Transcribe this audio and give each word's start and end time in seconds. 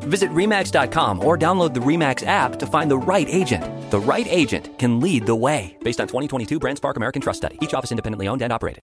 Visit 0.00 0.30
REMAX.com 0.30 1.24
or 1.24 1.36
download 1.36 1.74
the 1.74 1.80
REMAX 1.80 2.26
app 2.26 2.58
to 2.58 2.66
find 2.66 2.90
the 2.90 2.98
right 2.98 3.28
agent. 3.28 3.64
The 3.90 4.00
right 4.00 4.26
agent 4.28 4.78
can 4.78 5.00
lead 5.00 5.26
the 5.26 5.36
way. 5.36 5.76
Based 5.84 6.00
on 6.00 6.06
2022 6.06 6.58
BrandSpark 6.58 6.96
American 6.96 7.22
Trust 7.22 7.38
Study. 7.38 7.58
Each 7.60 7.74
office 7.74 7.92
independently 7.92 8.28
owned 8.28 8.42
and 8.42 8.52
operated. 8.52 8.82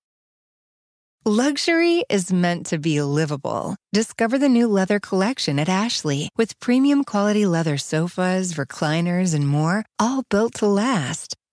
Luxury 1.25 2.05
is 2.09 2.31
meant 2.31 2.67
to 2.67 2.77
be 2.77 3.01
livable. 3.01 3.75
Discover 3.91 4.37
the 4.37 4.47
new 4.47 4.65
leather 4.65 4.97
collection 4.97 5.59
at 5.59 5.67
Ashley 5.67 6.29
with 6.37 6.57
premium 6.61 7.03
quality 7.03 7.45
leather 7.45 7.77
sofas, 7.77 8.53
recliners, 8.53 9.35
and 9.35 9.45
more, 9.45 9.83
all 9.99 10.23
built 10.29 10.53
to 10.53 10.67
last. 10.67 11.35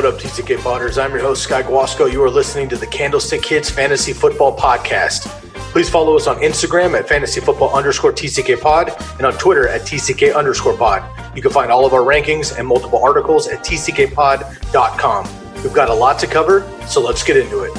What 0.00 0.14
up, 0.14 0.18
TCK 0.18 0.62
Potters? 0.62 0.96
I'm 0.96 1.10
your 1.10 1.20
host, 1.20 1.42
Sky 1.42 1.60
Guasco. 1.60 2.10
You 2.10 2.24
are 2.24 2.30
listening 2.30 2.70
to 2.70 2.76
the 2.78 2.86
Candlestick 2.86 3.42
Kids 3.42 3.68
Fantasy 3.68 4.14
Football 4.14 4.56
Podcast. 4.56 5.26
Please 5.72 5.90
follow 5.90 6.16
us 6.16 6.26
on 6.26 6.36
Instagram 6.36 6.98
at 6.98 7.06
fantasy 7.06 7.38
football 7.42 7.76
underscore 7.76 8.10
TCK 8.10 8.58
Pod 8.62 8.94
and 9.18 9.26
on 9.26 9.34
Twitter 9.34 9.68
at 9.68 9.82
TCK 9.82 10.34
underscore 10.34 10.74
pod. 10.74 11.04
You 11.36 11.42
can 11.42 11.50
find 11.50 11.70
all 11.70 11.84
of 11.84 11.92
our 11.92 12.00
rankings 12.00 12.58
and 12.58 12.66
multiple 12.66 13.04
articles 13.04 13.46
at 13.46 13.58
tckpod.com. 13.58 15.28
We've 15.56 15.74
got 15.74 15.90
a 15.90 15.94
lot 15.94 16.18
to 16.20 16.26
cover, 16.26 16.66
so 16.88 17.02
let's 17.02 17.22
get 17.22 17.36
into 17.36 17.64
it. 17.64 17.72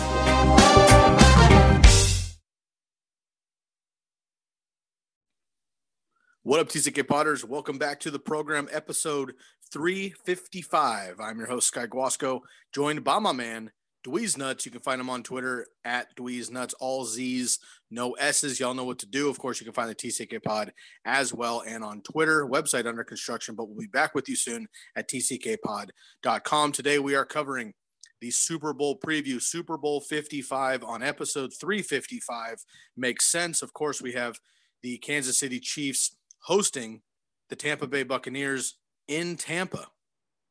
What 6.44 6.60
up, 6.60 6.70
TCK 6.70 7.08
Potters? 7.08 7.44
Welcome 7.44 7.80
back 7.80 8.00
to 8.02 8.12
the 8.12 8.20
program, 8.20 8.68
episode 8.72 9.34
355. 9.72 11.20
I'm 11.20 11.38
your 11.38 11.48
host, 11.48 11.68
Sky 11.68 11.86
Guasco, 11.86 12.42
joined 12.74 13.04
by 13.04 13.20
my 13.20 13.32
man, 13.32 13.72
Dweeze 14.06 14.36
Nutz. 14.36 14.66
You 14.66 14.72
can 14.72 14.82
find 14.82 15.00
him 15.00 15.10
on 15.10 15.24
Twitter 15.24 15.66
at 15.86 16.14
Dweeze 16.18 16.50
Nutz, 16.52 16.74
all 16.80 17.06
Z's, 17.06 17.60
no 17.90 18.12
S's. 18.14 18.60
Y'all 18.60 18.74
know 18.74 18.84
what 18.84 19.00
to 19.00 19.06
do. 19.06 19.30
Of 19.30 19.40
course, 19.40 19.62
you 19.62 19.66
can 19.66 19.74
find 19.74 19.90
the 19.90 19.96
TCK 19.96 20.44
Pod 20.44 20.74
as 21.06 21.34
well 21.34 21.64
and 21.66 21.84
on 21.84 22.02
Twitter, 22.02 22.46
website 22.46 22.86
under 22.86 23.04
construction, 23.04 23.56
but 23.56 23.70
we'll 23.70 23.80
be 23.80 23.88
back 23.88 24.14
with 24.14 24.28
you 24.28 24.36
soon 24.36 24.68
at 24.96 25.08
tckpod.com. 25.08 26.72
Today, 26.74 27.00
we 27.00 27.16
are 27.16 27.26
covering 27.26 27.74
the 28.20 28.32
Super 28.32 28.74
Bowl 28.74 29.00
preview, 29.00 29.42
Super 29.42 29.78
Bowl 29.78 30.02
55 30.02 30.84
on 30.84 31.02
episode 31.02 31.52
355. 31.60 32.58
Makes 32.98 33.26
sense. 33.26 33.62
Of 33.62 33.74
course, 33.74 34.02
we 34.02 34.12
have 34.14 34.38
the 34.84 34.98
Kansas 34.98 35.38
City 35.38 35.60
Chiefs 35.60 36.16
hosting 36.44 37.02
the 37.50 37.56
Tampa 37.56 37.88
Bay 37.88 38.04
Buccaneers 38.04 38.76
in 39.08 39.38
Tampa. 39.38 39.88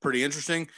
Pretty 0.00 0.24
interesting. 0.24 0.68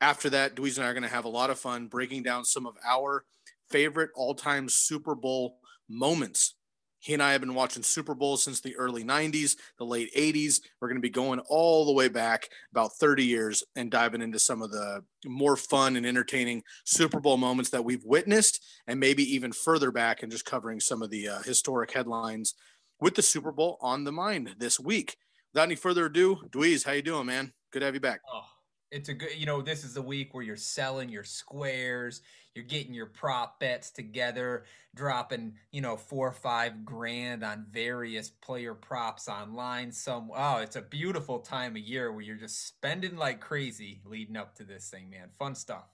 After 0.00 0.30
that, 0.30 0.54
Dweeze 0.54 0.78
and 0.78 0.86
I 0.86 0.90
are 0.90 0.94
going 0.94 1.02
to 1.02 1.08
have 1.08 1.26
a 1.26 1.28
lot 1.28 1.50
of 1.50 1.58
fun 1.58 1.86
breaking 1.86 2.22
down 2.22 2.44
some 2.44 2.66
of 2.66 2.74
our 2.86 3.24
favorite 3.68 4.10
all 4.14 4.34
time 4.34 4.68
Super 4.68 5.14
Bowl 5.14 5.58
moments. 5.88 6.54
He 7.00 7.14
and 7.14 7.22
I 7.22 7.32
have 7.32 7.40
been 7.40 7.54
watching 7.54 7.82
Super 7.82 8.14
Bowls 8.14 8.44
since 8.44 8.60
the 8.60 8.76
early 8.76 9.02
90s, 9.02 9.56
the 9.78 9.86
late 9.86 10.14
80s. 10.14 10.60
We're 10.80 10.88
going 10.88 11.00
to 11.00 11.02
be 11.02 11.08
going 11.08 11.40
all 11.48 11.86
the 11.86 11.94
way 11.94 12.08
back 12.08 12.48
about 12.72 12.92
30 13.00 13.24
years 13.24 13.64
and 13.74 13.90
diving 13.90 14.20
into 14.20 14.38
some 14.38 14.60
of 14.60 14.70
the 14.70 15.02
more 15.24 15.56
fun 15.56 15.96
and 15.96 16.04
entertaining 16.04 16.62
Super 16.84 17.18
Bowl 17.18 17.38
moments 17.38 17.70
that 17.70 17.84
we've 17.84 18.04
witnessed, 18.04 18.62
and 18.86 19.00
maybe 19.00 19.22
even 19.34 19.50
further 19.50 19.90
back 19.90 20.22
and 20.22 20.30
just 20.30 20.44
covering 20.44 20.78
some 20.78 21.00
of 21.00 21.08
the 21.08 21.26
uh, 21.26 21.38
historic 21.40 21.90
headlines 21.90 22.54
with 23.00 23.14
the 23.14 23.22
Super 23.22 23.50
Bowl 23.50 23.78
on 23.80 24.04
the 24.04 24.12
mind 24.12 24.56
this 24.58 24.78
week. 24.78 25.16
Without 25.52 25.64
any 25.64 25.74
further 25.74 26.06
ado, 26.06 26.36
Dweeze, 26.50 26.84
how 26.84 26.92
you 26.92 27.02
doing, 27.02 27.26
man? 27.26 27.52
Good 27.70 27.80
to 27.80 27.86
have 27.86 27.94
you 27.94 28.00
back. 28.00 28.20
Oh, 28.32 28.44
it's 28.90 29.08
a 29.08 29.14
good, 29.14 29.30
you 29.36 29.46
know, 29.46 29.62
this 29.62 29.84
is 29.84 29.94
the 29.94 30.02
week 30.02 30.34
where 30.34 30.44
you're 30.44 30.56
selling 30.56 31.08
your 31.08 31.24
squares, 31.24 32.22
you're 32.54 32.64
getting 32.64 32.94
your 32.94 33.06
prop 33.06 33.60
bets 33.60 33.90
together, 33.90 34.64
dropping, 34.94 35.54
you 35.70 35.80
know, 35.80 35.96
four 35.96 36.28
or 36.28 36.32
five 36.32 36.84
grand 36.84 37.44
on 37.44 37.66
various 37.70 38.30
player 38.30 38.74
props 38.74 39.28
online. 39.28 39.92
Some, 39.92 40.30
oh, 40.34 40.58
it's 40.58 40.76
a 40.76 40.82
beautiful 40.82 41.38
time 41.38 41.72
of 41.72 41.82
year 41.82 42.12
where 42.12 42.22
you're 42.22 42.36
just 42.36 42.66
spending 42.66 43.16
like 43.16 43.40
crazy 43.40 44.00
leading 44.04 44.36
up 44.36 44.54
to 44.56 44.64
this 44.64 44.88
thing, 44.88 45.10
man. 45.10 45.28
Fun 45.38 45.54
stuff. 45.54 45.84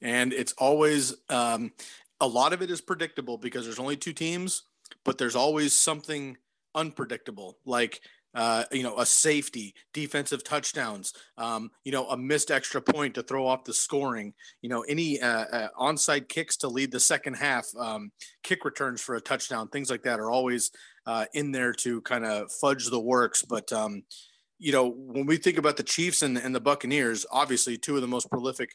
And 0.00 0.32
it's 0.32 0.52
always, 0.58 1.14
um, 1.28 1.72
a 2.20 2.26
lot 2.26 2.52
of 2.52 2.62
it 2.62 2.70
is 2.70 2.80
predictable 2.80 3.38
because 3.38 3.64
there's 3.64 3.78
only 3.78 3.96
two 3.96 4.12
teams 4.12 4.64
but 5.04 5.18
there's 5.18 5.36
always 5.36 5.72
something 5.72 6.36
unpredictable, 6.74 7.58
like 7.64 8.00
uh, 8.34 8.64
you 8.72 8.82
know, 8.82 8.98
a 8.98 9.06
safety, 9.06 9.74
defensive 9.92 10.42
touchdowns, 10.42 11.12
um, 11.36 11.70
you 11.84 11.92
know, 11.92 12.08
a 12.08 12.16
missed 12.16 12.50
extra 12.50 12.80
point 12.80 13.14
to 13.14 13.22
throw 13.22 13.46
off 13.46 13.64
the 13.64 13.74
scoring, 13.74 14.32
you 14.62 14.68
know, 14.68 14.82
any 14.82 15.20
uh, 15.20 15.44
uh, 15.44 15.68
onside 15.78 16.28
kicks 16.28 16.56
to 16.56 16.68
lead 16.68 16.90
the 16.90 17.00
second 17.00 17.34
half, 17.34 17.66
um, 17.78 18.10
kick 18.42 18.64
returns 18.64 19.00
for 19.00 19.14
a 19.14 19.20
touchdown, 19.20 19.68
things 19.68 19.90
like 19.90 20.02
that 20.02 20.20
are 20.20 20.30
always 20.30 20.70
uh, 21.06 21.26
in 21.34 21.52
there 21.52 21.72
to 21.72 22.00
kind 22.02 22.24
of 22.24 22.50
fudge 22.52 22.86
the 22.86 23.00
works. 23.00 23.42
But, 23.42 23.72
um, 23.72 24.02
you 24.58 24.72
know, 24.72 24.88
when 24.88 25.26
we 25.26 25.36
think 25.36 25.58
about 25.58 25.76
the 25.76 25.82
Chiefs 25.82 26.22
and, 26.22 26.38
and 26.38 26.54
the 26.54 26.60
Buccaneers, 26.60 27.26
obviously 27.30 27.76
two 27.76 27.96
of 27.96 28.00
the 28.00 28.08
most 28.08 28.30
prolific 28.30 28.70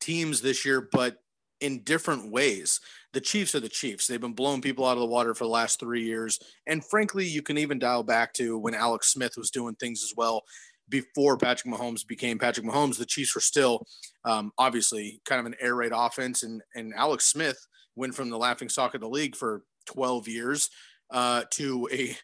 teams 0.00 0.40
this 0.40 0.64
year, 0.64 0.88
but 0.92 1.18
in 1.60 1.82
different 1.82 2.30
ways. 2.30 2.80
The 3.12 3.20
Chiefs 3.20 3.54
are 3.54 3.60
the 3.60 3.68
Chiefs. 3.68 4.06
They've 4.06 4.20
been 4.20 4.32
blowing 4.32 4.60
people 4.60 4.84
out 4.84 4.96
of 4.96 5.00
the 5.00 5.06
water 5.06 5.34
for 5.34 5.44
the 5.44 5.50
last 5.50 5.78
three 5.78 6.04
years. 6.04 6.38
And 6.66 6.84
frankly, 6.84 7.26
you 7.26 7.42
can 7.42 7.58
even 7.58 7.78
dial 7.78 8.02
back 8.02 8.32
to 8.34 8.58
when 8.58 8.74
Alex 8.74 9.12
Smith 9.12 9.34
was 9.36 9.50
doing 9.50 9.74
things 9.76 10.02
as 10.02 10.12
well. 10.16 10.42
Before 10.88 11.38
Patrick 11.38 11.72
Mahomes 11.72 12.06
became 12.06 12.38
Patrick 12.38 12.66
Mahomes, 12.66 12.98
the 12.98 13.06
Chiefs 13.06 13.34
were 13.34 13.40
still 13.40 13.86
um, 14.24 14.52
obviously 14.58 15.20
kind 15.24 15.40
of 15.40 15.46
an 15.46 15.54
air 15.60 15.74
raid 15.74 15.92
offense. 15.94 16.42
And, 16.42 16.60
and 16.74 16.92
Alex 16.94 17.26
Smith 17.26 17.58
went 17.96 18.14
from 18.14 18.30
the 18.30 18.38
laughing 18.38 18.68
stock 18.68 18.94
of 18.94 19.00
the 19.00 19.08
league 19.08 19.36
for 19.36 19.62
12 19.86 20.28
years 20.28 20.68
uh, 21.10 21.44
to 21.52 21.88
a 21.92 22.16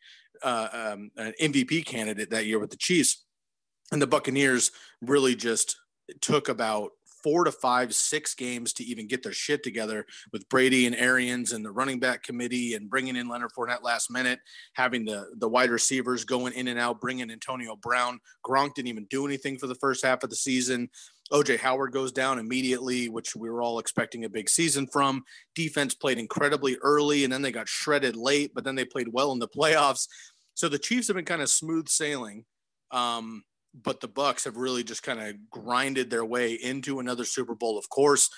uh, 0.42 0.92
um, 0.92 1.10
an 1.16 1.34
MVP 1.40 1.84
candidate 1.84 2.30
that 2.30 2.46
year 2.46 2.58
with 2.58 2.70
the 2.70 2.76
Chiefs. 2.76 3.24
And 3.92 4.00
the 4.00 4.06
Buccaneers 4.06 4.70
really 5.02 5.34
just 5.34 5.76
took 6.20 6.48
about 6.48 6.92
four 7.22 7.44
to 7.44 7.52
five, 7.52 7.94
six 7.94 8.34
games 8.34 8.72
to 8.74 8.84
even 8.84 9.06
get 9.06 9.22
their 9.22 9.32
shit 9.32 9.62
together 9.62 10.06
with 10.32 10.48
Brady 10.48 10.86
and 10.86 10.96
Arians 10.96 11.52
and 11.52 11.64
the 11.64 11.70
running 11.70 12.00
back 12.00 12.22
committee 12.22 12.74
and 12.74 12.90
bringing 12.90 13.16
in 13.16 13.28
Leonard 13.28 13.50
Fournette 13.56 13.82
last 13.82 14.10
minute, 14.10 14.40
having 14.74 15.04
the 15.04 15.26
the 15.38 15.48
wide 15.48 15.70
receivers 15.70 16.24
going 16.24 16.52
in 16.54 16.68
and 16.68 16.78
out, 16.78 17.00
bringing 17.00 17.30
Antonio 17.30 17.76
Brown. 17.76 18.18
Gronk 18.46 18.74
didn't 18.74 18.88
even 18.88 19.06
do 19.10 19.26
anything 19.26 19.58
for 19.58 19.66
the 19.66 19.74
first 19.76 20.04
half 20.04 20.22
of 20.22 20.30
the 20.30 20.36
season. 20.36 20.88
OJ 21.32 21.58
Howard 21.58 21.92
goes 21.92 22.10
down 22.10 22.38
immediately, 22.38 23.08
which 23.08 23.36
we 23.36 23.48
were 23.48 23.62
all 23.62 23.78
expecting 23.78 24.24
a 24.24 24.28
big 24.28 24.48
season 24.48 24.86
from. 24.86 25.22
Defense 25.54 25.94
played 25.94 26.18
incredibly 26.18 26.76
early 26.82 27.24
and 27.24 27.32
then 27.32 27.42
they 27.42 27.52
got 27.52 27.68
shredded 27.68 28.16
late, 28.16 28.52
but 28.54 28.64
then 28.64 28.74
they 28.74 28.84
played 28.84 29.08
well 29.12 29.32
in 29.32 29.38
the 29.38 29.48
playoffs. 29.56 30.08
So 30.54 30.68
the 30.68 30.78
Chiefs 30.78 31.06
have 31.06 31.16
been 31.16 31.24
kind 31.24 31.42
of 31.42 31.48
smooth 31.48 31.88
sailing. 31.88 32.44
Um, 32.90 33.44
but 33.74 34.00
the 34.00 34.08
Bucks 34.08 34.44
have 34.44 34.56
really 34.56 34.84
just 34.84 35.02
kind 35.02 35.20
of 35.20 35.50
grinded 35.50 36.10
their 36.10 36.24
way 36.24 36.54
into 36.54 37.00
another 37.00 37.24
Super 37.24 37.54
Bowl. 37.54 37.78
Of 37.78 37.88
course, 37.88 38.30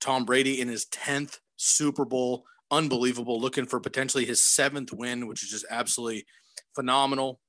Tom 0.00 0.24
Brady 0.24 0.60
in 0.60 0.68
his 0.68 0.86
10th 0.86 1.38
Super 1.56 2.04
Bowl, 2.04 2.44
unbelievable, 2.70 3.40
looking 3.40 3.66
for 3.66 3.80
potentially 3.80 4.24
his 4.24 4.44
seventh 4.44 4.92
win, 4.92 5.26
which 5.26 5.42
is 5.42 5.50
just 5.50 5.66
absolutely 5.70 6.26
phenomenal. 6.74 7.40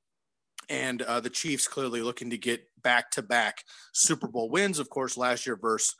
And 0.70 1.02
uh, 1.02 1.20
the 1.20 1.30
Chiefs 1.30 1.68
clearly 1.68 2.02
looking 2.02 2.30
to 2.30 2.38
get 2.38 2.64
back 2.82 3.12
to 3.12 3.22
back 3.22 3.64
Super 3.94 4.28
Bowl 4.28 4.50
wins, 4.50 4.80
of 4.80 4.90
course, 4.90 5.18
last 5.18 5.46
year 5.46 5.58
versus 5.58 5.96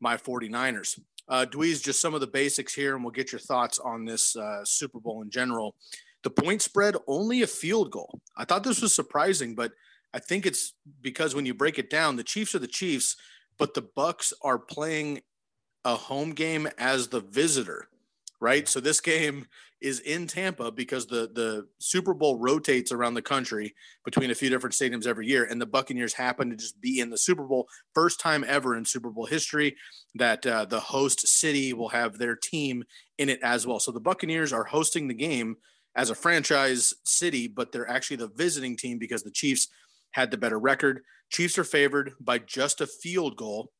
my 0.00 0.16
49ers. 0.16 0.98
Uh, 1.28 1.44
just 1.44 2.00
some 2.00 2.14
of 2.14 2.20
the 2.20 2.26
basics 2.26 2.74
here, 2.74 2.94
and 2.94 3.04
we'll 3.04 3.10
get 3.10 3.32
your 3.32 3.38
thoughts 3.38 3.78
on 3.78 4.04
this 4.04 4.34
uh, 4.34 4.64
Super 4.64 4.98
Bowl 4.98 5.22
in 5.22 5.30
general. 5.30 5.76
The 6.22 6.30
point 6.30 6.62
spread 6.62 6.96
only 7.06 7.42
a 7.42 7.46
field 7.46 7.90
goal. 7.90 8.20
I 8.36 8.44
thought 8.44 8.64
this 8.64 8.82
was 8.82 8.94
surprising, 8.94 9.54
but 9.54 9.72
I 10.14 10.18
think 10.18 10.46
it's 10.46 10.74
because 11.00 11.34
when 11.34 11.46
you 11.46 11.54
break 11.54 11.78
it 11.78 11.90
down, 11.90 12.16
the 12.16 12.24
Chiefs 12.24 12.54
are 12.54 12.60
the 12.60 12.66
Chiefs, 12.66 13.16
but 13.58 13.74
the 13.74 13.82
Bucks 13.82 14.32
are 14.42 14.58
playing 14.58 15.20
a 15.84 15.96
home 15.96 16.32
game 16.32 16.68
as 16.78 17.08
the 17.08 17.20
visitor, 17.20 17.88
right? 18.40 18.68
So 18.68 18.80
this 18.80 19.00
game 19.00 19.46
is 19.80 20.00
in 20.00 20.26
Tampa 20.26 20.72
because 20.72 21.06
the 21.06 21.30
the 21.34 21.66
Super 21.78 22.14
Bowl 22.14 22.38
rotates 22.38 22.90
around 22.90 23.14
the 23.14 23.22
country 23.22 23.74
between 24.04 24.30
a 24.30 24.34
few 24.34 24.50
different 24.50 24.74
stadiums 24.74 25.06
every 25.06 25.26
year, 25.26 25.44
and 25.44 25.60
the 25.60 25.66
Buccaneers 25.66 26.14
happen 26.14 26.50
to 26.50 26.56
just 26.56 26.80
be 26.80 27.00
in 27.00 27.10
the 27.10 27.18
Super 27.18 27.44
Bowl. 27.44 27.68
First 27.94 28.18
time 28.18 28.44
ever 28.46 28.76
in 28.76 28.84
Super 28.84 29.10
Bowl 29.10 29.26
history 29.26 29.76
that 30.16 30.44
uh, 30.46 30.64
the 30.64 30.80
host 30.80 31.28
city 31.28 31.72
will 31.72 31.90
have 31.90 32.18
their 32.18 32.34
team 32.34 32.82
in 33.18 33.28
it 33.28 33.40
as 33.42 33.66
well. 33.66 33.78
So 33.78 33.92
the 33.92 34.00
Buccaneers 34.00 34.52
are 34.52 34.64
hosting 34.64 35.06
the 35.06 35.14
game 35.14 35.56
as 35.94 36.10
a 36.10 36.14
franchise 36.14 36.94
city, 37.04 37.48
but 37.48 37.72
they're 37.72 37.88
actually 37.88 38.16
the 38.16 38.28
visiting 38.28 38.76
team 38.76 38.98
because 38.98 39.22
the 39.22 39.30
Chiefs 39.30 39.68
had 40.12 40.30
the 40.30 40.38
better 40.38 40.58
record. 40.58 41.00
Chiefs 41.30 41.58
are 41.58 41.64
favored 41.64 42.12
by 42.20 42.38
just 42.38 42.80
a 42.80 42.86
field 42.86 43.36
goal 43.36 43.70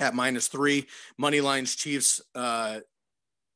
at 0.00 0.14
minus 0.14 0.48
three. 0.48 0.86
Money 1.18 1.40
lines 1.40 1.76
Chiefs 1.76 2.20
uh, 2.34 2.80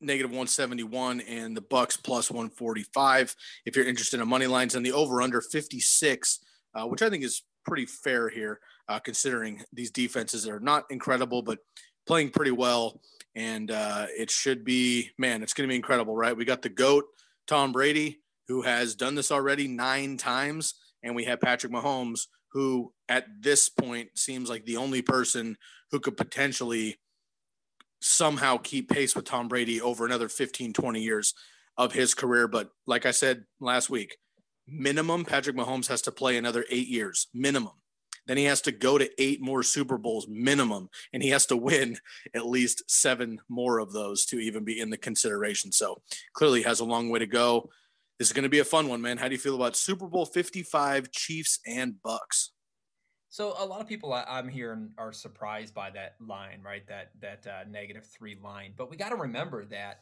negative 0.01 0.31
171 0.31 1.21
and 1.23 1.57
the 1.57 1.61
Bucks 1.61 1.97
plus 1.97 2.31
145. 2.31 3.35
If 3.67 3.77
you're 3.77 3.87
interested 3.87 4.21
in 4.21 4.29
money 4.29 4.47
lines 4.47 4.75
and 4.75 4.85
the 4.85 4.93
over 4.93 5.21
under 5.23 5.41
56, 5.41 6.41
uh, 6.75 6.87
which 6.87 7.03
I 7.03 7.11
think 7.11 7.25
is 7.25 7.43
pretty 7.67 7.87
fair 7.87 8.29
here, 8.29 8.61
uh, 8.89 8.99
considering 8.99 9.63
these 9.73 9.91
defenses 9.91 10.49
are 10.49 10.61
not 10.61 10.85
incredible, 10.91 11.43
but 11.43 11.59
playing 12.07 12.31
pretty 12.31 12.53
well. 12.53 13.01
And 13.35 13.71
uh, 13.71 14.07
it 14.17 14.31
should 14.31 14.65
be, 14.65 15.11
man, 15.19 15.43
it's 15.43 15.53
going 15.53 15.69
to 15.69 15.73
be 15.73 15.77
incredible, 15.77 16.17
right? 16.17 16.37
We 16.37 16.45
got 16.45 16.63
the 16.63 16.69
GOAT, 16.69 17.05
Tom 17.47 17.73
Brady, 17.73 18.21
who 18.49 18.63
has 18.63 18.95
done 18.95 19.15
this 19.15 19.31
already 19.31 19.69
nine 19.69 20.17
times. 20.17 20.75
And 21.03 21.15
we 21.15 21.25
have 21.25 21.41
Patrick 21.41 21.73
Mahomes, 21.73 22.27
who 22.53 22.93
at 23.09 23.27
this 23.41 23.69
point 23.69 24.11
seems 24.17 24.49
like 24.49 24.65
the 24.65 24.77
only 24.77 25.03
person 25.03 25.56
who 25.91 26.00
could 26.00 26.17
potentially 26.17 26.97
somehow 28.00 28.56
keep 28.56 28.91
pace 28.91 29.15
with 29.15 29.25
Tom 29.25 29.49
Brady 29.49 29.81
over 29.81 30.06
another 30.06 30.29
15, 30.29 30.73
20 30.73 31.03
years 31.03 31.35
of 31.77 31.93
his 31.93 32.15
career. 32.15 32.49
But 32.49 32.71
like 32.87 33.06
I 33.06 33.11
said 33.11 33.45
last 33.61 33.91
week, 33.91 34.17
minimum 34.67 35.25
Patrick 35.25 35.56
Mahomes 35.56 35.89
has 35.89 36.03
to 36.03 36.12
play 36.12 36.37
another 36.37 36.65
eight 36.71 36.89
years, 36.89 37.29
minimum. 37.35 37.73
Then 38.27 38.37
he 38.37 38.45
has 38.45 38.61
to 38.62 38.73
go 38.73 38.99
to 38.99 39.11
eight 39.19 39.41
more 39.41 39.62
Super 39.62 39.97
Bowls 39.97 40.29
minimum, 40.29 40.91
and 41.15 41.23
he 41.23 41.31
has 41.31 41.47
to 41.47 41.56
win 41.56 41.97
at 42.35 42.47
least 42.47 42.85
seven 42.87 43.41
more 43.49 43.79
of 43.79 43.93
those 43.93 44.27
to 44.27 44.39
even 44.39 44.65
be 44.65 44.79
in 44.79 44.91
the 44.91 44.99
consideration. 44.99 45.73
So 45.73 46.03
clearly 46.35 46.62
has 46.62 46.81
a 46.81 46.85
long 46.85 47.09
way 47.09 47.21
to 47.21 47.27
go. 47.27 47.71
This 48.19 48.29
is 48.29 48.32
going 48.32 48.43
to 48.44 48.49
be 48.49 48.59
a 48.59 48.65
fun 48.65 48.88
one, 48.88 49.00
man. 49.00 49.17
How 49.17 49.29
do 49.29 49.35
you 49.35 49.38
feel 49.38 49.55
about 49.55 49.76
Super 49.76 50.09
Bowl 50.09 50.26
55 50.26 51.12
Chiefs 51.12 51.61
and 51.67 52.03
Bucks? 52.03 52.53
So 53.29 53.55
a 53.59 53.65
lot 53.65 53.81
of 53.81 53.87
people 53.87 54.12
I, 54.12 54.25
am 54.26 54.49
hearing 54.49 54.91
are 54.99 55.12
surprised 55.12 55.73
by 55.73 55.91
that 55.91 56.17
line, 56.19 56.61
right? 56.65 56.87
That 56.88 57.11
that 57.20 57.47
uh, 57.47 57.65
negative 57.69 58.06
three 58.06 58.37
line. 58.43 58.73
But 58.76 58.91
we 58.91 58.97
got 58.97 59.11
to 59.11 59.17
remember 59.17 59.65
that 59.67 60.00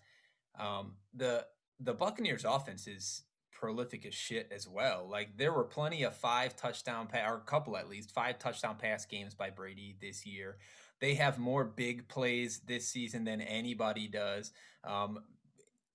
um, 0.58 0.94
the 1.14 1.44
the 1.80 1.92
Buccaneers 1.92 2.44
offense 2.44 2.86
is 2.86 3.24
prolific 3.52 4.06
as 4.06 4.14
shit 4.14 4.48
as 4.54 4.68
well. 4.68 5.06
Like 5.10 5.36
there 5.36 5.52
were 5.52 5.64
plenty 5.64 6.04
of 6.04 6.16
five 6.16 6.56
touchdown 6.56 7.08
pass, 7.08 7.28
or 7.28 7.36
a 7.36 7.40
couple 7.40 7.76
at 7.76 7.88
least 7.88 8.12
five 8.12 8.38
touchdown 8.38 8.76
pass 8.76 9.04
games 9.04 9.34
by 9.34 9.50
Brady 9.50 9.96
this 10.00 10.24
year. 10.24 10.56
They 11.00 11.14
have 11.14 11.38
more 11.38 11.64
big 11.64 12.08
plays 12.08 12.60
this 12.60 12.88
season 12.88 13.24
than 13.24 13.40
anybody 13.40 14.08
does. 14.08 14.52
Um, 14.84 15.18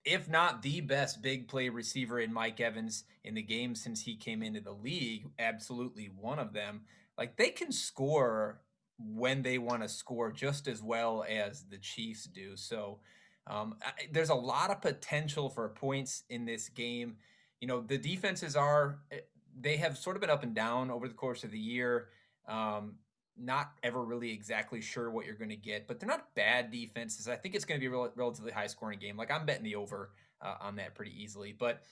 if 0.03 0.29
not 0.29 0.61
the 0.61 0.81
best 0.81 1.21
big 1.21 1.47
play 1.47 1.69
receiver 1.69 2.19
in 2.19 2.33
Mike 2.33 2.59
Evans 2.59 3.03
in 3.23 3.35
the 3.35 3.41
game 3.41 3.75
since 3.75 4.01
he 4.01 4.15
came 4.15 4.41
into 4.41 4.61
the 4.61 4.73
league, 4.73 5.27
absolutely 5.39 6.09
one 6.19 6.39
of 6.39 6.53
them 6.53 6.81
like 7.21 7.37
they 7.37 7.49
can 7.49 7.71
score 7.71 8.61
when 8.97 9.43
they 9.43 9.59
want 9.59 9.83
to 9.83 9.87
score 9.87 10.31
just 10.31 10.67
as 10.67 10.81
well 10.81 11.23
as 11.29 11.65
the 11.69 11.77
Chiefs 11.77 12.25
do. 12.25 12.55
So 12.55 12.99
um, 13.47 13.75
I, 13.83 13.91
there's 14.11 14.29
a 14.29 14.35
lot 14.35 14.71
of 14.71 14.81
potential 14.81 15.47
for 15.49 15.69
points 15.69 16.23
in 16.29 16.45
this 16.45 16.69
game. 16.69 17.17
You 17.59 17.67
know, 17.67 17.81
the 17.81 17.99
defenses 17.99 18.55
are 18.55 18.99
eh, 19.11 19.19
they 19.59 19.77
have 19.77 19.97
sort 19.97 20.15
of 20.15 20.21
been 20.21 20.29
up 20.31 20.41
and 20.41 20.55
down 20.55 20.89
over 20.89 21.07
the 21.07 21.13
course 21.13 21.43
of 21.43 21.51
the 21.51 21.59
year. 21.59 22.07
Um, 22.47 22.95
not 23.37 23.71
ever 23.83 24.03
really 24.03 24.31
exactly 24.31 24.81
sure 24.81 25.09
what 25.09 25.25
you're 25.25 25.35
going 25.35 25.49
to 25.49 25.55
get, 25.55 25.87
but 25.87 25.99
they're 25.99 26.07
not 26.09 26.33
bad 26.35 26.71
defenses. 26.71 27.27
I 27.27 27.35
think 27.35 27.55
it's 27.55 27.65
going 27.65 27.79
to 27.79 27.81
be 27.81 27.87
a 27.87 27.97
rel- 27.97 28.11
relatively 28.15 28.51
high 28.51 28.67
scoring 28.67 28.99
game. 28.99 29.17
Like 29.17 29.31
I'm 29.31 29.45
betting 29.45 29.63
the 29.63 29.75
over 29.75 30.11
uh, 30.41 30.55
on 30.61 30.75
that 30.77 30.95
pretty 30.95 31.11
easily. 31.21 31.55
But 31.57 31.83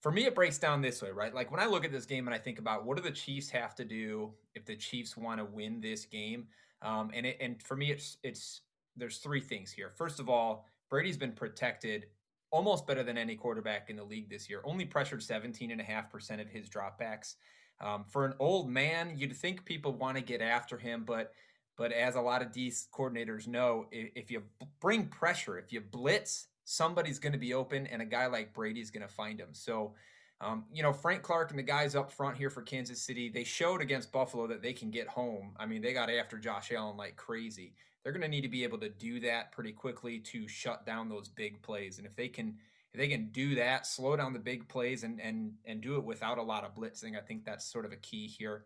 for 0.00 0.12
me, 0.12 0.26
it 0.26 0.34
breaks 0.34 0.58
down 0.58 0.82
this 0.82 1.02
way, 1.02 1.10
right? 1.10 1.34
Like 1.34 1.50
when 1.50 1.60
I 1.60 1.66
look 1.66 1.84
at 1.84 1.92
this 1.92 2.06
game 2.06 2.26
and 2.26 2.34
I 2.34 2.38
think 2.38 2.58
about 2.58 2.84
what 2.84 2.96
do 2.96 3.02
the 3.02 3.10
Chiefs 3.10 3.50
have 3.50 3.74
to 3.76 3.84
do 3.84 4.32
if 4.54 4.64
the 4.64 4.76
Chiefs 4.76 5.16
want 5.16 5.40
to 5.40 5.44
win 5.44 5.80
this 5.80 6.04
game, 6.04 6.46
um, 6.82 7.10
and 7.14 7.26
it, 7.26 7.38
and 7.40 7.62
for 7.62 7.76
me, 7.76 7.90
it's 7.90 8.18
it's 8.22 8.60
there's 8.96 9.18
three 9.18 9.40
things 9.40 9.72
here. 9.72 9.90
First 9.96 10.20
of 10.20 10.28
all, 10.28 10.66
Brady's 10.90 11.16
been 11.16 11.32
protected 11.32 12.06
almost 12.50 12.86
better 12.86 13.02
than 13.02 13.18
any 13.18 13.34
quarterback 13.34 13.90
in 13.90 13.96
the 13.96 14.04
league 14.04 14.30
this 14.30 14.48
year. 14.48 14.60
Only 14.64 14.84
pressured 14.84 15.22
17 15.22 15.70
and 15.70 15.80
a 15.80 15.84
half 15.84 16.10
percent 16.10 16.40
of 16.40 16.48
his 16.48 16.68
dropbacks. 16.68 17.34
Um, 17.80 18.04
for 18.08 18.24
an 18.24 18.34
old 18.38 18.70
man, 18.70 19.14
you'd 19.16 19.36
think 19.36 19.64
people 19.64 19.92
want 19.92 20.16
to 20.16 20.22
get 20.22 20.40
after 20.40 20.78
him, 20.78 21.04
but 21.04 21.32
but 21.76 21.92
as 21.92 22.14
a 22.14 22.20
lot 22.20 22.40
of 22.40 22.52
D 22.52 22.72
coordinators 22.92 23.46
know, 23.46 23.86
if, 23.90 24.10
if 24.14 24.30
you 24.30 24.42
bring 24.80 25.08
pressure, 25.08 25.58
if 25.58 25.72
you 25.72 25.82
blitz, 25.82 26.46
somebody's 26.64 27.18
going 27.18 27.34
to 27.34 27.38
be 27.38 27.52
open, 27.52 27.86
and 27.86 28.00
a 28.00 28.06
guy 28.06 28.26
like 28.26 28.54
Brady's 28.54 28.90
going 28.90 29.06
to 29.06 29.12
find 29.12 29.38
him. 29.38 29.50
So, 29.52 29.92
um, 30.40 30.64
you 30.72 30.82
know, 30.82 30.92
Frank 30.92 31.22
Clark 31.22 31.50
and 31.50 31.58
the 31.58 31.62
guys 31.62 31.94
up 31.94 32.10
front 32.10 32.36
here 32.36 32.50
for 32.50 32.62
Kansas 32.62 33.02
City, 33.02 33.28
they 33.28 33.44
showed 33.44 33.82
against 33.82 34.10
Buffalo 34.10 34.46
that 34.46 34.62
they 34.62 34.72
can 34.72 34.90
get 34.90 35.06
home. 35.06 35.52
I 35.58 35.66
mean, 35.66 35.82
they 35.82 35.92
got 35.92 36.10
after 36.10 36.38
Josh 36.38 36.72
Allen 36.72 36.96
like 36.96 37.16
crazy. 37.16 37.74
They're 38.02 38.12
going 38.12 38.22
to 38.22 38.28
need 38.28 38.42
to 38.42 38.48
be 38.48 38.64
able 38.64 38.78
to 38.78 38.88
do 38.88 39.20
that 39.20 39.52
pretty 39.52 39.72
quickly 39.72 40.18
to 40.20 40.46
shut 40.48 40.86
down 40.86 41.08
those 41.08 41.28
big 41.28 41.60
plays. 41.60 41.98
And 41.98 42.06
if 42.06 42.14
they 42.16 42.28
can, 42.28 42.56
they 42.96 43.08
can 43.08 43.28
do 43.30 43.54
that, 43.56 43.86
slow 43.86 44.16
down 44.16 44.32
the 44.32 44.38
big 44.38 44.68
plays 44.68 45.04
and 45.04 45.20
and 45.20 45.52
and 45.64 45.80
do 45.80 45.96
it 45.96 46.04
without 46.04 46.38
a 46.38 46.42
lot 46.42 46.64
of 46.64 46.74
blitzing, 46.74 47.16
I 47.16 47.20
think 47.20 47.44
that's 47.44 47.64
sort 47.64 47.84
of 47.84 47.92
a 47.92 47.96
key 47.96 48.26
here. 48.26 48.64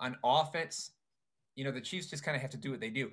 On 0.00 0.16
offense, 0.24 0.92
you 1.54 1.64
know, 1.64 1.70
the 1.70 1.80
Chiefs 1.80 2.08
just 2.08 2.22
kind 2.22 2.34
of 2.34 2.42
have 2.42 2.50
to 2.50 2.56
do 2.56 2.70
what 2.70 2.80
they 2.80 2.90
do 2.90 3.10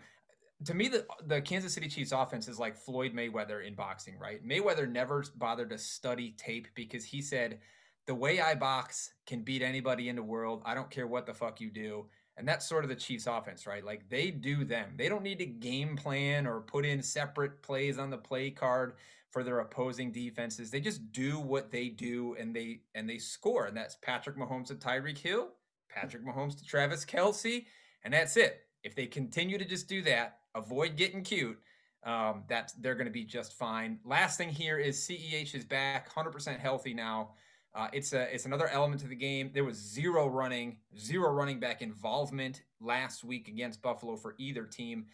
to 0.66 0.74
me, 0.74 0.88
the 0.88 1.06
the 1.26 1.42
Kansas 1.42 1.74
City 1.74 1.88
Chiefs 1.88 2.12
offense 2.12 2.48
is 2.48 2.60
like 2.60 2.76
Floyd 2.76 3.14
Mayweather 3.14 3.66
in 3.66 3.76
boxing, 3.76 4.18
right? 4.18 4.46
Mayweather 4.46 4.90
never 4.90 5.24
bothered 5.36 5.70
to 5.72 5.78
study 5.78 6.32
tape 6.38 6.68
because 6.76 7.04
he 7.04 7.22
said, 7.22 7.60
"The 8.06 8.16
way 8.16 8.40
I 8.40 8.56
box 8.56 9.14
can 9.26 9.44
beat 9.44 9.62
anybody 9.62 10.10
in 10.10 10.16
the 10.16 10.24
world. 10.24 10.62
I 10.66 10.74
don't 10.74 10.90
care 10.90 11.08
what 11.08 11.26
the 11.26 11.34
fuck 11.34 11.60
you 11.60 11.70
do." 11.70 12.08
And 12.38 12.48
that's 12.48 12.68
sort 12.68 12.84
of 12.84 12.90
the 12.90 12.96
Chiefs 12.96 13.28
offense, 13.28 13.68
right? 13.68 13.84
Like 13.84 14.10
they 14.10 14.32
do 14.32 14.66
them. 14.66 14.94
They 14.98 15.10
don't 15.10 15.24
need 15.24 15.40
to 15.40 15.46
game 15.46 15.96
plan 15.96 16.48
or 16.48 16.62
put 16.62 16.86
in 16.86 17.02
separate 17.02 17.62
plays 17.62 18.00
on 18.00 18.10
the 18.10 18.18
play 18.18 18.50
card 18.50 18.94
for 19.34 19.44
their 19.44 19.60
opposing 19.62 20.12
defenses. 20.12 20.70
They 20.70 20.80
just 20.80 21.12
do 21.12 21.40
what 21.40 21.72
they 21.72 21.90
do 21.90 22.36
and 22.40 22.56
they 22.56 22.82
and 22.94 23.10
they 23.10 23.18
score. 23.18 23.66
And 23.66 23.76
that's 23.76 23.96
Patrick 23.96 24.38
Mahomes 24.38 24.68
to 24.68 24.76
Tyreek 24.76 25.18
Hill, 25.18 25.50
Patrick 25.90 26.24
Mahomes 26.24 26.56
to 26.60 26.64
Travis 26.64 27.04
Kelce, 27.04 27.66
and 28.04 28.14
that's 28.14 28.38
it. 28.38 28.62
If 28.84 28.96
they 28.96 29.08
continue 29.08 29.58
to 29.58 29.66
just 29.66 29.90
do 29.90 30.04
that, 30.04 30.38
avoid 30.54 30.96
getting 30.96 31.24
cute. 31.24 31.58
Um, 32.06 32.44
that 32.50 32.74
they're 32.82 32.96
going 32.96 33.08
to 33.08 33.14
be 33.14 33.24
just 33.24 33.54
fine. 33.54 33.98
Last 34.04 34.38
thing 34.38 34.50
here 34.50 34.78
is 34.78 35.00
CEH 35.00 35.56
is 35.56 35.64
back, 35.64 36.14
100% 36.14 36.60
healthy 36.60 36.94
now. 36.94 37.30
Uh, 37.74 37.88
it's 37.94 38.12
a 38.12 38.34
it's 38.34 38.46
another 38.46 38.68
element 38.68 39.02
to 39.02 39.08
the 39.08 39.16
game. 39.16 39.50
There 39.54 39.64
was 39.64 39.78
zero 39.78 40.28
running, 40.28 40.78
zero 41.00 41.32
running 41.32 41.60
back 41.60 41.82
involvement 41.82 42.62
last 42.82 43.24
week 43.24 43.48
against 43.48 43.82
Buffalo 43.82 44.16
for 44.16 44.36
either 44.38 44.66
team. 44.66 45.06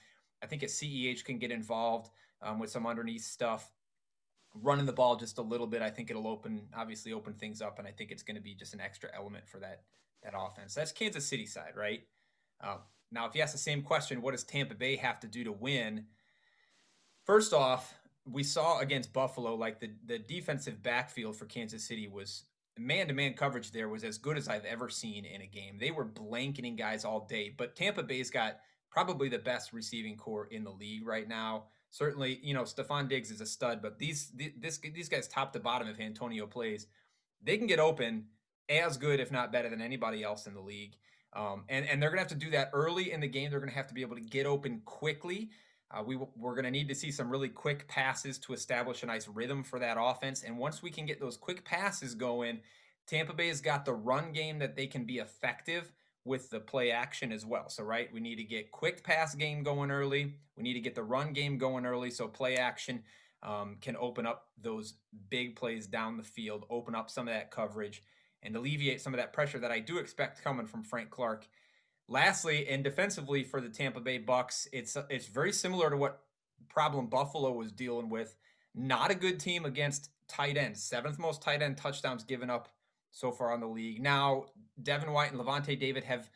I 0.44 0.48
think 0.48 0.64
a 0.64 0.66
CEH 0.66 1.24
can 1.24 1.38
get 1.38 1.52
involved 1.52 2.10
um, 2.42 2.60
with 2.60 2.70
some 2.70 2.86
underneath 2.86 3.24
stuff, 3.24 3.72
running 4.54 4.86
the 4.86 4.94
ball 4.94 5.16
just 5.16 5.38
a 5.38 5.42
little 5.42 5.68
bit. 5.68 5.82
I 5.82 5.90
think 5.90 6.10
it'll 6.10 6.28
open 6.28 6.68
obviously 6.76 7.14
open 7.14 7.34
things 7.34 7.62
up, 7.62 7.80
and 7.80 7.88
I 7.88 7.92
think 7.92 8.12
it's 8.12 8.24
going 8.24 8.36
to 8.36 8.42
be 8.42 8.56
just 8.56 8.74
an 8.74 8.82
extra 8.82 9.10
element 9.16 9.48
for 9.48 9.60
that 9.60 9.84
that 10.24 10.34
offense. 10.38 10.74
That's 10.74 10.92
Kansas 10.92 11.26
City 11.26 11.46
side, 11.46 11.74
right? 11.76 12.02
Uh, 12.62 12.78
now, 13.12 13.28
if 13.28 13.36
you 13.36 13.42
ask 13.42 13.54
the 13.54 13.58
same 13.58 13.82
question, 13.82 14.22
what 14.22 14.32
does 14.32 14.44
Tampa 14.44 14.76
Bay 14.76 14.96
have 14.98 15.20
to 15.22 15.28
do 15.28 15.44
to 15.44 15.52
win? 15.52 16.06
First 17.26 17.54
off, 17.54 17.94
we 18.26 18.44
saw 18.44 18.80
against 18.80 19.14
Buffalo, 19.14 19.56
like 19.56 19.80
the, 19.80 19.92
the 20.06 20.20
defensive 20.20 20.84
backfield 20.84 21.36
for 21.36 21.46
Kansas 21.46 21.84
City 21.84 22.08
was 22.08 22.44
man 22.78 23.08
to 23.08 23.14
man 23.14 23.34
coverage 23.34 23.72
there 23.72 23.90
was 23.90 24.04
as 24.04 24.18
good 24.18 24.38
as 24.38 24.48
I've 24.48 24.66
ever 24.66 24.90
seen 24.90 25.26
in 25.26 25.42
a 25.42 25.48
game. 25.48 25.78
They 25.80 25.92
were 25.92 26.06
blanketing 26.06 26.76
guys 26.76 27.06
all 27.06 27.26
day, 27.28 27.54
but 27.56 27.76
Tampa 27.76 28.04
Bay's 28.04 28.30
got 28.30 28.60
probably 28.90 29.30
the 29.30 29.40
best 29.40 29.74
receiving 29.74 30.16
corps 30.16 30.48
in 30.48 30.64
the 30.64 30.72
league 30.72 31.06
right 31.06 31.28
now. 31.28 31.66
Certainly, 31.92 32.40
you 32.44 32.54
know, 32.54 32.64
Stefon 32.64 33.10
Diggs 33.10 33.32
is 33.32 33.42
a 33.42 33.46
stud, 33.46 33.82
but 33.82 33.98
these 33.98 34.32
this, 34.58 34.78
these 34.78 35.10
guys 35.10 35.28
top 35.28 35.54
to 35.54 35.60
bottom 35.60 35.88
if 35.88 36.00
Antonio 36.00 36.46
plays, 36.46 36.88
they 37.42 37.58
can 37.58 37.68
get 37.68 37.80
open 37.80 38.26
as 38.70 38.98
good, 38.98 39.20
if 39.20 39.32
not 39.32 39.52
better 39.52 39.70
than 39.70 39.82
anybody 39.82 40.24
else 40.24 40.46
in 40.46 40.54
the 40.54 40.62
league. 40.62 40.96
Um, 41.34 41.64
and, 41.70 41.86
and 41.88 42.02
they're 42.02 42.10
going 42.10 42.18
to 42.18 42.24
have 42.24 42.40
to 42.40 42.46
do 42.46 42.52
that 42.52 42.70
early 42.74 43.12
in 43.12 43.20
the 43.20 43.28
game. 43.28 43.50
They're 43.50 43.60
going 43.60 43.72
to 43.72 43.76
have 43.76 43.88
to 43.88 43.94
be 43.94 44.02
able 44.02 44.16
to 44.16 44.22
get 44.22 44.46
open 44.46 44.82
quickly. 44.86 45.50
Uh, 45.92 46.04
we 46.04 46.16
we're 46.16 46.54
going 46.54 46.66
to 46.66 46.72
need 46.72 46.88
to 46.90 46.96
see 46.96 47.12
some 47.12 47.30
really 47.30 47.50
quick 47.50 47.88
passes 47.88 48.38
to 48.40 48.54
establish 48.54 49.02
a 49.02 49.08
nice 49.08 49.28
rhythm 49.28 49.64
for 49.64 49.80
that 49.80 49.98
offense. 50.00 50.44
And 50.44 50.58
once 50.58 50.84
we 50.84 50.92
can 50.92 51.06
get 51.06 51.20
those 51.20 51.38
quick 51.38 51.66
passes 51.66 52.14
going, 52.14 52.60
Tampa 53.08 53.34
Bay 53.34 53.48
has 53.48 53.62
got 53.62 53.86
the 53.86 53.94
run 53.94 54.32
game 54.32 54.60
that 54.60 54.76
they 54.76 54.86
can 54.86 55.06
be 55.06 55.18
effective 55.18 55.92
with 56.30 56.50
the 56.52 56.60
play 56.60 56.92
action 56.92 57.32
as 57.32 57.46
well. 57.46 57.68
So, 57.68 57.84
right, 57.84 58.08
we 58.14 58.20
need 58.20 58.36
to 58.36 58.44
get 58.44 58.72
quick 58.72 59.04
pass 59.04 59.34
game 59.34 59.64
going 59.64 59.90
early. 59.90 60.36
We 60.56 60.64
need 60.64 60.76
to 60.76 60.80
get 60.80 60.94
the 60.94 61.04
run 61.04 61.34
game 61.34 61.58
going 61.58 61.86
early 61.86 62.12
so 62.12 62.28
play 62.28 62.56
action 62.56 63.04
um, 63.42 63.78
can 63.82 63.98
open 63.98 64.28
up 64.28 64.48
those 64.62 64.94
big 65.30 65.56
plays 65.56 65.88
down 65.88 66.18
the 66.18 66.24
field, 66.24 66.66
open 66.70 66.94
up 66.94 67.10
some 67.10 67.28
of 67.28 67.34
that 67.34 67.50
coverage, 67.50 68.04
and 68.44 68.56
alleviate 68.56 69.02
some 69.02 69.14
of 69.14 69.20
that 69.20 69.34
pressure 69.34 69.60
that 69.60 69.72
I 69.72 69.80
do 69.80 69.98
expect 69.98 70.44
coming 70.44 70.68
from 70.68 70.84
Frank 70.84 71.10
Clark. 71.10 71.48
Lastly, 72.08 72.68
and 72.68 72.84
defensively 72.84 73.44
for 73.44 73.60
the 73.60 73.70
Tampa 73.70 74.00
Bay 74.00 74.20
Bucks, 74.20 74.68
it's 74.72 74.96
it's 75.10 75.28
very 75.28 75.52
similar 75.52 75.90
to 75.90 75.98
what 75.98 76.22
problem 76.70 77.08
Buffalo 77.08 77.52
was 77.52 77.72
dealing 77.72 78.10
with. 78.10 78.36
Not 78.76 79.12
a 79.12 79.16
good 79.16 79.40
team 79.40 79.66
against 79.66 80.12
tight 80.28 80.58
ends. 80.58 80.84
Seventh 80.84 81.18
most 81.18 81.42
tight 81.42 81.62
end 81.62 81.78
touchdowns 81.78 82.24
given 82.24 82.50
up 82.50 82.70
so 83.12 83.32
far 83.32 83.52
on 83.52 83.60
the 83.60 83.68
league. 83.68 84.02
Now, 84.02 84.46
Devin 84.82 85.12
White 85.12 85.32
and 85.32 85.40
Lavonte 85.40 85.80
David 85.80 86.04
have 86.04 86.30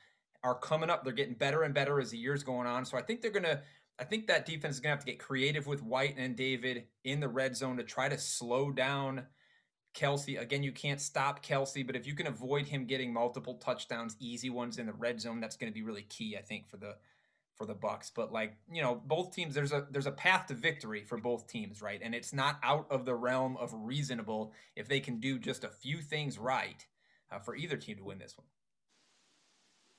are 0.43 0.55
coming 0.55 0.89
up. 0.89 1.03
They're 1.03 1.13
getting 1.13 1.35
better 1.35 1.63
and 1.63 1.73
better 1.73 1.99
as 1.99 2.11
the 2.11 2.17
year's 2.17 2.43
going 2.43 2.67
on. 2.67 2.85
So 2.85 2.97
I 2.97 3.01
think 3.01 3.21
they're 3.21 3.31
gonna 3.31 3.61
I 3.99 4.03
think 4.03 4.27
that 4.27 4.45
defense 4.45 4.75
is 4.75 4.81
gonna 4.81 4.95
have 4.95 5.05
to 5.05 5.05
get 5.05 5.19
creative 5.19 5.67
with 5.67 5.83
White 5.83 6.15
and 6.17 6.35
David 6.35 6.85
in 7.03 7.19
the 7.19 7.29
red 7.29 7.55
zone 7.55 7.77
to 7.77 7.83
try 7.83 8.09
to 8.09 8.17
slow 8.17 8.71
down 8.71 9.23
Kelce. 9.93 10.39
Again, 10.39 10.63
you 10.63 10.71
can't 10.71 10.99
stop 10.99 11.45
Kelce, 11.45 11.85
but 11.85 11.95
if 11.95 12.07
you 12.07 12.15
can 12.15 12.27
avoid 12.27 12.65
him 12.67 12.85
getting 12.85 13.13
multiple 13.13 13.55
touchdowns, 13.55 14.15
easy 14.19 14.49
ones 14.49 14.79
in 14.79 14.87
the 14.87 14.93
red 14.93 15.21
zone, 15.21 15.39
that's 15.39 15.55
to 15.71 15.71
be 15.71 15.83
really 15.83 16.03
key, 16.03 16.35
I 16.37 16.41
think, 16.41 16.67
for 16.67 16.77
the 16.77 16.95
for 17.55 17.65
the 17.65 17.73
Bucks. 17.73 18.11
But 18.13 18.31
like 18.31 18.55
you 18.71 18.81
know, 18.81 19.01
both 19.05 19.33
teams 19.33 19.53
there's 19.53 19.71
a 19.71 19.87
there's 19.91 20.07
a 20.07 20.11
path 20.11 20.47
to 20.47 20.53
victory 20.53 21.03
for 21.03 21.17
both 21.17 21.47
teams, 21.47 21.81
right? 21.81 21.99
And 22.03 22.13
it's 22.13 22.33
not 22.33 22.59
out 22.63 22.87
of 22.89 23.05
the 23.05 23.15
realm 23.15 23.57
of 23.57 23.71
reasonable 23.73 24.53
if 24.75 24.87
they 24.87 24.99
can 24.99 25.19
do 25.19 25.39
just 25.39 25.63
a 25.63 25.69
few 25.69 26.01
things 26.01 26.37
right 26.37 26.85
uh, 27.31 27.39
for 27.39 27.55
either 27.55 27.77
team 27.77 27.97
to 27.97 28.03
win 28.03 28.19
this 28.19 28.35
one. 28.37 28.47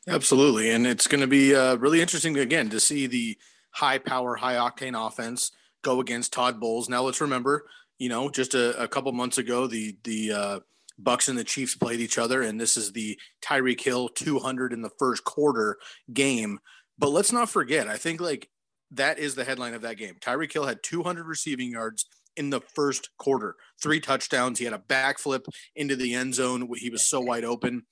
Absolutely, 0.07 0.71
and 0.71 0.87
it's 0.87 1.07
going 1.07 1.23
to 1.23 1.27
be 1.27 1.55
uh, 1.55 1.77
really 1.77 2.01
interesting 2.01 2.37
again 2.37 2.69
to 2.69 2.79
see 2.79 3.07
the 3.07 3.39
high 3.71 3.99
power, 3.99 4.37
high 4.37 4.55
octane 4.55 4.95
offense 4.95 5.51
go 5.83 6.01
against 6.01 6.33
Todd 6.33 6.61
Bowles. 6.61 6.89
Now 6.89 7.03
let's 7.03 7.21
remember, 7.21 7.67
you 7.99 8.09
know, 8.09 8.29
just 8.29 8.55
a, 8.55 8.81
a 8.83 8.89
couple 8.89 9.13
months 9.13 9.39
ago, 9.39 9.67
the 9.67 9.97
the 10.05 10.33
uh, 10.33 10.61
Bucks 10.99 11.29
and 11.29 11.39
the 11.39 11.45
Chiefs 11.45 11.75
played 11.75 12.01
each 12.01 12.19
other, 12.19 12.43
and 12.43 12.61
this 12.61 12.77
is 12.77 12.93
the 12.93 13.19
Tyreek 13.43 13.81
Hill 13.81 14.09
200 14.09 14.73
in 14.73 14.83
the 14.83 14.91
first 14.99 15.25
quarter 15.25 15.79
game. 16.13 16.59
But 16.99 17.11
let's 17.11 17.33
not 17.33 17.51
forget, 17.51 17.89
I 17.89 17.97
think 17.97 18.21
like 18.21 18.49
that 18.93 19.19
is 19.19 19.35
the 19.35 19.45
headline 19.45 19.75
of 19.75 19.83
that 19.83 19.97
game. 19.97 20.17
Tyreek 20.21 20.53
Hill 20.53 20.67
had 20.67 20.83
200 20.83 21.27
receiving 21.27 21.71
yards 21.71 22.07
in 22.37 22.51
the 22.51 22.61
first 22.61 23.11
quarter, 23.19 23.57
three 23.83 24.01
touchdowns. 24.01 24.59
He 24.59 24.65
had 24.65 24.75
a 24.75 24.79
backflip 24.79 25.47
into 25.75 25.97
the 25.97 26.15
end 26.15 26.35
zone. 26.35 26.69
He 26.77 26.91
was 26.91 27.03
so 27.03 27.21
wide 27.21 27.45
open. 27.45 27.85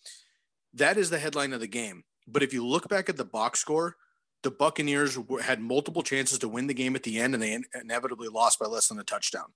That 0.74 0.96
is 0.96 1.10
the 1.10 1.18
headline 1.18 1.52
of 1.52 1.60
the 1.60 1.66
game. 1.66 2.04
But 2.26 2.42
if 2.42 2.52
you 2.52 2.64
look 2.64 2.88
back 2.88 3.08
at 3.08 3.16
the 3.16 3.24
box 3.24 3.60
score, 3.60 3.96
the 4.42 4.50
Buccaneers 4.50 5.18
had 5.42 5.60
multiple 5.60 6.02
chances 6.02 6.38
to 6.40 6.48
win 6.48 6.66
the 6.66 6.74
game 6.74 6.96
at 6.96 7.02
the 7.02 7.20
end, 7.20 7.34
and 7.34 7.42
they 7.42 7.58
inevitably 7.80 8.28
lost 8.28 8.58
by 8.58 8.66
less 8.66 8.88
than 8.88 8.98
a 8.98 9.04
touchdown. 9.04 9.52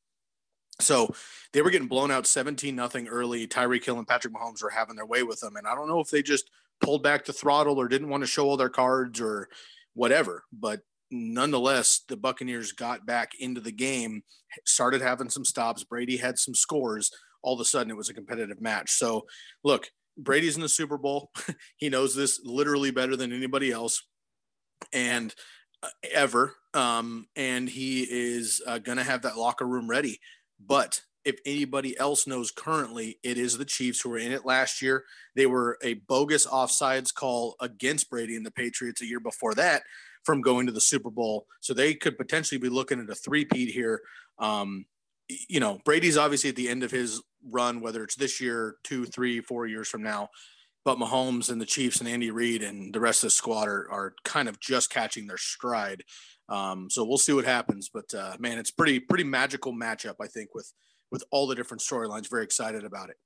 So 0.80 1.14
they 1.52 1.62
were 1.62 1.70
getting 1.70 1.88
blown 1.88 2.10
out 2.10 2.26
17 2.26 2.76
nothing 2.76 3.08
early. 3.08 3.46
Tyreek 3.46 3.84
Hill 3.84 3.98
and 3.98 4.06
Patrick 4.06 4.34
Mahomes 4.34 4.62
were 4.62 4.70
having 4.70 4.94
their 4.94 5.06
way 5.06 5.22
with 5.22 5.40
them. 5.40 5.56
And 5.56 5.66
I 5.66 5.74
don't 5.74 5.88
know 5.88 6.00
if 6.00 6.10
they 6.10 6.22
just 6.22 6.50
pulled 6.80 7.02
back 7.02 7.24
the 7.24 7.32
throttle 7.32 7.78
or 7.78 7.88
didn't 7.88 8.08
want 8.08 8.22
to 8.22 8.26
show 8.26 8.48
all 8.48 8.56
their 8.56 8.68
cards 8.68 9.20
or 9.20 9.48
whatever. 9.94 10.44
But 10.52 10.80
nonetheless, 11.10 12.02
the 12.08 12.16
Buccaneers 12.16 12.72
got 12.72 13.06
back 13.06 13.32
into 13.38 13.60
the 13.60 13.72
game, 13.72 14.22
started 14.64 15.00
having 15.00 15.30
some 15.30 15.44
stops. 15.44 15.84
Brady 15.84 16.16
had 16.16 16.38
some 16.38 16.54
scores. 16.54 17.10
All 17.42 17.54
of 17.54 17.60
a 17.60 17.64
sudden, 17.64 17.90
it 17.90 17.96
was 17.96 18.08
a 18.08 18.14
competitive 18.14 18.60
match. 18.60 18.90
So, 18.90 19.26
look, 19.62 19.88
Brady's 20.18 20.56
in 20.56 20.62
the 20.62 20.68
Super 20.68 20.98
Bowl. 20.98 21.30
he 21.76 21.88
knows 21.88 22.14
this 22.14 22.40
literally 22.44 22.90
better 22.90 23.16
than 23.16 23.32
anybody 23.32 23.70
else, 23.70 24.02
and 24.92 25.34
uh, 25.82 25.88
ever. 26.12 26.54
Um, 26.74 27.26
and 27.36 27.68
he 27.68 28.02
is 28.02 28.62
uh, 28.66 28.78
going 28.78 28.98
to 28.98 29.04
have 29.04 29.22
that 29.22 29.38
locker 29.38 29.66
room 29.66 29.88
ready. 29.88 30.18
But 30.64 31.00
if 31.26 31.40
anybody 31.44 31.98
else 31.98 32.26
knows 32.26 32.50
currently, 32.50 33.18
it 33.22 33.36
is 33.36 33.58
the 33.58 33.64
Chiefs 33.64 34.00
who 34.00 34.10
were 34.10 34.18
in 34.18 34.32
it 34.32 34.46
last 34.46 34.80
year. 34.80 35.04
They 35.34 35.46
were 35.46 35.76
a 35.82 35.94
bogus 35.94 36.46
offsides 36.46 37.12
call 37.12 37.56
against 37.60 38.08
Brady 38.08 38.36
and 38.36 38.46
the 38.46 38.50
Patriots 38.52 39.02
a 39.02 39.06
year 39.06 39.20
before 39.20 39.52
that 39.54 39.82
from 40.22 40.40
going 40.40 40.66
to 40.66 40.72
the 40.72 40.80
Super 40.80 41.10
Bowl. 41.10 41.46
So 41.60 41.74
they 41.74 41.94
could 41.94 42.16
potentially 42.16 42.58
be 42.58 42.68
looking 42.68 43.00
at 43.00 43.10
a 43.10 43.14
three-peat 43.14 43.70
here. 43.70 44.00
Um, 44.38 44.86
you 45.28 45.60
know, 45.60 45.80
Brady's 45.84 46.16
obviously 46.16 46.50
at 46.50 46.56
the 46.56 46.68
end 46.68 46.84
of 46.84 46.92
his 46.92 47.20
run, 47.50 47.80
whether 47.80 48.04
it's 48.04 48.14
this 48.14 48.40
year, 48.40 48.76
two, 48.84 49.04
three, 49.04 49.40
four 49.40 49.66
years 49.66 49.88
from 49.88 50.02
now. 50.02 50.28
But 50.84 50.98
Mahomes 50.98 51.50
and 51.50 51.60
the 51.60 51.66
Chiefs 51.66 51.98
and 51.98 52.08
Andy 52.08 52.30
Reid 52.30 52.62
and 52.62 52.94
the 52.94 53.00
rest 53.00 53.24
of 53.24 53.28
the 53.28 53.30
squad 53.32 53.66
are, 53.66 53.90
are 53.90 54.14
kind 54.24 54.48
of 54.48 54.60
just 54.60 54.90
catching 54.90 55.26
their 55.26 55.36
stride. 55.36 56.04
Um, 56.48 56.88
so 56.88 57.04
we'll 57.04 57.18
see 57.18 57.32
what 57.32 57.44
happens. 57.44 57.90
But 57.92 58.14
uh, 58.14 58.36
man, 58.38 58.58
it's 58.58 58.70
pretty 58.70 59.00
pretty 59.00 59.24
magical 59.24 59.72
matchup, 59.72 60.14
I 60.20 60.28
think, 60.28 60.54
with 60.54 60.72
with 61.10 61.24
all 61.30 61.46
the 61.46 61.54
different 61.54 61.82
storylines. 61.82 62.30
Very 62.30 62.44
excited 62.44 62.84
about 62.84 63.10
it. 63.10 63.16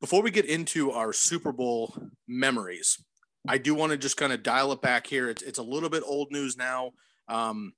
Before 0.00 0.22
we 0.22 0.30
get 0.30 0.44
into 0.44 0.92
our 0.92 1.12
Super 1.12 1.52
Bowl 1.52 1.94
memories, 2.26 3.02
I 3.48 3.58
do 3.58 3.74
want 3.74 3.92
to 3.92 3.98
just 3.98 4.16
kind 4.16 4.32
of 4.32 4.42
dial 4.42 4.72
it 4.72 4.82
back 4.82 5.06
here. 5.06 5.28
It's, 5.28 5.42
it's 5.42 5.58
a 5.58 5.62
little 5.62 5.88
bit 5.88 6.02
old 6.06 6.30
news 6.30 6.56
now. 6.56 6.92
Um, 7.28 7.72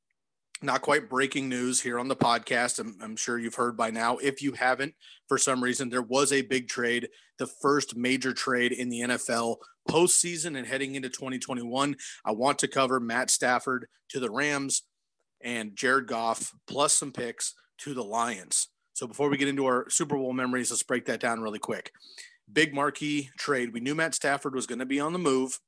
not 0.62 0.82
quite 0.82 1.08
breaking 1.08 1.48
news 1.48 1.80
here 1.80 1.98
on 1.98 2.08
the 2.08 2.16
podcast. 2.16 2.78
I'm, 2.78 2.96
I'm, 3.00 3.16
sure 3.16 3.38
you've 3.38 3.54
heard 3.54 3.76
by 3.76 3.90
now. 3.90 4.18
If 4.18 4.42
you 4.42 4.52
haven't, 4.52 4.94
for 5.26 5.38
some 5.38 5.64
reason, 5.64 5.88
there 5.88 6.02
was 6.02 6.32
a 6.32 6.42
big 6.42 6.68
trade, 6.68 7.08
the 7.38 7.46
first 7.46 7.96
major 7.96 8.34
trade 8.34 8.72
in 8.72 8.90
the 8.90 9.00
NFL 9.00 9.56
postseason 9.88 10.58
and 10.58 10.66
heading 10.66 10.94
into 10.94 11.08
2021. 11.08 11.96
I 12.24 12.32
want 12.32 12.58
to 12.58 12.68
cover 12.68 13.00
Matt 13.00 13.30
Stafford 13.30 13.86
to 14.10 14.20
the 14.20 14.30
Rams 14.30 14.82
and 15.40 15.74
Jared 15.74 16.06
Goff 16.06 16.52
plus 16.68 16.92
some 16.92 17.12
picks 17.12 17.54
to 17.78 17.94
the 17.94 18.04
Lions. 18.04 18.68
So 19.00 19.06
before 19.06 19.30
we 19.30 19.38
get 19.38 19.48
into 19.48 19.64
our 19.64 19.88
Super 19.88 20.18
Bowl 20.18 20.34
memories, 20.34 20.70
let's 20.70 20.82
break 20.82 21.06
that 21.06 21.20
down 21.20 21.40
really 21.40 21.58
quick. 21.58 21.90
Big 22.52 22.74
marquee 22.74 23.30
trade. 23.38 23.72
We 23.72 23.80
knew 23.80 23.94
Matt 23.94 24.14
Stafford 24.14 24.54
was 24.54 24.66
going 24.66 24.80
to 24.80 24.84
be 24.84 25.00
on 25.00 25.14
the 25.14 25.18
move. 25.18 25.58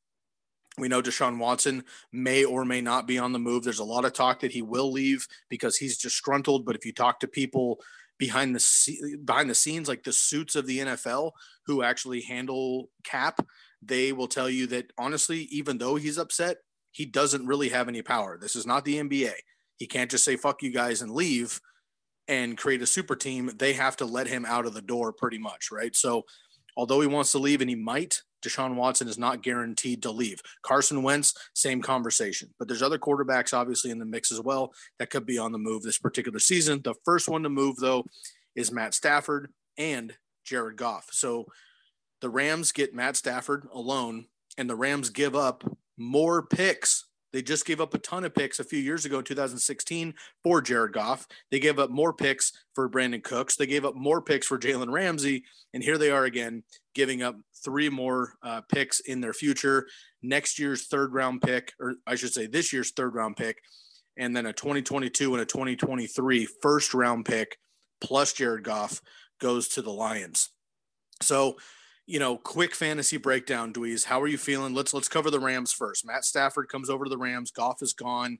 We 0.77 0.89
know 0.89 1.01
Deshaun 1.01 1.39
Watson 1.39 1.85
may 2.13 2.45
or 2.45 2.67
may 2.67 2.83
not 2.83 3.07
be 3.07 3.19
on 3.19 3.33
the 3.33 3.39
move. 3.39 3.65
There's 3.65 3.79
a 3.79 3.85
lot 3.85 4.05
of 4.05 4.13
talk 4.13 4.41
that 4.41 4.53
he 4.53 4.61
will 4.61 4.93
leave 4.93 5.27
because 5.49 5.79
he's 5.79 5.97
disgruntled. 5.97 6.67
But 6.67 6.77
if 6.77 6.85
you 6.85 6.93
talk 6.93 7.21
to 7.21 7.27
people 7.27 7.81
behind 8.19 8.55
the 8.55 9.17
behind 9.25 9.49
the 9.49 9.55
scenes, 9.55 9.89
like 9.89 10.03
the 10.03 10.13
suits 10.13 10.55
of 10.55 10.67
the 10.67 10.81
NFL, 10.81 11.31
who 11.65 11.83
actually 11.83 12.21
handle 12.21 12.91
cap, 13.03 13.41
they 13.81 14.13
will 14.13 14.29
tell 14.29 14.51
you 14.51 14.67
that 14.67 14.93
honestly, 14.99 15.45
even 15.51 15.79
though 15.79 15.97
he's 15.97 16.19
upset, 16.19 16.59
he 16.91 17.07
doesn't 17.07 17.47
really 17.47 17.71
have 17.71 17.89
any 17.89 18.03
power. 18.03 18.37
This 18.39 18.55
is 18.55 18.67
not 18.67 18.85
the 18.85 18.99
NBA. 18.99 19.33
He 19.79 19.87
can't 19.87 20.11
just 20.11 20.25
say 20.25 20.37
"fuck 20.37 20.63
you 20.63 20.71
guys" 20.71 21.01
and 21.01 21.13
leave 21.13 21.59
and 22.33 22.57
create 22.57 22.81
a 22.81 22.87
super 22.87 23.15
team. 23.15 23.51
They 23.59 23.75
have 23.75 23.97
to 23.99 24.07
let 24.07 24.27
him 24.27 24.47
out 24.47 24.65
of 24.65 24.73
the 24.73 24.81
door, 24.81 25.13
pretty 25.13 25.39
much, 25.39 25.71
right? 25.71 25.95
So, 25.95 26.25
although 26.79 27.03
he 27.03 27.07
wants 27.07 27.33
to 27.33 27.39
leave, 27.39 27.61
and 27.61 27.69
he 27.69 27.77
might, 27.77 28.23
Deshaun 28.43 28.75
Watson 28.75 29.07
is 29.07 29.19
not 29.19 29.43
guaranteed 29.43 30.03
to 30.03 30.11
leave. 30.11 30.41
Carson 30.63 31.03
Wentz, 31.03 31.35
same 31.55 31.83
conversation. 31.83 32.49
But 32.59 32.69
there's 32.69 32.83
other 32.83 32.99
quarterbacks 32.99 33.55
obviously 33.55 33.91
in 33.91 33.99
the 33.99 34.07
mix 34.07 34.33
as 34.33 34.41
well 34.41 34.73
that 34.99 35.11
could 35.11 35.27
be 35.27 35.39
on 35.39 35.53
the 35.53 35.59
move 35.59 35.83
this 35.83 35.99
particular 35.99 36.39
season. 36.39 36.81
The 36.83 36.95
first 37.05 37.29
one 37.29 37.43
to 37.43 37.51
move, 37.51 37.77
though, 37.77 38.07
is 38.57 38.73
Matt 38.73 38.95
Stafford 38.95 39.53
and 39.77 40.15
Jared 40.45 40.77
Goff. 40.77 41.09
So 41.13 41.47
the 42.21 42.31
Rams 42.31 42.73
get 42.73 42.95
Matt 42.95 43.17
Stafford 43.17 43.69
alone, 43.73 44.27
and 44.57 44.69
the 44.71 44.77
Rams 44.77 45.11
give 45.11 45.37
up 45.37 45.65
more 45.99 46.43
picks. 46.43 47.05
They 47.33 47.43
just 47.43 47.65
gave 47.65 47.81
up 47.81 47.95
a 47.95 47.99
ton 47.99 48.25
of 48.25 48.35
picks 48.35 48.61
a 48.61 48.65
few 48.65 48.79
years 48.79 49.05
ago, 49.05 49.23
2016, 49.23 50.15
for 50.43 50.61
Jared 50.61 50.93
Goff. 50.93 51.27
They 51.51 51.59
gave 51.59 51.79
up 51.79 51.91
more 51.91 52.13
picks 52.13 52.53
for 52.75 52.89
Brandin 52.89 53.25
Cooks. 53.25 53.57
They 53.57 53.67
gave 53.67 53.85
up 53.85 53.95
more 53.95 54.21
picks 54.21 54.47
for 54.47 54.59
Jalen 54.59 54.93
Ramsey. 54.93 55.45
And 55.73 55.83
here 55.83 55.99
they 55.99 56.11
are 56.11 56.25
again, 56.25 56.63
giving 56.95 57.23
up 57.23 57.37
three 57.65 57.89
more 57.89 58.35
uh, 58.43 58.61
picks 58.63 59.01
in 59.01 59.21
their 59.21 59.33
future. 59.33 59.87
Next 60.23 60.59
year's 60.59 60.87
third 60.87 61.15
round 61.15 61.43
pick, 61.43 61.73
or 61.81 61.95
I 62.07 62.15
should 62.15 62.33
say 62.33 62.47
this 62.47 62.73
year's 62.73 62.93
third 62.93 63.15
round 63.15 63.37
pick, 63.37 63.63
and 64.17 64.37
then 64.37 64.47
a 64.47 64.53
2022 64.53 65.33
and 65.33 65.43
a 65.43 65.47
2023 65.47 66.47
first 66.61 66.93
round 66.95 67.25
pick 67.25 67.57
plus 68.03 68.33
Jared 68.33 68.65
Goff 68.65 69.01
goes 69.41 69.69
to 69.69 69.83
the 69.83 69.91
Lions. 69.91 70.51
So, 71.23 71.57
you 72.07 72.19
know, 72.19 72.37
quick 72.37 72.75
fantasy 72.75 73.17
breakdown, 73.17 73.73
Dweeze. 73.73 74.05
How 74.05 74.21
are 74.21 74.27
you 74.27 74.39
feeling? 74.39 74.75
Let's 74.75 74.93
let's 74.93 75.09
cover 75.09 75.31
the 75.31 75.41
Rams 75.41 75.73
first. 75.73 76.07
Matt 76.07 76.25
Stafford 76.25 76.69
comes 76.69 76.91
over 76.91 77.05
to 77.05 77.11
the 77.11 77.19
Rams. 77.19 77.51
Goff 77.51 77.83
is 77.83 77.93
gone. 77.93 78.39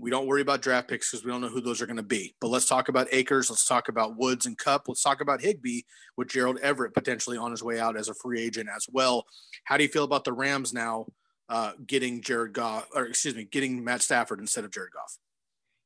We 0.00 0.10
don't 0.10 0.26
worry 0.26 0.42
about 0.42 0.62
draft 0.62 0.88
picks 0.88 1.10
because 1.10 1.24
we 1.24 1.32
don't 1.32 1.40
know 1.40 1.48
who 1.48 1.60
those 1.60 1.82
are 1.82 1.86
going 1.86 1.96
to 1.96 2.04
be. 2.04 2.36
But 2.40 2.48
let's 2.48 2.68
talk 2.68 2.88
about 2.88 3.08
Akers. 3.10 3.50
Let's 3.50 3.66
talk 3.66 3.88
about 3.88 4.16
Woods 4.16 4.46
and 4.46 4.56
Kupp. 4.56 4.82
Let's 4.86 5.02
talk 5.02 5.20
about 5.20 5.40
Higbee 5.40 5.82
with 6.16 6.28
Gerald 6.28 6.58
Everett 6.60 6.94
potentially 6.94 7.36
on 7.36 7.50
his 7.50 7.64
way 7.64 7.80
out 7.80 7.96
as 7.96 8.08
a 8.08 8.14
free 8.14 8.40
agent 8.40 8.68
as 8.74 8.86
well. 8.92 9.24
How 9.64 9.76
do 9.76 9.82
you 9.82 9.88
feel 9.88 10.04
about 10.04 10.22
the 10.22 10.32
Rams 10.32 10.72
now 10.72 11.06
uh, 11.48 11.72
getting 11.86 12.20
Jared 12.20 12.52
Goff, 12.52 12.86
or 12.94 13.06
excuse 13.06 13.34
me, 13.34 13.44
getting 13.44 13.82
Matt 13.82 14.02
Stafford 14.02 14.40
instead 14.40 14.64
of 14.64 14.70
Jared 14.70 14.92
Goff. 14.92 15.18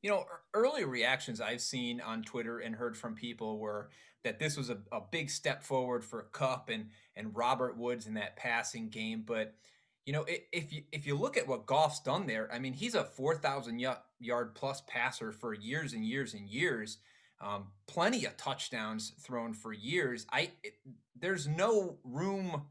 You 0.01 0.09
know, 0.09 0.25
early 0.53 0.83
reactions 0.83 1.39
I've 1.39 1.61
seen 1.61 2.01
on 2.01 2.23
Twitter 2.23 2.59
and 2.59 2.75
heard 2.75 2.97
from 2.97 3.15
people 3.15 3.59
were 3.59 3.89
that 4.25 4.39
this 4.39 4.57
was 4.57 4.69
a, 4.69 4.77
a 4.91 5.01
big 5.11 5.29
step 5.29 5.63
forward 5.63 6.03
for 6.03 6.23
Kupp 6.33 6.69
and 6.69 6.87
and 7.15 7.35
Robert 7.35 7.77
Woods 7.77 8.07
in 8.07 8.15
that 8.15 8.35
passing 8.35 8.89
game. 8.89 9.23
But 9.25 9.55
you 10.05 10.13
know, 10.13 10.25
if 10.27 10.73
you 10.73 10.83
if 10.91 11.07
you 11.07 11.15
look 11.15 11.37
at 11.37 11.47
what 11.47 11.65
Goff's 11.65 12.01
done 12.01 12.27
there, 12.27 12.49
I 12.53 12.59
mean, 12.59 12.73
he's 12.73 12.95
a 12.95 13.03
four 13.03 13.35
thousand 13.35 13.85
yard 14.19 14.55
plus 14.55 14.81
passer 14.87 15.31
for 15.31 15.53
years 15.53 15.93
and 15.93 16.05
years 16.05 16.33
and 16.33 16.47
years. 16.47 16.97
Um, 17.41 17.67
plenty 17.87 18.25
of 18.25 18.37
touchdowns 18.37 19.13
thrown 19.19 19.53
for 19.53 19.73
years. 19.73 20.25
I 20.31 20.51
it, 20.63 20.75
there's 21.19 21.47
no 21.47 21.97
room 22.03 22.63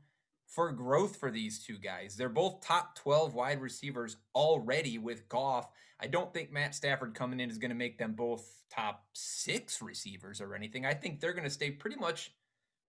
for 0.46 0.70
growth 0.70 1.16
for 1.16 1.30
these 1.30 1.58
two 1.58 1.78
guys. 1.78 2.14
They're 2.14 2.28
both 2.28 2.60
top 2.60 2.94
12 2.96 3.34
wide 3.34 3.62
receivers 3.62 4.18
already 4.34 4.98
with 4.98 5.26
Goff. 5.28 5.68
I 5.98 6.08
don't 6.08 6.32
think 6.34 6.52
Matt 6.52 6.74
Stafford 6.74 7.14
coming 7.14 7.40
in 7.40 7.48
is 7.48 7.56
going 7.56 7.70
to 7.70 7.74
make 7.74 7.96
them 7.96 8.12
both 8.12 8.62
top 8.70 9.04
six 9.14 9.80
receivers 9.80 10.42
or 10.42 10.54
anything. 10.54 10.84
I 10.84 10.92
think 10.92 11.20
they're 11.20 11.32
going 11.32 11.44
to 11.44 11.50
stay 11.50 11.70
pretty 11.70 11.96
much 11.96 12.34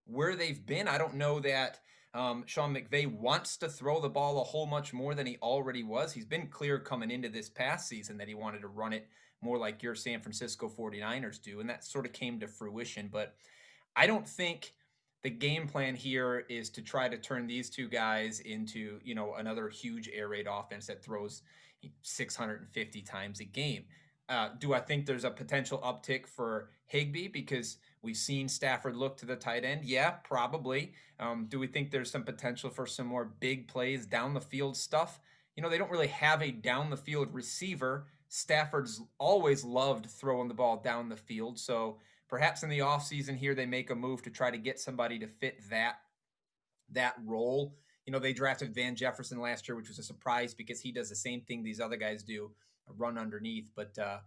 where 0.05 0.35
they've 0.35 0.65
been. 0.65 0.87
I 0.87 0.97
don't 0.97 1.15
know 1.15 1.39
that 1.39 1.79
um, 2.13 2.43
Sean 2.45 2.75
McVay 2.75 3.11
wants 3.11 3.57
to 3.57 3.69
throw 3.69 3.99
the 3.99 4.09
ball 4.09 4.39
a 4.39 4.43
whole 4.43 4.65
much 4.65 4.93
more 4.93 5.15
than 5.15 5.25
he 5.25 5.37
already 5.41 5.83
was. 5.83 6.13
He's 6.13 6.25
been 6.25 6.47
clear 6.47 6.79
coming 6.79 7.09
into 7.09 7.29
this 7.29 7.49
past 7.49 7.87
season 7.87 8.17
that 8.17 8.27
he 8.27 8.35
wanted 8.35 8.61
to 8.61 8.67
run 8.67 8.93
it 8.93 9.07
more 9.41 9.57
like 9.57 9.83
your 9.83 9.95
San 9.95 10.21
Francisco 10.21 10.69
49ers 10.69 11.41
do, 11.41 11.59
and 11.59 11.69
that 11.69 11.83
sort 11.83 12.05
of 12.05 12.13
came 12.13 12.39
to 12.39 12.47
fruition. 12.47 13.09
But 13.11 13.35
I 13.95 14.07
don't 14.07 14.27
think 14.27 14.73
the 15.23 15.29
game 15.29 15.67
plan 15.67 15.95
here 15.95 16.45
is 16.49 16.69
to 16.71 16.81
try 16.81 17.09
to 17.09 17.17
turn 17.17 17.47
these 17.47 17.69
two 17.69 17.87
guys 17.87 18.41
into, 18.41 18.99
you 19.03 19.15
know, 19.15 19.33
another 19.35 19.69
huge 19.69 20.09
air 20.13 20.27
raid 20.27 20.47
offense 20.49 20.87
that 20.87 21.03
throws 21.03 21.41
650 22.01 23.01
times 23.01 23.39
a 23.39 23.45
game. 23.45 23.85
Uh, 24.29 24.49
do 24.59 24.73
I 24.73 24.79
think 24.79 25.05
there's 25.05 25.25
a 25.25 25.31
potential 25.31 25.79
uptick 25.79 26.27
for 26.27 26.69
Higby 26.85 27.27
because 27.27 27.77
we've 28.03 28.17
seen 28.17 28.47
Stafford 28.47 28.95
look 28.95 29.17
to 29.17 29.25
the 29.25 29.35
tight 29.35 29.63
end? 29.65 29.85
Yeah, 29.85 30.11
probably. 30.11 30.93
Um, 31.19 31.47
do 31.49 31.57
we 31.59 31.67
think 31.67 31.89
there's 31.89 32.11
some 32.11 32.23
potential 32.23 32.69
for 32.69 32.85
some 32.85 33.07
more 33.07 33.33
big 33.39 33.67
plays, 33.67 34.05
down 34.05 34.33
the 34.33 34.41
field 34.41 34.77
stuff? 34.77 35.19
You 35.55 35.63
know, 35.63 35.69
they 35.69 35.77
don't 35.77 35.91
really 35.91 36.07
have 36.07 36.41
a 36.41 36.51
down 36.51 36.89
the 36.89 36.97
field 36.97 37.33
receiver. 37.33 38.07
Stafford's 38.27 39.01
always 39.19 39.63
loved 39.63 40.09
throwing 40.09 40.47
the 40.47 40.53
ball 40.53 40.77
down 40.77 41.09
the 41.09 41.15
field. 41.15 41.59
So 41.59 41.97
Perhaps 42.33 42.63
in 42.63 42.69
the 42.69 42.79
offseason 42.79 43.37
here, 43.37 43.53
they 43.53 43.67
make 43.67 43.91
a 43.91 43.95
move 43.95 44.23
to 44.23 44.31
try 44.31 44.49
to 44.49 44.57
get 44.57 44.79
somebody 44.79 45.19
to 45.19 45.27
fit 45.27 45.59
that 45.69 45.97
that 46.91 47.13
role. 47.23 47.75
You 48.07 48.11
know, 48.11 48.17
they 48.17 48.33
drafted 48.33 48.73
Van 48.73 48.95
Jefferson 48.95 49.39
last 49.39 49.67
year, 49.67 49.75
which 49.75 49.87
was 49.87 49.99
a 49.99 50.03
surprise 50.03 50.55
because 50.55 50.79
he 50.79 50.91
does 50.91 51.09
the 51.09 51.15
same 51.15 51.41
thing 51.41 51.61
these 51.61 51.79
other 51.79 51.95
guys 51.95 52.23
do, 52.23 52.49
run 52.97 53.19
underneath. 53.19 53.69
But 53.75 53.95
uh, 53.99 54.17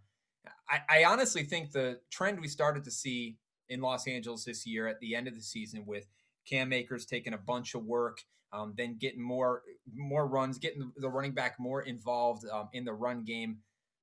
I, 0.71 1.00
I 1.00 1.04
honestly 1.04 1.42
think 1.42 1.73
the 1.73 1.99
trend 2.09 2.38
we 2.38 2.47
started 2.47 2.85
to 2.85 2.92
see 2.92 3.38
in 3.68 3.80
Los 3.80 4.06
Angeles 4.06 4.44
this 4.44 4.66
year 4.66 4.87
at 4.87 5.00
the 5.00 5.14
end 5.14 5.28
of 5.28 5.35
the 5.35 5.42
season 5.42 5.85
with 5.87 6.06
Cam 6.49 6.73
Akers 6.73 7.06
taking 7.06 7.35
a 7.35 7.38
bunch 7.38 7.75
of 7.75 7.85
work, 7.85 8.18
um, 8.52 8.75
then 8.76 8.96
getting 8.99 9.23
more 9.23 9.62
more 9.94 10.26
runs, 10.26 10.58
getting 10.58 10.92
the 10.96 11.08
running 11.08 11.32
back 11.32 11.56
more 11.58 11.82
involved 11.82 12.44
um, 12.50 12.68
in 12.73 12.85
the 12.85 12.92
run 12.92 13.25
game 13.25 13.58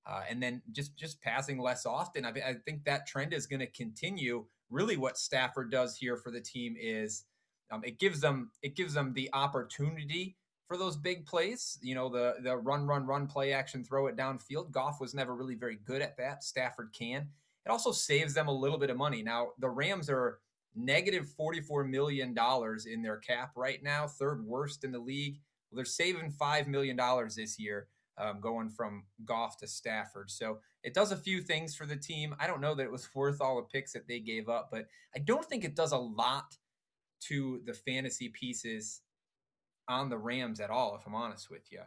uh, 0.05 0.21
and 0.29 0.41
then 0.41 0.61
just 0.71 0.95
just 0.97 1.21
passing 1.21 1.59
less 1.59 1.85
often. 1.85 2.25
I, 2.25 2.29
I 2.29 2.53
think 2.65 2.83
that 2.83 3.07
trend 3.07 3.33
is 3.33 3.47
going 3.47 3.61
to 3.61 3.67
continue. 3.67 4.45
Really, 4.69 4.97
what 4.97 5.17
Stafford 5.17 5.71
does 5.71 5.95
here 5.95 6.17
for 6.17 6.31
the 6.31 6.41
team 6.41 6.75
is 6.79 7.25
um, 7.71 7.81
it 7.83 7.99
gives 7.99 8.19
them 8.19 8.51
it 8.61 8.75
gives 8.75 8.93
them 8.93 9.13
the 9.13 9.29
opportunity 9.33 10.37
for 10.67 10.77
those 10.77 10.97
big 10.97 11.25
plays. 11.25 11.79
You 11.81 11.95
know, 11.95 12.09
the 12.09 12.35
the 12.41 12.57
run, 12.57 12.85
run, 12.85 13.05
run, 13.05 13.27
play 13.27 13.53
action, 13.53 13.83
throw 13.83 14.07
it 14.07 14.17
downfield. 14.17 14.71
Goff 14.71 14.99
was 14.99 15.13
never 15.13 15.35
really 15.35 15.55
very 15.55 15.77
good 15.85 16.01
at 16.01 16.17
that. 16.17 16.43
Stafford 16.43 16.93
can. 16.97 17.29
It 17.65 17.69
also 17.69 17.91
saves 17.91 18.33
them 18.33 18.47
a 18.47 18.53
little 18.53 18.77
bit 18.77 18.89
of 18.89 18.97
money. 18.97 19.23
Now 19.23 19.49
the 19.59 19.69
Rams 19.69 20.09
are 20.09 20.39
negative 20.75 21.27
$44 21.39 21.89
million 21.89 22.35
in 22.87 23.01
their 23.01 23.17
cap 23.17 23.51
right 23.55 23.81
now, 23.83 24.07
third 24.07 24.45
worst 24.45 24.83
in 24.83 24.91
the 24.91 24.99
league. 24.99 25.39
Well, 25.69 25.77
they're 25.77 25.85
saving 25.85 26.31
$5 26.31 26.67
million 26.67 26.99
this 27.35 27.59
year 27.59 27.87
um, 28.17 28.39
going 28.39 28.69
from 28.69 29.03
Goff 29.25 29.57
to 29.57 29.67
Stafford. 29.67 30.29
So 30.29 30.59
it 30.83 30.93
does 30.93 31.11
a 31.11 31.17
few 31.17 31.41
things 31.41 31.75
for 31.75 31.85
the 31.85 31.95
team. 31.95 32.35
I 32.39 32.47
don't 32.47 32.61
know 32.61 32.75
that 32.75 32.83
it 32.83 32.91
was 32.91 33.07
worth 33.15 33.41
all 33.41 33.57
the 33.57 33.63
picks 33.63 33.93
that 33.93 34.07
they 34.07 34.19
gave 34.19 34.49
up, 34.49 34.69
but 34.71 34.87
I 35.15 35.19
don't 35.19 35.45
think 35.45 35.63
it 35.63 35.75
does 35.75 35.91
a 35.91 35.97
lot 35.97 36.57
to 37.27 37.61
the 37.65 37.73
fantasy 37.73 38.29
pieces 38.29 39.01
on 39.87 40.09
the 40.09 40.17
Rams 40.17 40.59
at 40.59 40.69
all, 40.69 40.95
if 40.95 41.05
I'm 41.05 41.15
honest 41.15 41.49
with 41.49 41.71
you. 41.71 41.81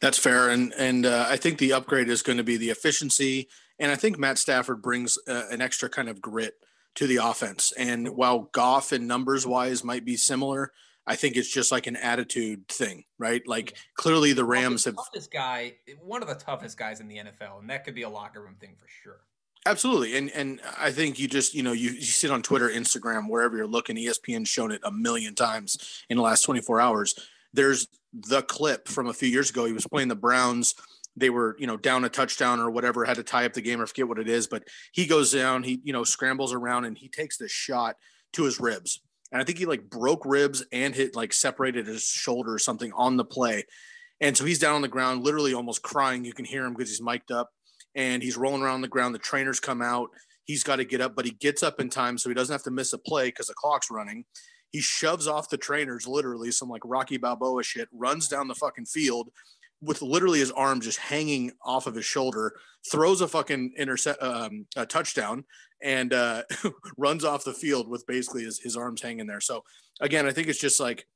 That's 0.00 0.18
fair, 0.18 0.50
and 0.50 0.72
and 0.74 1.06
uh, 1.06 1.26
I 1.28 1.36
think 1.36 1.58
the 1.58 1.72
upgrade 1.72 2.08
is 2.08 2.22
going 2.22 2.38
to 2.38 2.44
be 2.44 2.56
the 2.56 2.70
efficiency, 2.70 3.48
and 3.78 3.90
I 3.90 3.96
think 3.96 4.18
Matt 4.18 4.38
Stafford 4.38 4.82
brings 4.82 5.18
uh, 5.28 5.44
an 5.50 5.60
extra 5.60 5.88
kind 5.88 6.08
of 6.08 6.20
grit 6.20 6.54
to 6.96 7.06
the 7.06 7.16
offense. 7.16 7.72
And 7.76 8.08
while 8.16 8.48
Goff 8.52 8.92
and 8.92 9.06
numbers 9.06 9.46
wise 9.46 9.84
might 9.84 10.04
be 10.04 10.16
similar, 10.16 10.72
I 11.06 11.14
think 11.14 11.36
it's 11.36 11.52
just 11.52 11.70
like 11.70 11.86
an 11.86 11.96
attitude 11.96 12.66
thing, 12.68 13.04
right? 13.18 13.46
Like 13.46 13.72
yeah. 13.72 13.76
clearly 13.96 14.32
the 14.32 14.44
Rams 14.44 14.84
the 14.84 14.90
have 14.90 14.98
this 15.14 15.28
guy, 15.28 15.74
one 16.00 16.22
of 16.22 16.28
the 16.28 16.34
toughest 16.34 16.76
guys 16.76 17.00
in 17.00 17.08
the 17.08 17.18
NFL, 17.18 17.60
and 17.60 17.70
that 17.70 17.84
could 17.84 17.94
be 17.94 18.02
a 18.02 18.08
locker 18.08 18.42
room 18.42 18.56
thing 18.58 18.74
for 18.78 18.88
sure. 18.88 19.20
Absolutely, 19.66 20.16
and 20.16 20.30
and 20.30 20.60
I 20.78 20.90
think 20.90 21.18
you 21.18 21.28
just 21.28 21.54
you 21.54 21.62
know 21.62 21.72
you, 21.72 21.90
you 21.90 22.02
sit 22.02 22.30
on 22.30 22.42
Twitter, 22.42 22.68
Instagram, 22.68 23.28
wherever 23.28 23.56
you're 23.56 23.66
looking. 23.66 23.96
ESPN's 23.96 24.48
shown 24.48 24.72
it 24.72 24.80
a 24.84 24.92
million 24.92 25.34
times 25.34 26.04
in 26.08 26.16
the 26.16 26.22
last 26.22 26.42
24 26.42 26.80
hours. 26.80 27.14
There's 27.52 27.88
the 28.28 28.42
clip 28.42 28.88
from 28.88 29.06
a 29.06 29.14
few 29.14 29.28
years 29.28 29.50
ago. 29.50 29.64
He 29.64 29.72
was 29.72 29.86
playing 29.86 30.08
the 30.08 30.14
Browns. 30.16 30.74
They 31.16 31.30
were 31.30 31.56
you 31.58 31.66
know 31.66 31.76
down 31.76 32.04
a 32.04 32.08
touchdown 32.08 32.60
or 32.60 32.70
whatever, 32.70 33.04
had 33.04 33.16
to 33.16 33.22
tie 33.22 33.46
up 33.46 33.54
the 33.54 33.62
game 33.62 33.80
or 33.80 33.86
forget 33.86 34.08
what 34.08 34.18
it 34.18 34.28
is. 34.28 34.46
But 34.46 34.64
he 34.92 35.06
goes 35.06 35.32
down, 35.32 35.62
he 35.62 35.80
you 35.84 35.92
know 35.92 36.04
scrambles 36.04 36.52
around 36.52 36.84
and 36.84 36.96
he 36.96 37.08
takes 37.08 37.36
this 37.36 37.52
shot 37.52 37.96
to 38.34 38.44
his 38.44 38.60
ribs 38.60 39.00
and 39.32 39.40
I 39.40 39.44
think 39.44 39.58
he 39.58 39.66
like 39.66 39.90
broke 39.90 40.24
ribs 40.24 40.64
and 40.72 40.94
hit 40.94 41.16
like 41.16 41.32
separated 41.32 41.86
his 41.86 42.04
shoulder 42.04 42.54
or 42.54 42.58
something 42.58 42.92
on 42.94 43.16
the 43.16 43.24
play. 43.24 43.64
And 44.20 44.36
so 44.36 44.44
he's 44.44 44.58
down 44.58 44.74
on 44.74 44.82
the 44.82 44.88
ground, 44.88 45.24
literally 45.24 45.52
almost 45.52 45.82
crying. 45.82 46.24
You 46.24 46.32
can 46.32 46.44
hear 46.44 46.64
him 46.64 46.72
because 46.72 46.88
he's 46.88 47.02
mic'd 47.02 47.32
up 47.32 47.50
and 47.94 48.22
he's 48.22 48.36
rolling 48.36 48.62
around 48.62 48.80
the 48.80 48.88
ground. 48.88 49.14
The 49.14 49.18
trainers 49.18 49.60
come 49.60 49.82
out. 49.82 50.08
He's 50.44 50.62
got 50.62 50.76
to 50.76 50.84
get 50.84 51.00
up, 51.00 51.16
but 51.16 51.24
he 51.24 51.32
gets 51.32 51.62
up 51.62 51.80
in 51.80 51.90
time 51.90 52.18
so 52.18 52.30
he 52.30 52.34
doesn't 52.34 52.52
have 52.52 52.62
to 52.62 52.70
miss 52.70 52.92
a 52.92 52.98
play 52.98 53.28
because 53.28 53.48
the 53.48 53.54
clock's 53.54 53.90
running. 53.90 54.24
He 54.72 54.80
shoves 54.80 55.26
off 55.26 55.48
the 55.48 55.56
trainers, 55.56 56.06
literally 56.06 56.50
some 56.50 56.68
like 56.68 56.82
Rocky 56.84 57.16
Balboa 57.16 57.62
shit, 57.62 57.88
runs 57.92 58.28
down 58.28 58.48
the 58.48 58.54
fucking 58.54 58.86
field 58.86 59.30
with 59.80 60.02
literally 60.02 60.38
his 60.38 60.50
arm 60.52 60.80
just 60.80 60.98
hanging 60.98 61.52
off 61.62 61.86
of 61.86 61.94
his 61.94 62.04
shoulder, 62.04 62.54
throws 62.90 63.20
a 63.20 63.28
fucking 63.28 63.74
intercept, 63.76 64.22
um, 64.22 64.66
a 64.76 64.86
touchdown, 64.86 65.44
and 65.82 66.12
uh, 66.12 66.42
runs 66.96 67.24
off 67.24 67.44
the 67.44 67.52
field 67.52 67.88
with 67.88 68.06
basically 68.06 68.44
his, 68.44 68.58
his 68.58 68.76
arms 68.76 69.02
hanging 69.02 69.26
there. 69.26 69.40
So 69.40 69.62
again, 70.00 70.26
I 70.26 70.32
think 70.32 70.48
it's 70.48 70.60
just 70.60 70.80
like 70.80 71.06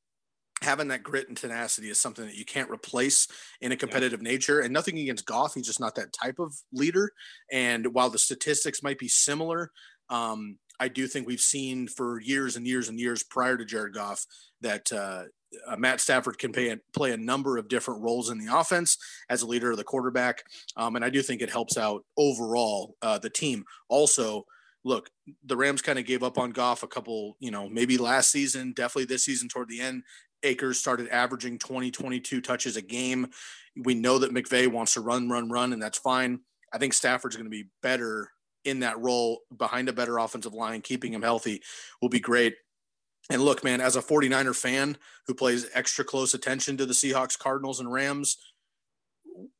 having 0.62 0.88
that 0.88 1.02
grit 1.02 1.28
and 1.28 1.36
tenacity 1.36 1.88
is 1.88 1.98
something 1.98 2.26
that 2.26 2.36
you 2.36 2.44
can't 2.44 2.70
replace 2.70 3.26
in 3.62 3.72
a 3.72 3.76
competitive 3.76 4.22
yeah. 4.22 4.30
nature. 4.30 4.60
And 4.60 4.72
nothing 4.72 4.98
against 4.98 5.24
Goff, 5.24 5.54
he's 5.54 5.66
just 5.66 5.80
not 5.80 5.94
that 5.94 6.12
type 6.12 6.38
of 6.38 6.54
leader. 6.72 7.10
And 7.50 7.94
while 7.94 8.10
the 8.10 8.18
statistics 8.18 8.82
might 8.82 8.98
be 8.98 9.08
similar, 9.08 9.70
um, 10.10 10.58
I 10.80 10.88
do 10.88 11.06
think 11.06 11.26
we've 11.26 11.40
seen 11.40 11.86
for 11.86 12.20
years 12.20 12.56
and 12.56 12.66
years 12.66 12.88
and 12.88 12.98
years 12.98 13.22
prior 13.22 13.56
to 13.58 13.64
Jared 13.66 13.94
Goff 13.94 14.24
that 14.62 14.90
uh, 14.90 15.24
uh, 15.66 15.76
Matt 15.76 16.00
Stafford 16.00 16.38
can 16.38 16.52
play 16.52 16.70
a, 16.70 16.78
play 16.94 17.12
a 17.12 17.18
number 17.18 17.58
of 17.58 17.68
different 17.68 18.02
roles 18.02 18.30
in 18.30 18.38
the 18.38 18.58
offense 18.58 18.96
as 19.28 19.42
a 19.42 19.46
leader 19.46 19.70
of 19.70 19.76
the 19.76 19.84
quarterback. 19.84 20.42
Um, 20.76 20.96
and 20.96 21.04
I 21.04 21.10
do 21.10 21.20
think 21.22 21.42
it 21.42 21.50
helps 21.50 21.76
out 21.76 22.04
overall 22.16 22.96
uh, 23.02 23.18
the 23.18 23.30
team. 23.30 23.64
Also, 23.88 24.46
look, 24.84 25.10
the 25.44 25.56
Rams 25.56 25.82
kind 25.82 25.98
of 25.98 26.06
gave 26.06 26.22
up 26.22 26.38
on 26.38 26.50
Goff 26.50 26.82
a 26.82 26.88
couple, 26.88 27.36
you 27.40 27.50
know, 27.50 27.68
maybe 27.68 27.98
last 27.98 28.30
season, 28.30 28.72
definitely 28.72 29.04
this 29.04 29.24
season 29.24 29.48
toward 29.48 29.68
the 29.68 29.80
end. 29.80 30.02
Akers 30.42 30.78
started 30.78 31.08
averaging 31.08 31.58
20, 31.58 31.90
22 31.90 32.40
touches 32.40 32.76
a 32.76 32.82
game. 32.82 33.28
We 33.76 33.94
know 33.94 34.18
that 34.18 34.32
McVay 34.32 34.68
wants 34.68 34.94
to 34.94 35.02
run, 35.02 35.28
run, 35.28 35.50
run, 35.50 35.74
and 35.74 35.82
that's 35.82 35.98
fine. 35.98 36.40
I 36.72 36.78
think 36.78 36.94
Stafford's 36.94 37.36
going 37.36 37.44
to 37.44 37.50
be 37.50 37.68
better 37.82 38.30
in 38.64 38.80
that 38.80 38.98
role 38.98 39.40
behind 39.56 39.88
a 39.88 39.92
better 39.92 40.18
offensive 40.18 40.54
line, 40.54 40.80
keeping 40.80 41.12
him 41.12 41.22
healthy 41.22 41.62
will 42.00 42.08
be 42.08 42.20
great. 42.20 42.54
And 43.30 43.42
look, 43.42 43.62
man, 43.62 43.80
as 43.80 43.96
a 43.96 44.02
49er 44.02 44.56
fan 44.56 44.96
who 45.26 45.34
plays 45.34 45.68
extra 45.72 46.04
close 46.04 46.34
attention 46.34 46.76
to 46.76 46.86
the 46.86 46.94
Seahawks, 46.94 47.38
Cardinals, 47.38 47.80
and 47.80 47.92
Rams, 47.92 48.36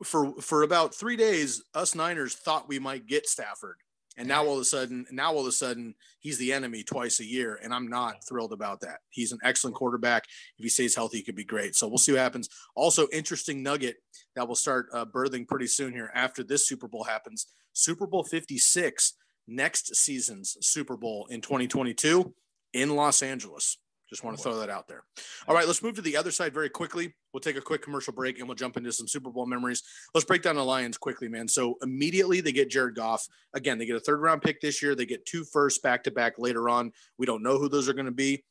for 0.04 0.34
for 0.40 0.62
about 0.62 0.94
three 0.94 1.16
days, 1.16 1.62
us 1.74 1.94
Niners 1.94 2.34
thought 2.34 2.68
we 2.68 2.78
might 2.78 3.06
get 3.06 3.28
Stafford. 3.28 3.76
And 4.16 4.28
now 4.28 4.44
all 4.44 4.54
of 4.54 4.60
a 4.60 4.64
sudden, 4.64 5.06
now 5.10 5.32
all 5.32 5.40
of 5.40 5.46
a 5.46 5.52
sudden, 5.52 5.94
he's 6.18 6.36
the 6.36 6.52
enemy 6.52 6.82
twice 6.82 7.20
a 7.20 7.24
year, 7.24 7.58
and 7.62 7.72
I'm 7.72 7.88
not 7.88 8.16
thrilled 8.28 8.52
about 8.52 8.80
that. 8.80 8.98
He's 9.08 9.32
an 9.32 9.38
excellent 9.44 9.76
quarterback. 9.76 10.24
If 10.58 10.64
he 10.64 10.68
stays 10.68 10.96
healthy, 10.96 11.18
he 11.18 11.22
could 11.22 11.36
be 11.36 11.44
great. 11.44 11.76
So 11.76 11.86
we'll 11.86 11.98
see 11.98 12.12
what 12.12 12.20
happens. 12.20 12.48
Also, 12.74 13.06
interesting 13.12 13.62
nugget 13.62 13.96
that 14.34 14.46
will 14.46 14.56
start 14.56 14.88
uh, 14.92 15.06
birthing 15.06 15.46
pretty 15.46 15.68
soon 15.68 15.92
here 15.92 16.10
after 16.12 16.42
this 16.42 16.66
Super 16.66 16.88
Bowl 16.88 17.04
happens. 17.04 17.46
Super 17.72 18.06
Bowl 18.06 18.24
56, 18.24 19.14
next 19.46 19.94
season's 19.96 20.56
Super 20.60 20.96
Bowl 20.96 21.26
in 21.30 21.40
2022 21.40 22.34
in 22.72 22.96
Los 22.96 23.22
Angeles. 23.22 23.78
Just 24.10 24.24
want 24.24 24.36
to 24.36 24.42
throw 24.42 24.58
that 24.58 24.70
out 24.70 24.88
there. 24.88 25.04
All 25.46 25.54
right, 25.54 25.68
let's 25.68 25.84
move 25.84 25.94
to 25.94 26.02
the 26.02 26.16
other 26.16 26.32
side 26.32 26.52
very 26.52 26.68
quickly. 26.68 27.14
We'll 27.32 27.40
take 27.40 27.56
a 27.56 27.60
quick 27.60 27.80
commercial 27.80 28.12
break 28.12 28.40
and 28.40 28.48
we'll 28.48 28.56
jump 28.56 28.76
into 28.76 28.90
some 28.90 29.06
Super 29.06 29.30
Bowl 29.30 29.46
memories. 29.46 29.84
Let's 30.14 30.24
break 30.24 30.42
down 30.42 30.56
the 30.56 30.64
Lions 30.64 30.98
quickly, 30.98 31.28
man. 31.28 31.46
So 31.46 31.76
immediately 31.80 32.40
they 32.40 32.50
get 32.50 32.70
Jared 32.70 32.96
Goff. 32.96 33.28
Again, 33.54 33.78
they 33.78 33.86
get 33.86 33.94
a 33.94 34.00
third 34.00 34.20
round 34.20 34.42
pick 34.42 34.60
this 34.60 34.82
year. 34.82 34.96
They 34.96 35.06
get 35.06 35.26
two 35.26 35.44
firsts 35.44 35.78
back 35.78 36.02
to 36.04 36.10
back 36.10 36.34
later 36.38 36.68
on. 36.68 36.90
We 37.18 37.26
don't 37.26 37.44
know 37.44 37.56
who 37.56 37.68
those 37.68 37.88
are 37.88 37.92
going 37.92 38.06
to 38.06 38.10
be. 38.10 38.42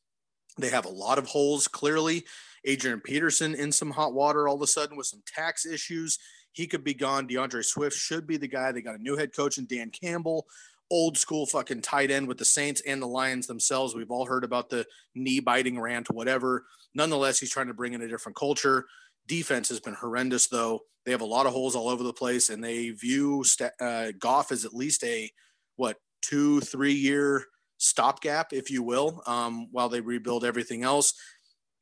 They 0.56 0.70
have 0.70 0.86
a 0.86 0.90
lot 0.90 1.18
of 1.18 1.26
holes, 1.26 1.68
clearly. 1.68 2.24
Adrian 2.64 3.00
Peterson 3.00 3.54
in 3.54 3.70
some 3.70 3.90
hot 3.90 4.14
water 4.14 4.48
all 4.48 4.56
of 4.56 4.62
a 4.62 4.66
sudden 4.66 4.96
with 4.96 5.06
some 5.06 5.22
tax 5.26 5.66
issues. 5.66 6.18
He 6.52 6.66
could 6.66 6.84
be 6.84 6.94
gone. 6.94 7.26
D'Andre 7.26 7.62
Swift 7.62 7.96
should 7.96 8.26
be 8.26 8.36
the 8.36 8.48
guy. 8.48 8.72
They 8.72 8.82
got 8.82 8.98
a 8.98 9.02
new 9.02 9.16
head 9.16 9.34
coach 9.34 9.58
in 9.58 9.66
Dan 9.66 9.90
Campbell 9.90 10.46
old 10.90 11.16
school 11.16 11.46
fucking 11.46 11.82
tight 11.82 12.10
end 12.10 12.26
with 12.26 12.38
the 12.38 12.44
Saints 12.44 12.82
and 12.86 13.00
the 13.00 13.06
Lions 13.06 13.46
themselves. 13.46 13.94
We've 13.94 14.10
all 14.10 14.26
heard 14.26 14.44
about 14.44 14.70
the 14.70 14.84
knee 15.14 15.40
biting 15.40 15.78
rant, 15.78 16.10
whatever. 16.10 16.64
Nonetheless, 16.94 17.38
he's 17.38 17.50
trying 17.50 17.68
to 17.68 17.74
bring 17.74 17.92
in 17.92 18.02
a 18.02 18.08
different 18.08 18.36
culture. 18.36 18.86
Defense 19.26 19.68
has 19.68 19.80
been 19.80 19.94
horrendous, 19.94 20.48
though. 20.48 20.80
They 21.04 21.12
have 21.12 21.20
a 21.20 21.26
lot 21.26 21.46
of 21.46 21.52
holes 21.52 21.76
all 21.76 21.88
over 21.88 22.02
the 22.02 22.12
place, 22.12 22.50
and 22.50 22.62
they 22.62 22.90
view 22.90 23.44
uh, 23.80 24.08
Goff 24.18 24.52
as 24.52 24.64
at 24.64 24.74
least 24.74 25.04
a 25.04 25.30
what 25.76 25.96
two, 26.22 26.60
three 26.60 26.92
year 26.92 27.46
stopgap, 27.78 28.52
if 28.52 28.70
you 28.70 28.82
will, 28.82 29.22
um, 29.26 29.68
while 29.70 29.88
they 29.88 30.00
rebuild 30.00 30.44
everything 30.44 30.82
else. 30.82 31.14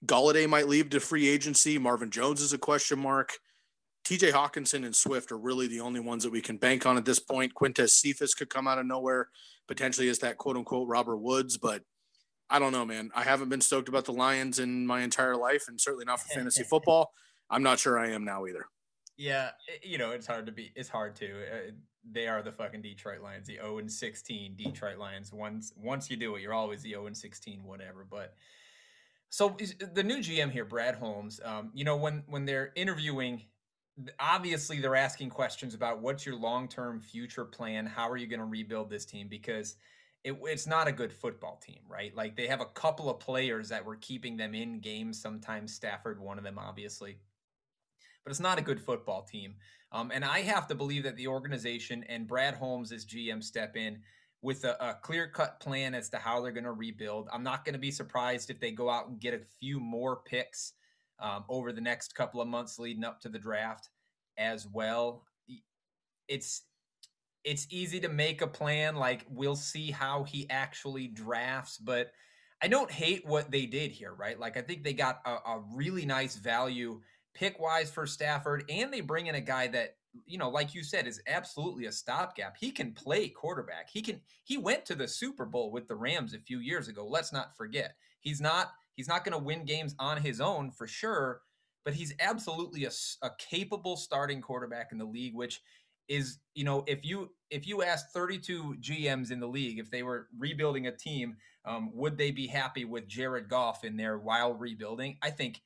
Golladay 0.06 0.48
might 0.48 0.68
leave 0.68 0.90
to 0.90 1.00
free 1.00 1.26
agency. 1.26 1.78
Marvin 1.78 2.10
Jones 2.10 2.40
is 2.40 2.52
a 2.52 2.58
question 2.58 3.00
mark. 3.00 3.32
TJ 4.08 4.32
Hockenson 4.32 4.86
and 4.86 4.96
Swift 4.96 5.30
are 5.32 5.36
really 5.36 5.66
the 5.66 5.80
only 5.80 6.00
ones 6.00 6.22
that 6.24 6.32
we 6.32 6.40
can 6.40 6.56
bank 6.56 6.86
on 6.86 6.96
at 6.96 7.04
this 7.04 7.18
point. 7.18 7.52
Quintez 7.52 7.90
Cephus 7.90 8.32
could 8.32 8.48
come 8.48 8.66
out 8.66 8.78
of 8.78 8.86
nowhere, 8.86 9.28
potentially 9.66 10.08
as 10.08 10.18
that 10.20 10.38
quote 10.38 10.56
unquote 10.56 10.88
Robert 10.88 11.18
Woods, 11.18 11.58
but 11.58 11.82
I 12.48 12.58
don't 12.58 12.72
know, 12.72 12.86
man. 12.86 13.10
I 13.14 13.22
haven't 13.22 13.50
been 13.50 13.60
stoked 13.60 13.86
about 13.86 14.06
the 14.06 14.14
Lions 14.14 14.60
in 14.60 14.86
my 14.86 15.02
entire 15.02 15.36
life, 15.36 15.66
and 15.68 15.78
certainly 15.78 16.06
not 16.06 16.20
for 16.20 16.28
fantasy 16.28 16.62
football. 16.70 17.12
I'm 17.50 17.62
not 17.62 17.78
sure 17.78 17.98
I 17.98 18.08
am 18.08 18.24
now 18.24 18.46
either. 18.46 18.64
Yeah, 19.18 19.50
you 19.82 19.98
know, 19.98 20.12
it's 20.12 20.26
hard 20.26 20.46
to 20.46 20.52
be. 20.52 20.72
It's 20.74 20.88
hard 20.88 21.14
to. 21.16 21.26
Uh, 21.26 21.70
they 22.10 22.28
are 22.28 22.40
the 22.40 22.52
fucking 22.52 22.80
Detroit 22.80 23.20
Lions, 23.20 23.46
the 23.46 23.56
0 23.56 23.76
and 23.76 23.92
16 23.92 24.54
Detroit 24.56 24.96
Lions. 24.96 25.34
Once 25.34 25.74
once 25.76 26.10
you 26.10 26.16
do 26.16 26.34
it, 26.36 26.40
you're 26.40 26.54
always 26.54 26.80
the 26.80 26.92
0 26.92 27.08
and 27.08 27.16
16, 27.16 27.62
whatever. 27.62 28.06
But 28.10 28.32
so 29.28 29.54
the 29.92 30.02
new 30.02 30.20
GM 30.20 30.50
here, 30.50 30.64
Brad 30.64 30.94
Holmes. 30.94 31.42
Um, 31.44 31.72
you 31.74 31.84
know, 31.84 31.98
when 31.98 32.22
when 32.26 32.46
they're 32.46 32.72
interviewing 32.74 33.42
obviously 34.20 34.80
they're 34.80 34.96
asking 34.96 35.30
questions 35.30 35.74
about 35.74 36.00
what's 36.00 36.24
your 36.24 36.36
long-term 36.36 37.00
future 37.00 37.44
plan? 37.44 37.86
How 37.86 38.08
are 38.08 38.16
you 38.16 38.26
going 38.26 38.40
to 38.40 38.46
rebuild 38.46 38.90
this 38.90 39.04
team? 39.04 39.28
Because 39.28 39.76
it, 40.24 40.36
it's 40.44 40.66
not 40.66 40.88
a 40.88 40.92
good 40.92 41.12
football 41.12 41.60
team 41.64 41.80
right? 41.88 42.14
Like 42.14 42.36
they 42.36 42.46
have 42.46 42.60
a 42.60 42.66
couple 42.66 43.08
of 43.08 43.20
players 43.20 43.68
that 43.68 43.84
were 43.84 43.96
keeping 43.96 44.36
them 44.36 44.54
in 44.54 44.80
games. 44.80 45.20
Sometimes 45.20 45.74
stafford 45.74 46.20
one 46.20 46.38
of 46.38 46.44
them 46.44 46.58
obviously. 46.58 47.18
But 48.24 48.30
it's 48.30 48.40
not 48.40 48.58
a 48.58 48.62
good 48.62 48.80
football 48.80 49.22
team. 49.22 49.54
Um, 49.90 50.10
and 50.12 50.22
i 50.22 50.40
have 50.40 50.66
to 50.68 50.74
believe 50.74 51.04
that 51.04 51.16
the 51.16 51.28
organization 51.28 52.04
and 52.10 52.26
brad 52.26 52.54
holmes 52.54 52.92
as 52.92 53.06
gm 53.06 53.42
step 53.42 53.74
in 53.74 54.02
with 54.42 54.64
a, 54.64 54.76
a 54.84 54.94
clear-cut 54.94 55.60
plan 55.60 55.94
as 55.94 56.08
to 56.10 56.16
how 56.16 56.40
they're 56.40 56.52
going 56.52 56.64
to 56.64 56.72
rebuild. 56.72 57.28
I'm 57.32 57.42
not 57.42 57.64
going 57.64 57.72
to 57.72 57.78
be 57.78 57.90
surprised 57.90 58.50
if 58.50 58.60
they 58.60 58.70
go 58.70 58.88
out 58.88 59.08
and 59.08 59.18
get 59.18 59.34
a 59.34 59.40
few 59.58 59.80
more 59.80 60.16
picks 60.16 60.74
um, 61.20 61.44
over 61.48 61.72
the 61.72 61.80
next 61.80 62.14
couple 62.14 62.40
of 62.40 62.48
months 62.48 62.78
leading 62.78 63.04
up 63.04 63.20
to 63.20 63.28
the 63.28 63.38
draft 63.38 63.88
as 64.36 64.66
well. 64.66 65.24
It's 66.28 66.62
it's 67.44 67.66
easy 67.70 68.00
to 68.00 68.08
make 68.08 68.42
a 68.42 68.46
plan 68.46 68.96
like 68.96 69.24
we'll 69.30 69.56
see 69.56 69.90
how 69.90 70.24
he 70.24 70.48
actually 70.50 71.08
drafts, 71.08 71.78
but 71.78 72.12
I 72.60 72.68
don't 72.68 72.90
hate 72.90 73.26
what 73.26 73.50
they 73.50 73.66
did 73.66 73.92
here, 73.92 74.12
right? 74.12 74.38
Like 74.38 74.56
I 74.56 74.62
think 74.62 74.82
they 74.82 74.92
got 74.92 75.20
a, 75.24 75.30
a 75.30 75.64
really 75.72 76.04
nice 76.04 76.36
value 76.36 77.00
pick 77.34 77.58
wise 77.60 77.90
for 77.90 78.06
Stafford, 78.06 78.64
and 78.68 78.92
they 78.92 79.00
bring 79.00 79.28
in 79.28 79.36
a 79.36 79.40
guy 79.40 79.68
that 79.68 79.94
you 80.26 80.38
know, 80.38 80.48
like 80.48 80.74
you 80.74 80.82
said, 80.82 81.06
is 81.06 81.22
absolutely 81.26 81.86
a 81.86 81.92
stopgap. 81.92 82.56
He 82.58 82.70
can 82.70 82.92
play 82.92 83.28
quarterback. 83.28 83.88
He 83.90 84.02
can. 84.02 84.20
He 84.44 84.58
went 84.58 84.84
to 84.86 84.94
the 84.94 85.08
Super 85.08 85.44
Bowl 85.44 85.70
with 85.70 85.88
the 85.88 85.96
Rams 85.96 86.34
a 86.34 86.38
few 86.38 86.58
years 86.58 86.88
ago. 86.88 87.06
Let's 87.06 87.32
not 87.32 87.56
forget. 87.56 87.94
He's 88.20 88.40
not 88.40 88.72
He's 88.98 89.06
not 89.06 89.24
going 89.24 89.38
to 89.38 89.44
win 89.44 89.64
games 89.64 89.94
on 90.00 90.20
his 90.20 90.40
own 90.40 90.72
for 90.72 90.88
sure, 90.88 91.42
but 91.84 91.94
he's 91.94 92.12
absolutely 92.18 92.84
a, 92.84 92.90
a 93.22 93.30
capable 93.38 93.96
starting 93.96 94.40
quarterback 94.40 94.90
in 94.90 94.98
the 94.98 95.04
league, 95.04 95.36
which 95.36 95.62
is 96.08 96.38
you 96.54 96.64
know 96.64 96.82
if 96.88 97.04
you 97.04 97.30
if 97.48 97.64
you 97.64 97.84
ask 97.84 98.10
32 98.10 98.78
GMs 98.80 99.30
in 99.30 99.38
the 99.38 99.46
league 99.46 99.78
if 99.78 99.88
they 99.88 100.02
were 100.02 100.26
rebuilding 100.36 100.88
a 100.88 100.96
team, 100.96 101.36
um, 101.64 101.92
would 101.94 102.18
they 102.18 102.32
be 102.32 102.48
happy 102.48 102.84
with 102.84 103.06
Jared 103.06 103.48
Goff 103.48 103.84
in 103.84 103.96
there 103.96 104.18
while 104.18 104.52
rebuilding? 104.52 105.16
I 105.22 105.30
think 105.30 105.62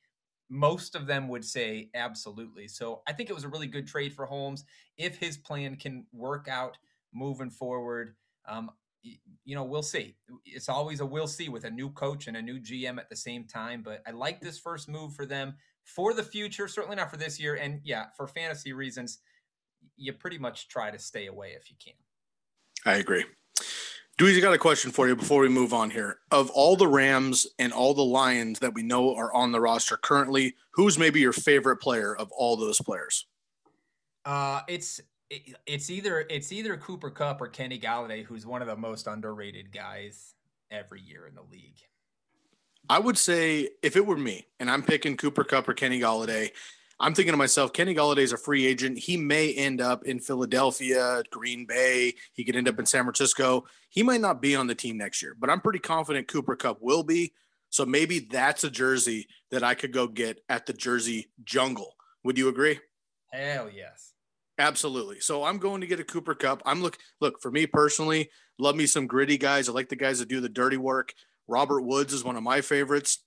most 0.49 0.95
of 0.95 1.07
them 1.07 1.27
would 1.29 1.45
say 1.45 1.89
absolutely. 1.93 2.67
So 2.67 3.01
I 3.07 3.13
think 3.13 3.29
it 3.29 3.33
was 3.33 3.43
a 3.43 3.49
really 3.49 3.67
good 3.67 3.87
trade 3.87 4.13
for 4.13 4.25
Holmes 4.25 4.65
if 4.97 5.17
his 5.17 5.37
plan 5.37 5.75
can 5.75 6.05
work 6.11 6.47
out 6.47 6.77
moving 7.13 7.49
forward. 7.49 8.15
Um, 8.45 8.71
you 9.01 9.55
know, 9.55 9.63
we'll 9.63 9.83
see. 9.83 10.15
It's 10.45 10.69
always 10.69 11.01
a 11.01 11.05
we'll 11.05 11.27
see 11.27 11.49
with 11.49 11.65
a 11.65 11.69
new 11.69 11.89
coach 11.89 12.27
and 12.27 12.37
a 12.37 12.41
new 12.41 12.59
GM 12.59 12.97
at 12.97 13.09
the 13.09 13.15
same 13.15 13.45
time. 13.45 13.83
But 13.83 14.01
I 14.07 14.11
like 14.11 14.39
this 14.39 14.59
first 14.59 14.87
move 14.87 15.13
for 15.13 15.25
them 15.25 15.55
for 15.83 16.13
the 16.13 16.23
future, 16.23 16.67
certainly 16.67 16.95
not 16.95 17.11
for 17.11 17.17
this 17.17 17.39
year. 17.39 17.55
And 17.55 17.81
yeah, 17.83 18.05
for 18.15 18.27
fantasy 18.27 18.71
reasons, 18.71 19.19
you 19.97 20.13
pretty 20.13 20.37
much 20.37 20.69
try 20.69 20.89
to 20.91 20.99
stay 20.99 21.27
away 21.27 21.49
if 21.59 21.69
you 21.69 21.75
can. 21.83 21.95
I 22.85 22.97
agree. 22.97 23.25
Dweezy 24.23 24.41
got 24.41 24.53
a 24.53 24.57
question 24.57 24.89
for 24.89 25.09
you 25.09 25.17
before 25.17 25.41
we 25.41 25.49
move 25.49 25.73
on 25.73 25.89
here. 25.89 26.19
Of 26.31 26.49
all 26.51 26.77
the 26.77 26.87
Rams 26.87 27.45
and 27.59 27.73
all 27.73 27.93
the 27.93 28.05
Lions 28.05 28.57
that 28.59 28.73
we 28.73 28.81
know 28.81 29.13
are 29.13 29.33
on 29.33 29.51
the 29.51 29.59
roster 29.59 29.97
currently, 29.97 30.55
who's 30.71 30.97
maybe 30.97 31.19
your 31.19 31.33
favorite 31.33 31.75
player 31.75 32.15
of 32.15 32.31
all 32.31 32.55
those 32.55 32.79
players? 32.79 33.25
Uh, 34.23 34.61
it's 34.69 35.01
it's 35.29 35.89
either 35.89 36.25
it's 36.29 36.53
either 36.53 36.77
Cooper 36.77 37.09
Kupp 37.09 37.41
or 37.41 37.47
Kenny 37.47 37.77
Golladay, 37.77 38.23
who's 38.23 38.45
one 38.45 38.61
of 38.61 38.69
the 38.69 38.77
most 38.77 39.07
underrated 39.07 39.73
guys 39.73 40.35
every 40.71 41.01
year 41.01 41.27
in 41.27 41.35
the 41.35 41.43
league. 41.51 41.81
I 42.87 42.99
would 42.99 43.17
say 43.17 43.71
if 43.81 43.97
it 43.97 44.05
were 44.05 44.15
me 44.15 44.45
and 44.57 44.71
I'm 44.71 44.83
picking 44.83 45.17
Cooper 45.17 45.43
Kupp 45.43 45.67
or 45.67 45.73
Kenny 45.73 45.99
Golladay, 45.99 46.51
I'm 46.99 47.13
thinking 47.13 47.33
to 47.33 47.37
myself, 47.37 47.73
Kenny 47.73 47.95
Golladay 47.95 48.19
is 48.19 48.33
a 48.33 48.37
free 48.37 48.65
agent. 48.65 48.97
He 48.97 49.17
may 49.17 49.53
end 49.53 49.81
up 49.81 50.05
in 50.05 50.19
Philadelphia, 50.19 51.23
Green 51.31 51.65
Bay. 51.65 52.13
He 52.33 52.43
could 52.43 52.55
end 52.55 52.69
up 52.69 52.79
in 52.79 52.85
San 52.85 53.03
Francisco. 53.03 53.65
He 53.89 54.03
might 54.03 54.21
not 54.21 54.41
be 54.41 54.55
on 54.55 54.67
the 54.67 54.75
team 54.75 54.97
next 54.97 55.21
year, 55.21 55.35
but 55.37 55.49
I'm 55.49 55.61
pretty 55.61 55.79
confident 55.79 56.27
Cooper 56.27 56.55
Kupp 56.55 56.77
will 56.81 57.03
be. 57.03 57.33
So 57.69 57.85
maybe 57.85 58.19
that's 58.19 58.63
a 58.63 58.69
jersey 58.69 59.27
that 59.49 59.63
I 59.63 59.73
could 59.73 59.91
go 59.91 60.07
get 60.07 60.39
at 60.47 60.65
the 60.65 60.73
Jersey 60.73 61.31
Jungle. 61.43 61.95
Would 62.23 62.37
you 62.37 62.47
agree? 62.47 62.79
Hell 63.31 63.69
yes. 63.73 64.13
Absolutely. 64.59 65.19
So 65.19 65.43
I'm 65.43 65.57
going 65.57 65.81
to 65.81 65.87
get 65.87 65.99
a 65.99 66.03
Cooper 66.03 66.35
Kupp. 66.35 66.61
I'm 66.65 66.83
look 66.83 66.99
look 67.19 67.41
for 67.41 67.49
me 67.49 67.65
personally. 67.65 68.29
Love 68.59 68.75
me 68.75 68.85
some 68.85 69.07
gritty 69.07 69.39
guys. 69.39 69.67
I 69.67 69.71
like 69.71 69.89
the 69.89 69.95
guys 69.95 70.19
that 70.19 70.29
do 70.29 70.39
the 70.39 70.49
dirty 70.49 70.77
work. 70.77 71.13
Robert 71.47 71.81
Woods 71.81 72.13
is 72.13 72.23
one 72.23 72.35
of 72.35 72.43
my 72.43 72.61
favorites. 72.61 73.23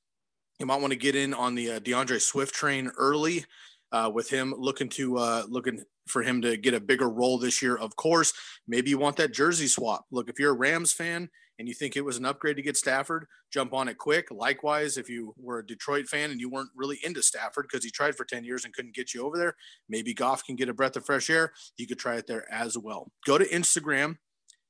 You 0.58 0.66
might 0.66 0.80
want 0.80 0.92
to 0.92 0.98
get 0.98 1.14
in 1.14 1.34
on 1.34 1.54
the 1.54 1.72
uh, 1.72 1.78
D'Andre 1.80 2.18
Swift 2.18 2.54
train 2.54 2.90
early, 2.96 3.44
uh, 3.92 4.10
with 4.12 4.28
him 4.28 4.54
looking 4.56 4.88
to 4.90 5.18
uh, 5.18 5.44
looking 5.48 5.82
for 6.06 6.22
him 6.22 6.42
to 6.42 6.56
get 6.56 6.74
a 6.74 6.80
bigger 6.80 7.08
role 7.08 7.38
this 7.38 7.62
year. 7.62 7.76
Of 7.76 7.96
course, 7.96 8.32
maybe 8.66 8.90
you 8.90 8.98
want 8.98 9.16
that 9.16 9.32
jersey 9.32 9.66
swap. 9.66 10.06
Look, 10.10 10.28
if 10.28 10.38
you're 10.38 10.52
a 10.52 10.56
Rams 10.56 10.92
fan 10.92 11.28
and 11.58 11.66
you 11.66 11.74
think 11.74 11.96
it 11.96 12.04
was 12.04 12.16
an 12.16 12.24
upgrade 12.24 12.56
to 12.56 12.62
get 12.62 12.76
Stafford, 12.76 13.26
jump 13.50 13.72
on 13.72 13.88
it 13.88 13.98
quick. 13.98 14.28
Likewise, 14.30 14.98
if 14.98 15.08
you 15.08 15.34
were 15.38 15.60
a 15.60 15.66
Detroit 15.66 16.06
fan 16.06 16.30
and 16.30 16.40
you 16.40 16.50
weren't 16.50 16.70
really 16.76 16.98
into 17.02 17.22
Stafford 17.22 17.66
because 17.70 17.84
he 17.84 17.90
tried 17.90 18.16
for 18.16 18.24
10 18.24 18.44
years 18.44 18.64
and 18.64 18.74
couldn't 18.74 18.94
get 18.94 19.14
you 19.14 19.24
over 19.24 19.38
there, 19.38 19.54
maybe 19.88 20.12
Goff 20.12 20.44
can 20.44 20.56
get 20.56 20.68
a 20.68 20.74
breath 20.74 20.96
of 20.96 21.06
fresh 21.06 21.30
air. 21.30 21.52
You 21.76 21.86
could 21.86 21.98
try 21.98 22.16
it 22.16 22.26
there 22.26 22.50
as 22.52 22.76
well. 22.76 23.10
Go 23.24 23.38
to 23.38 23.48
Instagram, 23.48 24.16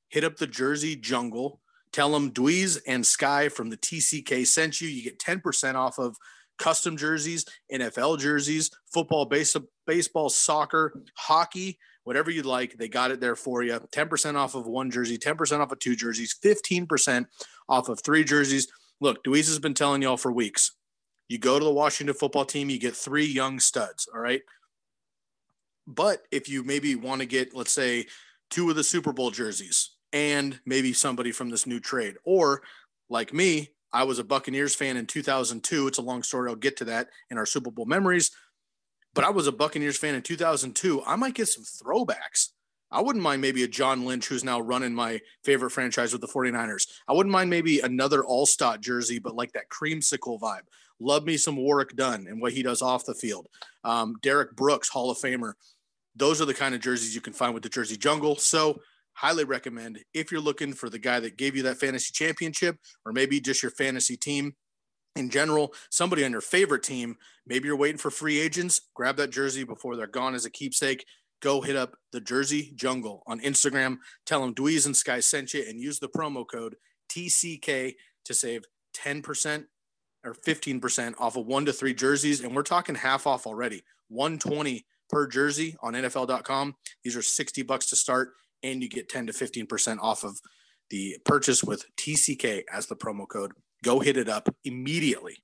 hit 0.08 0.24
up 0.24 0.36
the 0.36 0.46
Jersey 0.46 0.94
Jungle, 0.94 1.60
tell 1.96 2.12
them 2.12 2.30
Dweeze 2.30 2.78
and 2.86 3.04
Sky 3.06 3.48
from 3.48 3.70
the 3.70 3.76
TCK 3.76 4.46
sent 4.46 4.80
you. 4.80 4.88
You 4.88 5.02
get 5.02 5.18
10% 5.18 5.74
off 5.74 5.98
of 5.98 6.16
custom 6.58 6.96
jerseys, 6.96 7.46
NFL 7.72 8.18
jerseys, 8.18 8.70
football, 8.92 9.24
base, 9.24 9.56
baseball, 9.86 10.28
soccer, 10.28 11.02
hockey 11.14 11.78
whatever 12.06 12.30
you'd 12.30 12.46
like. 12.46 12.78
They 12.78 12.88
got 12.88 13.10
it 13.10 13.18
there 13.18 13.34
for 13.34 13.64
you. 13.64 13.72
10% 13.72 14.36
off 14.36 14.54
of 14.54 14.64
one 14.64 14.92
jersey, 14.92 15.18
10% 15.18 15.58
off 15.58 15.72
of 15.72 15.80
two 15.80 15.96
jerseys, 15.96 16.36
15% 16.40 17.26
off 17.68 17.88
of 17.88 18.00
three 18.00 18.22
jerseys. 18.22 18.68
Look, 19.00 19.24
Dweeze 19.24 19.48
has 19.48 19.58
been 19.58 19.74
telling 19.74 20.02
y'all 20.02 20.16
for 20.16 20.30
weeks. 20.30 20.70
You 21.28 21.38
go 21.38 21.58
to 21.58 21.64
the 21.64 21.72
Washington 21.72 22.14
football 22.14 22.44
team, 22.44 22.70
you 22.70 22.78
get 22.78 22.94
three 22.94 23.26
young 23.26 23.58
studs. 23.58 24.08
All 24.14 24.20
right. 24.20 24.42
But 25.88 26.22
if 26.30 26.48
you 26.48 26.62
maybe 26.62 26.94
want 26.94 27.22
to 27.22 27.26
get, 27.26 27.56
let's 27.56 27.72
say, 27.72 28.06
two 28.50 28.70
of 28.70 28.76
the 28.76 28.84
Super 28.84 29.12
Bowl 29.12 29.32
jerseys 29.32 29.95
and 30.16 30.60
maybe 30.64 30.92
somebody 30.92 31.30
from 31.30 31.50
this 31.50 31.66
new 31.66 31.78
trade, 31.78 32.16
or 32.24 32.62
like 33.08 33.34
me, 33.34 33.70
I 33.92 34.04
was 34.04 34.18
a 34.18 34.24
Buccaneers 34.24 34.74
fan 34.74 34.96
in 34.96 35.06
2002. 35.06 35.86
It's 35.86 35.98
a 35.98 36.02
long 36.02 36.22
story. 36.22 36.48
I'll 36.48 36.56
get 36.56 36.78
to 36.78 36.86
that 36.86 37.08
in 37.30 37.38
our 37.38 37.46
Super 37.46 37.70
Bowl 37.70 37.86
memories 37.86 38.30
but 39.14 39.24
I 39.24 39.30
was 39.30 39.46
a 39.46 39.52
Buccaneers 39.52 39.96
fan 39.96 40.14
in 40.14 40.20
2002. 40.20 41.02
I 41.06 41.16
might 41.16 41.32
get 41.32 41.48
some 41.48 41.64
throwbacks 41.64 42.50
I 42.90 43.00
wouldn't 43.00 43.22
mind 43.22 43.42
maybe 43.42 43.64
a 43.64 43.68
John 43.68 44.04
Lynch 44.04 44.26
who's 44.26 44.44
now 44.44 44.60
running 44.60 44.94
my 44.94 45.20
favorite 45.44 45.70
franchise 45.70 46.12
with 46.12 46.20
the 46.20 46.28
49ers. 46.28 46.86
I 47.08 47.12
wouldn't 47.12 47.32
mind 47.32 47.50
maybe 47.50 47.80
another 47.80 48.24
All-Star 48.24 48.78
jersey, 48.78 49.18
but 49.18 49.34
like 49.34 49.52
that 49.52 49.68
creamsicle 49.68 50.40
vibe. 50.40 50.62
Love 51.00 51.24
me 51.24 51.36
some 51.36 51.56
Warrick 51.56 51.96
Dunn 51.96 52.26
and 52.28 52.40
what 52.40 52.52
he 52.52 52.62
does 52.62 52.82
off 52.82 53.04
the 53.04 53.14
field. 53.14 53.48
Um, 53.84 54.16
Derrick 54.22 54.54
Brooks, 54.54 54.88
Hall 54.88 55.10
of 55.10 55.18
Famer. 55.18 55.54
Those 56.14 56.40
are 56.40 56.46
the 56.46 56.54
kind 56.54 56.74
of 56.74 56.80
jerseys 56.80 57.14
you 57.14 57.20
can 57.20 57.32
find 57.32 57.52
with 57.52 57.62
the 57.62 57.68
Jersey 57.68 57.96
Jungle. 57.96 58.36
So 58.36 58.80
highly 59.16 59.44
recommend 59.44 59.98
if 60.14 60.30
you're 60.30 60.40
looking 60.40 60.72
for 60.72 60.88
the 60.88 60.98
guy 60.98 61.20
that 61.20 61.36
gave 61.36 61.56
you 61.56 61.62
that 61.64 61.78
fantasy 61.78 62.12
championship 62.12 62.76
or 63.04 63.12
maybe 63.12 63.40
just 63.40 63.62
your 63.62 63.72
fantasy 63.72 64.16
team 64.16 64.54
in 65.16 65.30
general, 65.30 65.74
somebody 65.90 66.24
on 66.24 66.32
your 66.32 66.42
favorite 66.42 66.82
team, 66.82 67.16
maybe 67.46 67.66
you're 67.66 67.76
waiting 67.76 67.98
for 67.98 68.10
free 68.10 68.38
agents, 68.38 68.82
grab 68.94 69.16
that 69.16 69.30
jersey 69.30 69.64
before 69.64 69.96
they're 69.96 70.06
gone 70.06 70.34
as 70.34 70.44
a 70.44 70.50
keepsake. 70.50 71.04
Go 71.42 71.60
hit 71.60 71.76
up 71.76 71.96
the 72.12 72.20
Jersey 72.20 72.72
Jungle 72.74 73.22
on 73.26 73.40
Instagram. 73.40 73.98
Tell 74.24 74.40
them 74.40 74.54
Dweeze 74.54 74.86
and 74.86 74.96
Sky 74.96 75.20
sent 75.20 75.54
you 75.54 75.64
and 75.66 75.80
use 75.80 75.98
the 75.98 76.08
promo 76.08 76.46
code 76.46 76.76
TCK 77.10 77.94
to 78.24 78.34
save 78.34 78.64
10% 78.96 79.64
or 80.24 80.34
15% 80.34 81.14
off 81.18 81.36
of 81.36 81.46
one 81.46 81.66
to 81.66 81.72
three 81.72 81.94
jerseys. 81.94 82.40
And 82.40 82.54
we're 82.54 82.62
talking 82.62 82.94
half 82.94 83.26
off 83.26 83.46
already 83.46 83.82
120 84.08 84.86
per 85.08 85.26
jersey 85.26 85.76
on 85.82 85.94
NFL.com. 85.94 86.74
These 87.04 87.16
are 87.16 87.22
60 87.22 87.62
bucks 87.62 87.86
to 87.90 87.96
start, 87.96 88.30
and 88.72 88.82
you 88.82 88.88
get 88.88 89.08
10 89.08 89.26
to 89.28 89.32
15% 89.32 89.98
off 90.00 90.24
of 90.24 90.40
the 90.90 91.16
purchase 91.24 91.62
with 91.62 91.84
TCK 91.96 92.64
as 92.72 92.86
the 92.86 92.96
promo 92.96 93.28
code. 93.28 93.52
Go 93.82 94.00
hit 94.00 94.16
it 94.16 94.28
up 94.28 94.54
immediately. 94.64 95.38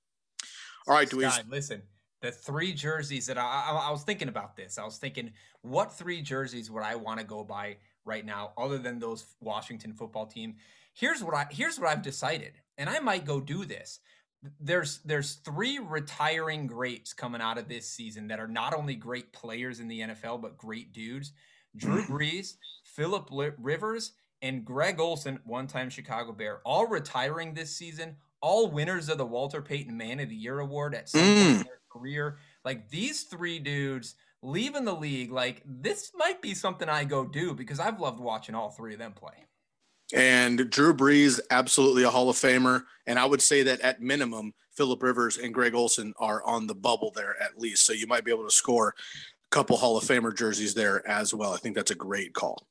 All 0.87 0.95
right, 0.95 1.09
Dweeze. 1.09 1.43
Listen, 1.49 1.81
the 2.21 2.31
three 2.31 2.73
jerseys 2.73 3.27
that 3.27 3.37
I, 3.37 3.41
I, 3.41 3.87
I, 3.87 3.91
was 3.91 4.03
thinking 4.03 4.27
about 4.27 4.55
this. 4.55 4.77
I 4.77 4.83
was 4.83 4.97
thinking, 4.97 5.31
what 5.61 5.93
three 5.93 6.21
jerseys 6.21 6.69
would 6.71 6.83
I 6.83 6.95
want 6.95 7.19
to 7.19 7.25
go 7.25 7.43
buy 7.43 7.77
right 8.05 8.25
now, 8.25 8.51
other 8.57 8.77
than 8.77 8.99
those 8.99 9.25
Washington 9.39 9.93
football 9.93 10.25
team? 10.25 10.55
Here's 10.93 11.23
what 11.23 11.35
I 11.35 11.47
here's 11.49 11.79
what 11.79 11.89
I've 11.89 12.01
decided, 12.01 12.53
and 12.77 12.89
I 12.89 12.99
might 12.99 13.25
go 13.25 13.39
do 13.39 13.65
this. 13.65 13.99
There's 14.59 14.99
there's 15.05 15.35
three 15.35 15.79
retiring 15.79 16.67
greats 16.67 17.13
coming 17.13 17.41
out 17.41 17.57
of 17.57 17.67
this 17.67 17.89
season 17.89 18.27
that 18.27 18.39
are 18.39 18.47
not 18.47 18.73
only 18.73 18.95
great 18.95 19.31
players 19.31 19.79
in 19.79 19.87
the 19.87 20.01
NFL 20.01 20.41
but 20.41 20.57
great 20.57 20.91
dudes. 20.93 21.31
Drew 21.75 22.03
Brees, 22.07 22.55
Philip 22.95 23.29
Rivers, 23.57 24.13
and 24.41 24.65
Greg 24.65 24.99
Olsen, 24.99 25.39
one-time 25.45 25.89
Chicago 25.89 26.33
Bear, 26.33 26.59
all 26.65 26.87
retiring 26.87 27.53
this 27.53 27.75
season 27.75 28.17
all 28.43 28.69
winners 28.69 29.07
of 29.07 29.17
the 29.17 29.25
Walter 29.25 29.61
Payton 29.61 29.95
Man 29.95 30.19
of 30.19 30.27
the 30.27 30.35
Year 30.35 30.59
award 30.59 30.93
at 30.93 31.07
some 31.07 31.21
mm. 31.21 31.35
point 31.35 31.47
in 31.47 31.63
their 31.63 31.81
career. 31.89 32.37
Like 32.65 32.89
these 32.89 33.23
three 33.23 33.57
dudes 33.57 34.15
leaving 34.41 34.83
the 34.83 34.93
league, 34.93 35.31
like 35.31 35.63
this 35.65 36.11
might 36.13 36.41
be 36.41 36.53
something 36.53 36.89
I 36.89 37.05
go 37.05 37.25
do 37.25 37.53
because 37.53 37.79
I've 37.79 38.01
loved 38.01 38.19
watching 38.19 38.53
all 38.53 38.69
three 38.69 38.93
of 38.93 38.99
them 38.99 39.13
play. 39.13 39.47
And 40.13 40.69
Drew 40.69 40.93
Brees, 40.93 41.39
absolutely 41.49 42.03
a 42.03 42.09
Hall 42.09 42.29
of 42.29 42.35
Famer. 42.35 42.83
And 43.07 43.17
I 43.17 43.25
would 43.25 43.41
say 43.41 43.63
that 43.63 43.79
at 43.79 44.01
minimum, 44.01 44.53
Philip 44.75 45.01
Rivers 45.01 45.37
and 45.37 45.53
Greg 45.53 45.73
Olsen 45.73 46.13
are 46.19 46.43
on 46.43 46.67
the 46.67 46.75
bubble 46.75 47.13
there 47.15 47.41
at 47.41 47.57
least. 47.57 47.85
So 47.85 47.93
you 47.93 48.07
might 48.07 48.25
be 48.25 48.31
able 48.31 48.43
to 48.43 48.51
score 48.51 48.89
a 48.89 49.49
couple 49.51 49.77
Hall 49.77 49.97
of 49.97 50.03
Famer 50.03 50.35
jerseys 50.35 50.73
there 50.73 51.07
as 51.07 51.33
well. 51.33 51.53
I 51.53 51.57
think 51.57 51.75
that's 51.75 51.91
a 51.91 51.95
great 51.95 52.33
call 52.33 52.67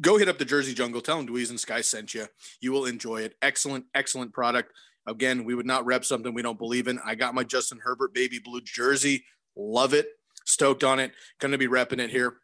go 0.00 0.18
hit 0.18 0.28
up 0.28 0.38
the 0.38 0.44
Jersey 0.44 0.74
Jungle. 0.74 1.00
Tell 1.00 1.16
them 1.16 1.26
Dweeze 1.26 1.50
and 1.50 1.60
Sky 1.60 1.80
sent 1.80 2.14
you. 2.14 2.26
You 2.60 2.72
will 2.72 2.86
enjoy 2.86 3.22
it. 3.22 3.34
Excellent, 3.42 3.86
excellent 3.94 4.32
product. 4.32 4.72
Again, 5.06 5.44
we 5.44 5.54
would 5.54 5.66
not 5.66 5.84
rep 5.84 6.04
something 6.04 6.32
we 6.32 6.42
don't 6.42 6.58
believe 6.58 6.88
in. 6.88 6.98
I 7.04 7.14
got 7.14 7.34
my 7.34 7.44
Justin 7.44 7.78
Herbert 7.82 8.14
baby 8.14 8.38
blue 8.38 8.60
jersey. 8.62 9.24
Love 9.56 9.94
it. 9.94 10.08
Stoked 10.44 10.84
on 10.84 10.98
it. 10.98 11.12
Going 11.40 11.52
to 11.52 11.58
be 11.58 11.68
repping 11.68 12.00
it 12.00 12.10
here. 12.10 12.36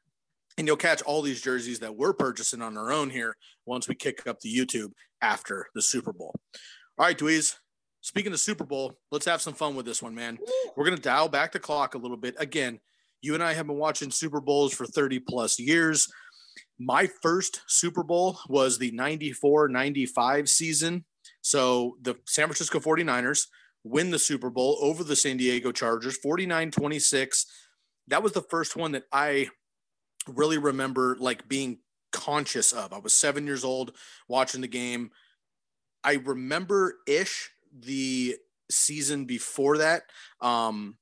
And 0.58 0.66
you'll 0.66 0.76
catch 0.76 1.00
all 1.02 1.22
these 1.22 1.40
jerseys 1.40 1.78
that 1.78 1.96
we're 1.96 2.12
purchasing 2.12 2.60
on 2.60 2.76
our 2.76 2.92
own 2.92 3.08
here 3.10 3.36
once 3.64 3.88
we 3.88 3.94
kick 3.94 4.26
up 4.26 4.40
the 4.40 4.54
YouTube 4.54 4.92
after 5.22 5.68
the 5.74 5.82
Super 5.82 6.12
Bowl. 6.12 6.34
All 6.98 7.06
right, 7.06 7.16
Dweeze. 7.16 7.56
Speaking 8.02 8.32
of 8.32 8.40
Super 8.40 8.64
Bowl, 8.64 8.98
let's 9.10 9.26
have 9.26 9.42
some 9.42 9.54
fun 9.54 9.74
with 9.74 9.86
this 9.86 10.02
one, 10.02 10.14
man. 10.14 10.38
We're 10.76 10.84
going 10.84 10.96
to 10.96 11.02
dial 11.02 11.28
back 11.28 11.52
the 11.52 11.58
clock 11.58 11.94
a 11.94 11.98
little 11.98 12.16
bit. 12.16 12.34
Again, 12.38 12.80
you 13.22 13.34
and 13.34 13.42
I 13.42 13.52
have 13.52 13.66
been 13.66 13.76
watching 13.76 14.10
Super 14.10 14.40
Bowls 14.40 14.72
for 14.72 14.86
30 14.86 15.20
plus 15.20 15.58
years 15.58 16.08
my 16.80 17.06
first 17.22 17.60
Super 17.66 18.02
Bowl 18.02 18.38
was 18.48 18.78
the 18.78 18.90
94 18.92 19.68
95 19.68 20.48
season. 20.48 21.04
So 21.42 21.98
the 22.00 22.16
San 22.26 22.46
Francisco 22.46 22.80
49ers 22.80 23.48
win 23.84 24.10
the 24.10 24.18
Super 24.18 24.48
Bowl 24.48 24.78
over 24.80 25.04
the 25.04 25.14
San 25.14 25.36
Diego 25.36 25.72
Chargers 25.72 26.16
49 26.16 26.70
26. 26.70 27.46
That 28.08 28.22
was 28.22 28.32
the 28.32 28.40
first 28.40 28.76
one 28.76 28.92
that 28.92 29.04
I 29.12 29.50
really 30.26 30.56
remember 30.56 31.18
like 31.20 31.46
being 31.46 31.80
conscious 32.12 32.72
of. 32.72 32.94
I 32.94 32.98
was 32.98 33.12
seven 33.12 33.46
years 33.46 33.62
old 33.62 33.92
watching 34.26 34.62
the 34.62 34.68
game. 34.68 35.10
I 36.02 36.14
remember 36.14 36.96
ish 37.06 37.50
the 37.78 38.36
season 38.70 39.26
before 39.26 39.78
that, 39.78 40.04
um, 40.40 40.96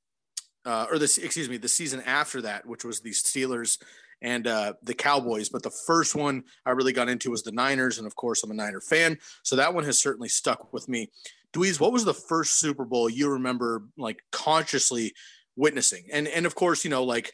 uh, 0.65 0.87
or 0.91 0.99
this, 0.99 1.17
excuse 1.17 1.49
me, 1.49 1.55
the 1.55 1.69
season 1.69 2.01
after 2.05 2.41
that, 2.41 2.65
which 2.65 2.83
was 2.83 2.99
the 2.99 3.11
Steelers 3.11 3.77
and 4.21 4.47
uh, 4.47 4.73
the 4.83 4.93
Cowboys. 4.93 5.49
But 5.49 5.63
the 5.63 5.71
first 5.71 6.15
one 6.15 6.43
I 6.65 6.71
really 6.71 6.93
got 6.93 7.09
into 7.09 7.31
was 7.31 7.43
the 7.43 7.51
Niners, 7.51 7.97
and 7.97 8.07
of 8.07 8.15
course 8.15 8.43
I'm 8.43 8.51
a 8.51 8.55
Niner 8.55 8.81
fan, 8.81 9.17
so 9.43 9.55
that 9.55 9.73
one 9.73 9.83
has 9.83 9.99
certainly 9.99 10.29
stuck 10.29 10.73
with 10.73 10.87
me. 10.89 11.09
Dweeze, 11.53 11.79
what 11.79 11.91
was 11.91 12.05
the 12.05 12.13
first 12.13 12.59
Super 12.59 12.85
Bowl 12.85 13.09
you 13.09 13.29
remember 13.29 13.83
like 13.97 14.21
consciously 14.31 15.13
witnessing? 15.55 16.05
And 16.11 16.27
and 16.27 16.45
of 16.45 16.55
course, 16.55 16.83
you 16.83 16.89
know, 16.89 17.03
like 17.03 17.33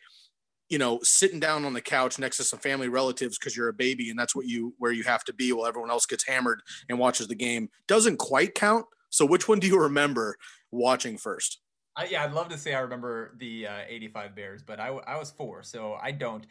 you 0.69 0.79
know, 0.79 0.99
sitting 1.03 1.39
down 1.39 1.63
on 1.65 1.73
the 1.73 1.81
couch 1.81 2.17
next 2.17 2.37
to 2.37 2.43
some 2.43 2.59
family 2.59 2.87
relatives 2.87 3.37
because 3.37 3.55
you're 3.55 3.69
a 3.69 3.73
baby 3.73 4.09
and 4.09 4.17
that's 4.17 4.35
what 4.35 4.47
you 4.47 4.73
where 4.79 4.91
you 4.91 5.03
have 5.03 5.23
to 5.25 5.33
be 5.33 5.51
while 5.53 5.67
everyone 5.67 5.91
else 5.91 6.05
gets 6.05 6.27
hammered 6.27 6.61
and 6.89 6.97
watches 6.97 7.27
the 7.27 7.35
game 7.35 7.69
doesn't 7.87 8.17
quite 8.17 8.55
count. 8.55 8.85
So 9.09 9.25
which 9.25 9.47
one 9.47 9.59
do 9.59 9.67
you 9.67 9.79
remember 9.79 10.35
watching 10.71 11.17
first? 11.17 11.59
I, 11.95 12.05
yeah, 12.05 12.23
I'd 12.23 12.33
love 12.33 12.49
to 12.49 12.57
say 12.57 12.73
I 12.73 12.79
remember 12.79 13.35
the 13.37 13.67
uh, 13.67 13.79
85 13.87 14.35
Bears, 14.35 14.63
but 14.63 14.79
I, 14.79 14.87
I 14.87 15.17
was 15.17 15.31
four, 15.31 15.63
so 15.63 15.97
I 16.01 16.11
don't. 16.11 16.45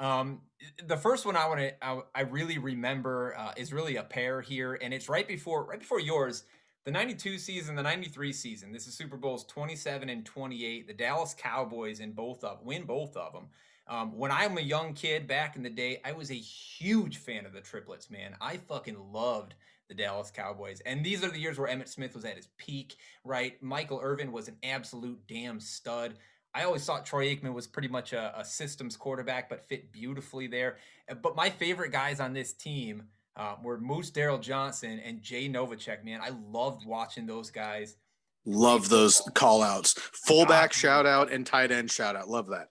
Um, 0.00 0.40
the 0.86 0.96
first 0.96 1.26
one 1.26 1.36
I 1.36 1.46
want 1.46 1.60
to 1.60 1.84
I, 1.84 2.00
I, 2.14 2.20
really 2.22 2.56
remember 2.56 3.34
uh, 3.38 3.52
is 3.54 3.70
really 3.70 3.96
a 3.96 4.02
pair 4.02 4.40
here, 4.40 4.78
and 4.80 4.94
it's 4.94 5.10
right 5.10 5.28
before 5.28 5.66
right 5.66 5.78
before 5.78 6.00
yours. 6.00 6.44
The 6.86 6.90
92 6.90 7.36
season, 7.36 7.76
the 7.76 7.82
93 7.82 8.32
season. 8.32 8.72
This 8.72 8.86
is 8.86 8.94
Super 8.94 9.18
Bowls 9.18 9.44
27 9.44 10.08
and 10.08 10.24
28. 10.24 10.88
The 10.88 10.94
Dallas 10.94 11.34
Cowboys 11.38 12.00
in 12.00 12.12
both 12.12 12.42
of 12.42 12.62
win 12.64 12.84
both 12.84 13.14
of 13.18 13.34
them. 13.34 13.48
Um, 13.86 14.16
when 14.16 14.30
I'm 14.30 14.56
a 14.56 14.62
young 14.62 14.94
kid 14.94 15.26
back 15.26 15.56
in 15.56 15.62
the 15.62 15.68
day, 15.68 16.00
I 16.02 16.12
was 16.12 16.30
a 16.30 16.34
huge 16.34 17.18
fan 17.18 17.44
of 17.44 17.52
the 17.52 17.60
triplets, 17.60 18.10
man. 18.10 18.36
I 18.40 18.56
fucking 18.56 18.96
loved 19.12 19.54
the 19.88 19.94
Dallas 19.94 20.30
Cowboys. 20.30 20.80
And 20.86 21.04
these 21.04 21.22
are 21.22 21.28
the 21.28 21.38
years 21.38 21.58
where 21.58 21.68
Emmitt 21.68 21.88
Smith 21.88 22.14
was 22.14 22.24
at 22.24 22.36
his 22.36 22.48
peak, 22.56 22.96
right? 23.24 23.60
Michael 23.60 24.00
Irvin 24.02 24.32
was 24.32 24.48
an 24.48 24.56
absolute 24.62 25.20
damn 25.26 25.60
stud. 25.60 26.14
I 26.54 26.64
always 26.64 26.84
thought 26.84 27.06
Troy 27.06 27.34
Aikman 27.34 27.54
was 27.54 27.66
pretty 27.66 27.88
much 27.88 28.12
a, 28.12 28.38
a, 28.38 28.44
systems 28.44 28.96
quarterback, 28.96 29.48
but 29.48 29.62
fit 29.62 29.92
beautifully 29.92 30.48
there. 30.48 30.78
Uh, 31.08 31.14
but 31.14 31.36
my 31.36 31.48
favorite 31.48 31.92
guys 31.92 32.18
on 32.18 32.32
this 32.32 32.52
team 32.52 33.04
uh, 33.36 33.54
were 33.62 33.78
Moose 33.78 34.10
Daryl 34.10 34.40
Johnston 34.40 34.98
and 34.98 35.22
Jay 35.22 35.48
Novacek. 35.48 36.04
Man, 36.04 36.20
I 36.20 36.30
loved 36.50 36.86
watching 36.86 37.26
those 37.26 37.50
guys. 37.50 37.96
Love 38.44 38.88
those 38.88 39.20
call 39.34 39.62
outs. 39.62 39.92
Fullback 39.92 40.72
shout 40.72 41.06
out 41.06 41.30
and 41.30 41.46
tight 41.46 41.70
end 41.70 41.90
shout 41.90 42.16
out. 42.16 42.28
Love 42.28 42.48
that. 42.48 42.70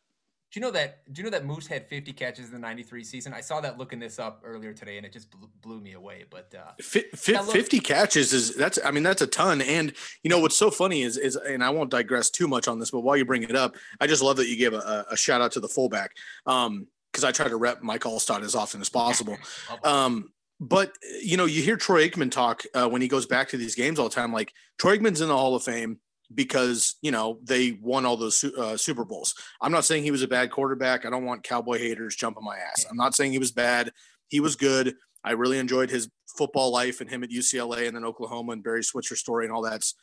Do 0.52 0.60
you 0.60 0.66
know 0.66 0.72
that? 0.72 1.04
Do 1.14 1.22
you 1.22 1.24
know 1.26 1.30
that 1.30 1.46
Moose 1.46 1.68
had 1.68 1.88
50 1.88 2.12
catches 2.14 2.48
in 2.48 2.54
the 2.54 2.60
'93 2.60 3.04
season? 3.04 3.34
I 3.34 3.42
saw 3.42 3.62
that 3.62 3.78
looking 3.78 4.00
this 4.00 4.18
up 4.18 4.42
earlier 4.44 4.74
today, 4.74 4.98
and 4.98 5.06
it 5.06 5.14
just 5.14 5.30
blew, 5.30 5.48
blew 5.62 5.80
me 5.80 5.94
away. 5.94 6.26
But 6.28 6.56
uh, 6.56 6.72
F- 6.80 7.20
50 7.20 7.80
catches 7.80 8.34
is 8.34 8.56
that's 8.56 8.80
I 8.84 8.90
mean 8.90 9.04
that's 9.04 9.22
a 9.22 9.28
ton. 9.28 9.62
And 9.62 9.94
you 10.24 10.30
know 10.30 10.40
what's 10.40 10.58
so 10.58 10.72
funny 10.72 11.04
is 11.04 11.18
is 11.18 11.36
and 11.36 11.64
I 11.64 11.70
won't 11.70 11.92
digress 11.92 12.32
too 12.32 12.48
much 12.48 12.68
on 12.68 12.80
this, 12.80 12.90
but 12.90 13.02
while 13.02 13.16
you 13.16 13.26
bring 13.26 13.44
it 13.44 13.56
up, 13.56 13.76
I 14.02 14.08
just 14.08 14.24
love 14.24 14.38
that 14.38 14.48
you 14.48 14.58
gave 14.58 14.74
a, 14.74 15.06
a 15.12 15.16
shout 15.16 15.40
out 15.40 15.52
to 15.52 15.60
the 15.60 15.70
fullback 15.70 16.12
um, 16.48 16.88
because 17.12 17.24
I 17.24 17.32
try 17.32 17.48
to 17.48 17.56
rep 17.56 17.84
Mike 17.84 18.02
Alstott 18.02 18.42
as 18.42 18.56
often 18.56 18.82
as 18.82 18.90
possible. 18.90 19.38
Um, 19.84 20.32
but 20.60 20.94
you 21.22 21.38
know, 21.38 21.46
you 21.46 21.62
hear 21.62 21.78
Troy 21.78 22.10
Aikman 22.10 22.32
talk 22.32 22.64
uh, 22.74 22.90
when 22.90 23.02
he 23.02 23.08
goes 23.08 23.26
back 23.26 23.50
to 23.50 23.58
these 23.58 23.76
games 23.76 23.98
all 23.98 24.10
the 24.10 24.16
time. 24.16 24.34
Like 24.34 24.52
Troy 24.78 24.98
Aikman's 24.98 25.22
in 25.22 25.30
the 25.30 25.38
Hall 25.38 25.56
of 25.56 25.64
Fame 25.64 26.00
because 26.34 26.96
you 27.02 27.12
know 27.12 27.40
they 27.44 27.78
won 27.82 28.06
all 28.06 28.18
those 28.18 28.44
uh, 28.44 28.78
Super 28.78 29.06
Bowls. 29.06 29.34
I'm 29.62 29.72
not 29.72 29.86
saying 29.86 30.04
he 30.04 30.12
was 30.12 30.22
a 30.22 30.28
bad 30.28 30.52
quarterback. 30.52 31.06
I 31.06 31.10
don't 31.10 31.26
want 31.26 31.44
cowboy 31.44 31.80
haters 31.80 32.16
jumping 32.16 32.44
my 32.44 32.58
ass. 32.58 32.86
I'm 32.90 32.98
not 32.98 33.16
saying 33.16 33.32
he 33.32 33.40
was 33.40 33.52
bad. 33.52 33.92
He 34.28 34.40
was 34.40 34.56
good. 34.56 34.96
I 35.24 35.32
really 35.32 35.60
enjoyed 35.60 35.90
his 35.90 36.10
football 36.38 36.72
life 36.72 37.02
and 37.02 37.10
him 37.10 37.24
at 37.24 37.30
UCLA 37.32 37.88
and 37.88 37.96
then 37.96 38.06
Oklahoma 38.06 38.54
and 38.54 38.64
Barry 38.64 38.84
Switzer 38.84 39.16
story 39.16 39.46
and 39.46 39.54
all 39.54 39.62
that's 39.62 39.96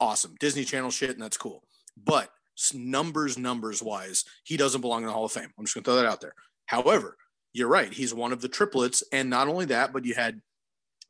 awesome. 0.00 0.34
Disney 0.40 0.64
Channel 0.64 0.90
shit 0.90 1.10
and 1.10 1.22
that's 1.22 1.36
cool. 1.36 1.62
But 1.96 2.30
numbers, 2.74 3.38
numbers 3.38 3.82
wise, 3.82 4.24
he 4.44 4.56
doesn't 4.56 4.80
belong 4.80 5.02
in 5.02 5.06
the 5.06 5.12
Hall 5.12 5.24
of 5.24 5.32
Fame. 5.32 5.52
I'm 5.58 5.64
just 5.64 5.74
gonna 5.74 5.84
throw 5.84 5.96
that 5.96 6.06
out 6.06 6.20
there. 6.20 6.34
However, 6.66 7.16
you're 7.52 7.68
right. 7.68 7.92
He's 7.92 8.12
one 8.12 8.32
of 8.32 8.40
the 8.40 8.48
triplets, 8.48 9.02
and 9.12 9.30
not 9.30 9.48
only 9.48 9.64
that, 9.66 9.92
but 9.92 10.04
you 10.04 10.14
had 10.14 10.40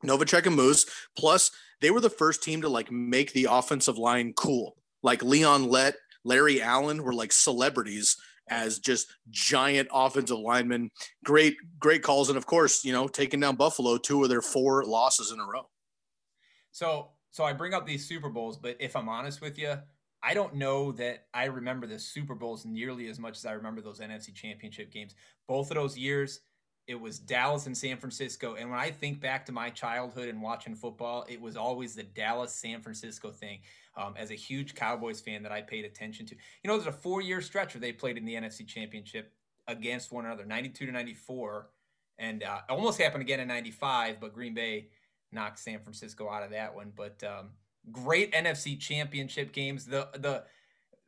Novacek 0.05 0.45
and 0.45 0.55
Moose. 0.55 0.85
Plus, 1.17 1.51
they 1.81 1.91
were 1.91 2.01
the 2.01 2.09
first 2.09 2.43
team 2.43 2.61
to 2.61 2.69
like 2.69 2.91
make 2.91 3.33
the 3.33 3.47
offensive 3.49 3.97
line 3.97 4.33
cool. 4.33 4.75
Like 5.01 5.23
Leon 5.23 5.69
Lett, 5.69 5.95
Larry 6.23 6.61
Allen 6.61 7.03
were 7.03 7.13
like 7.13 7.31
celebrities 7.31 8.17
as 8.49 8.79
just 8.79 9.07
giant 9.29 9.87
offensive 9.91 10.39
linemen. 10.39 10.89
Great, 11.23 11.55
great 11.79 12.03
calls. 12.03 12.29
And 12.29 12.37
of 12.37 12.45
course, 12.45 12.83
you 12.83 12.91
know, 12.91 13.07
taking 13.07 13.39
down 13.39 13.55
Buffalo, 13.55 13.97
two 13.97 14.23
of 14.23 14.29
their 14.29 14.41
four 14.41 14.83
losses 14.83 15.31
in 15.31 15.39
a 15.39 15.45
row. 15.45 15.69
So, 16.71 17.09
so 17.31 17.43
I 17.43 17.53
bring 17.53 17.73
up 17.73 17.85
these 17.85 18.07
Super 18.07 18.29
Bowls, 18.29 18.57
but 18.57 18.75
if 18.79 18.95
I'm 18.95 19.09
honest 19.09 19.41
with 19.41 19.57
you, 19.57 19.75
I 20.21 20.33
don't 20.33 20.55
know 20.55 20.91
that 20.93 21.27
I 21.33 21.45
remember 21.45 21.87
the 21.87 21.99
Super 21.99 22.35
Bowls 22.35 22.65
nearly 22.65 23.07
as 23.07 23.19
much 23.19 23.37
as 23.37 23.45
I 23.45 23.53
remember 23.53 23.81
those 23.81 23.99
NFC 23.99 24.33
championship 24.33 24.91
games. 24.91 25.15
Both 25.47 25.71
of 25.71 25.75
those 25.75 25.97
years, 25.97 26.41
it 26.89 26.99
was 26.99 27.19
Dallas 27.19 27.67
and 27.67 27.77
San 27.77 27.97
Francisco. 27.97 28.55
And 28.55 28.71
when 28.71 28.79
I 28.79 28.89
think 28.89 29.21
back 29.21 29.45
to 29.45 29.51
my 29.51 29.69
childhood 29.69 30.27
and 30.27 30.41
watching 30.41 30.73
football, 30.73 31.23
it 31.29 31.39
was 31.39 31.55
always 31.55 31.93
the 31.93 32.01
Dallas 32.01 32.51
San 32.51 32.81
Francisco 32.81 33.29
thing. 33.29 33.59
Um, 33.95 34.15
as 34.17 34.31
a 34.31 34.33
huge 34.33 34.73
Cowboys 34.73 35.21
fan, 35.21 35.43
that 35.43 35.51
I 35.51 35.61
paid 35.61 35.85
attention 35.85 36.25
to. 36.25 36.35
You 36.35 36.67
know, 36.67 36.77
there's 36.77 36.87
a 36.87 36.97
four 36.97 37.21
year 37.21 37.41
stretch 37.41 37.75
where 37.75 37.81
they 37.81 37.91
played 37.91 38.17
in 38.17 38.25
the 38.25 38.33
NFC 38.33 38.65
Championship 38.65 39.31
against 39.67 40.11
one 40.11 40.25
another, 40.25 40.45
92 40.45 40.87
to 40.87 40.91
94. 40.91 41.69
And 42.17 42.41
uh, 42.41 42.61
almost 42.69 42.99
happened 42.99 43.21
again 43.21 43.39
in 43.39 43.47
95, 43.47 44.19
but 44.19 44.33
Green 44.33 44.55
Bay 44.55 44.87
knocked 45.31 45.59
San 45.59 45.79
Francisco 45.81 46.27
out 46.27 46.41
of 46.41 46.49
that 46.49 46.73
one. 46.73 46.91
But 46.95 47.23
um, 47.23 47.49
great 47.91 48.33
NFC 48.33 48.79
Championship 48.79 49.53
games. 49.53 49.85
The, 49.85 50.07
the, 50.13 50.43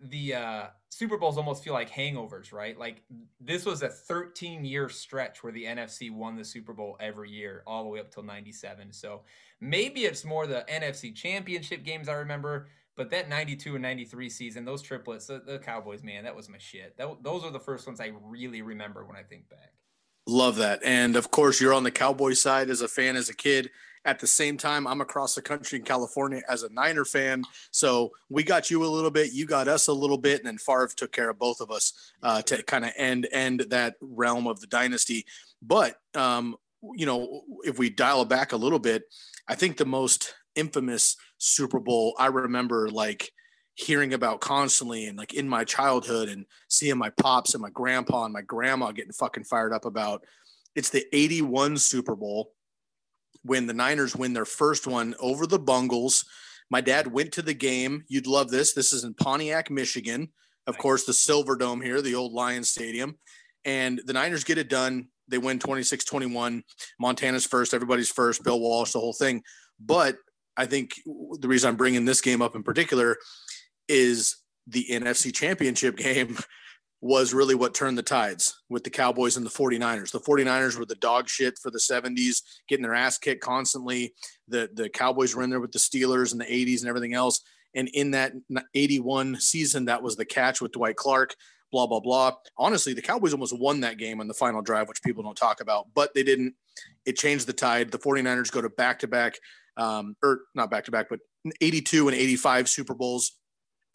the 0.02 0.34
uh, 0.34 0.64
Super 0.90 1.18
Bowls 1.18 1.38
almost 1.38 1.64
feel 1.64 1.74
like 1.74 1.90
hangovers, 1.90 2.52
right? 2.52 2.78
Like 2.78 3.04
this 3.40 3.66
was 3.66 3.84
a 3.84 3.90
13 3.90 4.66
year 4.66 4.90
stretch 4.90 5.44
where 5.44 5.54
the 5.54 5.66
NFC 5.66 6.12
won 6.12 6.36
the 6.36 6.46
Super 6.46 6.74
Bowl 6.74 6.98
every 7.00 7.30
year, 7.30 7.64
all 7.68 7.84
the 7.84 7.90
way 7.90 8.00
up 8.00 8.12
till 8.12 8.24
97. 8.24 8.92
So 8.92 9.22
maybe 9.60 10.02
it's 10.02 10.26
more 10.26 10.48
the 10.48 10.66
NFC 10.72 11.16
championship 11.16 11.84
games 11.84 12.10
I 12.10 12.14
remember, 12.14 12.68
but 12.96 13.10
that 13.12 13.30
92 13.30 13.76
and 13.76 13.82
93 13.84 14.30
season, 14.30 14.66
those 14.66 14.82
triplets, 14.82 15.28
the, 15.28 15.42
the 15.46 15.60
Cowboys, 15.60 16.04
man, 16.04 16.24
that 16.24 16.36
was 16.36 16.50
my 16.50 16.58
shit. 16.58 16.98
That, 16.98 17.24
those 17.24 17.44
are 17.44 17.52
the 17.52 17.60
first 17.60 17.86
ones 17.86 18.02
I 18.02 18.12
really 18.24 18.62
remember 18.62 19.06
when 19.06 19.16
I 19.16 19.24
think 19.24 19.50
back. 19.50 19.74
Love 20.28 20.56
that. 20.58 20.82
And 20.84 21.16
of 21.16 21.32
course, 21.32 21.62
you're 21.62 21.74
on 21.74 21.84
the 21.84 21.92
Cowboy 21.92 22.34
side 22.34 22.70
as 22.70 22.82
a 22.82 22.88
fan, 22.88 23.16
as 23.16 23.30
a 23.30 23.36
kid. 23.36 23.70
At 24.04 24.20
the 24.20 24.28
same 24.28 24.58
time, 24.58 24.88
I'm 24.88 25.02
across 25.02 25.36
the 25.36 25.44
country 25.44 25.78
in 25.78 25.86
California 25.86 26.42
as 26.50 26.64
a 26.64 26.74
Niner 26.74 27.06
fan. 27.06 27.44
So 27.70 28.12
we 28.30 28.42
got 28.44 28.72
you 28.72 28.84
a 28.84 28.88
little 28.88 29.12
bit, 29.12 29.34
you 29.34 29.46
got 29.46 29.68
us 29.68 29.88
a 29.88 29.94
little 29.94 30.18
bit, 30.18 30.40
and 30.40 30.48
then 30.48 30.58
Favre 30.58 30.90
took 30.96 31.12
care 31.12 31.30
of 31.30 31.38
both 31.38 31.62
of 31.62 31.70
us 31.70 32.12
uh, 32.24 32.42
to 32.44 32.64
kind 32.64 32.84
of 32.84 32.94
end 32.98 33.28
end 33.32 33.66
that 33.70 33.96
realm 34.02 34.48
of 34.48 34.60
the 34.60 34.68
dynasty. 34.68 35.26
But 35.62 35.98
um, 36.16 36.56
you 36.96 37.06
know, 37.06 37.44
if 37.64 37.78
we 37.78 37.92
dial 37.92 38.26
back 38.26 38.54
a 38.54 38.58
little 38.58 38.80
bit, 38.80 39.04
I 39.48 39.56
think 39.56 39.78
the 39.78 39.86
most 39.86 40.34
infamous 40.56 41.16
Super 41.38 41.80
Bowl 41.80 42.16
I 42.18 42.28
remember 42.28 42.90
like 42.90 43.32
hearing 43.76 44.14
about 44.14 44.42
constantly 44.42 45.06
and 45.06 45.18
like 45.18 45.34
in 45.34 45.48
my 45.48 45.64
childhood 45.64 46.30
and 46.30 46.46
seeing 46.68 46.98
my 46.98 47.10
pops 47.10 47.54
and 47.54 47.62
my 47.62 47.70
grandpa 47.70 48.26
and 48.26 48.34
my 48.34 48.42
grandma 48.42 48.92
getting 48.92 49.14
fucking 49.14 49.46
fired 49.46 49.74
up 49.74 49.86
about 49.86 50.24
it's 50.76 50.90
the 50.90 51.06
81 51.14 51.78
Super 51.78 52.16
Bowl 52.16 52.52
when 53.44 53.68
the 53.68 53.74
Niners 53.74 54.16
win 54.16 54.34
their 54.34 54.46
first 54.46 54.88
one 54.88 55.16
over 55.20 55.46
the 55.48 55.60
Bungles. 55.60 56.26
My 56.70 56.82
dad 56.82 57.08
went 57.08 57.34
to 57.34 57.42
the 57.42 57.54
game. 57.54 58.04
You'd 58.08 58.28
love 58.28 58.50
this. 58.50 58.74
This 58.74 58.94
is 58.94 59.04
in 59.04 59.14
Pontiac, 59.14 59.70
Michigan. 59.70 60.30
Of 60.68 60.76
nice. 60.76 60.82
course, 60.82 61.06
the 61.06 61.12
Silverdome 61.12 61.84
here, 61.84 62.02
the 62.02 62.16
old 62.16 62.34
Lions 62.34 62.70
Stadium. 62.70 63.18
And 63.66 64.02
the 64.06 64.14
Niners 64.14 64.44
get 64.44 64.58
it 64.58 64.70
done. 64.70 65.08
They 65.28 65.38
win 65.38 65.60
26 65.60 66.06
21. 66.06 66.64
Montana's 67.00 67.46
first, 67.46 67.74
everybody's 67.74 68.10
first, 68.10 68.44
Bill 68.44 68.60
Walsh, 68.60 68.94
the 68.94 69.00
whole 69.00 69.14
thing. 69.14 69.44
But 69.80 70.18
I 70.58 70.66
think 70.66 70.94
the 71.06 71.48
reason 71.48 71.70
I'm 71.70 71.78
bringing 71.78 72.06
this 72.06 72.22
game 72.22 72.42
up 72.42 72.56
in 72.56 72.64
particular 72.64 73.18
is 73.88 74.38
the 74.68 74.86
NFC 74.90 75.34
Championship 75.34 75.98
game 75.98 76.38
was 77.02 77.34
really 77.34 77.56
what 77.56 77.74
turned 77.74 77.98
the 77.98 78.04
tides 78.04 78.62
with 78.70 78.84
the 78.84 78.90
Cowboys 78.90 79.36
and 79.36 79.46
the 79.46 79.50
49ers. 79.50 80.12
The 80.12 80.20
49ers 80.20 80.78
were 80.78 80.86
the 80.86 80.96
dog 80.96 81.28
shit 81.28 81.58
for 81.58 81.72
the 81.72 81.80
70s, 81.80 82.44
getting 82.70 82.84
their 82.84 82.94
ass 82.94 83.18
kicked 83.18 83.42
constantly. 83.42 84.14
The 84.48 84.70
the 84.74 84.88
Cowboys 84.88 85.36
were 85.36 85.42
in 85.42 85.50
there 85.50 85.60
with 85.60 85.72
the 85.72 85.80
Steelers 85.80 86.32
in 86.32 86.38
the 86.38 86.46
80s 86.46 86.82
and 86.82 86.90
everything 86.90 87.14
else. 87.14 87.42
And 87.74 87.88
in 87.90 88.12
that 88.12 88.34
81 88.76 89.40
season, 89.40 89.86
that 89.86 90.04
was 90.04 90.16
the 90.16 90.26
catch 90.26 90.62
with 90.62 90.74
Dwight 90.74 90.98
Clark, 90.98 91.36
blah, 91.72 91.88
blah, 91.88 92.02
blah. 92.02 92.34
Honestly, 92.58 92.94
the 92.94 93.02
Cowboys 93.02 93.34
almost 93.34 93.58
won 93.58 93.80
that 93.80 93.98
game 93.98 94.20
on 94.20 94.28
the 94.28 94.34
final 94.34 94.62
drive, 94.62 94.88
which 94.88 95.02
people 95.02 95.24
don't 95.24 95.38
talk 95.38 95.62
about, 95.62 95.88
but 95.96 96.14
they 96.14 96.24
didn't. 96.24 96.54
It 97.06 97.18
changed 97.18 97.48
the 97.48 97.54
tide. 97.54 97.92
The 97.92 97.98
49ers 97.98 98.52
go 98.52 98.62
to 98.62 98.70
back 98.70 99.00
to 99.00 99.08
back, 99.08 99.38
or 99.78 100.42
not 100.54 100.70
back 100.70 100.86
to 100.86 100.92
back, 100.92 101.08
but 101.10 101.20
82 101.62 102.10
and 102.10 102.16
85 102.16 102.70
Super 102.70 102.94
Bowls 102.94 103.40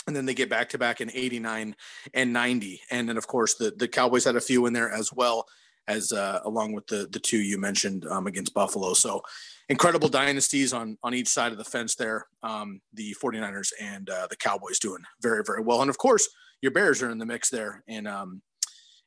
and 0.06 0.14
then 0.14 0.26
they 0.26 0.34
get 0.34 0.50
back 0.50 0.68
to 0.70 0.78
back 0.78 1.00
in 1.00 1.10
89 1.12 1.74
and 2.14 2.32
90 2.32 2.80
and 2.90 3.08
then 3.08 3.16
of 3.16 3.26
course 3.26 3.54
the 3.54 3.72
the 3.76 3.88
cowboys 3.88 4.24
had 4.24 4.36
a 4.36 4.40
few 4.40 4.66
in 4.66 4.72
there 4.72 4.90
as 4.90 5.12
well 5.12 5.46
as 5.88 6.12
uh, 6.12 6.40
along 6.44 6.72
with 6.72 6.86
the 6.86 7.08
the 7.12 7.18
two 7.18 7.38
you 7.38 7.58
mentioned 7.58 8.06
um, 8.06 8.26
against 8.26 8.54
buffalo. 8.54 8.92
So 8.94 9.22
incredible 9.68 10.08
dynasties 10.08 10.72
on 10.72 10.98
on 11.02 11.14
each 11.14 11.28
side 11.28 11.52
of 11.52 11.58
the 11.58 11.64
fence 11.64 11.94
there 11.94 12.26
um, 12.42 12.80
the 12.94 13.14
49ers 13.22 13.72
and 13.80 14.08
uh, 14.10 14.26
the 14.28 14.36
cowboys 14.36 14.78
doing 14.78 15.02
very 15.20 15.42
very 15.46 15.62
well. 15.62 15.82
And 15.82 15.90
of 15.90 15.98
course 15.98 16.28
your 16.62 16.72
bears 16.72 17.02
are 17.02 17.10
in 17.10 17.18
the 17.18 17.26
mix 17.26 17.50
there. 17.50 17.82
And 17.88 18.08
um, 18.08 18.42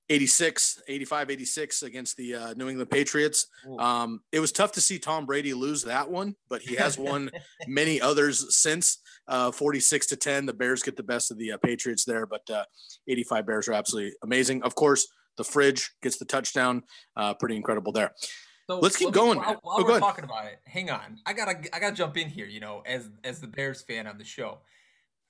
86 0.10 0.82
85 0.88 1.30
86 1.32 1.84
against 1.84 2.18
the 2.18 2.36
uh, 2.36 2.54
new 2.56 2.70
england 2.70 2.90
patriots 2.90 3.48
um, 3.78 4.22
it 4.32 4.40
was 4.40 4.52
tough 4.52 4.72
to 4.74 4.82
see 4.82 4.98
tom 4.98 5.26
brady 5.26 5.54
lose 5.54 5.84
that 5.84 6.10
one 6.10 6.36
but 6.50 6.62
he 6.62 6.76
has 6.76 6.98
won 6.98 7.30
many 7.68 8.02
others 8.02 8.56
since 8.56 9.00
uh, 9.30 9.52
46 9.52 10.08
to 10.08 10.16
10. 10.16 10.48
The 10.48 10.54
Bears 10.54 10.84
get 10.84 10.98
the 10.98 11.04
best 11.04 11.32
of 11.32 11.38
the 11.38 11.54
uh, 11.54 11.58
Patriots 11.58 12.04
there, 12.04 12.26
but 12.26 12.50
uh, 12.50 12.66
85 13.08 13.46
Bears 13.46 13.68
are 13.68 13.74
absolutely 13.74 14.14
amazing. 14.24 14.64
Of 14.64 14.76
course, 14.76 15.08
the 15.38 15.44
fridge 15.44 15.92
gets 16.02 16.18
the 16.18 16.26
touchdown. 16.26 16.84
Uh, 17.16 17.34
pretty 17.36 17.56
incredible 17.56 17.92
there. 17.92 18.12
So 18.68 18.80
let's 18.80 18.98
keep 18.98 19.12
going. 19.12 19.40
While, 19.40 19.60
while 19.62 19.78
oh, 19.80 19.84
we're 19.84 20.00
talking 20.00 20.26
about 20.26 20.46
it, 20.46 20.60
hang 20.66 20.92
on. 20.92 21.20
I 21.26 21.34
gotta 21.34 21.58
I 21.74 21.80
gotta 21.80 21.96
jump 21.96 22.18
in 22.18 22.30
here. 22.30 22.46
You 22.46 22.60
know, 22.60 22.84
as 22.86 23.10
as 23.24 23.40
the 23.40 23.48
Bears 23.48 23.82
fan 23.82 24.06
on 24.06 24.18
the 24.20 24.24
show. 24.24 24.60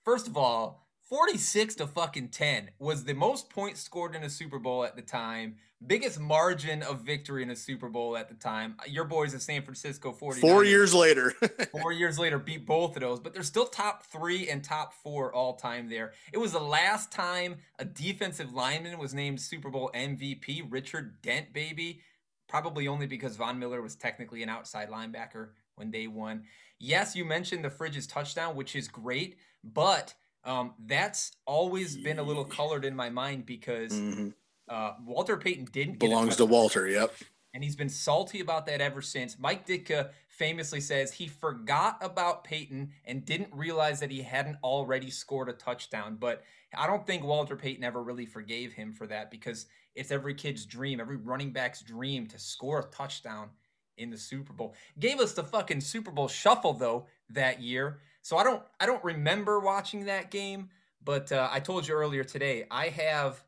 First 0.03 0.27
of 0.27 0.35
all, 0.35 0.88
46 1.09 1.73
to 1.75 1.87
fucking 1.87 2.27
10 2.27 2.69
was 2.77 3.03
the 3.03 3.13
most 3.13 3.49
points 3.49 3.81
scored 3.81 4.15
in 4.15 4.21
a 4.21 4.29
Super 4.29 4.59
Bowl 4.59 4.83
at 4.83 4.95
the 4.95 5.01
time, 5.01 5.55
biggest 5.87 6.19
margin 6.19 6.83
of 6.83 7.01
victory 7.01 7.41
in 7.41 7.49
a 7.49 7.55
Super 7.55 7.89
Bowl 7.89 8.15
at 8.15 8.29
the 8.29 8.35
time. 8.35 8.75
Your 8.87 9.05
boys 9.05 9.33
at 9.33 9.41
San 9.41 9.63
Francisco 9.63 10.11
40 10.11 10.39
4 10.39 10.63
years 10.65 10.93
later. 10.93 11.31
4 11.71 11.93
years 11.93 12.19
later 12.19 12.37
beat 12.37 12.67
both 12.67 12.95
of 12.95 13.01
those, 13.01 13.19
but 13.19 13.33
they're 13.33 13.41
still 13.41 13.65
top 13.65 14.03
3 14.03 14.49
and 14.49 14.63
top 14.63 14.93
4 14.93 15.33
all 15.33 15.55
time 15.55 15.89
there. 15.89 16.13
It 16.31 16.37
was 16.37 16.51
the 16.51 16.59
last 16.59 17.11
time 17.11 17.55
a 17.79 17.85
defensive 17.85 18.53
lineman 18.53 18.99
was 18.99 19.11
named 19.11 19.41
Super 19.41 19.71
Bowl 19.71 19.89
MVP, 19.95 20.67
Richard 20.69 21.23
Dent 21.23 21.51
baby, 21.53 22.01
probably 22.47 22.87
only 22.87 23.07
because 23.07 23.35
Von 23.35 23.57
Miller 23.57 23.81
was 23.81 23.95
technically 23.95 24.43
an 24.43 24.49
outside 24.49 24.91
linebacker 24.91 25.49
when 25.73 25.89
they 25.89 26.05
won. 26.05 26.43
Yes, 26.77 27.15
you 27.15 27.25
mentioned 27.25 27.65
the 27.65 27.71
Fridge's 27.71 28.05
touchdown, 28.05 28.55
which 28.55 28.75
is 28.75 28.87
great, 28.87 29.37
but 29.63 30.13
um, 30.43 30.73
that's 30.85 31.31
always 31.45 31.97
been 31.97 32.19
a 32.19 32.23
little 32.23 32.45
colored 32.45 32.85
in 32.85 32.95
my 32.95 33.09
mind 33.09 33.45
because 33.45 33.93
mm-hmm. 33.93 34.29
uh, 34.67 34.93
Walter 35.05 35.37
Payton 35.37 35.65
didn't 35.71 35.99
belongs 35.99 36.37
to 36.37 36.45
Walter. 36.45 36.87
Yep, 36.87 37.13
and 37.53 37.63
he's 37.63 37.75
been 37.75 37.89
salty 37.89 38.39
about 38.39 38.65
that 38.67 38.81
ever 38.81 39.01
since. 39.01 39.37
Mike 39.39 39.65
Ditka 39.65 40.09
famously 40.27 40.79
says 40.79 41.11
he 41.11 41.27
forgot 41.27 41.97
about 42.01 42.43
Payton 42.43 42.91
and 43.05 43.25
didn't 43.25 43.53
realize 43.53 43.99
that 43.99 44.11
he 44.11 44.21
hadn't 44.21 44.57
already 44.63 45.09
scored 45.09 45.49
a 45.49 45.53
touchdown. 45.53 46.17
But 46.19 46.43
I 46.75 46.87
don't 46.87 47.05
think 47.05 47.23
Walter 47.23 47.55
Payton 47.55 47.83
ever 47.83 48.01
really 48.01 48.25
forgave 48.25 48.73
him 48.73 48.93
for 48.93 49.07
that 49.07 49.31
because 49.31 49.65
it's 49.95 50.11
every 50.11 50.35
kid's 50.35 50.65
dream, 50.65 50.99
every 50.99 51.17
running 51.17 51.51
back's 51.51 51.81
dream 51.81 52.27
to 52.27 52.39
score 52.39 52.79
a 52.79 52.83
touchdown 52.95 53.49
in 53.97 54.09
the 54.09 54.17
Super 54.17 54.53
Bowl. 54.53 54.75
Gave 54.99 55.19
us 55.19 55.33
the 55.33 55.43
fucking 55.43 55.81
Super 55.81 56.11
Bowl 56.11 56.27
shuffle 56.27 56.73
though 56.73 57.07
that 57.29 57.61
year. 57.61 57.99
So 58.29 58.37
I 58.37 58.43
don't 58.43 58.61
I 58.79 58.85
don't 58.85 59.03
remember 59.03 59.59
watching 59.59 60.05
that 60.05 60.29
game, 60.29 60.69
but 61.03 61.31
uh, 61.31 61.49
I 61.51 61.59
told 61.59 61.87
you 61.87 61.95
earlier 61.95 62.23
today 62.23 62.65
I 62.69 62.89
have 62.89 63.43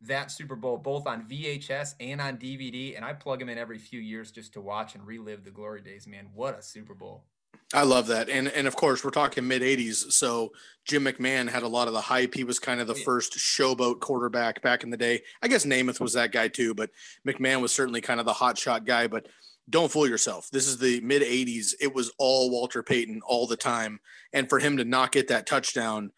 that 0.00 0.32
Super 0.32 0.56
Bowl 0.56 0.76
both 0.76 1.06
on 1.06 1.22
VHS 1.22 1.94
and 2.00 2.20
on 2.20 2.36
DVD, 2.36 2.96
and 2.96 3.04
I 3.04 3.12
plug 3.12 3.38
them 3.38 3.48
in 3.48 3.58
every 3.58 3.78
few 3.78 4.00
years 4.00 4.32
just 4.32 4.52
to 4.54 4.60
watch 4.60 4.96
and 4.96 5.06
relive 5.06 5.44
the 5.44 5.52
glory 5.52 5.82
days. 5.82 6.08
Man, 6.08 6.26
what 6.34 6.58
a 6.58 6.62
Super 6.62 6.94
Bowl! 6.94 7.26
I 7.72 7.84
love 7.84 8.08
that, 8.08 8.28
and 8.28 8.48
and 8.48 8.66
of 8.66 8.74
course 8.74 9.04
we're 9.04 9.10
talking 9.10 9.46
mid 9.46 9.62
'80s, 9.62 10.10
so 10.10 10.50
Jim 10.84 11.04
McMahon 11.04 11.48
had 11.48 11.62
a 11.62 11.68
lot 11.68 11.86
of 11.86 11.94
the 11.94 12.00
hype. 12.00 12.34
He 12.34 12.42
was 12.42 12.58
kind 12.58 12.80
of 12.80 12.88
the 12.88 12.96
yeah. 12.96 13.04
first 13.04 13.34
showboat 13.34 14.00
quarterback 14.00 14.60
back 14.62 14.82
in 14.82 14.90
the 14.90 14.96
day. 14.96 15.22
I 15.42 15.46
guess 15.46 15.64
Namath 15.64 16.00
was 16.00 16.14
that 16.14 16.32
guy 16.32 16.48
too, 16.48 16.74
but 16.74 16.90
McMahon 17.24 17.62
was 17.62 17.70
certainly 17.70 18.00
kind 18.00 18.18
of 18.18 18.26
the 18.26 18.32
hot 18.32 18.58
shot 18.58 18.84
guy. 18.84 19.06
But 19.06 19.28
don't 19.68 19.90
fool 19.90 20.08
yourself. 20.08 20.48
This 20.50 20.66
is 20.68 20.78
the 20.78 21.00
mid 21.00 21.22
80s. 21.22 21.74
It 21.80 21.94
was 21.94 22.12
all 22.18 22.50
Walter 22.50 22.82
Payton 22.82 23.22
all 23.26 23.46
the 23.46 23.56
time. 23.56 24.00
And 24.32 24.48
for 24.48 24.58
him 24.58 24.76
to 24.76 24.84
not 24.84 25.12
get 25.12 25.28
that 25.28 25.46
touchdown 25.46 26.12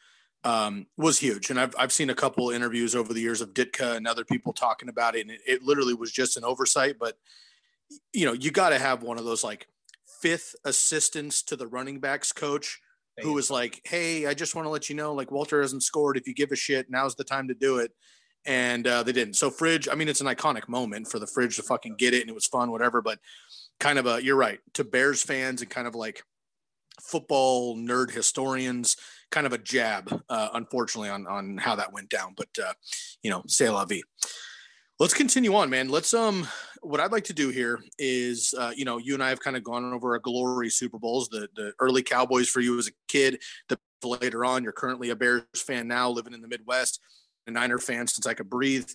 um, 0.45 0.87
was 0.97 1.19
huge. 1.19 1.51
And 1.51 1.61
I've, 1.61 1.75
I've 1.79 1.93
seen 1.93 2.11
a 2.11 2.15
couple 2.15 2.51
interviews 2.51 2.95
over 2.95 3.13
the 3.13 3.21
years 3.21 3.41
of 3.41 3.55
Ditka 3.55 3.97
and 3.97 4.07
other 4.07 4.25
people 4.25 4.53
talking 4.53 4.89
about 4.89 5.17
it. 5.17 5.23
And 5.23 5.31
it, 5.31 5.41
it 5.47 5.63
literally 5.63 5.95
was 5.95 6.13
just 6.13 6.37
an 6.37 6.45
oversight. 6.45 6.97
But, 6.99 7.17
you 8.13 8.27
know, 8.27 8.33
you 8.33 8.51
got 8.51 8.71
to 8.71 8.79
have 8.79 9.03
one 9.03 9.19
of 9.19 9.25
those 9.25 9.45
like 9.45 9.69
fifth 10.21 10.55
assistants 10.65 11.43
to 11.45 11.57
the 11.57 11.67
running 11.67 12.01
backs 12.01 12.33
coach 12.33 12.81
who 13.23 13.33
was 13.33 13.51
like, 13.51 13.81
Hey, 13.85 14.27
I 14.27 14.35
just 14.35 14.55
want 14.55 14.67
to 14.67 14.71
let 14.71 14.91
you 14.91 14.97
know, 14.97 15.15
like 15.15 15.31
Walter 15.31 15.63
hasn't 15.63 15.83
scored. 15.83 16.19
If 16.19 16.27
you 16.27 16.35
give 16.35 16.53
a 16.53 16.57
shit, 16.57 16.91
now's 16.91 17.15
the 17.15 17.25
time 17.25 17.49
to 17.49 17.55
do 17.55 17.79
it 17.79 17.93
and 18.47 18.87
uh, 18.87 19.03
they 19.03 19.13
didn't. 19.13 19.35
So 19.35 19.51
Fridge, 19.51 19.89
I 19.91 19.95
mean, 19.95 20.09
it's 20.09 20.21
an 20.21 20.27
iconic 20.27 20.69
moment 20.69 21.09
for 21.09 21.19
the 21.19 21.27
Fridge 21.27 21.57
to 21.57 21.63
fucking 21.63 21.97
get 21.97 22.15
it, 22.15 22.21
and 22.21 22.31
it 22.31 22.35
was 22.35 22.47
fun, 22.47 22.71
whatever. 22.71 23.03
But 23.03 23.19
kind 23.81 23.99
of 23.99 24.07
a, 24.07 24.23
you're 24.23 24.37
right, 24.37 24.61
to 24.75 24.85
Bears 24.85 25.23
fans 25.23 25.61
and 25.61 25.71
kind 25.71 25.87
of 25.87 25.95
like 25.95 26.23
football 27.01 27.77
nerd 27.77 28.11
historians, 28.11 28.97
kind 29.31 29.47
of 29.47 29.53
a 29.53 29.59
jab, 29.59 30.23
uh, 30.29 30.49
unfortunately, 30.55 31.11
on 31.11 31.27
on 31.27 31.59
how 31.59 31.77
that 31.77 31.93
went 31.93 32.09
down. 32.09 32.35
But 32.37 32.49
uh, 32.63 32.73
you 33.23 33.31
know, 33.31 33.43
say 33.47 33.69
la 33.69 33.85
vie. 33.85 34.03
Let's 34.99 35.13
continue 35.13 35.55
on, 35.55 35.69
man. 35.69 35.91
Let's 35.91 36.15
um, 36.15 36.47
what 36.81 37.01
I'd 37.01 37.13
like 37.13 37.25
to 37.25 37.35
do 37.35 37.51
here 37.51 37.81
is, 37.99 38.55
uh, 38.59 38.73
you 38.75 38.87
know, 38.87 38.97
you 38.97 39.13
and 39.13 39.23
I 39.23 39.29
have 39.29 39.41
kind 39.41 39.57
of 39.57 39.63
gone 39.63 39.93
over 39.93 40.13
our 40.13 40.19
glory 40.19 40.71
Super 40.71 40.99
Bowls, 40.99 41.29
the 41.29 41.49
the 41.55 41.73
early 41.81 42.03
Cowboys 42.03 42.49
for 42.49 42.61
you 42.61 42.79
as 42.79 42.89
a 42.89 42.93
kid, 43.09 43.43
the 43.69 43.79
later 44.05 44.45
on. 44.45 44.63
You're 44.63 44.73
currently 44.73 45.11
a 45.11 45.17
Bears 45.17 45.43
fan 45.57 45.89
now, 45.89 46.09
living 46.09 46.33
in 46.33 46.41
the 46.41 46.49
Midwest, 46.49 47.01
a 47.47 47.51
Niner 47.51 47.79
fan 47.79 48.07
since 48.07 48.27
I 48.27 48.35
could 48.35 48.51
breathe. 48.51 48.89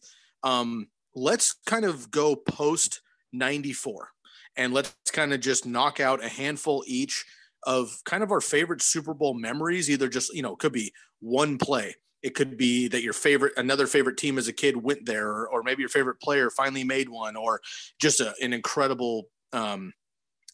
Um, 0.43 0.87
let's 1.15 1.55
kind 1.65 1.85
of 1.85 2.11
go 2.11 2.35
post 2.35 3.01
94 3.33 4.09
and 4.57 4.73
let's 4.73 4.93
kind 5.11 5.33
of 5.33 5.39
just 5.39 5.65
knock 5.65 5.99
out 5.99 6.23
a 6.23 6.29
handful 6.29 6.83
each 6.87 7.25
of 7.63 8.01
kind 8.05 8.23
of 8.23 8.31
our 8.31 8.41
favorite 8.41 8.81
Super 8.81 9.13
Bowl 9.13 9.33
memories. 9.33 9.89
Either 9.89 10.09
just, 10.09 10.33
you 10.33 10.41
know, 10.41 10.53
it 10.53 10.59
could 10.59 10.73
be 10.73 10.91
one 11.19 11.57
play. 11.57 11.95
It 12.21 12.35
could 12.35 12.57
be 12.57 12.87
that 12.89 13.01
your 13.01 13.13
favorite, 13.13 13.53
another 13.57 13.87
favorite 13.87 14.17
team 14.17 14.37
as 14.37 14.47
a 14.47 14.53
kid 14.53 14.77
went 14.77 15.05
there, 15.05 15.27
or, 15.27 15.49
or 15.49 15.63
maybe 15.63 15.81
your 15.81 15.89
favorite 15.89 16.21
player 16.21 16.49
finally 16.49 16.83
made 16.83 17.09
one, 17.09 17.35
or 17.35 17.61
just 17.99 18.19
a, 18.19 18.33
an 18.41 18.53
incredible 18.53 19.27
um, 19.53 19.93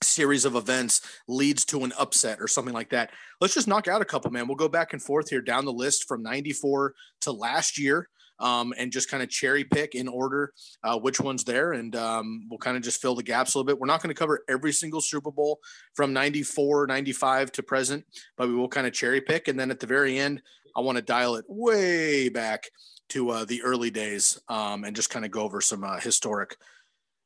series 0.04 0.45
of 0.45 0.56
events 0.56 1.02
leads 1.28 1.66
to 1.66 1.84
an 1.84 1.93
upset 1.98 2.39
or 2.39 2.48
something 2.48 2.74
like 2.74 2.89
that. 2.89 3.12
Let's 3.41 3.54
just 3.54 3.68
knock 3.68 3.88
out 3.88 4.02
a 4.02 4.06
couple, 4.06 4.32
man. 4.32 4.48
We'll 4.48 4.56
go 4.56 4.70
back 4.70 4.93
and 4.93 5.02
forth 5.02 5.30
here 5.30 5.41
down 5.41 5.66
the 5.66 5.74
list 5.74 6.08
from 6.08 6.24
94 6.24 6.93
to 7.22 7.32
last 7.32 7.80
year 7.80 8.10
um, 8.39 8.74
and 8.78 8.91
just 8.91 9.10
kind 9.10 9.24
of 9.24 9.30
cherry 9.30 9.64
pick 9.64 9.95
in 9.95 10.08
order 10.08 10.54
uh, 10.84 10.98
which 10.98 11.20
one's 11.20 11.43
there. 11.43 11.74
And 11.74 11.95
um, 11.95 12.48
we'll 12.50 12.60
kind 12.60 12.78
of 12.78 12.84
just 12.84 13.02
fill 13.02 13.16
the 13.16 13.24
gaps 13.24 13.54
a 13.54 13.58
little 13.58 13.68
bit. 13.68 13.80
We're 13.80 13.88
not 13.88 14.02
going 14.02 14.14
to 14.14 14.20
cover 14.20 14.43
every 14.48 14.72
single 14.72 15.02
Super 15.02 15.32
Bowl 15.32 15.60
from 15.95 16.14
94, 16.14 16.88
95 16.88 17.52
to 17.54 17.64
present, 17.64 18.06
but 18.38 18.48
we 18.48 18.56
will 18.56 18.70
kind 18.70 18.88
of 18.88 18.93
cherry 18.93 19.22
pick. 19.22 19.48
And 19.48 19.60
then 19.60 19.72
at 19.72 19.80
the 19.80 19.88
very 19.88 20.18
end, 20.18 20.41
I 20.76 20.82
want 20.82 20.98
to 20.98 21.02
dial 21.02 21.36
it 21.36 21.45
way 21.48 22.30
back 22.30 22.70
to 23.10 23.30
uh, 23.30 23.45
the 23.45 23.64
early 23.64 23.89
days 23.89 24.39
um, 24.50 24.84
and 24.84 24.95
just 24.95 25.10
kind 25.10 25.26
of 25.26 25.32
go 25.32 25.41
over 25.41 25.62
some 25.62 25.84
uh, 25.84 26.00
historic 26.00 26.56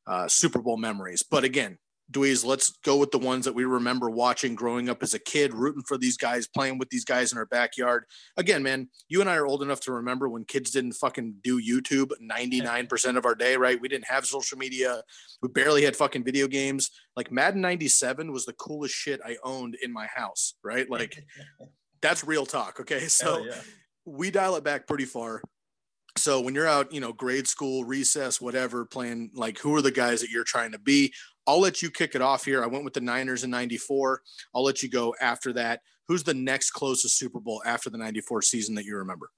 uh, 0.06 0.28
Super 0.28 0.60
Bowl 0.60 0.76
memories. 0.76 1.22
But 1.22 1.44
again, 1.44 1.78
Dweez, 2.12 2.44
let's 2.44 2.70
go 2.84 2.96
with 2.96 3.10
the 3.10 3.18
ones 3.18 3.44
that 3.44 3.54
we 3.54 3.64
remember 3.64 4.10
watching 4.10 4.54
growing 4.54 4.88
up 4.88 5.02
as 5.02 5.14
a 5.14 5.18
kid, 5.18 5.54
rooting 5.54 5.82
for 5.82 5.96
these 5.96 6.16
guys, 6.16 6.46
playing 6.46 6.78
with 6.78 6.90
these 6.90 7.04
guys 7.04 7.32
in 7.32 7.38
our 7.38 7.46
backyard. 7.46 8.04
Again, 8.36 8.62
man, 8.62 8.88
you 9.08 9.20
and 9.20 9.30
I 9.30 9.36
are 9.36 9.46
old 9.46 9.62
enough 9.62 9.80
to 9.80 9.92
remember 9.92 10.28
when 10.28 10.44
kids 10.44 10.70
didn't 10.70 10.92
fucking 10.92 11.36
do 11.42 11.60
YouTube 11.60 12.12
99% 12.22 13.16
of 13.16 13.24
our 13.24 13.34
day, 13.34 13.56
right? 13.56 13.80
We 13.80 13.88
didn't 13.88 14.08
have 14.08 14.26
social 14.26 14.58
media. 14.58 15.02
We 15.40 15.48
barely 15.48 15.84
had 15.84 15.96
fucking 15.96 16.24
video 16.24 16.46
games. 16.46 16.90
Like 17.16 17.32
Madden 17.32 17.60
97 17.60 18.32
was 18.32 18.44
the 18.44 18.52
coolest 18.52 18.94
shit 18.94 19.20
I 19.24 19.36
owned 19.42 19.76
in 19.82 19.92
my 19.92 20.06
house, 20.06 20.54
right? 20.62 20.88
Like 20.90 21.24
that's 22.02 22.24
real 22.24 22.46
talk. 22.46 22.80
Okay. 22.80 23.08
So 23.08 23.44
yeah. 23.44 23.60
we 24.04 24.30
dial 24.30 24.56
it 24.56 24.64
back 24.64 24.86
pretty 24.86 25.06
far 25.06 25.42
so 26.16 26.40
when 26.40 26.54
you're 26.54 26.68
out, 26.68 26.92
you 26.92 27.00
know, 27.00 27.12
grade 27.12 27.48
school, 27.48 27.84
recess, 27.84 28.40
whatever, 28.40 28.84
playing 28.84 29.30
like 29.34 29.58
who 29.58 29.74
are 29.74 29.82
the 29.82 29.90
guys 29.90 30.20
that 30.20 30.30
you're 30.30 30.44
trying 30.44 30.72
to 30.72 30.78
be? 30.78 31.12
I'll 31.46 31.60
let 31.60 31.82
you 31.82 31.90
kick 31.90 32.14
it 32.14 32.22
off 32.22 32.44
here. 32.44 32.62
I 32.62 32.66
went 32.66 32.84
with 32.84 32.94
the 32.94 33.00
Niners 33.00 33.44
in 33.44 33.50
94. 33.50 34.22
I'll 34.54 34.62
let 34.62 34.82
you 34.82 34.88
go 34.88 35.14
after 35.20 35.52
that. 35.54 35.80
Who's 36.08 36.22
the 36.22 36.34
next 36.34 36.70
closest 36.70 37.18
Super 37.18 37.40
Bowl 37.40 37.62
after 37.64 37.90
the 37.90 37.98
94 37.98 38.42
season 38.42 38.74
that 38.76 38.84
you 38.84 38.96
remember? 38.96 39.30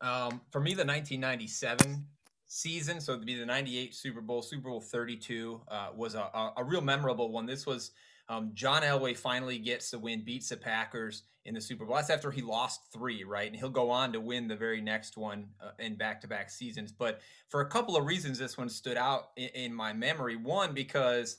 Um, 0.00 0.40
for 0.50 0.60
me, 0.60 0.70
the 0.74 0.84
1997 0.84 2.04
season, 2.46 3.00
so 3.00 3.12
it'd 3.12 3.26
be 3.26 3.38
the 3.38 3.46
98 3.46 3.94
Super 3.94 4.20
Bowl, 4.20 4.42
Super 4.42 4.68
Bowl 4.68 4.80
32 4.80 5.60
uh, 5.68 5.88
was 5.94 6.14
a, 6.14 6.20
a, 6.20 6.52
a 6.58 6.64
real 6.64 6.80
memorable 6.80 7.30
one. 7.30 7.46
This 7.46 7.66
was 7.66 7.92
um, 8.28 8.50
John 8.54 8.82
Elway 8.82 9.16
finally 9.16 9.58
gets 9.58 9.90
the 9.90 9.98
win, 9.98 10.24
beats 10.24 10.48
the 10.48 10.56
Packers 10.56 11.24
in 11.50 11.54
the 11.56 11.60
Super 11.60 11.84
Bowl. 11.84 11.96
That's 11.96 12.10
after 12.10 12.30
he 12.30 12.42
lost 12.42 12.92
three, 12.92 13.24
right? 13.24 13.48
And 13.48 13.56
he'll 13.56 13.70
go 13.70 13.90
on 13.90 14.12
to 14.12 14.20
win 14.20 14.46
the 14.46 14.54
very 14.54 14.80
next 14.80 15.16
one 15.16 15.48
uh, 15.60 15.72
in 15.80 15.96
back 15.96 16.20
to 16.20 16.28
back 16.28 16.48
seasons. 16.48 16.92
But 16.92 17.20
for 17.48 17.60
a 17.60 17.68
couple 17.68 17.96
of 17.96 18.06
reasons, 18.06 18.38
this 18.38 18.56
one 18.56 18.68
stood 18.68 18.96
out 18.96 19.30
in, 19.36 19.48
in, 19.48 19.74
my 19.74 19.92
memory. 19.92 20.36
One, 20.36 20.72
because, 20.72 21.38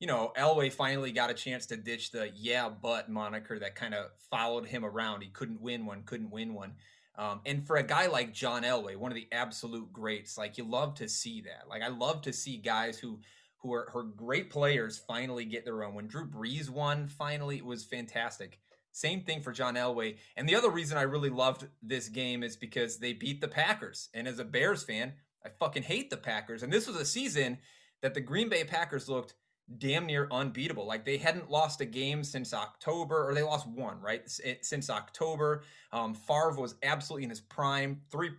you 0.00 0.08
know, 0.08 0.32
Elway 0.36 0.72
finally 0.72 1.12
got 1.12 1.30
a 1.30 1.34
chance 1.34 1.66
to 1.66 1.76
ditch 1.76 2.10
the 2.10 2.32
yeah, 2.34 2.68
but 2.68 3.08
moniker 3.08 3.60
that 3.60 3.76
kind 3.76 3.94
of 3.94 4.06
followed 4.28 4.66
him 4.66 4.84
around. 4.84 5.22
He 5.22 5.28
couldn't 5.28 5.60
win 5.60 5.86
one, 5.86 6.02
couldn't 6.02 6.32
win 6.32 6.52
one. 6.52 6.72
Um, 7.16 7.40
and 7.46 7.64
for 7.64 7.76
a 7.76 7.84
guy 7.84 8.08
like 8.08 8.34
John 8.34 8.64
Elway, 8.64 8.96
one 8.96 9.12
of 9.12 9.16
the 9.16 9.28
absolute 9.30 9.92
greats, 9.92 10.36
like 10.36 10.58
you 10.58 10.64
love 10.64 10.96
to 10.96 11.08
see 11.08 11.42
that. 11.42 11.68
Like 11.68 11.82
I 11.82 11.88
love 11.88 12.22
to 12.22 12.32
see 12.32 12.56
guys 12.56 12.98
who 12.98 13.20
who 13.58 13.72
are 13.72 13.88
her 13.92 14.02
great 14.02 14.50
players 14.50 14.98
finally 14.98 15.44
get 15.44 15.64
their 15.64 15.84
own. 15.84 15.94
When 15.94 16.08
Drew 16.08 16.28
Brees 16.28 16.68
won, 16.68 17.06
finally, 17.06 17.56
it 17.56 17.64
was 17.64 17.84
fantastic. 17.84 18.58
Same 18.94 19.22
thing 19.22 19.42
for 19.42 19.50
John 19.50 19.74
Elway. 19.74 20.18
And 20.36 20.48
the 20.48 20.54
other 20.54 20.70
reason 20.70 20.96
I 20.96 21.02
really 21.02 21.28
loved 21.28 21.66
this 21.82 22.08
game 22.08 22.44
is 22.44 22.56
because 22.56 22.98
they 22.98 23.12
beat 23.12 23.40
the 23.40 23.48
Packers. 23.48 24.08
And 24.14 24.28
as 24.28 24.38
a 24.38 24.44
Bears 24.44 24.84
fan, 24.84 25.14
I 25.44 25.48
fucking 25.48 25.82
hate 25.82 26.10
the 26.10 26.16
Packers. 26.16 26.62
And 26.62 26.72
this 26.72 26.86
was 26.86 26.94
a 26.94 27.04
season 27.04 27.58
that 28.02 28.14
the 28.14 28.20
Green 28.20 28.48
Bay 28.48 28.62
Packers 28.62 29.08
looked 29.08 29.34
damn 29.78 30.06
near 30.06 30.28
unbeatable. 30.30 30.86
Like 30.86 31.04
they 31.04 31.16
hadn't 31.16 31.50
lost 31.50 31.80
a 31.80 31.84
game 31.84 32.22
since 32.22 32.54
October, 32.54 33.28
or 33.28 33.34
they 33.34 33.42
lost 33.42 33.66
one, 33.66 34.00
right? 34.00 34.22
Since 34.28 34.88
October. 34.88 35.64
Um, 35.92 36.14
Favre 36.14 36.54
was 36.56 36.76
absolutely 36.84 37.24
in 37.24 37.30
his 37.30 37.40
prime. 37.40 38.00
Three, 38.12 38.30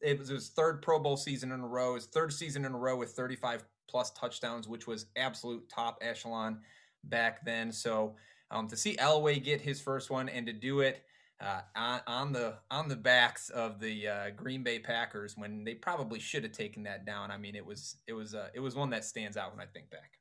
it 0.00 0.20
was 0.20 0.28
his 0.28 0.50
third 0.50 0.80
Pro 0.80 1.00
Bowl 1.00 1.16
season 1.16 1.50
in 1.50 1.58
a 1.58 1.66
row, 1.66 1.96
his 1.96 2.06
third 2.06 2.32
season 2.32 2.64
in 2.64 2.72
a 2.72 2.78
row 2.78 2.96
with 2.96 3.10
35 3.10 3.64
plus 3.88 4.12
touchdowns, 4.12 4.68
which 4.68 4.86
was 4.86 5.06
absolute 5.16 5.68
top 5.68 5.98
echelon 6.02 6.60
back 7.02 7.44
then. 7.44 7.72
So 7.72 8.14
um, 8.50 8.68
to 8.68 8.76
see 8.76 8.96
Elway 8.96 9.42
get 9.42 9.60
his 9.60 9.80
first 9.80 10.10
one 10.10 10.28
and 10.28 10.46
to 10.46 10.52
do 10.52 10.80
it 10.80 11.02
uh, 11.40 11.60
on, 11.76 12.00
on, 12.06 12.32
the 12.32 12.54
on 12.70 12.88
the 12.88 12.96
backs 12.96 13.50
of 13.50 13.80
the 13.80 14.08
uh, 14.08 14.30
Green 14.36 14.62
Bay 14.62 14.78
Packers 14.78 15.36
when 15.36 15.64
they 15.64 15.74
probably 15.74 16.20
should 16.20 16.44
have 16.44 16.52
taken 16.52 16.82
that 16.84 17.04
down. 17.04 17.30
I 17.30 17.38
mean, 17.38 17.56
it 17.56 17.64
was 17.64 17.96
it 18.06 18.12
was 18.12 18.34
uh, 18.34 18.48
it 18.54 18.60
was 18.60 18.74
one 18.74 18.90
that 18.90 19.04
stands 19.04 19.36
out 19.36 19.52
when 19.52 19.60
I 19.60 19.68
think 19.70 19.90
back. 19.90 20.12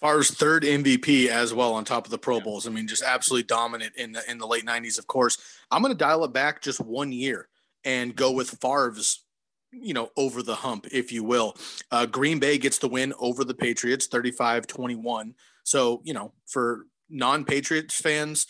Favre's 0.00 0.30
third 0.30 0.62
MVP 0.62 1.28
as 1.28 1.52
well 1.52 1.74
on 1.74 1.84
top 1.84 2.06
of 2.06 2.10
the 2.10 2.18
Pro 2.18 2.40
Bowls. 2.40 2.66
I 2.66 2.70
mean, 2.70 2.88
just 2.88 3.02
absolutely 3.02 3.44
dominant 3.44 3.94
in 3.96 4.12
the 4.12 4.30
in 4.30 4.38
the 4.38 4.46
late 4.46 4.64
'90s. 4.64 4.98
Of 4.98 5.06
course, 5.06 5.38
I'm 5.70 5.82
going 5.82 5.92
to 5.92 5.98
dial 5.98 6.24
it 6.24 6.32
back 6.32 6.62
just 6.62 6.80
one 6.80 7.12
year 7.12 7.48
and 7.84 8.14
go 8.14 8.30
with 8.30 8.58
Favre's 8.60 9.24
you 9.72 9.94
know, 9.94 10.10
over 10.16 10.42
the 10.42 10.54
hump, 10.54 10.86
if 10.92 11.12
you 11.12 11.22
will. 11.22 11.56
Uh, 11.90 12.06
Green 12.06 12.38
Bay 12.38 12.58
gets 12.58 12.78
the 12.78 12.88
win 12.88 13.14
over 13.18 13.44
the 13.44 13.54
Patriots, 13.54 14.06
35 14.06 14.66
21. 14.66 15.34
So, 15.62 16.00
you 16.04 16.14
know, 16.14 16.32
for 16.46 16.86
non 17.10 17.44
Patriots 17.44 18.00
fans, 18.00 18.46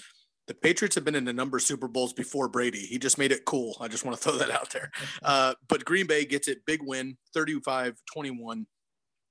the 0.47 0.55
Patriots 0.55 0.95
have 0.97 1.05
been 1.05 1.15
in 1.15 1.29
a 1.29 1.33
number 1.33 1.57
of 1.57 1.63
Super 1.63 1.89
Bowls 1.89 2.13
before 2.13 2.49
Brady. 2.49 2.81
He 2.81 2.99
just 2.99 3.19
made 3.19 3.33
it 3.33 3.45
cool. 3.45 3.77
I 3.81 3.89
just 3.89 4.05
want 4.05 4.17
to 4.17 4.23
throw 4.23 4.37
that 4.39 4.51
out 4.51 4.71
there. 4.71 4.91
Uh, 5.23 5.55
but 5.69 5.85
Green 5.85 6.07
Bay 6.07 6.25
gets 6.25 6.49
it, 6.49 6.67
big 6.67 6.81
win, 6.83 7.17
35 7.35 7.95
21. 8.13 8.67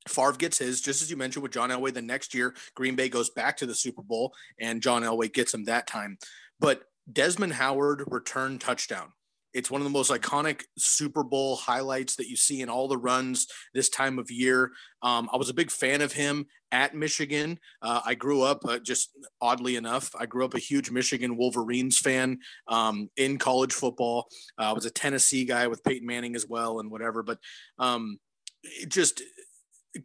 Favre 0.07 0.31
gets 0.33 0.57
his, 0.57 0.81
just 0.81 1.01
as 1.01 1.11
you 1.11 1.17
mentioned 1.17 1.43
with 1.43 1.51
John 1.51 1.69
Elway. 1.69 1.93
The 1.93 2.01
next 2.01 2.33
year, 2.33 2.55
Green 2.73 2.95
Bay 2.95 3.09
goes 3.09 3.29
back 3.29 3.57
to 3.57 3.65
the 3.65 3.75
Super 3.75 4.01
Bowl, 4.01 4.33
and 4.59 4.81
John 4.81 5.03
Elway 5.03 5.31
gets 5.31 5.53
him 5.53 5.65
that 5.65 5.87
time. 5.87 6.17
But 6.59 6.83
Desmond 7.11 7.53
Howard 7.53 8.05
return 8.07 8.59
touchdown. 8.59 9.11
It's 9.53 9.71
one 9.71 9.81
of 9.81 9.85
the 9.85 9.91
most 9.91 10.11
iconic 10.11 10.63
Super 10.77 11.23
Bowl 11.23 11.55
highlights 11.55 12.15
that 12.15 12.29
you 12.29 12.35
see 12.35 12.61
in 12.61 12.69
all 12.69 12.87
the 12.87 12.97
runs 12.97 13.47
this 13.73 13.89
time 13.89 14.19
of 14.19 14.29
year. 14.29 14.71
Um, 15.01 15.29
I 15.33 15.37
was 15.37 15.49
a 15.49 15.53
big 15.53 15.71
fan 15.71 16.01
of 16.01 16.13
him 16.13 16.45
at 16.71 16.95
Michigan. 16.95 17.59
Uh, 17.81 18.01
I 18.05 18.15
grew 18.15 18.41
up, 18.41 18.63
uh, 18.65 18.79
just 18.79 19.09
oddly 19.41 19.75
enough, 19.75 20.11
I 20.17 20.25
grew 20.25 20.45
up 20.45 20.53
a 20.53 20.59
huge 20.59 20.91
Michigan 20.91 21.37
Wolverines 21.37 21.97
fan 21.97 22.39
um, 22.67 23.09
in 23.17 23.37
college 23.37 23.73
football. 23.73 24.27
Uh, 24.57 24.69
I 24.69 24.73
was 24.73 24.85
a 24.85 24.91
Tennessee 24.91 25.45
guy 25.45 25.67
with 25.67 25.83
Peyton 25.83 26.07
Manning 26.07 26.35
as 26.35 26.47
well 26.47 26.79
and 26.79 26.91
whatever. 26.91 27.23
But 27.23 27.39
um, 27.79 28.19
just 28.87 29.21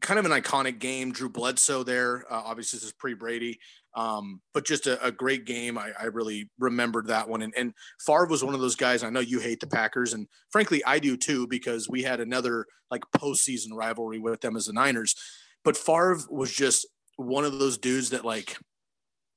kind 0.01 0.19
of 0.19 0.25
an 0.25 0.33
iconic 0.33 0.79
game. 0.79 1.13
Drew 1.13 1.29
Bledsoe 1.29 1.83
there. 1.83 2.25
Uh, 2.31 2.43
obviously, 2.45 2.79
this 2.79 2.87
is 2.87 2.93
pre 2.93 3.15
Brady, 3.15 3.59
um, 3.95 4.41
but 4.53 4.67
just 4.67 4.87
a, 4.87 5.03
a 5.05 5.13
great 5.13 5.45
game. 5.45 5.79
I, 5.79 5.93
I, 5.99 6.05
really 6.07 6.51
remembered 6.59 7.07
that 7.07 7.29
one. 7.29 7.43
And, 7.43 7.55
and 7.57 7.73
Favre 8.05 8.27
was 8.27 8.43
one 8.43 8.55
of 8.55 8.61
those 8.61 8.75
guys. 8.75 9.05
I 9.05 9.11
know 9.11 9.21
you 9.21 9.39
hate 9.39 9.61
the 9.61 9.69
Packers, 9.69 10.15
and 10.15 10.27
frankly, 10.51 10.83
I 10.85 10.99
do 10.99 11.17
too, 11.17 11.47
because 11.47 11.89
we 11.89 12.03
had 12.03 12.21
another 12.21 12.67
like 12.91 13.03
postseason 13.17 13.73
rivalry 13.73 14.19
with 14.19 14.41
them 14.41 14.57
as 14.57 14.67
the 14.67 14.73
Niners. 14.73 15.15
But 15.65 15.77
Favre 15.77 16.19
was 16.29 16.53
just 16.53 16.87
one 17.17 17.45
of 17.45 17.59
those 17.59 17.79
dudes 17.79 18.11
that 18.11 18.25
like 18.25 18.57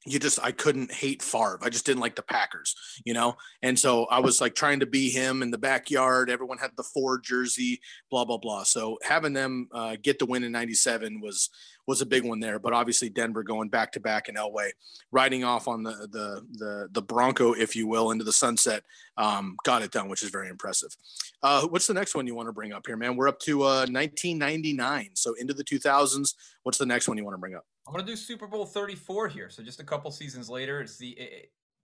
you 0.07 0.19
just 0.19 0.39
I 0.41 0.51
couldn't 0.51 0.91
hate 0.91 1.21
Favre. 1.21 1.59
I 1.61 1.69
just 1.69 1.85
didn't 1.85 2.01
like 2.01 2.15
the 2.15 2.21
Packers, 2.21 2.75
you 3.03 3.13
know. 3.13 3.35
And 3.61 3.77
so 3.77 4.05
I 4.05 4.19
was 4.19 4.39
like 4.39 4.55
trying 4.55 4.79
to 4.79 4.85
be 4.85 5.09
him 5.09 5.41
in 5.41 5.51
the 5.51 5.57
backyard. 5.57 6.29
Everyone 6.29 6.57
had 6.57 6.71
the 6.77 6.83
Favre 6.83 7.19
jersey, 7.19 7.81
blah 8.09 8.25
blah 8.25 8.37
blah. 8.37 8.63
So 8.63 8.97
having 9.03 9.33
them 9.33 9.67
uh, 9.71 9.97
get 10.01 10.19
the 10.19 10.25
win 10.25 10.43
in 10.43 10.51
'97 10.51 11.19
was 11.19 11.49
was 11.87 12.01
a 12.01 12.05
big 12.05 12.23
one 12.23 12.39
there. 12.39 12.59
But 12.59 12.73
obviously 12.73 13.09
Denver 13.09 13.43
going 13.43 13.69
back 13.69 13.91
to 13.93 13.99
back 13.99 14.29
in 14.29 14.35
Elway, 14.35 14.69
riding 15.11 15.43
off 15.43 15.67
on 15.67 15.83
the 15.83 16.07
the 16.11 16.45
the 16.53 16.87
the 16.91 17.01
Bronco, 17.01 17.53
if 17.53 17.75
you 17.75 17.87
will, 17.87 18.11
into 18.11 18.23
the 18.23 18.31
sunset, 18.31 18.83
um, 19.17 19.57
got 19.63 19.81
it 19.81 19.91
done, 19.91 20.09
which 20.09 20.23
is 20.23 20.29
very 20.29 20.49
impressive. 20.49 20.95
Uh, 21.43 21.67
what's 21.67 21.87
the 21.87 21.93
next 21.93 22.15
one 22.15 22.27
you 22.27 22.35
want 22.35 22.47
to 22.47 22.53
bring 22.53 22.73
up 22.73 22.85
here, 22.87 22.97
man? 22.97 23.15
We're 23.15 23.27
up 23.27 23.39
to 23.41 23.63
uh, 23.63 23.85
1999, 23.89 25.11
so 25.13 25.33
into 25.33 25.53
the 25.53 25.63
2000s. 25.63 26.33
What's 26.63 26.77
the 26.77 26.85
next 26.85 27.07
one 27.07 27.17
you 27.17 27.23
want 27.23 27.35
to 27.35 27.39
bring 27.39 27.55
up? 27.55 27.65
I'm 27.88 27.93
going 27.93 28.05
to 28.05 28.11
do 28.11 28.17
Super 28.17 28.47
Bowl 28.47 28.65
34 28.65 29.29
here. 29.29 29.49
So 29.49 29.63
just 29.63 29.79
a 29.79 29.83
couple 29.83 30.11
seasons 30.11 30.49
later, 30.49 30.81
it's 30.81 30.97
the 30.97 31.17
eh, 31.17 31.25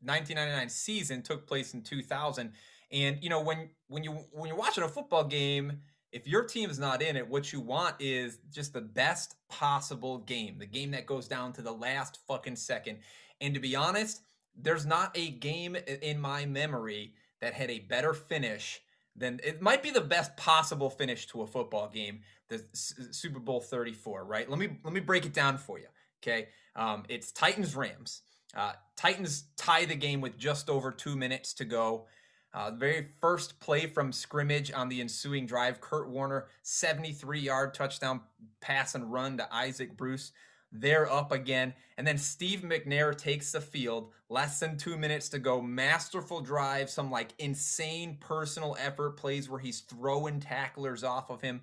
1999 0.01 0.67
season 0.69 1.21
took 1.21 1.47
place 1.47 1.73
in 1.73 1.81
2000. 1.81 2.51
And 2.91 3.17
you 3.21 3.29
know 3.29 3.41
when 3.41 3.69
when 3.87 4.03
you 4.03 4.11
when 4.31 4.47
you're 4.47 4.57
watching 4.57 4.83
a 4.83 4.89
football 4.89 5.23
game, 5.23 5.79
if 6.11 6.27
your 6.27 6.43
team 6.43 6.69
is 6.69 6.77
not 6.77 7.01
in 7.01 7.15
it, 7.15 7.27
what 7.27 7.53
you 7.53 7.61
want 7.61 7.95
is 7.99 8.39
just 8.51 8.73
the 8.73 8.81
best 8.81 9.35
possible 9.49 10.19
game, 10.19 10.59
the 10.59 10.65
game 10.65 10.91
that 10.91 11.05
goes 11.05 11.27
down 11.27 11.53
to 11.53 11.61
the 11.61 11.71
last 11.71 12.19
fucking 12.27 12.57
second. 12.57 12.99
And 13.39 13.53
to 13.53 13.59
be 13.59 13.75
honest, 13.75 14.21
there's 14.55 14.85
not 14.85 15.17
a 15.17 15.31
game 15.31 15.75
in 15.75 16.19
my 16.19 16.45
memory 16.45 17.13
that 17.41 17.53
had 17.53 17.71
a 17.71 17.79
better 17.79 18.13
finish 18.13 18.81
than 19.15 19.39
it 19.43 19.61
might 19.61 19.83
be 19.83 19.91
the 19.91 20.01
best 20.01 20.35
possible 20.37 20.89
finish 20.89 21.27
to 21.27 21.41
a 21.41 21.47
football 21.47 21.89
game 21.89 22.21
the 22.49 22.63
Super 22.73 23.39
Bowl 23.39 23.61
34, 23.61 24.25
right? 24.25 24.49
Let 24.49 24.59
me 24.59 24.77
let 24.83 24.93
me 24.93 24.99
break 24.99 25.25
it 25.25 25.33
down 25.33 25.57
for 25.57 25.79
you. 25.79 25.87
Okay, 26.21 26.49
um, 26.75 27.03
it's 27.09 27.31
Titans 27.31 27.75
Rams. 27.75 28.21
Uh, 28.55 28.73
Titans 28.95 29.45
tie 29.57 29.85
the 29.85 29.95
game 29.95 30.21
with 30.21 30.37
just 30.37 30.69
over 30.69 30.91
two 30.91 31.15
minutes 31.15 31.53
to 31.55 31.65
go. 31.65 32.05
Uh, 32.53 32.69
the 32.69 32.77
very 32.77 33.07
first 33.19 33.59
play 33.59 33.87
from 33.87 34.11
scrimmage 34.11 34.71
on 34.71 34.87
the 34.87 35.01
ensuing 35.01 35.47
drive, 35.47 35.81
Kurt 35.81 36.07
Warner, 36.07 36.45
73 36.61 37.39
yard 37.39 37.73
touchdown 37.73 38.21
pass 38.61 38.93
and 38.93 39.11
run 39.11 39.37
to 39.37 39.53
Isaac 39.53 39.97
Bruce. 39.97 40.31
They're 40.73 41.09
up 41.09 41.31
again. 41.31 41.73
And 41.97 42.05
then 42.05 42.17
Steve 42.17 42.61
McNair 42.61 43.15
takes 43.15 43.51
the 43.51 43.61
field. 43.61 44.11
Less 44.27 44.59
than 44.59 44.77
two 44.77 44.97
minutes 44.97 45.29
to 45.29 45.39
go. 45.39 45.61
Masterful 45.61 46.41
drive, 46.41 46.89
some 46.89 47.11
like 47.11 47.33
insane 47.37 48.17
personal 48.19 48.75
effort 48.79 49.11
plays 49.11 49.49
where 49.49 49.59
he's 49.59 49.81
throwing 49.81 50.39
tacklers 50.39 51.03
off 51.03 51.29
of 51.29 51.41
him 51.41 51.61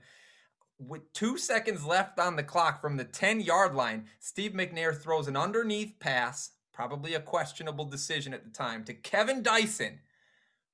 with 0.80 1.12
two 1.12 1.36
seconds 1.36 1.84
left 1.84 2.18
on 2.18 2.36
the 2.36 2.42
clock 2.42 2.80
from 2.80 2.96
the 2.96 3.04
10 3.04 3.40
yard 3.40 3.74
line, 3.74 4.06
Steve 4.18 4.52
McNair 4.52 4.96
throws 4.96 5.28
an 5.28 5.36
underneath 5.36 5.98
pass, 6.00 6.52
probably 6.72 7.14
a 7.14 7.20
questionable 7.20 7.84
decision 7.84 8.32
at 8.32 8.44
the 8.44 8.50
time, 8.50 8.84
to 8.84 8.94
Kevin 8.94 9.42
Dyson, 9.42 10.00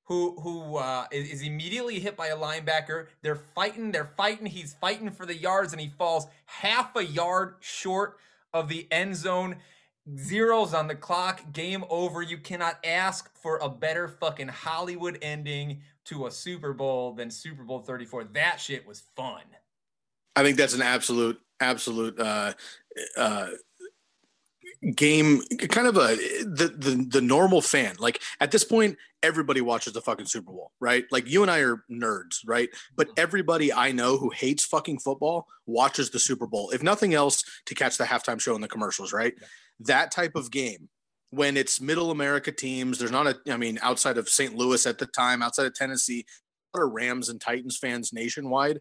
who 0.06 0.40
who 0.40 0.76
uh, 0.76 1.06
is, 1.10 1.28
is 1.28 1.42
immediately 1.42 2.00
hit 2.00 2.16
by 2.16 2.28
a 2.28 2.36
linebacker. 2.36 3.06
They're 3.22 3.34
fighting, 3.54 3.92
they're 3.92 4.12
fighting. 4.16 4.46
He's 4.46 4.74
fighting 4.74 5.10
for 5.10 5.26
the 5.26 5.36
yards, 5.36 5.72
and 5.72 5.80
he 5.80 5.88
falls 5.88 6.26
half 6.46 6.96
a 6.96 7.04
yard 7.04 7.56
short 7.60 8.18
of 8.52 8.68
the 8.68 8.86
end 8.90 9.16
zone. 9.16 9.56
Zeros 10.16 10.72
on 10.72 10.86
the 10.86 10.94
clock, 10.94 11.52
game 11.52 11.84
over. 11.90 12.22
You 12.22 12.38
cannot 12.38 12.78
ask 12.84 13.36
for 13.36 13.58
a 13.58 13.68
better 13.68 14.06
fucking 14.06 14.48
Hollywood 14.48 15.18
ending 15.20 15.80
to 16.04 16.26
a 16.26 16.30
Super 16.30 16.72
Bowl 16.72 17.12
than 17.12 17.28
Super 17.28 17.64
Bowl 17.64 17.80
34. 17.80 18.24
That 18.32 18.60
shit 18.60 18.86
was 18.86 19.02
fun. 19.16 19.42
I 20.36 20.44
think 20.44 20.56
that's 20.56 20.74
an 20.74 20.82
absolute, 20.82 21.40
absolute 21.58 22.20
uh, 22.20 22.52
uh, 23.16 23.48
game. 24.94 25.42
Kind 25.68 25.86
of 25.86 25.96
a 25.96 26.16
the, 26.44 26.74
the 26.76 27.06
the 27.08 27.20
normal 27.20 27.60
fan. 27.60 27.96
Like 27.98 28.22
at 28.40 28.50
this 28.50 28.64
point, 28.64 28.96
everybody 29.22 29.60
watches 29.60 29.92
the 29.92 30.00
fucking 30.00 30.26
Super 30.26 30.52
Bowl, 30.52 30.72
right? 30.80 31.04
Like 31.10 31.28
you 31.28 31.42
and 31.42 31.50
I 31.50 31.60
are 31.60 31.84
nerds, 31.90 32.38
right? 32.46 32.68
But 32.96 33.08
mm-hmm. 33.08 33.20
everybody 33.20 33.72
I 33.72 33.92
know 33.92 34.16
who 34.16 34.30
hates 34.30 34.64
fucking 34.64 34.98
football 35.00 35.46
watches 35.66 36.10
the 36.10 36.18
Super 36.18 36.46
Bowl, 36.46 36.70
if 36.70 36.82
nothing 36.82 37.14
else, 37.14 37.44
to 37.66 37.74
catch 37.74 37.96
the 37.96 38.04
halftime 38.04 38.40
show 38.40 38.54
and 38.54 38.62
the 38.62 38.68
commercials, 38.68 39.12
right? 39.12 39.34
That 39.80 40.10
type 40.10 40.36
of 40.36 40.50
game 40.50 40.88
when 41.30 41.56
it's 41.56 41.80
middle 41.80 42.10
America 42.10 42.52
teams, 42.52 42.98
there's 42.98 43.10
not 43.10 43.26
a, 43.26 43.36
I 43.50 43.56
mean, 43.56 43.78
outside 43.82 44.16
of 44.16 44.28
St. 44.28 44.54
Louis 44.54 44.86
at 44.86 44.98
the 44.98 45.06
time, 45.06 45.42
outside 45.42 45.66
of 45.66 45.74
Tennessee, 45.74 46.24
a 46.74 46.78
lot 46.78 46.86
of 46.86 46.92
Rams 46.92 47.28
and 47.28 47.40
Titans 47.40 47.76
fans 47.76 48.12
nationwide. 48.12 48.80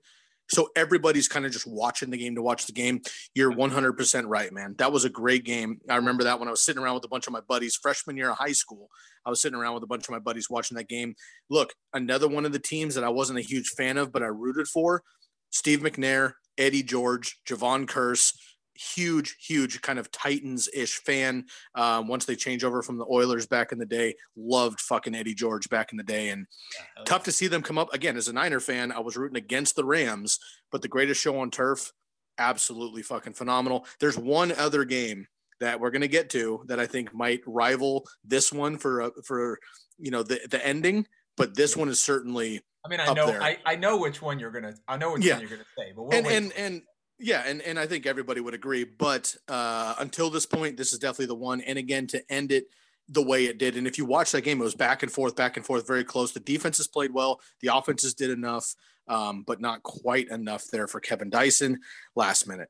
So 0.50 0.70
everybody's 0.76 1.28
kind 1.28 1.46
of 1.46 1.52
just 1.52 1.68
watching 1.68 2.10
the 2.10 2.18
game 2.18 2.36
to 2.36 2.42
watch 2.42 2.66
the 2.66 2.74
game. 2.74 3.02
You're 3.34 3.52
100% 3.52 4.24
right, 4.28 4.54
man. 4.54 4.76
That 4.78 4.92
was 4.92 5.06
a 5.06 5.10
great 5.10 5.44
game. 5.44 5.80
I 5.90 5.96
remember 5.96 6.24
that 6.26 6.40
when 6.40 6.48
I 6.48 6.52
was 6.52 6.62
sitting 6.62 6.82
around 6.82 6.96
with 6.96 7.06
a 7.06 7.10
bunch 7.10 7.28
of 7.28 7.34
my 7.34 7.42
buddies, 7.48 7.76
freshman 7.76 8.18
year 8.18 8.30
of 8.30 8.38
high 8.38 8.52
school. 8.52 8.90
I 9.26 9.30
was 9.30 9.42
sitting 9.42 9.58
around 9.58 9.74
with 9.74 9.84
a 9.84 9.88
bunch 9.88 10.06
of 10.06 10.12
my 10.12 10.20
buddies 10.20 10.50
watching 10.50 10.78
that 10.78 10.88
game. 10.88 11.16
Look, 11.50 11.74
another 11.94 12.28
one 12.28 12.46
of 12.46 12.54
the 12.54 12.60
teams 12.60 12.94
that 12.96 13.04
I 13.04 13.10
wasn't 13.10 13.40
a 13.40 13.44
huge 13.44 13.70
fan 13.70 13.98
of, 13.98 14.12
but 14.12 14.22
I 14.22 14.28
rooted 14.28 14.68
for 14.68 15.02
Steve 15.50 15.80
McNair, 15.80 16.34
Eddie 16.58 16.84
George, 16.84 17.40
Jevon 17.48 17.86
Kearse, 17.86 18.34
huge, 18.76 19.36
huge 19.40 19.82
kind 19.82 20.00
of 20.00 20.12
Titans 20.12 20.70
ish 20.74 20.98
fan. 20.98 21.46
Um, 21.74 22.08
once 22.08 22.26
they 22.26 22.36
change 22.36 22.64
over 22.64 22.82
from 22.82 22.98
the 22.98 23.06
Oilers 23.10 23.48
back 23.48 23.72
in 23.72 23.78
the 23.78 23.86
day, 23.86 24.16
loved 24.36 24.80
fucking 24.80 25.16
Eddie 25.16 25.34
George 25.34 25.70
back 25.70 25.92
in 25.92 25.98
the 25.98 26.04
day, 26.04 26.30
and 26.30 26.46
yeah, 26.76 27.04
tough 27.04 27.24
to 27.24 27.32
see 27.32 27.48
them 27.48 27.62
come 27.62 27.78
up 27.78 27.94
again. 27.94 28.18
As 28.18 28.28
a 28.28 28.34
Niner 28.34 28.60
fan, 28.60 28.92
I 28.92 29.00
was 29.00 29.18
rooting 29.18 29.38
against 29.38 29.76
the 29.76 29.86
Rams, 29.86 30.40
but 30.72 30.82
the 30.82 30.88
greatest 30.88 31.22
show 31.22 31.40
on 31.40 31.52
turf, 31.52 31.92
absolutely 32.38 33.02
fucking 33.02 33.34
phenomenal. 33.34 33.86
There's 34.00 34.18
one 34.18 34.52
other 34.52 34.86
game 34.86 35.28
that 35.60 35.80
we're 35.80 35.92
gonna 35.92 36.08
get 36.08 36.30
to 36.32 36.64
that 36.68 36.80
I 36.80 36.86
think 36.86 37.14
might 37.14 37.42
rival 37.46 38.06
this 38.24 38.52
one 38.52 38.78
for 38.78 39.02
uh, 39.02 39.10
for 39.24 39.60
you 39.98 40.12
know 40.12 40.24
the 40.24 40.40
the 40.50 40.66
ending, 40.66 41.08
but 41.38 41.56
this 41.56 41.76
one 41.76 41.90
is 41.90 42.00
certainly. 42.00 42.62
I 42.84 42.88
mean, 42.88 43.00
I 43.00 43.14
know, 43.14 43.32
I, 43.42 43.58
I 43.66 43.76
know 43.78 43.98
which 43.98 44.22
one 44.22 44.38
you're 44.38 44.52
gonna, 44.52 44.76
I 44.88 44.96
know 44.96 45.14
which 45.14 45.26
yeah. 45.26 45.34
one 45.34 45.42
you're 45.42 45.50
gonna 45.50 45.64
say, 45.76 45.92
but 45.96 46.04
we'll 46.04 46.14
and, 46.14 46.28
and, 46.28 46.54
and 46.54 46.82
yeah, 47.20 47.44
and, 47.46 47.62
and 47.62 47.80
I 47.80 47.86
think 47.86 48.06
everybody 48.06 48.42
would 48.42 48.54
agree. 48.54 48.84
But 48.84 49.36
uh, 49.48 49.96
until 50.00 50.30
this 50.30 50.46
point, 50.46 50.78
this 50.78 50.94
is 50.94 51.00
definitely 51.00 51.28
the 51.28 51.36
one. 51.36 51.62
And 51.62 51.78
again, 51.78 52.08
to 52.08 52.32
end 52.32 52.52
it 52.52 52.66
the 53.08 53.24
way 53.24 53.46
it 53.46 53.58
did, 53.58 53.78
and 53.78 53.86
if 53.88 53.98
you 53.98 54.06
watch 54.06 54.32
that 54.32 54.42
game, 54.42 54.60
it 54.60 54.64
was 54.64 54.76
back 54.76 55.04
and 55.04 55.12
forth, 55.12 55.36
back 55.36 55.58
and 55.58 55.66
forth, 55.66 55.88
very 55.88 56.04
close. 56.04 56.32
The 56.32 56.40
defenses 56.40 56.88
played 56.88 57.14
well, 57.14 57.40
the 57.62 57.76
offenses 57.76 58.16
did 58.16 58.32
enough, 58.32 58.74
um, 59.08 59.44
but 59.46 59.62
not 59.62 59.84
quite 59.84 60.30
enough 60.30 60.66
there 60.72 60.88
for 60.88 61.00
Kevin 61.00 61.30
Dyson 61.30 61.80
last 62.16 62.48
minute. 62.48 62.70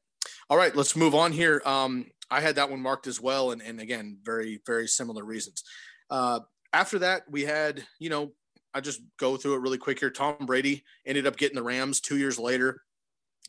All 0.49 0.57
right, 0.57 0.75
let's 0.75 0.95
move 0.95 1.15
on 1.15 1.31
here. 1.31 1.61
Um, 1.65 2.07
I 2.29 2.41
had 2.41 2.55
that 2.55 2.69
one 2.69 2.81
marked 2.81 3.07
as 3.07 3.21
well, 3.21 3.51
and, 3.51 3.61
and 3.61 3.79
again, 3.79 4.17
very 4.23 4.61
very 4.65 4.87
similar 4.87 5.23
reasons. 5.23 5.63
Uh, 6.09 6.41
after 6.73 6.99
that, 6.99 7.23
we 7.29 7.43
had 7.43 7.83
you 7.99 8.09
know 8.09 8.33
I 8.73 8.81
just 8.81 9.01
go 9.17 9.37
through 9.37 9.55
it 9.55 9.61
really 9.61 9.77
quick 9.77 9.99
here. 9.99 10.11
Tom 10.11 10.45
Brady 10.45 10.83
ended 11.05 11.25
up 11.25 11.37
getting 11.37 11.55
the 11.55 11.63
Rams 11.63 12.01
two 12.01 12.17
years 12.17 12.37
later 12.37 12.81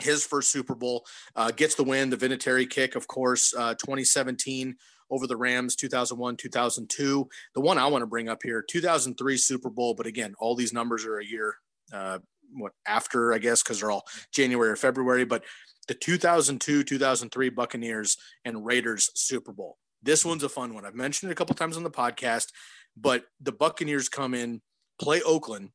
his 0.01 0.25
first 0.25 0.51
Super 0.51 0.75
Bowl, 0.75 1.07
uh, 1.35 1.51
gets 1.51 1.75
the 1.75 1.85
win, 1.85 2.11
the 2.11 2.17
Vinatieri 2.17 2.69
kick, 2.69 2.95
of 2.97 3.07
course, 3.07 3.55
uh, 3.55 3.75
2017 3.75 4.77
over 5.11 5.27
the 5.27 5.37
Rams, 5.37 5.77
2001, 5.77 6.37
2002. 6.37 7.29
The 7.55 7.61
one 7.61 7.79
I 7.79 7.87
want 7.87 8.03
to 8.03 8.07
bring 8.07 8.29
up 8.29 8.43
here, 8.43 8.63
2003 8.63 9.37
Super 9.37 9.71
Bowl, 9.71 9.95
but 9.95 10.07
again, 10.07 10.35
all 10.39 10.55
these 10.55 10.73
numbers 10.73 11.05
are 11.05 11.19
a 11.19 11.25
year 11.25 11.55
uh, 11.93 12.19
what 12.53 12.73
after, 12.87 13.33
I 13.33 13.39
guess, 13.39 13.63
because 13.63 13.81
they're 13.81 13.91
all 13.91 14.07
January 14.33 14.71
or 14.71 14.77
February. 14.77 15.25
But 15.25 15.45
the 15.89 15.95
2002, 15.95 16.85
2003 16.85 17.49
Buccaneers 17.51 18.17
and 18.45 18.65
Raiders 18.65 19.11
Super 19.15 19.53
Bowl. 19.53 19.79
This 20.03 20.25
one's 20.25 20.43
a 20.43 20.49
fun 20.49 20.75
one. 20.75 20.85
I've 20.85 20.95
mentioned 20.95 21.31
it 21.31 21.33
a 21.33 21.37
couple 21.37 21.55
times 21.55 21.77
on 21.77 21.83
the 21.83 21.91
podcast, 21.91 22.49
but 22.97 23.25
the 23.41 23.53
Buccaneers 23.53 24.09
come 24.09 24.35
in, 24.35 24.61
play 25.01 25.23
Oakland, 25.23 25.71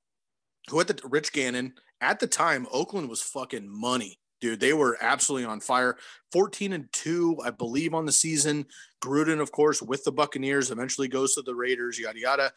who 0.69 0.79
at 0.79 0.87
the 0.87 0.99
Rich 1.07 1.33
Gannon 1.33 1.73
at 2.01 2.19
the 2.19 2.27
time, 2.27 2.67
Oakland 2.71 3.09
was 3.09 3.21
fucking 3.21 3.69
money, 3.69 4.19
dude. 4.41 4.59
They 4.59 4.73
were 4.73 4.97
absolutely 4.99 5.45
on 5.45 5.59
fire. 5.59 5.97
14 6.31 6.73
and 6.73 6.91
2, 6.91 7.39
I 7.45 7.51
believe, 7.51 7.93
on 7.93 8.05
the 8.05 8.11
season. 8.11 8.65
Gruden, 9.03 9.39
of 9.39 9.51
course, 9.51 9.81
with 9.81 10.03
the 10.03 10.11
Buccaneers, 10.11 10.71
eventually 10.71 11.07
goes 11.07 11.35
to 11.35 11.41
the 11.41 11.55
Raiders, 11.55 11.99
yada 11.99 12.19
yada. 12.19 12.51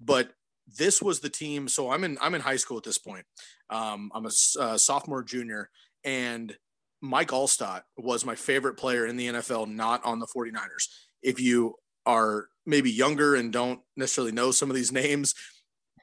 But 0.00 0.32
this 0.76 1.00
was 1.00 1.20
the 1.20 1.30
team. 1.30 1.68
So 1.68 1.90
I'm 1.90 2.04
in 2.04 2.18
I'm 2.20 2.34
in 2.34 2.40
high 2.40 2.56
school 2.56 2.76
at 2.76 2.84
this 2.84 2.98
point. 2.98 3.24
Um, 3.70 4.10
I'm 4.14 4.26
a 4.26 4.30
uh, 4.60 4.78
sophomore, 4.78 5.22
junior, 5.22 5.70
and 6.04 6.56
Mike 7.00 7.28
Alstott 7.28 7.82
was 7.96 8.24
my 8.24 8.34
favorite 8.34 8.74
player 8.74 9.06
in 9.06 9.16
the 9.16 9.28
NFL, 9.28 9.68
not 9.68 10.04
on 10.04 10.18
the 10.18 10.26
49ers. 10.26 10.88
If 11.22 11.40
you 11.40 11.76
are 12.06 12.48
maybe 12.66 12.90
younger 12.90 13.34
and 13.34 13.52
don't 13.52 13.80
necessarily 13.96 14.32
know 14.32 14.50
some 14.50 14.70
of 14.70 14.76
these 14.76 14.92
names, 15.04 15.34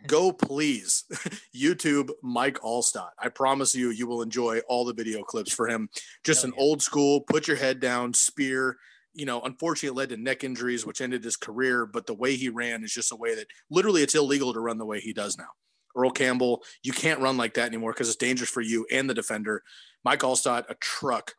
go 0.07 0.31
please 0.31 1.05
YouTube 1.55 2.09
Mike 2.21 2.59
Alstott. 2.59 3.11
I 3.19 3.29
promise 3.29 3.75
you, 3.75 3.89
you 3.89 4.07
will 4.07 4.21
enjoy 4.21 4.59
all 4.67 4.85
the 4.85 4.93
video 4.93 5.23
clips 5.23 5.53
for 5.53 5.67
him. 5.67 5.89
Just 6.23 6.43
an 6.43 6.53
old 6.57 6.81
school, 6.81 7.21
put 7.21 7.47
your 7.47 7.57
head 7.57 7.79
down, 7.79 8.13
spear. 8.13 8.77
You 9.13 9.25
know, 9.25 9.41
unfortunately, 9.41 9.95
it 9.95 9.97
led 9.97 10.09
to 10.09 10.17
neck 10.17 10.43
injuries, 10.43 10.85
which 10.85 11.01
ended 11.01 11.23
his 11.23 11.37
career. 11.37 11.85
But 11.85 12.05
the 12.05 12.13
way 12.13 12.35
he 12.35 12.49
ran 12.49 12.83
is 12.83 12.93
just 12.93 13.11
a 13.11 13.15
way 13.15 13.35
that 13.35 13.47
literally 13.69 14.03
it's 14.03 14.15
illegal 14.15 14.53
to 14.53 14.59
run 14.59 14.77
the 14.77 14.85
way 14.85 14.99
he 14.99 15.13
does 15.13 15.37
now. 15.37 15.49
Earl 15.95 16.11
Campbell, 16.11 16.63
you 16.83 16.91
can't 16.91 17.21
run 17.21 17.37
like 17.37 17.53
that 17.53 17.67
anymore 17.67 17.93
because 17.93 18.09
it's 18.09 18.17
dangerous 18.17 18.49
for 18.49 18.61
you 18.61 18.85
and 18.91 19.09
the 19.09 19.13
defender. 19.13 19.63
Mike 20.03 20.19
Alstott, 20.19 20.69
a 20.69 20.75
truck. 20.75 21.33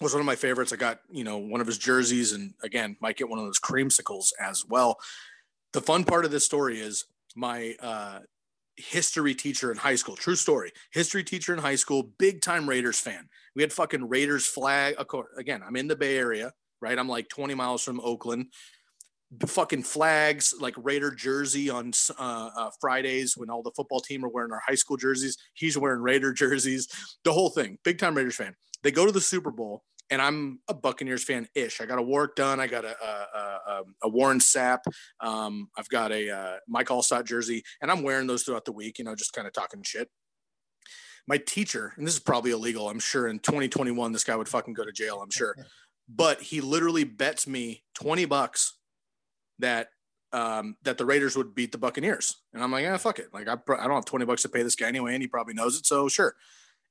was 0.00 0.14
one 0.14 0.20
of 0.20 0.26
my 0.26 0.36
favorites. 0.36 0.72
I 0.72 0.76
got, 0.76 1.00
you 1.10 1.24
know, 1.24 1.38
one 1.38 1.60
of 1.60 1.66
his 1.66 1.78
jerseys 1.78 2.32
and 2.32 2.54
again, 2.62 2.96
might 3.00 3.16
get 3.16 3.28
one 3.28 3.38
of 3.38 3.44
those 3.44 3.60
creamsicles 3.60 4.32
as 4.40 4.64
well. 4.66 4.98
The 5.72 5.80
fun 5.80 6.04
part 6.04 6.24
of 6.24 6.30
this 6.30 6.44
story 6.44 6.80
is 6.80 7.04
my 7.34 7.74
uh, 7.80 8.20
history 8.76 9.34
teacher 9.34 9.70
in 9.70 9.78
high 9.78 9.94
school. 9.94 10.16
True 10.16 10.34
story. 10.34 10.72
History 10.92 11.24
teacher 11.24 11.52
in 11.52 11.58
high 11.58 11.76
school, 11.76 12.10
big 12.18 12.40
time 12.40 12.68
Raiders 12.68 12.98
fan. 12.98 13.28
We 13.54 13.62
had 13.62 13.72
fucking 13.72 14.08
Raiders 14.08 14.46
flag. 14.46 14.96
Again, 15.36 15.62
I'm 15.66 15.76
in 15.76 15.88
the 15.88 15.96
Bay 15.96 16.16
Area, 16.16 16.52
right? 16.80 16.98
I'm 16.98 17.08
like 17.08 17.28
20 17.28 17.54
miles 17.54 17.82
from 17.82 18.00
Oakland. 18.00 18.46
Fucking 19.46 19.82
flags, 19.82 20.54
like 20.60 20.74
Raider 20.76 21.10
jersey 21.10 21.68
on 21.68 21.92
uh, 22.18 22.50
uh, 22.56 22.70
Fridays 22.80 23.36
when 23.36 23.50
all 23.50 23.62
the 23.62 23.72
football 23.74 24.00
team 24.00 24.24
are 24.24 24.28
wearing 24.28 24.52
our 24.52 24.62
high 24.64 24.76
school 24.76 24.96
jerseys. 24.96 25.36
He's 25.54 25.76
wearing 25.76 26.02
Raider 26.02 26.32
jerseys. 26.32 26.88
The 27.24 27.32
whole 27.32 27.50
thing. 27.50 27.78
Big 27.84 27.98
time 27.98 28.14
Raiders 28.16 28.36
fan. 28.36 28.54
They 28.82 28.92
go 28.92 29.06
to 29.06 29.12
the 29.12 29.20
Super 29.20 29.50
Bowl 29.50 29.82
and 30.10 30.20
I'm 30.20 30.60
a 30.68 30.74
Buccaneers 30.74 31.24
fan 31.24 31.48
ish. 31.54 31.80
I 31.80 31.86
got 31.86 31.98
a 31.98 32.02
work 32.02 32.36
done. 32.36 32.60
I 32.60 32.66
got 32.66 32.84
a 32.84 32.96
a, 33.02 33.70
a, 33.70 33.82
a 34.04 34.08
Warren 34.08 34.38
Sapp. 34.38 34.80
Um, 35.20 35.68
I've 35.76 35.88
got 35.88 36.12
a 36.12 36.30
uh, 36.30 36.56
Mike 36.68 36.88
Alstott 36.88 37.24
jersey, 37.24 37.62
and 37.80 37.90
I'm 37.90 38.02
wearing 38.02 38.26
those 38.26 38.42
throughout 38.42 38.64
the 38.64 38.72
week. 38.72 38.98
You 38.98 39.04
know, 39.04 39.14
just 39.14 39.32
kind 39.32 39.46
of 39.46 39.52
talking 39.52 39.82
shit. 39.82 40.08
My 41.26 41.38
teacher, 41.38 41.94
and 41.96 42.06
this 42.06 42.14
is 42.14 42.20
probably 42.20 42.50
illegal. 42.50 42.88
I'm 42.88 43.00
sure 43.00 43.28
in 43.28 43.38
2021 43.38 44.12
this 44.12 44.24
guy 44.24 44.36
would 44.36 44.48
fucking 44.48 44.74
go 44.74 44.84
to 44.84 44.92
jail. 44.92 45.20
I'm 45.22 45.30
sure, 45.30 45.56
but 46.08 46.42
he 46.42 46.60
literally 46.60 47.04
bets 47.04 47.46
me 47.46 47.82
20 47.94 48.26
bucks 48.26 48.74
that 49.58 49.88
um, 50.32 50.76
that 50.82 50.98
the 50.98 51.06
Raiders 51.06 51.36
would 51.36 51.54
beat 51.54 51.72
the 51.72 51.78
Buccaneers, 51.78 52.36
and 52.52 52.62
I'm 52.62 52.70
like, 52.70 52.82
yeah, 52.82 52.96
fuck 52.98 53.18
it. 53.18 53.28
Like 53.32 53.48
I, 53.48 53.54
I 53.54 53.86
don't 53.86 53.94
have 53.94 54.04
20 54.04 54.26
bucks 54.26 54.42
to 54.42 54.48
pay 54.48 54.62
this 54.62 54.76
guy 54.76 54.88
anyway, 54.88 55.14
and 55.14 55.22
he 55.22 55.28
probably 55.28 55.54
knows 55.54 55.78
it, 55.78 55.86
so 55.86 56.08
sure 56.08 56.34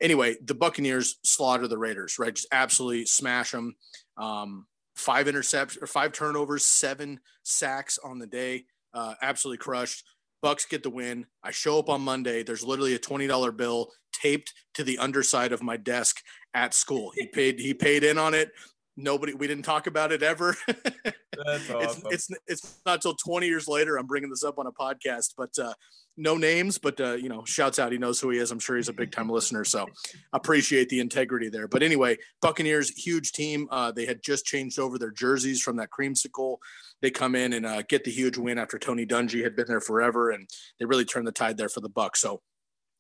anyway, 0.04 0.36
the 0.44 0.54
Buccaneers 0.54 1.18
slaughter 1.24 1.68
the 1.68 1.78
Raiders, 1.78 2.20
right? 2.20 2.36
Just 2.36 2.50
absolutely 2.52 3.08
smash 3.08 3.52
them. 3.52 3.76
Um, 4.18 4.68
five 4.96 5.26
interceptions 5.26 5.82
or 5.82 5.88
five 5.88 6.12
turnovers, 6.12 6.66
seven 6.66 7.20
sacks 7.42 7.98
on 8.04 8.20
the 8.20 8.28
day. 8.28 8.66
Uh, 8.94 9.16
absolutely 9.24 9.58
crushed. 9.58 10.04
Bucks 10.44 10.66
get 10.66 10.84
the 10.84 10.90
win. 10.90 11.26
I 11.42 11.52
show 11.52 11.80
up 11.80 11.90
on 11.90 12.02
Monday. 12.02 12.44
There's 12.44 12.66
literally 12.66 12.94
a 12.94 13.00
twenty 13.00 13.28
dollar 13.28 13.52
bill 13.52 13.92
taped 14.12 14.54
to 14.76 14.84
the 14.84 14.98
underside 15.00 15.54
of 15.54 15.64
my 15.64 15.78
desk 15.78 16.18
at 16.54 16.74
school. 16.74 17.12
He 17.16 17.26
paid. 17.28 17.60
He 17.60 17.74
paid 17.74 18.04
in 18.04 18.18
on 18.18 18.34
it. 18.34 18.52
Nobody. 18.96 19.34
We 19.34 19.48
didn't 19.48 19.66
talk 19.66 19.88
about 19.88 20.12
it 20.12 20.22
ever. 20.22 20.56
That's 20.68 21.70
awesome. 21.72 22.04
it's, 22.12 22.30
it's 22.30 22.40
it's 22.48 22.82
not 22.86 22.96
until 22.96 23.16
20 23.16 23.48
years 23.48 23.68
later 23.68 23.98
I'm 23.98 24.06
bringing 24.06 24.30
this 24.30 24.44
up 24.44 24.60
on 24.60 24.68
a 24.68 24.72
podcast, 24.72 25.34
but 25.36 25.50
uh, 25.58 25.74
no 26.16 26.38
names, 26.38 26.78
but 26.78 27.00
uh, 27.02 27.14
you 27.14 27.28
know, 27.28 27.44
shouts 27.46 27.80
out. 27.80 27.92
He 27.92 27.98
knows 27.98 28.20
who 28.20 28.30
he 28.30 28.38
is. 28.38 28.52
I'm 28.52 28.60
sure 28.60 28.76
he's 28.76 28.90
a 28.90 28.94
big 28.94 29.12
time 29.12 29.30
listener. 29.30 29.64
So 29.64 29.88
appreciate 30.34 30.90
the 30.90 31.00
integrity 31.00 31.50
there. 31.50 31.68
But 31.68 31.82
anyway, 31.82 32.18
Buccaneers, 32.42 32.90
huge 32.92 33.32
team. 33.32 33.68
Uh, 33.72 33.92
they 33.92 34.06
had 34.06 34.22
just 34.22 34.46
changed 34.46 34.78
over 34.78 35.00
their 35.00 35.12
jerseys 35.12 35.62
from 35.62 35.78
that 35.78 35.90
creamsicle. 35.90 36.58
They 37.02 37.10
come 37.10 37.36
in 37.36 37.54
and 37.54 37.66
uh, 37.66 37.82
get 37.84 38.04
the 38.04 38.12
huge 38.12 38.38
win 38.38 38.58
after 38.58 38.78
Tony 38.78 39.06
Dungy 39.06 39.44
had 39.44 39.56
been 39.56 39.68
there 39.68 39.82
forever, 39.82 40.30
and 40.30 40.48
they 40.80 40.86
really 40.86 41.06
turned 41.06 41.28
the 41.28 41.32
tide 41.32 41.58
there 41.58 41.70
for 41.70 41.82
the 41.82 41.90
Bucks. 41.90 42.22
So 42.22 42.42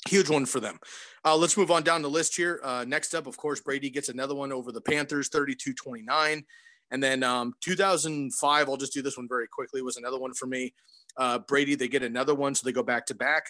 huge 0.08 0.30
one 0.30 0.45
for 0.45 0.60
them. 0.60 0.80
Uh, 1.26 1.36
let's 1.36 1.58
move 1.58 1.72
on 1.72 1.84
down 1.84 2.01
the 2.01 2.10
list 2.10 2.36
here. 2.36 2.60
Uh, 2.64 2.86
next 2.88 3.14
up, 3.14 3.28
of 3.28 3.38
course, 3.38 3.62
Brady 3.62 3.89
gets 3.89 4.10
another 4.10 4.36
one 4.36 4.51
over 4.51 4.72
the 4.72 4.82
Panthers, 4.82 5.30
32-29. 5.30 6.43
And 6.91 7.01
then 7.01 7.24
um, 7.24 7.54
2005, 7.62 8.70
I'll 8.70 8.78
just 8.78 8.93
do 8.93 9.01
this 9.01 9.18
one 9.18 9.28
very 9.28 9.47
quickly, 9.47 9.82
was 9.82 9.97
another 9.97 10.20
one 10.20 10.34
for 10.34 10.45
me. 10.45 10.74
Uh, 11.18 11.39
Brady, 11.39 11.76
they 11.76 11.88
get 11.88 12.04
another 12.04 12.36
one, 12.36 12.56
so 12.56 12.66
they 12.66 12.72
go 12.72 12.84
back 12.84 13.06
to 13.08 13.16
back. 13.16 13.45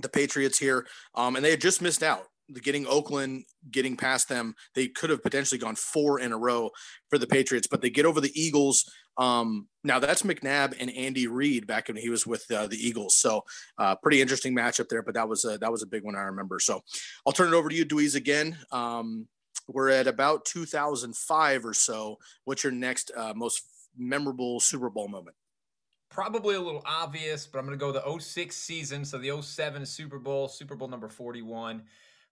The 0.00 0.08
Patriots 0.08 0.58
here, 0.58 0.86
um, 1.14 1.36
and 1.36 1.44
they 1.44 1.50
had 1.50 1.60
just 1.60 1.82
missed 1.82 2.02
out. 2.02 2.26
Getting 2.60 2.86
Oakland, 2.86 3.44
getting 3.70 3.96
past 3.96 4.28
them, 4.28 4.54
they 4.74 4.88
could 4.88 5.10
have 5.10 5.22
potentially 5.22 5.58
gone 5.58 5.76
four 5.76 6.20
in 6.20 6.32
a 6.32 6.38
row 6.38 6.70
for 7.08 7.18
the 7.18 7.26
Patriots, 7.26 7.66
but 7.66 7.80
they 7.80 7.90
get 7.90 8.06
over 8.06 8.20
the 8.20 8.32
Eagles. 8.40 8.90
Um, 9.16 9.68
now 9.84 9.98
that's 9.98 10.22
McNabb 10.22 10.74
and 10.78 10.90
Andy 10.90 11.26
Reid 11.26 11.66
back 11.66 11.88
when 11.88 11.96
he 11.96 12.08
was 12.08 12.26
with 12.26 12.50
uh, 12.50 12.66
the 12.66 12.76
Eagles. 12.76 13.14
So 13.14 13.44
uh, 13.78 13.94
pretty 13.96 14.20
interesting 14.20 14.54
matchup 14.54 14.88
there, 14.88 15.02
but 15.02 15.14
that 15.14 15.28
was 15.28 15.44
a, 15.44 15.58
that 15.58 15.70
was 15.70 15.82
a 15.82 15.86
big 15.86 16.04
one 16.04 16.16
I 16.16 16.22
remember. 16.22 16.58
So 16.58 16.82
I'll 17.26 17.32
turn 17.32 17.52
it 17.52 17.56
over 17.56 17.68
to 17.68 17.74
you, 17.74 17.86
Dweez, 17.86 18.16
again. 18.16 18.56
Um, 18.70 19.28
we're 19.68 19.90
at 19.90 20.06
about 20.06 20.44
2005 20.44 21.64
or 21.64 21.74
so. 21.74 22.18
What's 22.44 22.64
your 22.64 22.72
next 22.72 23.12
uh, 23.16 23.32
most 23.34 23.62
memorable 23.96 24.60
Super 24.60 24.90
Bowl 24.90 25.08
moment? 25.08 25.36
probably 26.12 26.54
a 26.54 26.60
little 26.60 26.82
obvious, 26.84 27.46
but 27.46 27.58
I'm 27.58 27.66
going 27.66 27.78
to 27.78 27.84
go 27.84 27.90
the 27.90 28.20
06 28.20 28.54
season. 28.54 29.04
So 29.04 29.18
the 29.18 29.40
07 29.40 29.84
Super 29.86 30.18
Bowl, 30.18 30.46
Super 30.46 30.76
Bowl 30.76 30.88
number 30.88 31.08
41. 31.08 31.82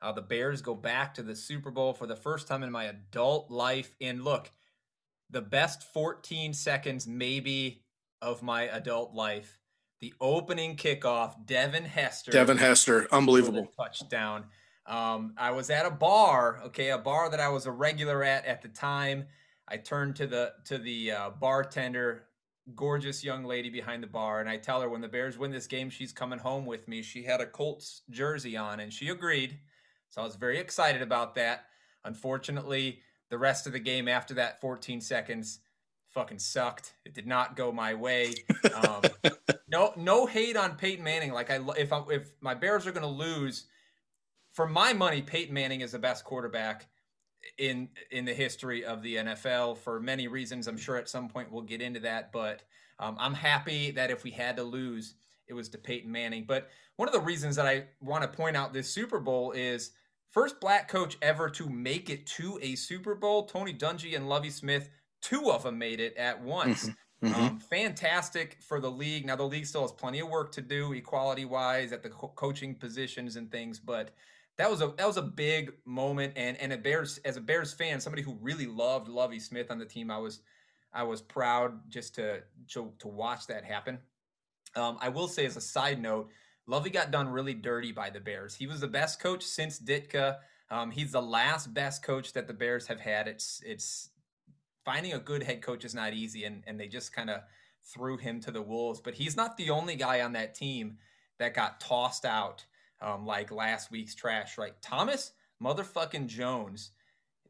Uh, 0.03 0.12
the 0.12 0.22
Bears 0.22 0.62
go 0.62 0.74
back 0.74 1.14
to 1.14 1.22
the 1.22 1.36
Super 1.36 1.70
Bowl 1.70 1.92
for 1.92 2.07
the 2.07 2.16
first 2.16 2.48
time 2.48 2.62
in 2.62 2.70
my 2.70 2.84
adult 2.84 3.51
life. 3.51 3.94
And 4.01 4.24
look, 4.24 4.51
the 5.28 5.42
best 5.42 5.82
14 5.92 6.55
seconds, 6.55 7.07
maybe, 7.07 7.82
of 8.22 8.42
my 8.42 8.62
adult 8.62 9.14
life. 9.14 9.59
The 10.01 10.14
opening 10.20 10.76
kickoff, 10.76 11.46
Devin 11.46 11.84
Hester. 11.84 12.32
Devin 12.32 12.57
Hester, 12.57 13.07
unbelievable 13.12 13.70
touchdown. 13.76 14.44
Um, 14.86 15.34
I 15.36 15.51
was 15.51 15.68
at 15.68 15.84
a 15.84 15.90
bar, 15.90 16.61
okay, 16.66 16.90
a 16.90 16.98
bar 16.98 17.30
that 17.30 17.38
I 17.38 17.48
was 17.48 17.66
a 17.66 17.70
regular 17.70 18.24
at 18.24 18.46
at 18.46 18.62
the 18.62 18.68
time. 18.68 19.26
I 19.68 19.76
turned 19.76 20.16
to 20.16 20.26
the 20.26 20.53
to 20.64 20.78
the 20.78 21.12
uh, 21.12 21.30
bartender 21.38 22.24
gorgeous 22.74 23.24
young 23.24 23.44
lady 23.44 23.68
behind 23.70 24.03
the 24.03 24.07
bar 24.07 24.40
and 24.40 24.48
I 24.48 24.57
tell 24.57 24.80
her 24.80 24.88
when 24.88 25.01
the 25.01 25.09
Bears 25.09 25.38
win 25.38 25.51
this 25.51 25.66
game 25.66 25.90
she's 25.90 26.12
coming 26.12 26.38
home 26.38 26.66
with 26.66 26.88
me. 26.88 27.03
She 27.03 27.22
had 27.22 27.40
a 27.40 27.46
Colts 27.46 28.03
jersey 28.11 28.57
on 28.57 28.80
and 28.80 28.92
she 28.92 29.09
agreed. 29.09 29.59
So 30.11 30.20
I 30.20 30.24
was 30.24 30.36
very 30.36 30.58
excited 30.58 31.02
about 31.02 31.34
that. 31.36 31.66
Unfortunately, 32.04 33.00
the 33.30 33.38
rest 33.38 33.66
of 33.66 33.72
the 33.72 33.78
game 33.78 34.08
after 34.08 34.34
that 34.34 34.61
14 34.61 35.00
seconds 35.00 35.61
fucking 36.08 36.38
sucked. 36.38 36.94
It 37.04 37.14
did 37.14 37.26
not 37.26 37.56
go 37.56 37.72
my 37.72 37.94
way. 37.94 38.34
Um, 38.74 39.02
no 39.70 39.92
no 39.96 40.26
hate 40.26 40.56
on 40.56 40.76
Peyton 40.76 41.04
Manning 41.04 41.32
like 41.32 41.50
I 41.50 41.61
if 41.78 41.92
I, 41.92 42.02
if 42.11 42.34
my 42.40 42.54
Bears 42.54 42.86
are 42.86 42.92
going 42.92 43.02
to 43.02 43.08
lose 43.08 43.66
for 44.52 44.66
my 44.66 44.92
money 44.92 45.22
Peyton 45.22 45.54
Manning 45.54 45.80
is 45.80 45.92
the 45.92 45.98
best 45.98 46.24
quarterback 46.24 46.88
in 47.58 47.88
in 48.11 48.24
the 48.24 48.34
history 48.34 48.84
of 48.84 49.02
the 49.02 49.16
NFL 49.16 49.78
for 49.78 50.00
many 50.00 50.28
reasons. 50.28 50.66
I'm 50.66 50.76
sure 50.76 50.96
at 50.96 51.08
some 51.08 51.28
point 51.28 51.52
we'll 51.52 51.62
get 51.62 51.80
into 51.80 52.00
that, 52.00 52.32
but 52.32 52.62
um, 52.98 53.16
I'm 53.18 53.34
happy 53.34 53.92
that 53.92 54.11
if 54.11 54.24
we 54.24 54.30
had 54.30 54.56
to 54.56 54.62
lose, 54.62 55.14
it 55.46 55.54
was 55.54 55.68
to 55.70 55.78
Peyton 55.78 56.11
Manning. 56.11 56.44
But 56.46 56.68
one 56.96 57.08
of 57.08 57.14
the 57.14 57.20
reasons 57.20 57.56
that 57.56 57.66
I 57.66 57.84
want 58.00 58.22
to 58.22 58.28
point 58.28 58.56
out 58.56 58.72
this 58.72 58.90
Super 58.90 59.20
Bowl 59.20 59.52
is 59.52 59.92
first 60.30 60.60
black 60.60 60.88
coach 60.88 61.16
ever 61.22 61.48
to 61.50 61.68
make 61.68 62.10
it 62.10 62.26
to 62.26 62.58
a 62.62 62.74
Super 62.74 63.14
Bowl. 63.14 63.46
Tony 63.46 63.72
Dungy 63.74 64.16
and 64.16 64.28
Lovie 64.28 64.50
Smith, 64.50 64.88
two 65.20 65.50
of 65.50 65.62
them 65.64 65.78
made 65.78 66.00
it 66.00 66.16
at 66.16 66.42
once. 66.42 66.84
Mm-hmm. 66.84 67.26
Mm-hmm. 67.26 67.40
Um, 67.42 67.58
fantastic 67.58 68.56
for 68.62 68.80
the 68.80 68.90
league. 68.90 69.26
Now 69.26 69.36
the 69.36 69.44
league 69.44 69.66
still 69.66 69.82
has 69.82 69.92
plenty 69.92 70.20
of 70.20 70.28
work 70.28 70.52
to 70.52 70.62
do, 70.62 70.94
equality 70.94 71.44
wise, 71.44 71.92
at 71.92 72.02
the 72.02 72.08
co- 72.08 72.32
coaching 72.34 72.74
positions 72.74 73.36
and 73.36 73.50
things, 73.50 73.78
but 73.78 74.12
that 74.60 74.70
was 74.70 74.82
a 74.82 74.92
that 74.98 75.06
was 75.06 75.16
a 75.16 75.22
big 75.22 75.72
moment 75.86 76.34
and 76.36 76.54
and 76.58 76.70
a 76.70 76.76
bears 76.76 77.18
as 77.24 77.38
a 77.38 77.40
bears 77.40 77.72
fan 77.72 77.98
somebody 77.98 78.22
who 78.22 78.36
really 78.42 78.66
loved 78.66 79.08
Lovie 79.08 79.40
smith 79.40 79.70
on 79.70 79.78
the 79.78 79.86
team 79.86 80.10
i 80.10 80.18
was 80.18 80.40
i 80.92 81.02
was 81.02 81.22
proud 81.22 81.72
just 81.88 82.14
to 82.16 82.42
to, 82.68 82.92
to 82.98 83.08
watch 83.08 83.46
that 83.46 83.64
happen 83.64 83.98
um, 84.76 84.98
i 85.00 85.08
will 85.08 85.28
say 85.28 85.46
as 85.46 85.56
a 85.56 85.62
side 85.62 86.00
note 86.00 86.28
lovie 86.66 86.90
got 86.90 87.11
done 87.11 87.28
really 87.28 87.54
dirty 87.54 87.92
by 87.92 88.11
the 88.11 88.20
bears 88.20 88.54
he 88.54 88.66
was 88.66 88.80
the 88.80 88.88
best 88.88 89.20
coach 89.20 89.42
since 89.42 89.78
ditka 89.78 90.36
um, 90.70 90.90
he's 90.90 91.12
the 91.12 91.22
last 91.22 91.74
best 91.74 92.02
coach 92.02 92.32
that 92.32 92.46
the 92.46 92.54
bears 92.54 92.86
have 92.86 93.00
had 93.00 93.26
it's 93.26 93.62
it's 93.64 94.11
finding 94.84 95.12
a 95.12 95.18
good 95.18 95.42
head 95.42 95.62
coach 95.62 95.84
is 95.84 95.94
not 95.94 96.14
easy 96.14 96.44
and 96.44 96.62
and 96.66 96.78
they 96.78 96.88
just 96.88 97.12
kind 97.12 97.30
of 97.30 97.40
threw 97.82 98.16
him 98.16 98.40
to 98.40 98.50
the 98.50 98.62
wolves 98.62 99.00
but 99.00 99.14
he's 99.14 99.36
not 99.36 99.56
the 99.56 99.70
only 99.70 99.96
guy 99.96 100.20
on 100.20 100.32
that 100.32 100.54
team 100.54 100.98
that 101.38 101.54
got 101.54 101.80
tossed 101.80 102.24
out 102.24 102.64
um, 103.02 103.26
like 103.26 103.50
last 103.50 103.90
week's 103.90 104.14
trash, 104.14 104.58
right? 104.58 104.74
Thomas 104.80 105.32
motherfucking 105.62 106.28
Jones. 106.28 106.92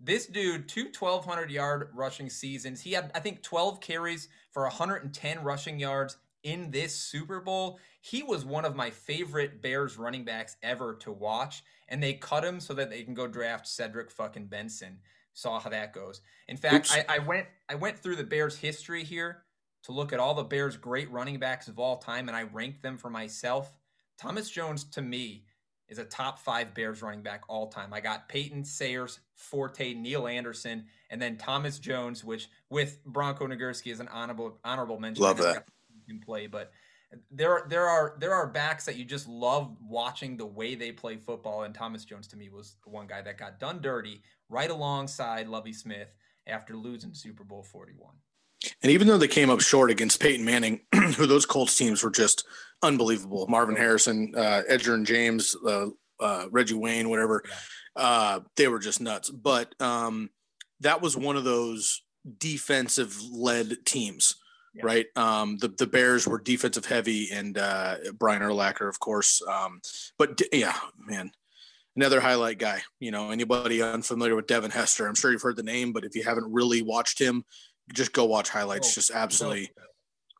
This 0.00 0.26
dude, 0.26 0.68
two 0.68 0.84
1,200 0.98 1.50
yard 1.50 1.90
rushing 1.94 2.30
seasons. 2.30 2.80
He 2.80 2.92
had, 2.92 3.10
I 3.14 3.20
think, 3.20 3.42
12 3.42 3.80
carries 3.80 4.28
for 4.50 4.62
110 4.62 5.42
rushing 5.42 5.78
yards 5.78 6.16
in 6.42 6.70
this 6.70 6.94
Super 6.94 7.40
Bowl. 7.40 7.78
He 8.00 8.22
was 8.22 8.44
one 8.44 8.64
of 8.64 8.76
my 8.76 8.90
favorite 8.90 9.62
Bears 9.62 9.98
running 9.98 10.24
backs 10.24 10.56
ever 10.62 10.94
to 11.00 11.12
watch. 11.12 11.62
And 11.88 12.02
they 12.02 12.14
cut 12.14 12.44
him 12.44 12.60
so 12.60 12.74
that 12.74 12.90
they 12.90 13.02
can 13.02 13.14
go 13.14 13.26
draft 13.26 13.66
Cedric 13.66 14.10
fucking 14.10 14.46
Benson. 14.46 14.98
Saw 15.32 15.60
how 15.60 15.70
that 15.70 15.92
goes. 15.92 16.20
In 16.48 16.56
fact, 16.56 16.90
I, 16.92 17.16
I 17.16 17.18
went 17.20 17.46
I 17.68 17.76
went 17.76 17.98
through 17.98 18.16
the 18.16 18.24
Bears 18.24 18.56
history 18.56 19.04
here 19.04 19.44
to 19.84 19.92
look 19.92 20.12
at 20.12 20.20
all 20.20 20.34
the 20.34 20.44
Bears' 20.44 20.76
great 20.76 21.10
running 21.10 21.38
backs 21.38 21.68
of 21.68 21.78
all 21.78 21.96
time, 21.96 22.28
and 22.28 22.36
I 22.36 22.42
ranked 22.42 22.82
them 22.82 22.98
for 22.98 23.10
myself. 23.10 23.72
Thomas 24.18 24.50
Jones 24.50 24.84
to 24.84 25.02
me 25.02 25.44
is 25.88 25.98
a 25.98 26.04
top 26.04 26.38
five 26.38 26.74
Bears 26.74 27.02
running 27.02 27.22
back 27.22 27.42
all 27.48 27.68
time. 27.68 27.92
I 27.92 28.00
got 28.00 28.28
Payton, 28.28 28.64
Sayers, 28.64 29.20
Forte, 29.34 29.94
Neal 29.94 30.26
Anderson, 30.26 30.84
and 31.10 31.20
then 31.20 31.36
Thomas 31.36 31.78
Jones, 31.78 32.24
which 32.24 32.48
with 32.70 33.04
Bronco 33.04 33.46
Nagurski 33.46 33.90
is 33.92 34.00
an 34.00 34.08
honorable 34.08 34.58
honorable 34.64 35.00
mention. 35.00 35.24
Love 35.24 35.38
that. 35.38 35.66
Can 36.10 36.20
play, 36.20 36.46
but 36.46 36.72
there 37.30 37.64
there 37.68 37.88
are 37.88 38.16
there 38.18 38.34
are 38.34 38.46
backs 38.46 38.84
that 38.84 38.96
you 38.96 39.04
just 39.04 39.28
love 39.28 39.76
watching 39.80 40.36
the 40.36 40.46
way 40.46 40.74
they 40.74 40.92
play 40.92 41.16
football. 41.16 41.62
And 41.62 41.74
Thomas 41.74 42.04
Jones 42.04 42.28
to 42.28 42.36
me 42.36 42.48
was 42.48 42.76
the 42.84 42.90
one 42.90 43.06
guy 43.06 43.22
that 43.22 43.38
got 43.38 43.58
done 43.58 43.80
dirty 43.80 44.22
right 44.48 44.70
alongside 44.70 45.48
Lovie 45.48 45.72
Smith 45.72 46.08
after 46.46 46.76
losing 46.76 47.14
Super 47.14 47.44
Bowl 47.44 47.62
41. 47.62 48.14
And 48.82 48.92
even 48.92 49.06
though 49.06 49.18
they 49.18 49.28
came 49.28 49.50
up 49.50 49.60
short 49.60 49.90
against 49.90 50.20
Peyton 50.20 50.44
Manning, 50.44 50.80
who 51.16 51.26
those 51.26 51.46
Colts 51.46 51.76
teams 51.76 52.02
were 52.02 52.10
just 52.10 52.46
unbelievable. 52.82 53.46
Marvin 53.48 53.76
Harrison, 53.76 54.32
uh, 54.36 54.62
and 54.68 55.06
James, 55.06 55.56
uh, 55.66 55.86
uh, 56.20 56.46
Reggie 56.50 56.74
Wayne, 56.74 57.08
whatever. 57.08 57.42
Uh, 57.96 58.40
they 58.56 58.68
were 58.68 58.78
just 58.78 59.00
nuts. 59.00 59.30
But 59.30 59.74
um, 59.80 60.30
that 60.80 61.00
was 61.00 61.16
one 61.16 61.36
of 61.36 61.44
those 61.44 62.02
defensive 62.38 63.18
led 63.32 63.84
teams, 63.86 64.36
yeah. 64.74 64.82
right? 64.84 65.06
Um, 65.16 65.56
the, 65.58 65.68
the 65.68 65.86
Bears 65.86 66.26
were 66.26 66.38
defensive 66.38 66.86
heavy 66.86 67.30
and 67.32 67.58
uh, 67.58 67.96
Brian 68.18 68.42
Urlacher, 68.42 68.88
of 68.88 69.00
course. 69.00 69.42
Um, 69.42 69.80
but 70.18 70.40
yeah, 70.52 70.76
man, 70.98 71.32
another 71.96 72.20
highlight 72.20 72.58
guy. 72.58 72.82
You 72.98 73.10
know, 73.10 73.30
anybody 73.30 73.82
unfamiliar 73.82 74.36
with 74.36 74.46
Devin 74.46 74.70
Hester, 74.70 75.06
I'm 75.06 75.14
sure 75.14 75.32
you've 75.32 75.42
heard 75.42 75.56
the 75.56 75.62
name, 75.62 75.92
but 75.92 76.04
if 76.04 76.14
you 76.14 76.22
haven't 76.22 76.52
really 76.52 76.82
watched 76.82 77.18
him, 77.18 77.44
just 77.92 78.12
go 78.12 78.24
watch 78.24 78.48
highlights. 78.48 78.92
Oh, 78.92 78.94
just 78.94 79.10
absolutely 79.10 79.70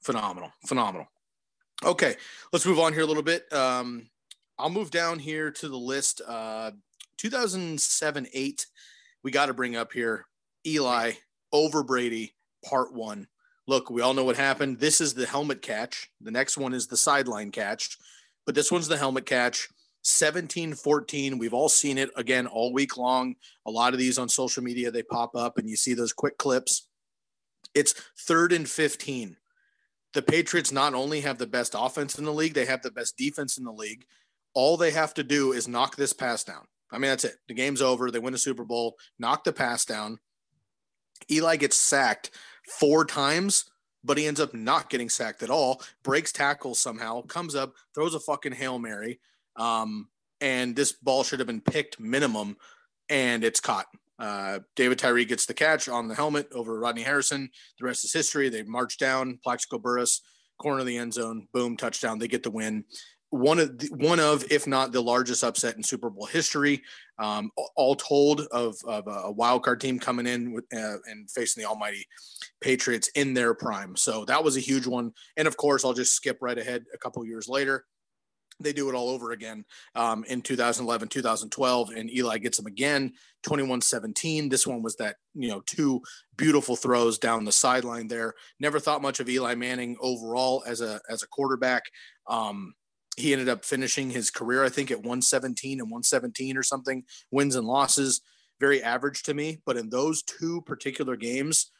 phenomenal, 0.02 0.52
phenomenal. 0.66 1.06
Okay, 1.84 2.14
let's 2.52 2.66
move 2.66 2.78
on 2.78 2.92
here 2.92 3.02
a 3.02 3.06
little 3.06 3.22
bit. 3.22 3.50
Um, 3.52 4.08
I'll 4.58 4.70
move 4.70 4.90
down 4.90 5.18
here 5.18 5.50
to 5.50 5.68
the 5.68 5.78
list. 5.78 6.20
Uh, 6.26 6.72
2007 7.16 8.28
8, 8.32 8.66
we 9.22 9.30
got 9.30 9.46
to 9.46 9.54
bring 9.54 9.76
up 9.76 9.92
here 9.92 10.26
Eli 10.66 11.12
over 11.52 11.82
Brady, 11.82 12.34
part 12.64 12.94
one. 12.94 13.26
Look, 13.70 13.88
we 13.88 14.02
all 14.02 14.14
know 14.14 14.24
what 14.24 14.36
happened. 14.36 14.80
This 14.80 15.00
is 15.00 15.14
the 15.14 15.26
helmet 15.26 15.62
catch. 15.62 16.10
The 16.20 16.32
next 16.32 16.58
one 16.58 16.74
is 16.74 16.88
the 16.88 16.96
sideline 16.96 17.52
catch, 17.52 17.96
but 18.44 18.56
this 18.56 18.72
one's 18.72 18.88
the 18.88 18.96
helmet 18.96 19.26
catch. 19.26 19.68
17 20.02 20.74
14. 20.74 21.38
We've 21.38 21.54
all 21.54 21.68
seen 21.68 21.96
it 21.96 22.10
again 22.16 22.48
all 22.48 22.72
week 22.72 22.96
long. 22.96 23.36
A 23.66 23.70
lot 23.70 23.92
of 23.92 24.00
these 24.00 24.18
on 24.18 24.28
social 24.28 24.64
media, 24.64 24.90
they 24.90 25.04
pop 25.04 25.36
up 25.36 25.56
and 25.56 25.70
you 25.70 25.76
see 25.76 25.94
those 25.94 26.12
quick 26.12 26.36
clips. 26.36 26.88
It's 27.72 27.94
third 28.18 28.52
and 28.52 28.68
15. 28.68 29.36
The 30.14 30.22
Patriots 30.22 30.72
not 30.72 30.94
only 30.94 31.20
have 31.20 31.38
the 31.38 31.46
best 31.46 31.76
offense 31.78 32.18
in 32.18 32.24
the 32.24 32.32
league, 32.32 32.54
they 32.54 32.66
have 32.66 32.82
the 32.82 32.90
best 32.90 33.16
defense 33.16 33.56
in 33.56 33.62
the 33.62 33.72
league. 33.72 34.04
All 34.52 34.76
they 34.78 34.90
have 34.90 35.14
to 35.14 35.22
do 35.22 35.52
is 35.52 35.68
knock 35.68 35.94
this 35.94 36.12
pass 36.12 36.42
down. 36.42 36.64
I 36.90 36.98
mean, 36.98 37.12
that's 37.12 37.24
it. 37.24 37.36
The 37.46 37.54
game's 37.54 37.82
over. 37.82 38.10
They 38.10 38.18
win 38.18 38.34
a 38.34 38.38
Super 38.38 38.64
Bowl, 38.64 38.96
knock 39.20 39.44
the 39.44 39.52
pass 39.52 39.84
down. 39.84 40.18
Eli 41.30 41.54
gets 41.54 41.76
sacked 41.76 42.32
four 42.78 43.04
times, 43.04 43.64
but 44.04 44.16
he 44.16 44.26
ends 44.26 44.40
up 44.40 44.54
not 44.54 44.90
getting 44.90 45.08
sacked 45.08 45.42
at 45.42 45.50
all. 45.50 45.82
Breaks 46.02 46.32
tackles 46.32 46.78
somehow, 46.78 47.22
comes 47.22 47.54
up, 47.54 47.74
throws 47.94 48.14
a 48.14 48.20
fucking 48.20 48.52
Hail 48.52 48.78
Mary. 48.78 49.20
Um, 49.56 50.08
and 50.40 50.74
this 50.74 50.92
ball 50.92 51.22
should 51.22 51.40
have 51.40 51.46
been 51.46 51.60
picked 51.60 52.00
minimum, 52.00 52.56
and 53.08 53.44
it's 53.44 53.60
caught. 53.60 53.86
Uh, 54.18 54.60
David 54.76 54.98
Tyree 54.98 55.24
gets 55.24 55.46
the 55.46 55.54
catch 55.54 55.88
on 55.88 56.08
the 56.08 56.14
helmet 56.14 56.48
over 56.52 56.78
Rodney 56.78 57.02
Harrison. 57.02 57.50
The 57.78 57.86
rest 57.86 58.04
is 58.04 58.12
history. 58.12 58.48
They 58.48 58.62
march 58.62 58.98
down, 58.98 59.38
Plaxico 59.42 59.78
Burress, 59.78 60.20
corner 60.58 60.80
of 60.80 60.86
the 60.86 60.98
end 60.98 61.14
zone, 61.14 61.48
boom, 61.52 61.76
touchdown. 61.76 62.18
They 62.18 62.28
get 62.28 62.42
the 62.42 62.50
win. 62.50 62.84
One 63.30 63.58
of 63.58 63.78
the, 63.78 63.88
one 63.94 64.20
of, 64.20 64.44
if 64.50 64.66
not 64.66 64.92
the 64.92 65.00
largest 65.00 65.44
upset 65.44 65.76
in 65.76 65.82
Super 65.82 66.10
Bowl 66.10 66.26
history. 66.26 66.82
Um, 67.18 67.50
all 67.76 67.96
told, 67.96 68.40
of, 68.50 68.76
of 68.86 69.04
a 69.06 69.30
wild 69.30 69.62
card 69.62 69.80
team 69.80 69.98
coming 69.98 70.26
in 70.26 70.52
with, 70.52 70.64
uh, 70.74 70.96
and 71.06 71.30
facing 71.30 71.62
the 71.62 71.68
almighty 71.68 72.06
Patriots 72.60 73.08
in 73.14 73.34
their 73.34 73.54
prime. 73.54 73.94
So 73.94 74.24
that 74.24 74.42
was 74.42 74.56
a 74.56 74.60
huge 74.60 74.86
one. 74.86 75.12
And 75.36 75.46
of 75.46 75.56
course, 75.56 75.84
I'll 75.84 75.92
just 75.92 76.14
skip 76.14 76.38
right 76.40 76.56
ahead. 76.56 76.84
A 76.94 76.98
couple 76.98 77.24
years 77.26 77.46
later, 77.46 77.84
they 78.60 78.72
do 78.72 78.88
it 78.88 78.94
all 78.94 79.08
over 79.08 79.32
again 79.32 79.64
um, 79.94 80.24
in 80.24 80.42
2011 80.42 81.08
2012 81.08 81.90
and 81.90 82.10
eli 82.12 82.38
gets 82.38 82.58
them 82.58 82.66
again 82.66 83.12
21-17 83.46 84.50
this 84.50 84.66
one 84.66 84.82
was 84.82 84.96
that 84.96 85.16
you 85.34 85.48
know 85.48 85.62
two 85.66 86.00
beautiful 86.36 86.76
throws 86.76 87.18
down 87.18 87.44
the 87.44 87.52
sideline 87.52 88.06
there 88.06 88.34
never 88.60 88.78
thought 88.78 89.02
much 89.02 89.18
of 89.18 89.28
eli 89.28 89.54
manning 89.54 89.96
overall 90.00 90.62
as 90.66 90.80
a 90.80 91.00
as 91.08 91.22
a 91.22 91.28
quarterback 91.28 91.82
um, 92.28 92.74
he 93.16 93.32
ended 93.32 93.48
up 93.48 93.64
finishing 93.64 94.10
his 94.10 94.30
career 94.30 94.64
i 94.64 94.68
think 94.68 94.90
at 94.90 94.98
117 94.98 95.80
and 95.80 95.90
117 95.90 96.56
or 96.56 96.62
something 96.62 97.04
wins 97.30 97.56
and 97.56 97.66
losses 97.66 98.20
very 98.60 98.82
average 98.82 99.22
to 99.22 99.34
me 99.34 99.60
but 99.64 99.76
in 99.76 99.90
those 99.90 100.22
two 100.22 100.62
particular 100.62 101.16
games 101.16 101.70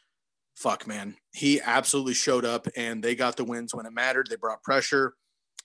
fuck 0.56 0.86
man 0.86 1.14
he 1.32 1.60
absolutely 1.60 2.14
showed 2.14 2.44
up 2.44 2.66
and 2.76 3.02
they 3.02 3.14
got 3.14 3.36
the 3.36 3.44
wins 3.44 3.74
when 3.74 3.86
it 3.86 3.92
mattered 3.92 4.26
they 4.28 4.36
brought 4.36 4.62
pressure 4.62 5.14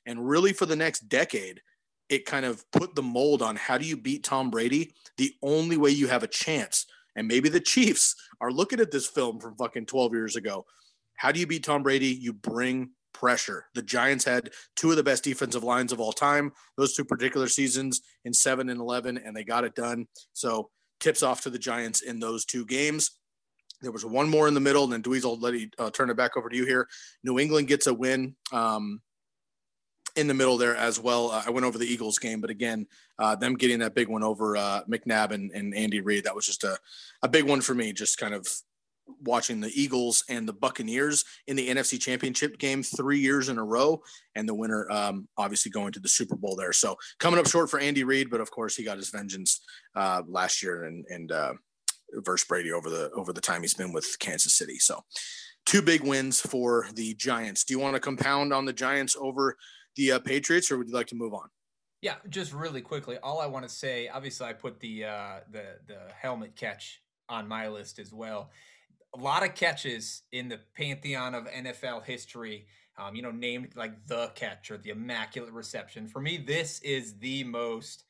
and 0.06 0.28
really, 0.28 0.54
for 0.54 0.66
the 0.66 0.76
next 0.76 1.10
decade, 1.10 1.62
it 2.10 2.26
kind 2.26 2.46
of 2.46 2.70
put 2.72 2.96
the 2.96 3.04
mold 3.04 3.42
on 3.42 3.56
how 3.56 3.78
do 3.78 3.86
you 3.86 3.98
beat 3.98 4.24
Tom 4.24 4.52
Brady? 4.52 4.94
The 5.18 5.34
only 5.42 5.78
way 5.78 5.90
you 5.90 6.08
have 6.08 6.24
a 6.24 6.28
chance, 6.28 6.86
and 7.16 7.28
maybe 7.28 7.50
the 7.50 7.60
Chiefs 7.60 8.16
are 8.40 8.52
looking 8.52 8.80
at 8.80 8.92
this 8.92 9.08
film 9.08 9.40
from 9.40 9.56
fucking 9.56 9.88
12 9.88 10.14
years 10.14 10.36
ago. 10.36 10.66
How 11.16 11.32
do 11.32 11.40
you 11.40 11.48
beat 11.48 11.64
Tom 11.64 11.82
Brady? 11.82 12.08
You 12.08 12.34
bring 12.34 12.92
pressure. 13.16 13.66
The 13.74 13.82
Giants 13.82 14.26
had 14.26 14.52
two 14.76 14.92
of 14.92 14.98
the 14.98 15.04
best 15.04 15.24
defensive 15.24 15.64
lines 15.64 15.94
of 15.94 16.02
all 16.02 16.12
time, 16.12 16.52
those 16.78 16.94
two 16.94 17.06
particular 17.06 17.48
seasons 17.48 18.02
in 18.26 18.34
7 18.34 18.70
and 18.70 18.80
11, 18.80 19.18
and 19.18 19.36
they 19.36 19.46
got 19.46 19.64
it 19.64 19.74
done. 19.74 20.08
So, 20.34 20.70
tips 21.00 21.24
off 21.24 21.42
to 21.42 21.50
the 21.50 21.60
Giants 21.60 22.02
in 22.02 22.20
those 22.20 22.46
two 22.46 22.66
games. 22.66 23.12
There 23.82 23.92
was 23.92 24.06
one 24.06 24.30
more 24.30 24.48
in 24.48 24.54
the 24.54 24.60
middle, 24.60 24.84
and 24.84 24.94
then 24.94 25.04
Dweez 25.04 25.24
will 25.24 25.40
let 25.40 25.54
you 25.54 25.70
uh, 25.80 25.90
turn 25.92 26.10
it 26.10 26.18
back 26.18 26.36
over 26.36 26.50
to 26.50 26.56
you 26.56 26.66
here. 26.66 26.88
New 27.24 27.40
England 27.40 27.68
gets 27.68 27.88
a 27.88 27.94
win. 27.94 28.36
Um, 28.52 29.02
in 30.16 30.28
the 30.28 30.34
middle 30.34 30.58
there 30.58 30.78
as 30.78 30.98
well. 30.98 31.32
Uh, 31.32 31.44
I 31.46 31.50
went 31.50 31.66
over 31.66 31.78
the 31.78 31.86
Eagles 31.86 32.20
game, 32.20 32.40
but 32.40 32.50
again, 32.50 32.88
uh, 33.20 33.36
them 33.36 33.56
getting 33.56 33.80
that 33.80 33.96
big 33.96 34.08
one 34.08 34.24
over 34.24 34.56
uh, 34.56 34.82
McNabb 34.90 35.32
and, 35.32 35.52
and 35.52 35.76
Andy 35.76 36.00
Reid, 36.00 36.24
that 36.24 36.36
was 36.36 36.46
just 36.46 36.64
a, 36.64 36.78
a 37.22 37.28
big 37.28 37.44
one 37.44 37.60
for 37.60 37.74
me. 37.74 37.92
Just 37.92 38.18
kind 38.18 38.34
of 38.34 38.48
watching 39.22 39.62
the 39.62 39.72
Eagles 39.80 40.24
and 40.30 40.48
the 40.48 40.54
Buccaneers 40.54 41.24
in 41.48 41.56
the 41.56 41.70
NFC 41.70 42.00
Championship 42.00 42.58
game 42.58 42.84
three 42.84 43.20
years 43.20 43.50
in 43.50 43.58
a 43.58 43.64
row, 43.64 44.02
and 44.36 44.48
the 44.48 44.54
winner 44.54 44.90
um, 44.92 45.28
obviously 45.38 45.72
going 45.72 45.92
to 45.94 46.00
the 46.00 46.10
Super 46.10 46.36
Bowl 46.36 46.56
there. 46.56 46.74
So 46.74 46.96
coming 47.20 47.40
up 47.40 47.48
short 47.48 47.70
for 47.70 47.80
Andy 47.80 48.04
Reid, 48.04 48.30
but 48.30 48.42
of 48.42 48.52
course 48.52 48.76
he 48.76 48.84
got 48.84 48.98
his 48.98 49.10
vengeance 49.10 49.62
uh, 49.96 50.22
last 50.28 50.62
year 50.64 50.86
and 50.86 51.06
and 51.10 51.32
uh, 51.32 51.54
versus 52.24 52.48
Brady 52.48 52.72
over 52.72 52.90
the 52.90 53.12
over 53.12 53.34
the 53.34 53.42
time 53.42 53.62
he's 53.62 53.74
been 53.74 53.94
with 53.94 54.18
Kansas 54.20 54.56
City. 54.56 54.80
So 54.80 55.04
two 55.66 55.82
big 55.82 56.04
wins 56.04 56.40
for 56.40 56.88
the 56.94 57.14
Giants. 57.16 57.64
Do 57.64 57.74
you 57.74 57.80
want 57.80 57.96
to 57.96 58.00
compound 58.00 58.54
on 58.54 58.66
the 58.66 58.74
Giants 58.74 59.16
over 59.20 59.58
the 59.96 60.14
uh, 60.14 60.20
Patriots, 60.20 60.72
or 60.72 60.78
would 60.78 60.88
you 60.88 60.94
like 60.94 61.08
to 61.08 61.16
move 61.16 61.34
on? 61.34 61.50
Yeah, 62.02 62.16
just 62.30 62.54
really 62.54 62.82
quickly. 62.82 63.18
All 63.24 63.40
I 63.40 63.48
want 63.48 63.68
to 63.68 63.74
say, 63.74 64.08
obviously, 64.08 64.48
I 64.48 64.54
put 64.54 64.80
the 64.80 65.06
uh, 65.06 65.40
the 65.52 65.78
the 65.88 66.00
helmet 66.20 66.56
catch 66.56 67.02
on 67.30 67.48
my 67.48 67.68
list 67.68 68.00
as 68.00 68.14
well. 68.14 68.52
A 69.16 69.22
lot 69.22 69.44
of 69.44 69.56
catches 69.56 70.24
in 70.32 70.50
the 70.50 70.60
pantheon 70.76 71.34
of 71.36 71.46
NFL 71.46 72.04
history. 72.04 72.68
Um, 72.98 73.14
you 73.14 73.22
know, 73.22 73.32
named 73.32 73.76
like 73.76 74.08
the 74.08 74.32
catch 74.36 74.72
or 74.72 74.78
the 74.78 74.90
immaculate 74.92 75.52
reception. 75.52 76.08
For 76.08 76.22
me, 76.22 76.38
this 76.38 76.80
is 76.80 77.18
the 77.18 77.44
most 77.44 78.06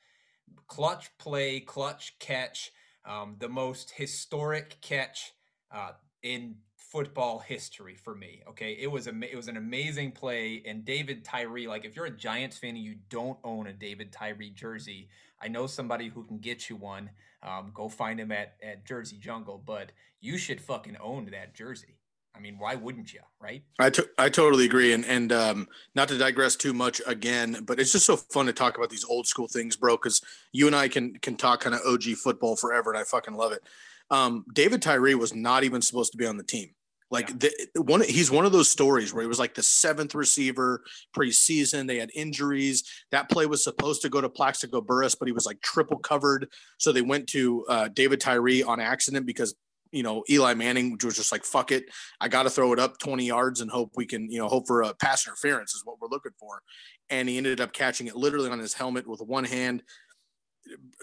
clutch 0.68 1.16
play, 1.18 1.60
clutch 1.60 2.18
catch, 2.20 2.72
um, 3.03 3.36
the 3.39 3.49
most 3.49 3.91
historic 3.91 4.78
catch 4.82 5.34
uh, 5.72 5.91
in 6.22 6.58
football 6.76 7.39
history 7.39 7.95
for 7.95 8.16
me. 8.16 8.41
Okay, 8.47 8.78
it 8.80 8.89
was 8.89 9.08
a 9.08 9.14
it 9.30 9.36
was 9.36 9.47
an 9.47 9.58
amazing 9.58 10.12
play, 10.12 10.64
and 10.66 10.86
David 10.86 11.26
Tyree. 11.26 11.68
Like, 11.68 11.86
if 11.86 11.95
you're 11.95 12.06
a 12.06 12.12
Giants 12.12 12.58
fan 12.58 12.76
and 12.76 12.84
you 12.84 12.95
don't 13.10 13.38
own 13.43 13.68
a 13.68 13.74
David 13.74 14.12
Tyree 14.12 14.51
jersey, 14.51 15.10
I 15.41 15.47
know 15.47 15.68
somebody 15.68 16.10
who 16.10 16.24
can 16.24 16.38
get 16.39 16.70
you 16.70 16.76
one. 16.76 17.10
Um, 17.46 17.72
go 17.74 17.88
find 17.88 18.20
him 18.20 18.32
at 18.32 18.56
at 18.64 18.86
Jersey 18.86 19.18
Jungle, 19.18 19.62
but 19.64 19.91
you 20.20 20.38
should 20.38 20.60
fucking 20.60 20.98
own 21.00 21.26
that 21.32 21.54
jersey. 21.54 22.00
I 22.36 22.39
mean, 22.39 22.58
why 22.58 22.76
wouldn't 22.76 23.14
you? 23.14 23.22
Right? 23.39 23.64
I 23.80 23.91
I 24.18 24.30
totally 24.30 24.66
agree. 24.66 24.93
And 24.93 25.06
and 25.06 25.32
um, 25.32 25.68
not 25.93 26.08
to 26.10 26.18
digress 26.18 26.56
too 26.56 26.74
much 26.74 27.02
again, 27.06 27.64
but 27.66 27.80
it's 27.80 27.91
just 27.91 28.06
so 28.06 28.18
fun 28.18 28.48
to 28.48 28.54
talk 28.54 28.78
about 28.78 28.89
these 28.89 29.06
old 29.06 29.28
school 29.28 29.48
things, 29.48 29.76
bro. 29.76 29.96
Because 29.96 30.22
you 30.52 30.68
and 30.68 30.76
I 30.76 30.88
can 30.88 31.14
can 31.18 31.36
talk 31.36 31.62
kind 31.62 31.76
of 31.76 31.82
OG 31.86 32.04
football 32.18 32.56
forever, 32.56 32.91
and 32.91 33.00
I 33.00 33.04
fucking 33.04 33.36
love 33.36 33.52
it. 33.52 33.62
Um, 34.10 34.46
David 34.54 34.82
Tyree 34.82 35.16
was 35.16 35.34
not 35.34 35.64
even 35.64 35.82
supposed 35.82 36.12
to 36.12 36.18
be 36.18 36.26
on 36.26 36.38
the 36.38 36.43
team. 36.43 36.72
Like 37.12 37.30
yeah. 37.30 37.49
the, 37.74 37.82
one, 37.82 38.01
he's 38.01 38.32
one 38.32 38.45
of 38.45 38.51
those 38.51 38.70
stories 38.70 39.14
where 39.14 39.22
he 39.22 39.28
was 39.28 39.39
like 39.39 39.53
the 39.53 39.64
seventh 39.64 40.16
receiver 40.16 40.84
preseason. 41.16 41.88
They 41.88 41.99
had 41.99 42.10
injuries. 42.16 42.84
That 43.12 43.30
play 43.30 43.45
was 43.45 43.64
supposed 43.64 44.01
to 44.01 44.10
go 44.10 44.22
to 44.22 44.30
Plaxico 44.30 44.82
Burress, 44.82 45.16
but 45.16 45.28
he 45.28 45.32
was 45.32 45.45
like 45.45 45.62
triple 45.62 45.97
covered. 45.97 46.49
So 46.78 46.91
they 46.91 47.03
went 47.03 47.28
to 47.30 47.66
uh, 47.70 47.88
David 47.89 48.20
Tyree 48.20 48.64
on 48.64 48.80
accident 48.80 49.26
because 49.26 49.56
you 49.91 50.03
know 50.03 50.24
Eli 50.30 50.56
Manning 50.56 50.91
which 50.91 51.06
was 51.06 51.16
just 51.16 51.32
like 51.32 51.45
fuck 51.45 51.72
it, 51.72 51.86
I 52.20 52.28
got 52.28 52.43
to 52.43 52.49
throw 52.49 52.74
it 52.74 52.80
up 52.80 52.97
20 52.97 53.26
yards 53.26 53.62
and 53.62 53.70
hope 53.70 53.91
we 53.95 54.06
can 54.06 54.30
you 54.32 54.39
know 54.39 54.47
hope 54.47 54.68
for 54.68 54.82
a 54.82 54.93
pass 54.95 55.28
interference 55.28 55.76
is 55.76 55.84
what 55.86 56.01
we're 56.01 56.10
looking 56.10 56.34
for. 56.39 56.62
And 57.10 57.30
he 57.30 57.38
ended 57.38 57.62
up 57.62 57.72
catching 57.72 58.08
it 58.08 58.16
literally 58.16 58.49
on 58.49 58.60
his 58.60 58.74
helmet 58.74 59.08
with 59.08 59.22
one 59.22 59.43
hand. 59.43 59.84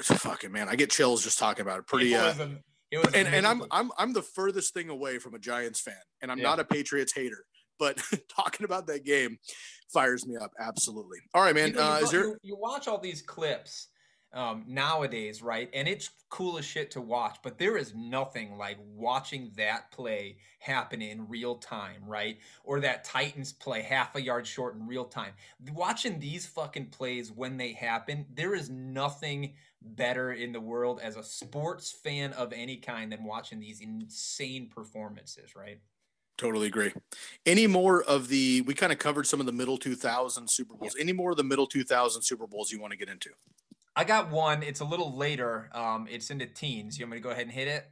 Fucking 0.00 0.50
man, 0.50 0.68
I 0.68 0.74
get 0.74 0.90
chills 0.90 1.22
just 1.22 1.38
talking 1.38 1.62
about 1.62 1.78
it. 1.78 1.86
Pretty. 1.86 2.16
Uh, 2.16 2.34
and, 2.93 3.28
and 3.28 3.47
I'm 3.47 3.64
I'm 3.70 3.90
I'm 3.99 4.12
the 4.12 4.22
furthest 4.22 4.74
thing 4.74 4.88
away 4.88 5.18
from 5.18 5.34
a 5.34 5.38
Giants 5.38 5.80
fan, 5.80 5.95
and 6.20 6.30
I'm 6.30 6.38
yeah. 6.38 6.45
not 6.45 6.61
a 6.61 6.64
Patriots 6.64 7.12
hater. 7.14 7.45
But 7.78 8.01
talking 8.28 8.64
about 8.64 8.86
that 8.88 9.05
game, 9.05 9.38
fires 9.93 10.26
me 10.26 10.36
up. 10.36 10.53
Absolutely. 10.61 11.18
All 11.34 11.43
right, 11.43 11.55
man. 11.55 11.68
You, 11.70 11.74
know, 11.74 11.82
uh, 11.82 11.99
you, 11.99 12.05
is 12.05 12.11
there? 12.11 12.24
you, 12.24 12.36
you 12.43 12.57
watch 12.57 12.88
all 12.88 12.99
these 12.99 13.22
clips 13.22 13.88
um, 14.34 14.64
nowadays, 14.66 15.42
right? 15.42 15.68
And 15.74 15.86
it's 15.86 16.10
cool 16.28 16.58
as 16.58 16.64
shit 16.64 16.90
to 16.92 17.00
watch, 17.00 17.36
but 17.42 17.58
there 17.58 17.76
is 17.76 17.94
nothing 17.94 18.56
like 18.56 18.78
watching 18.94 19.52
that 19.56 19.90
play 19.90 20.38
happen 20.58 21.02
in 21.02 21.28
real 21.28 21.56
time, 21.56 22.02
right? 22.06 22.38
Or 22.64 22.80
that 22.80 23.04
Titans 23.04 23.52
play 23.52 23.82
half 23.82 24.16
a 24.16 24.22
yard 24.22 24.46
short 24.46 24.74
in 24.74 24.86
real 24.86 25.04
time. 25.04 25.32
Watching 25.72 26.18
these 26.18 26.46
fucking 26.46 26.86
plays 26.86 27.30
when 27.30 27.56
they 27.56 27.72
happen, 27.72 28.24
there 28.32 28.54
is 28.54 28.70
nothing 28.70 29.54
better 29.82 30.32
in 30.32 30.52
the 30.52 30.60
world 30.60 31.00
as 31.02 31.16
a 31.16 31.22
sports 31.22 31.92
fan 31.92 32.32
of 32.32 32.52
any 32.52 32.76
kind 32.76 33.12
than 33.12 33.24
watching 33.24 33.60
these 33.60 33.80
insane 33.80 34.68
performances, 34.68 35.54
right? 35.54 35.80
Totally 36.38 36.66
agree. 36.66 36.92
Any 37.44 37.66
more 37.66 38.02
of 38.02 38.28
the, 38.28 38.62
we 38.62 38.74
kind 38.74 38.92
of 38.92 38.98
covered 38.98 39.26
some 39.26 39.38
of 39.38 39.46
the 39.46 39.52
middle 39.52 39.76
2000 39.76 40.48
Super 40.48 40.74
Bowls. 40.74 40.96
Any 40.98 41.12
more 41.12 41.32
of 41.32 41.36
the 41.36 41.44
middle 41.44 41.66
2000 41.66 42.22
Super 42.22 42.46
Bowls 42.46 42.72
you 42.72 42.80
want 42.80 42.92
to 42.92 42.96
get 42.96 43.08
into? 43.08 43.30
I 43.95 44.05
got 44.05 44.30
one. 44.30 44.62
It's 44.62 44.80
a 44.80 44.84
little 44.84 45.16
later. 45.16 45.70
Um, 45.72 46.07
it's 46.11 46.30
in 46.30 46.38
the 46.38 46.47
teens. 46.47 46.99
You 46.99 47.05
want 47.05 47.12
me 47.12 47.18
to 47.18 47.22
go 47.22 47.30
ahead 47.30 47.45
and 47.45 47.53
hit 47.53 47.68
it? 47.68 47.90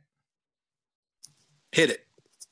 Hit 1.73 1.91
it. 1.91 2.07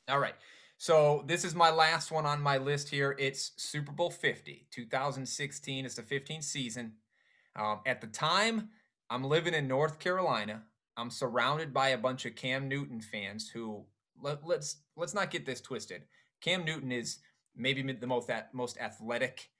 All 0.08 0.18
right. 0.18 0.34
So 0.76 1.24
this 1.26 1.44
is 1.44 1.54
my 1.54 1.70
last 1.70 2.12
one 2.12 2.24
on 2.24 2.40
my 2.40 2.58
list 2.58 2.88
here. 2.88 3.16
It's 3.18 3.52
Super 3.56 3.90
Bowl 3.90 4.10
50, 4.10 4.66
2016. 4.70 5.84
It's 5.84 5.96
the 5.96 6.02
15th 6.02 6.44
season. 6.44 6.92
Um, 7.56 7.80
at 7.84 8.00
the 8.00 8.06
time, 8.06 8.68
I'm 9.10 9.24
living 9.24 9.54
in 9.54 9.66
North 9.66 9.98
Carolina. 9.98 10.62
I'm 10.96 11.10
surrounded 11.10 11.72
by 11.72 11.88
a 11.88 11.98
bunch 11.98 12.26
of 12.26 12.36
Cam 12.36 12.68
Newton 12.68 13.00
fans 13.00 13.48
who 13.48 13.84
let, 14.22 14.46
let's 14.46 14.76
let's 14.96 15.14
not 15.14 15.30
get 15.30 15.46
this 15.46 15.60
twisted. 15.60 16.02
Cam 16.40 16.64
Newton 16.64 16.92
is 16.92 17.18
maybe 17.56 17.82
the 17.92 18.06
most 18.06 18.30
most 18.52 18.78
athletic 18.78 19.50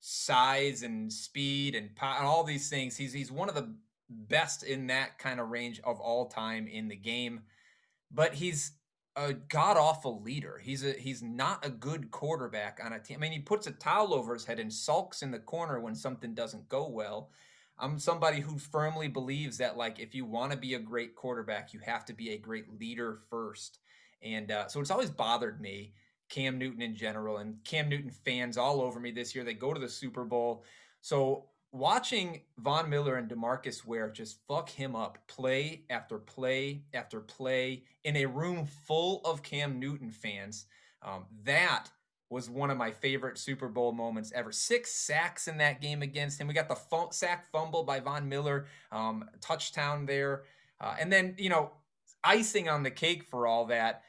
size 0.00 0.82
and 0.82 1.12
speed 1.12 1.74
and, 1.74 1.90
and 2.00 2.26
all 2.26 2.44
these 2.44 2.68
things. 2.68 2.96
He's 2.96 3.12
he's 3.12 3.32
one 3.32 3.48
of 3.48 3.54
the 3.54 3.74
best 4.08 4.62
in 4.62 4.86
that 4.86 5.18
kind 5.18 5.40
of 5.40 5.50
range 5.50 5.80
of 5.84 6.00
all 6.00 6.26
time 6.26 6.66
in 6.66 6.88
the 6.88 6.96
game. 6.96 7.40
But 8.10 8.34
he's 8.34 8.72
a 9.16 9.32
god 9.32 9.76
awful 9.76 10.22
leader. 10.22 10.60
He's 10.62 10.84
a 10.84 10.92
he's 10.92 11.22
not 11.22 11.64
a 11.66 11.70
good 11.70 12.10
quarterback 12.10 12.80
on 12.82 12.92
a 12.92 13.00
team. 13.00 13.18
I 13.18 13.20
mean, 13.20 13.32
he 13.32 13.40
puts 13.40 13.66
a 13.66 13.72
towel 13.72 14.14
over 14.14 14.34
his 14.34 14.44
head 14.44 14.60
and 14.60 14.72
sulks 14.72 15.22
in 15.22 15.30
the 15.30 15.38
corner 15.38 15.80
when 15.80 15.94
something 15.94 16.34
doesn't 16.34 16.68
go 16.68 16.88
well. 16.88 17.30
I'm 17.80 17.98
somebody 17.98 18.40
who 18.40 18.58
firmly 18.58 19.08
believes 19.08 19.58
that 19.58 19.76
like 19.76 20.00
if 20.00 20.14
you 20.14 20.24
want 20.24 20.52
to 20.52 20.58
be 20.58 20.74
a 20.74 20.78
great 20.78 21.14
quarterback, 21.14 21.72
you 21.72 21.80
have 21.80 22.04
to 22.06 22.12
be 22.12 22.30
a 22.30 22.38
great 22.38 22.78
leader 22.78 23.20
first. 23.28 23.78
And 24.22 24.50
uh, 24.50 24.68
so 24.68 24.80
it's 24.80 24.90
always 24.90 25.10
bothered 25.10 25.60
me 25.60 25.92
Cam 26.28 26.58
Newton 26.58 26.82
in 26.82 26.94
general 26.94 27.38
and 27.38 27.62
Cam 27.64 27.88
Newton 27.88 28.10
fans 28.10 28.56
all 28.56 28.80
over 28.80 29.00
me 29.00 29.10
this 29.10 29.34
year. 29.34 29.44
They 29.44 29.54
go 29.54 29.72
to 29.72 29.80
the 29.80 29.88
Super 29.88 30.24
Bowl. 30.24 30.64
So 31.00 31.46
watching 31.72 32.40
Von 32.58 32.88
Miller 32.88 33.16
and 33.16 33.28
Demarcus 33.28 33.84
Ware 33.84 34.10
just 34.10 34.38
fuck 34.46 34.68
him 34.68 34.96
up 34.96 35.18
play 35.26 35.82
after 35.90 36.18
play 36.18 36.82
after 36.94 37.20
play 37.20 37.84
in 38.04 38.16
a 38.16 38.26
room 38.26 38.66
full 38.86 39.20
of 39.24 39.42
Cam 39.42 39.78
Newton 39.78 40.10
fans, 40.10 40.66
um, 41.02 41.24
that 41.44 41.88
was 42.30 42.50
one 42.50 42.70
of 42.70 42.76
my 42.76 42.90
favorite 42.90 43.38
Super 43.38 43.68
Bowl 43.68 43.92
moments 43.92 44.32
ever. 44.34 44.52
Six 44.52 44.92
sacks 44.92 45.48
in 45.48 45.56
that 45.58 45.80
game 45.80 46.02
against 46.02 46.38
him. 46.38 46.46
We 46.46 46.54
got 46.54 46.68
the 46.68 46.78
f- 46.92 47.12
sack 47.12 47.50
fumble 47.50 47.84
by 47.84 48.00
Von 48.00 48.28
Miller, 48.28 48.66
um, 48.92 49.24
touchdown 49.40 50.04
there. 50.04 50.42
Uh, 50.80 50.94
and 51.00 51.10
then, 51.10 51.34
you 51.38 51.48
know, 51.48 51.70
icing 52.22 52.68
on 52.68 52.82
the 52.82 52.90
cake 52.90 53.24
for 53.24 53.46
all 53.46 53.66
that 53.66 54.02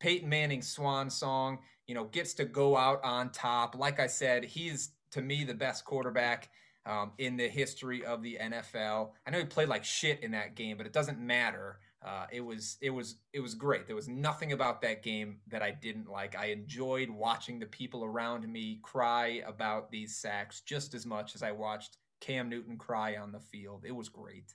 Peyton 0.00 0.28
Manning's 0.28 0.68
swan 0.68 1.10
song, 1.10 1.58
you 1.86 1.94
know, 1.94 2.04
gets 2.04 2.34
to 2.34 2.44
go 2.44 2.76
out 2.76 3.02
on 3.04 3.30
top. 3.30 3.76
Like 3.76 4.00
I 4.00 4.06
said, 4.06 4.44
he's 4.44 4.90
to 5.12 5.22
me 5.22 5.44
the 5.44 5.54
best 5.54 5.84
quarterback 5.84 6.50
um, 6.86 7.12
in 7.18 7.36
the 7.36 7.48
history 7.48 8.04
of 8.04 8.22
the 8.22 8.38
NFL. 8.40 9.10
I 9.26 9.30
know 9.30 9.38
he 9.38 9.44
played 9.44 9.68
like 9.68 9.84
shit 9.84 10.22
in 10.22 10.32
that 10.32 10.54
game, 10.54 10.76
but 10.76 10.86
it 10.86 10.92
doesn't 10.92 11.18
matter. 11.18 11.78
Uh, 12.04 12.26
it 12.30 12.42
was 12.42 12.76
it 12.82 12.90
was 12.90 13.16
it 13.32 13.40
was 13.40 13.54
great. 13.54 13.86
There 13.86 13.96
was 13.96 14.08
nothing 14.08 14.52
about 14.52 14.82
that 14.82 15.02
game 15.02 15.38
that 15.48 15.62
I 15.62 15.70
didn't 15.70 16.08
like. 16.10 16.36
I 16.36 16.46
enjoyed 16.46 17.08
watching 17.08 17.58
the 17.58 17.66
people 17.66 18.04
around 18.04 18.46
me 18.46 18.80
cry 18.82 19.42
about 19.46 19.90
these 19.90 20.16
sacks 20.16 20.60
just 20.60 20.92
as 20.92 21.06
much 21.06 21.34
as 21.34 21.42
I 21.42 21.52
watched 21.52 21.96
Cam 22.20 22.50
Newton 22.50 22.76
cry 22.76 23.16
on 23.16 23.32
the 23.32 23.40
field. 23.40 23.84
It 23.86 23.92
was 23.92 24.10
great. 24.10 24.52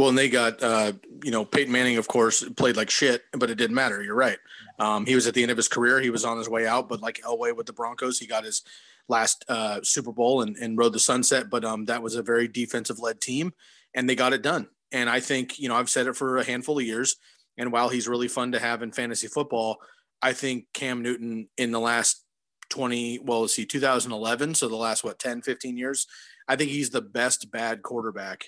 Well, 0.00 0.08
and 0.08 0.16
they 0.16 0.30
got, 0.30 0.62
uh, 0.62 0.92
you 1.22 1.30
know, 1.30 1.44
Peyton 1.44 1.70
Manning, 1.70 1.98
of 1.98 2.08
course, 2.08 2.42
played 2.56 2.74
like 2.74 2.88
shit, 2.88 3.22
but 3.34 3.50
it 3.50 3.56
didn't 3.56 3.76
matter. 3.76 4.02
You're 4.02 4.14
right. 4.14 4.38
Um, 4.78 5.04
he 5.04 5.14
was 5.14 5.26
at 5.26 5.34
the 5.34 5.42
end 5.42 5.50
of 5.50 5.58
his 5.58 5.68
career. 5.68 6.00
He 6.00 6.08
was 6.08 6.24
on 6.24 6.38
his 6.38 6.48
way 6.48 6.66
out, 6.66 6.88
but 6.88 7.02
like 7.02 7.20
Elway 7.20 7.54
with 7.54 7.66
the 7.66 7.74
Broncos, 7.74 8.18
he 8.18 8.26
got 8.26 8.44
his 8.44 8.62
last 9.10 9.44
uh, 9.46 9.80
Super 9.82 10.10
Bowl 10.10 10.40
and, 10.40 10.56
and 10.56 10.78
rode 10.78 10.94
the 10.94 10.98
sunset. 10.98 11.50
But 11.50 11.66
um, 11.66 11.84
that 11.84 12.02
was 12.02 12.14
a 12.14 12.22
very 12.22 12.48
defensive 12.48 12.98
led 12.98 13.20
team, 13.20 13.52
and 13.94 14.08
they 14.08 14.14
got 14.14 14.32
it 14.32 14.40
done. 14.40 14.68
And 14.90 15.10
I 15.10 15.20
think, 15.20 15.58
you 15.58 15.68
know, 15.68 15.76
I've 15.76 15.90
said 15.90 16.06
it 16.06 16.16
for 16.16 16.38
a 16.38 16.44
handful 16.44 16.78
of 16.78 16.86
years. 16.86 17.16
And 17.58 17.70
while 17.70 17.90
he's 17.90 18.08
really 18.08 18.28
fun 18.28 18.52
to 18.52 18.58
have 18.58 18.82
in 18.82 18.92
fantasy 18.92 19.26
football, 19.26 19.80
I 20.22 20.32
think 20.32 20.64
Cam 20.72 21.02
Newton 21.02 21.50
in 21.58 21.72
the 21.72 21.78
last 21.78 22.24
20, 22.70 23.18
well, 23.18 23.42
let's 23.42 23.54
see, 23.54 23.66
2011. 23.66 24.54
So 24.54 24.66
the 24.66 24.76
last, 24.76 25.04
what, 25.04 25.18
10, 25.18 25.42
15 25.42 25.76
years, 25.76 26.06
I 26.48 26.56
think 26.56 26.70
he's 26.70 26.88
the 26.88 27.02
best 27.02 27.50
bad 27.50 27.82
quarterback 27.82 28.46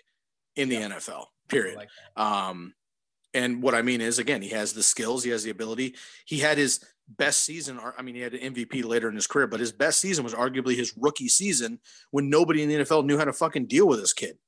in 0.56 0.70
the 0.70 0.76
NFL 0.76 1.26
period. 1.48 1.76
Like 1.76 1.88
um, 2.16 2.74
and 3.34 3.62
what 3.62 3.74
I 3.74 3.82
mean 3.82 4.00
is, 4.00 4.18
again, 4.18 4.42
he 4.42 4.50
has 4.50 4.72
the 4.72 4.82
skills, 4.82 5.24
he 5.24 5.30
has 5.30 5.42
the 5.42 5.50
ability. 5.50 5.94
He 6.26 6.38
had 6.38 6.58
his 6.58 6.80
best 7.08 7.42
season. 7.42 7.80
I 7.96 8.02
mean, 8.02 8.14
he 8.14 8.20
had 8.20 8.34
an 8.34 8.54
MVP 8.54 8.84
later 8.84 9.08
in 9.08 9.14
his 9.14 9.26
career, 9.26 9.46
but 9.46 9.60
his 9.60 9.72
best 9.72 10.00
season 10.00 10.24
was 10.24 10.34
arguably 10.34 10.76
his 10.76 10.94
rookie 10.96 11.28
season 11.28 11.80
when 12.10 12.30
nobody 12.30 12.62
in 12.62 12.68
the 12.68 12.76
NFL 12.76 13.04
knew 13.04 13.18
how 13.18 13.24
to 13.24 13.32
fucking 13.32 13.66
deal 13.66 13.86
with 13.86 14.00
this 14.00 14.12
kid. 14.12 14.38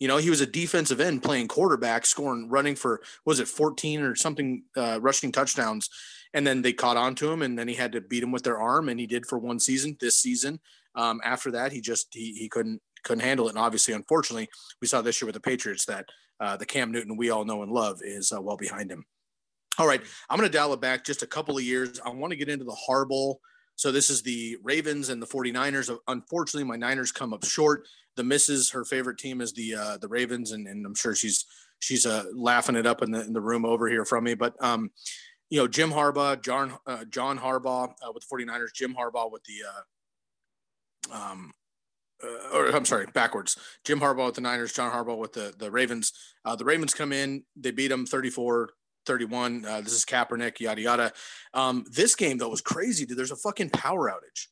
You 0.00 0.06
know, 0.06 0.16
he 0.16 0.30
was 0.30 0.40
a 0.40 0.46
defensive 0.46 1.00
end 1.00 1.24
playing 1.24 1.48
quarterback, 1.48 2.06
scoring, 2.06 2.48
running 2.48 2.76
for 2.76 3.00
was 3.24 3.40
it 3.40 3.48
14 3.48 4.00
or 4.02 4.14
something, 4.14 4.62
uh, 4.76 4.98
rushing 5.02 5.32
touchdowns, 5.32 5.90
and 6.32 6.46
then 6.46 6.62
they 6.62 6.72
caught 6.72 6.96
on 6.96 7.16
to 7.16 7.32
him, 7.32 7.42
and 7.42 7.58
then 7.58 7.66
he 7.66 7.74
had 7.74 7.92
to 7.92 8.00
beat 8.00 8.22
him 8.22 8.30
with 8.30 8.44
their 8.44 8.58
arm, 8.58 8.88
and 8.88 9.00
he 9.00 9.06
did 9.06 9.26
for 9.26 9.38
one 9.38 9.58
season. 9.58 9.96
This 10.00 10.16
season, 10.16 10.60
um, 10.94 11.20
after 11.24 11.50
that, 11.52 11.72
he 11.72 11.80
just 11.80 12.08
he, 12.12 12.34
he 12.34 12.48
couldn't 12.48 12.80
couldn't 13.04 13.24
handle 13.24 13.46
it, 13.46 13.50
and 13.50 13.58
obviously, 13.58 13.94
unfortunately, 13.94 14.48
we 14.80 14.88
saw 14.88 15.02
this 15.02 15.20
year 15.20 15.26
with 15.26 15.34
the 15.34 15.40
Patriots 15.40 15.84
that 15.86 16.06
uh, 16.40 16.56
the 16.56 16.66
Cam 16.66 16.92
Newton 16.92 17.16
we 17.16 17.30
all 17.30 17.44
know 17.44 17.62
and 17.62 17.72
love 17.72 18.00
is 18.02 18.32
uh, 18.32 18.40
well 18.40 18.56
behind 18.56 18.90
him. 18.90 19.04
All 19.78 19.86
right, 19.86 20.02
I'm 20.28 20.38
going 20.38 20.50
to 20.50 20.56
dial 20.56 20.72
it 20.72 20.80
back 20.80 21.04
just 21.04 21.22
a 21.22 21.26
couple 21.26 21.56
of 21.56 21.62
years. 21.62 22.00
I 22.04 22.10
want 22.10 22.32
to 22.32 22.36
get 22.36 22.48
into 22.48 22.64
the 22.64 22.76
Harbaugh. 22.88 23.36
So 23.76 23.92
this 23.92 24.10
is 24.10 24.22
the 24.22 24.56
Ravens 24.64 25.08
and 25.08 25.22
the 25.22 25.26
49ers. 25.26 25.96
Unfortunately, 26.08 26.64
my 26.64 26.74
Niners 26.74 27.12
come 27.12 27.32
up 27.32 27.44
short. 27.44 27.86
The 28.16 28.24
misses, 28.24 28.70
her 28.70 28.84
favorite 28.84 29.18
team 29.18 29.40
is 29.40 29.52
the 29.52 29.76
uh, 29.76 29.98
the 29.98 30.08
Ravens, 30.08 30.50
and, 30.50 30.66
and 30.66 30.84
I'm 30.84 30.96
sure 30.96 31.14
she's 31.14 31.46
she's 31.78 32.04
uh, 32.04 32.24
laughing 32.34 32.74
it 32.74 32.86
up 32.86 33.02
in 33.02 33.12
the 33.12 33.20
in 33.20 33.32
the 33.32 33.40
room 33.40 33.64
over 33.64 33.88
here 33.88 34.04
from 34.04 34.24
me. 34.24 34.34
But 34.34 34.54
um, 34.60 34.90
you 35.48 35.58
know, 35.58 35.68
Jim 35.68 35.90
Harbaugh, 35.90 36.42
John 36.42 36.76
uh, 36.86 37.04
John 37.04 37.38
Harbaugh 37.38 37.90
uh, 38.02 38.12
with 38.12 38.24
the 38.28 38.36
49ers, 38.36 38.74
Jim 38.74 38.96
Harbaugh 38.98 39.30
with 39.30 39.44
the 39.44 39.62
uh, 41.12 41.16
um, 41.16 41.52
uh, 42.22 42.56
or 42.56 42.68
I'm 42.68 42.84
sorry, 42.84 43.06
backwards. 43.12 43.56
Jim 43.84 44.00
Harbaugh 44.00 44.26
with 44.26 44.34
the 44.34 44.40
Niners, 44.40 44.72
John 44.72 44.92
Harbaugh 44.92 45.18
with 45.18 45.32
the, 45.32 45.54
the 45.58 45.70
Ravens. 45.70 46.12
Uh, 46.44 46.56
the 46.56 46.64
Ravens 46.64 46.94
come 46.94 47.12
in, 47.12 47.44
they 47.56 47.70
beat 47.70 47.88
them 47.88 48.06
34 48.06 48.70
31. 49.06 49.64
Uh, 49.64 49.80
this 49.80 49.94
is 49.94 50.04
Kaepernick, 50.04 50.60
yada, 50.60 50.80
yada. 50.80 51.12
Um, 51.54 51.84
this 51.90 52.14
game, 52.14 52.38
though, 52.38 52.50
was 52.50 52.60
crazy, 52.60 53.06
dude. 53.06 53.16
There's 53.16 53.32
a 53.32 53.36
fucking 53.36 53.70
power 53.70 54.10
outage. 54.10 54.46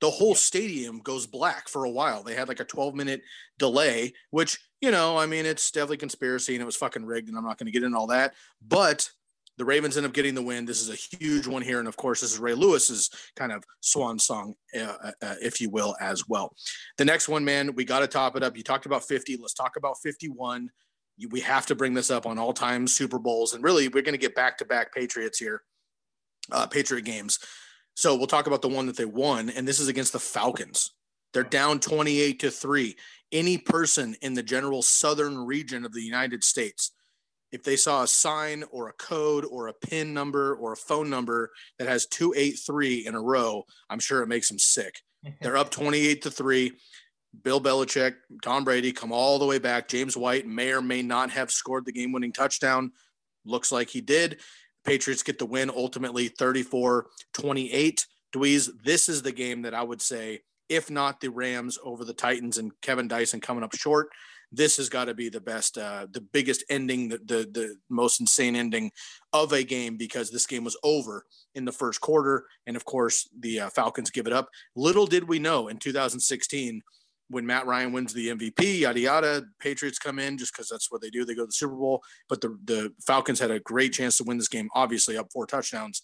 The 0.00 0.10
whole 0.10 0.34
stadium 0.34 1.00
goes 1.00 1.26
black 1.26 1.68
for 1.68 1.84
a 1.84 1.90
while. 1.90 2.22
They 2.22 2.34
had 2.34 2.48
like 2.48 2.60
a 2.60 2.64
12 2.64 2.94
minute 2.94 3.20
delay, 3.58 4.14
which, 4.30 4.58
you 4.80 4.90
know, 4.90 5.18
I 5.18 5.26
mean, 5.26 5.44
it's 5.44 5.70
definitely 5.70 5.98
conspiracy 5.98 6.54
and 6.54 6.62
it 6.62 6.66
was 6.66 6.76
fucking 6.76 7.04
rigged, 7.04 7.28
and 7.28 7.36
I'm 7.36 7.44
not 7.44 7.58
going 7.58 7.66
to 7.66 7.72
get 7.72 7.82
into 7.82 7.98
all 7.98 8.06
that. 8.06 8.34
But 8.66 9.10
the 9.58 9.64
Ravens 9.64 9.96
end 9.96 10.06
up 10.06 10.12
getting 10.12 10.34
the 10.34 10.42
win. 10.42 10.64
This 10.64 10.80
is 10.80 10.88
a 10.88 11.16
huge 11.16 11.46
one 11.46 11.62
here. 11.62 11.80
And 11.80 11.88
of 11.88 11.96
course, 11.96 12.20
this 12.20 12.32
is 12.32 12.38
Ray 12.38 12.54
Lewis's 12.54 13.10
kind 13.36 13.50
of 13.50 13.64
swan 13.80 14.18
song, 14.18 14.54
uh, 14.74 14.94
uh, 15.02 15.12
uh 15.20 15.34
if 15.42 15.60
you 15.60 15.68
will, 15.68 15.96
as 16.00 16.28
well. 16.28 16.54
The 16.96 17.04
next 17.04 17.28
one, 17.28 17.44
man, 17.44 17.74
we 17.74 17.84
got 17.84 18.00
to 18.00 18.06
top 18.06 18.36
it 18.36 18.42
up. 18.44 18.56
You 18.56 18.62
talked 18.62 18.86
about 18.86 19.04
50. 19.04 19.36
Let's 19.36 19.54
talk 19.54 19.76
about 19.76 19.96
51. 20.02 20.70
You, 21.16 21.28
we 21.28 21.40
have 21.40 21.66
to 21.66 21.74
bring 21.74 21.92
this 21.92 22.10
up 22.10 22.24
on 22.24 22.38
all 22.38 22.52
time 22.52 22.86
Super 22.86 23.18
Bowls. 23.18 23.54
And 23.54 23.64
really, 23.64 23.88
we're 23.88 24.02
going 24.02 24.14
to 24.14 24.18
get 24.18 24.36
back 24.36 24.58
to 24.58 24.64
back 24.64 24.94
Patriots 24.94 25.38
here, 25.38 25.62
uh, 26.52 26.68
Patriot 26.68 27.04
games. 27.04 27.40
So 27.96 28.14
we'll 28.16 28.28
talk 28.28 28.46
about 28.46 28.62
the 28.62 28.68
one 28.68 28.86
that 28.86 28.96
they 28.96 29.04
won. 29.04 29.50
And 29.50 29.66
this 29.66 29.80
is 29.80 29.88
against 29.88 30.12
the 30.12 30.20
Falcons. 30.20 30.92
They're 31.34 31.42
down 31.42 31.80
28 31.80 32.38
to 32.40 32.50
3. 32.52 32.96
Any 33.32 33.58
person 33.58 34.14
in 34.22 34.34
the 34.34 34.42
general 34.42 34.82
southern 34.82 35.36
region 35.36 35.84
of 35.84 35.92
the 35.92 36.00
United 36.00 36.44
States 36.44 36.92
if 37.52 37.62
they 37.62 37.76
saw 37.76 38.02
a 38.02 38.06
sign 38.06 38.64
or 38.70 38.88
a 38.88 38.92
code 38.92 39.44
or 39.50 39.68
a 39.68 39.72
pin 39.72 40.12
number 40.12 40.54
or 40.56 40.72
a 40.72 40.76
phone 40.76 41.08
number 41.08 41.50
that 41.78 41.88
has 41.88 42.06
283 42.06 43.06
in 43.06 43.14
a 43.14 43.20
row, 43.20 43.64
I'm 43.88 43.98
sure 43.98 44.22
it 44.22 44.28
makes 44.28 44.48
them 44.48 44.58
sick. 44.58 45.00
They're 45.40 45.56
up 45.56 45.70
28 45.70 46.22
to 46.22 46.30
3. 46.30 46.72
Bill 47.44 47.60
Belichick, 47.60 48.14
Tom 48.42 48.64
Brady 48.64 48.92
come 48.92 49.12
all 49.12 49.38
the 49.38 49.44
way 49.44 49.58
back. 49.58 49.88
James 49.88 50.16
White 50.16 50.46
may 50.46 50.72
or 50.72 50.80
may 50.80 51.02
not 51.02 51.30
have 51.30 51.50
scored 51.50 51.84
the 51.84 51.92
game 51.92 52.12
winning 52.12 52.32
touchdown. 52.32 52.92
Looks 53.44 53.70
like 53.70 53.90
he 53.90 54.00
did. 54.00 54.40
Patriots 54.84 55.22
get 55.22 55.38
the 55.38 55.46
win 55.46 55.70
ultimately 55.70 56.28
34 56.28 57.06
28. 57.34 58.06
Dweez, 58.34 58.70
this 58.84 59.08
is 59.08 59.22
the 59.22 59.32
game 59.32 59.62
that 59.62 59.74
I 59.74 59.82
would 59.82 60.00
say 60.00 60.40
if 60.68 60.90
not 60.90 61.20
the 61.20 61.30
Rams 61.30 61.78
over 61.82 62.04
the 62.04 62.12
Titans 62.12 62.58
and 62.58 62.72
Kevin 62.82 63.08
Dyson 63.08 63.40
coming 63.40 63.64
up 63.64 63.74
short. 63.74 64.08
This 64.50 64.76
has 64.78 64.88
got 64.88 65.06
to 65.06 65.14
be 65.14 65.28
the 65.28 65.40
best, 65.40 65.76
uh, 65.76 66.06
the 66.10 66.20
biggest 66.20 66.64
ending, 66.70 67.08
the, 67.08 67.18
the 67.18 67.48
the 67.52 67.76
most 67.90 68.20
insane 68.20 68.56
ending 68.56 68.90
of 69.32 69.52
a 69.52 69.62
game 69.62 69.96
because 69.96 70.30
this 70.30 70.46
game 70.46 70.64
was 70.64 70.76
over 70.82 71.24
in 71.54 71.64
the 71.64 71.72
first 71.72 72.00
quarter, 72.00 72.46
and 72.66 72.76
of 72.76 72.84
course 72.84 73.28
the 73.38 73.60
uh, 73.60 73.70
Falcons 73.70 74.10
give 74.10 74.26
it 74.26 74.32
up. 74.32 74.48
Little 74.74 75.06
did 75.06 75.28
we 75.28 75.38
know 75.38 75.68
in 75.68 75.78
2016 75.78 76.80
when 77.30 77.44
Matt 77.44 77.66
Ryan 77.66 77.92
wins 77.92 78.14
the 78.14 78.28
MVP, 78.28 78.80
yada 78.80 79.00
yada, 79.00 79.44
Patriots 79.60 79.98
come 79.98 80.18
in 80.18 80.38
just 80.38 80.54
because 80.54 80.68
that's 80.68 80.90
what 80.90 81.02
they 81.02 81.10
do. 81.10 81.26
They 81.26 81.34
go 81.34 81.42
to 81.42 81.46
the 81.46 81.52
Super 81.52 81.76
Bowl, 81.76 82.02
but 82.28 82.40
the 82.40 82.58
the 82.64 82.92
Falcons 83.06 83.40
had 83.40 83.50
a 83.50 83.60
great 83.60 83.92
chance 83.92 84.16
to 84.16 84.24
win 84.24 84.38
this 84.38 84.48
game, 84.48 84.68
obviously 84.74 85.18
up 85.18 85.30
four 85.32 85.46
touchdowns 85.46 86.02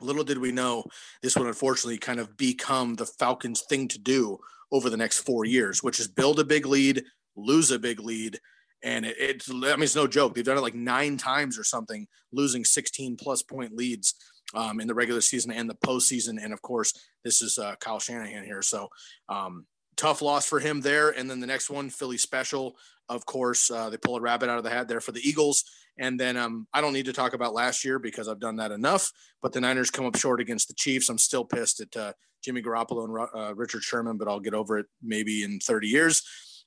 little 0.00 0.24
did 0.24 0.38
we 0.38 0.52
know 0.52 0.84
this 1.22 1.36
would 1.36 1.46
unfortunately 1.46 1.98
kind 1.98 2.20
of 2.20 2.36
become 2.36 2.94
the 2.94 3.06
Falcons' 3.06 3.62
thing 3.62 3.88
to 3.88 3.98
do 3.98 4.38
over 4.70 4.90
the 4.90 4.96
next 4.96 5.18
four 5.20 5.44
years, 5.44 5.82
which 5.82 5.98
is 5.98 6.08
build 6.08 6.38
a 6.38 6.44
big 6.44 6.66
lead, 6.66 7.04
lose 7.38 7.70
a 7.70 7.78
big 7.78 8.00
lead. 8.00 8.38
And 8.82 9.04
it, 9.04 9.16
it's, 9.18 9.50
I 9.50 9.54
mean, 9.54 9.82
it's 9.82 9.96
no 9.96 10.06
joke. 10.06 10.34
They've 10.34 10.44
done 10.44 10.58
it 10.58 10.62
like 10.62 10.74
nine 10.74 11.16
times 11.16 11.58
or 11.58 11.64
something, 11.64 12.06
losing 12.32 12.64
16 12.64 13.16
plus 13.16 13.42
point 13.42 13.74
leads 13.74 14.14
um, 14.54 14.80
in 14.80 14.86
the 14.86 14.94
regular 14.94 15.20
season 15.20 15.52
and 15.52 15.68
the 15.68 15.74
postseason. 15.74 16.42
And 16.42 16.52
of 16.52 16.62
course, 16.62 16.92
this 17.24 17.42
is 17.42 17.58
uh, 17.58 17.74
Kyle 17.80 17.98
Shanahan 17.98 18.44
here. 18.44 18.62
So 18.62 18.88
um, 19.28 19.66
tough 19.96 20.22
loss 20.22 20.46
for 20.46 20.60
him 20.60 20.80
there. 20.80 21.10
And 21.10 21.30
then 21.30 21.40
the 21.40 21.46
next 21.46 21.70
one, 21.70 21.90
Philly 21.90 22.18
special. 22.18 22.76
Of 23.08 23.26
course, 23.26 23.70
uh, 23.70 23.90
they 23.90 23.96
pull 23.96 24.16
a 24.16 24.20
rabbit 24.20 24.48
out 24.48 24.58
of 24.58 24.64
the 24.64 24.70
hat 24.70 24.88
there 24.88 25.00
for 25.00 25.12
the 25.12 25.26
Eagles. 25.26 25.64
And 25.98 26.18
then 26.18 26.36
um, 26.36 26.68
I 26.72 26.80
don't 26.80 26.92
need 26.92 27.06
to 27.06 27.12
talk 27.12 27.34
about 27.34 27.54
last 27.54 27.84
year 27.84 27.98
because 27.98 28.28
I've 28.28 28.40
done 28.40 28.56
that 28.56 28.70
enough. 28.70 29.10
But 29.42 29.52
the 29.52 29.60
Niners 29.60 29.90
come 29.90 30.06
up 30.06 30.16
short 30.16 30.40
against 30.40 30.68
the 30.68 30.74
Chiefs. 30.74 31.08
I'm 31.08 31.18
still 31.18 31.44
pissed 31.44 31.80
at 31.80 31.96
uh, 31.96 32.12
Jimmy 32.42 32.62
Garoppolo 32.62 33.04
and 33.04 33.28
uh, 33.34 33.54
Richard 33.54 33.82
Sherman, 33.82 34.16
but 34.16 34.28
I'll 34.28 34.40
get 34.40 34.54
over 34.54 34.78
it 34.78 34.86
maybe 35.02 35.42
in 35.42 35.58
30 35.58 35.88
years. 35.88 36.22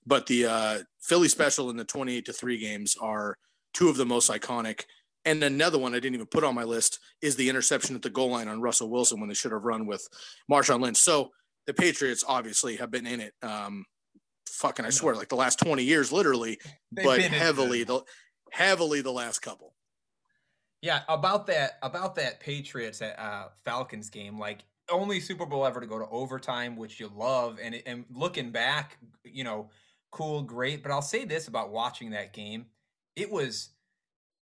But 0.06 0.28
the 0.28 0.45
uh, 0.45 0.80
Philly 0.99 1.28
special 1.28 1.70
in 1.70 1.78
the 1.78 1.84
28 1.84 2.26
to 2.26 2.34
three 2.34 2.58
games 2.58 2.95
are 2.99 3.38
two 3.74 3.89
of 3.89 3.97
the 3.97 4.06
most 4.06 4.30
iconic. 4.30 4.84
And 5.26 5.43
another 5.43 5.78
one 5.78 5.93
I 5.93 5.99
didn't 5.99 6.16
even 6.16 6.28
put 6.28 6.43
on 6.43 6.56
my 6.56 6.64
list 6.64 6.99
is 7.22 7.36
the 7.36 7.47
interception 7.47 7.95
at 7.95 8.02
the 8.02 8.10
goal 8.10 8.32
line 8.32 8.47
on 8.47 8.62
Russell 8.62 8.89
Wilson 8.89 9.20
when 9.20 9.30
they 9.30 9.36
should 9.36 9.52
have 9.52 9.64
run 9.64 9.86
with 9.86 10.08
Marshawn 10.52 10.82
Lynch. 10.82 10.97
So 10.97 11.30
the 11.68 11.74
Patriots 11.74 12.24
obviously 12.28 12.78
have 12.78 12.89
been 12.89 13.06
in 13.06 13.20
it. 13.20 13.34
Um, 13.43 13.86
fucking, 14.47 14.86
I 14.86 14.89
swear, 14.89 15.16
like 15.16 15.30
the 15.30 15.36
last 15.36 15.60
20 15.60 15.84
years, 15.84 16.12
literally, 16.12 16.60
They've 16.91 17.06
but 17.06 17.22
heavily. 17.22 17.84
The, 17.84 18.02
heavily 18.52 19.02
the 19.02 19.12
last 19.12 19.39
couple. 19.39 19.74
Yeah, 20.82 21.02
about 21.08 21.45
that 21.47 21.78
about 21.84 22.16
that 22.16 22.39
Patriots 22.39 23.04
at 23.04 23.20
uh, 23.20 23.49
Falcons 23.64 24.10
game, 24.10 24.39
like 24.39 24.64
only 24.89 25.20
Super 25.20 25.45
Bowl 25.45 25.66
ever 25.66 25.80
to 25.80 25.86
go 25.86 25.99
to 25.99 26.08
overtime, 26.10 26.76
which 26.76 26.99
you 26.99 27.12
love, 27.16 27.60
and 27.62 27.82
and 27.86 28.06
looking 28.12 28.52
back, 28.52 28.97
you 29.24 29.43
know, 29.43 29.70
cool, 30.12 30.41
great. 30.41 30.84
But 30.84 30.91
I'll 30.91 31.01
say 31.01 31.26
this 31.26 31.47
about 31.47 31.72
watching 31.72 32.12
that 32.12 32.34
game: 32.34 32.68
it 33.16 33.32
was 33.32 33.70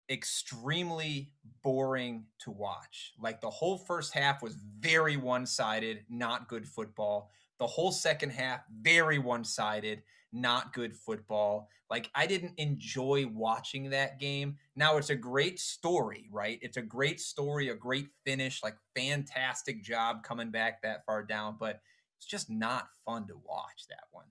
extremely 0.09 1.31
boring 1.63 2.25
to 2.39 2.51
watch. 2.51 3.13
Like 3.19 3.39
the 3.41 3.49
whole 3.49 3.77
first 3.77 4.13
half 4.13 4.41
was 4.41 4.57
very 4.79 5.17
one 5.17 5.45
sided, 5.45 6.05
not 6.09 6.49
good 6.49 6.67
football. 6.67 7.31
The 7.59 7.67
whole 7.67 7.91
second 7.91 8.31
half, 8.31 8.61
very 8.81 9.19
one 9.19 9.43
sided 9.43 10.03
not 10.31 10.73
good 10.73 10.95
football. 10.95 11.69
Like 11.89 12.09
I 12.15 12.25
didn't 12.25 12.53
enjoy 12.57 13.27
watching 13.27 13.89
that 13.89 14.19
game. 14.19 14.57
Now 14.75 14.97
it's 14.97 15.09
a 15.09 15.15
great 15.15 15.59
story, 15.59 16.27
right? 16.31 16.59
It's 16.61 16.77
a 16.77 16.81
great 16.81 17.19
story, 17.19 17.69
a 17.69 17.75
great 17.75 18.07
finish, 18.25 18.63
like 18.63 18.75
fantastic 18.95 19.83
job 19.83 20.23
coming 20.23 20.51
back 20.51 20.81
that 20.81 21.05
far 21.05 21.23
down, 21.23 21.57
but 21.59 21.81
it's 22.17 22.25
just 22.25 22.49
not 22.49 22.87
fun 23.05 23.27
to 23.27 23.35
watch 23.45 23.87
that 23.89 24.05
one. 24.11 24.25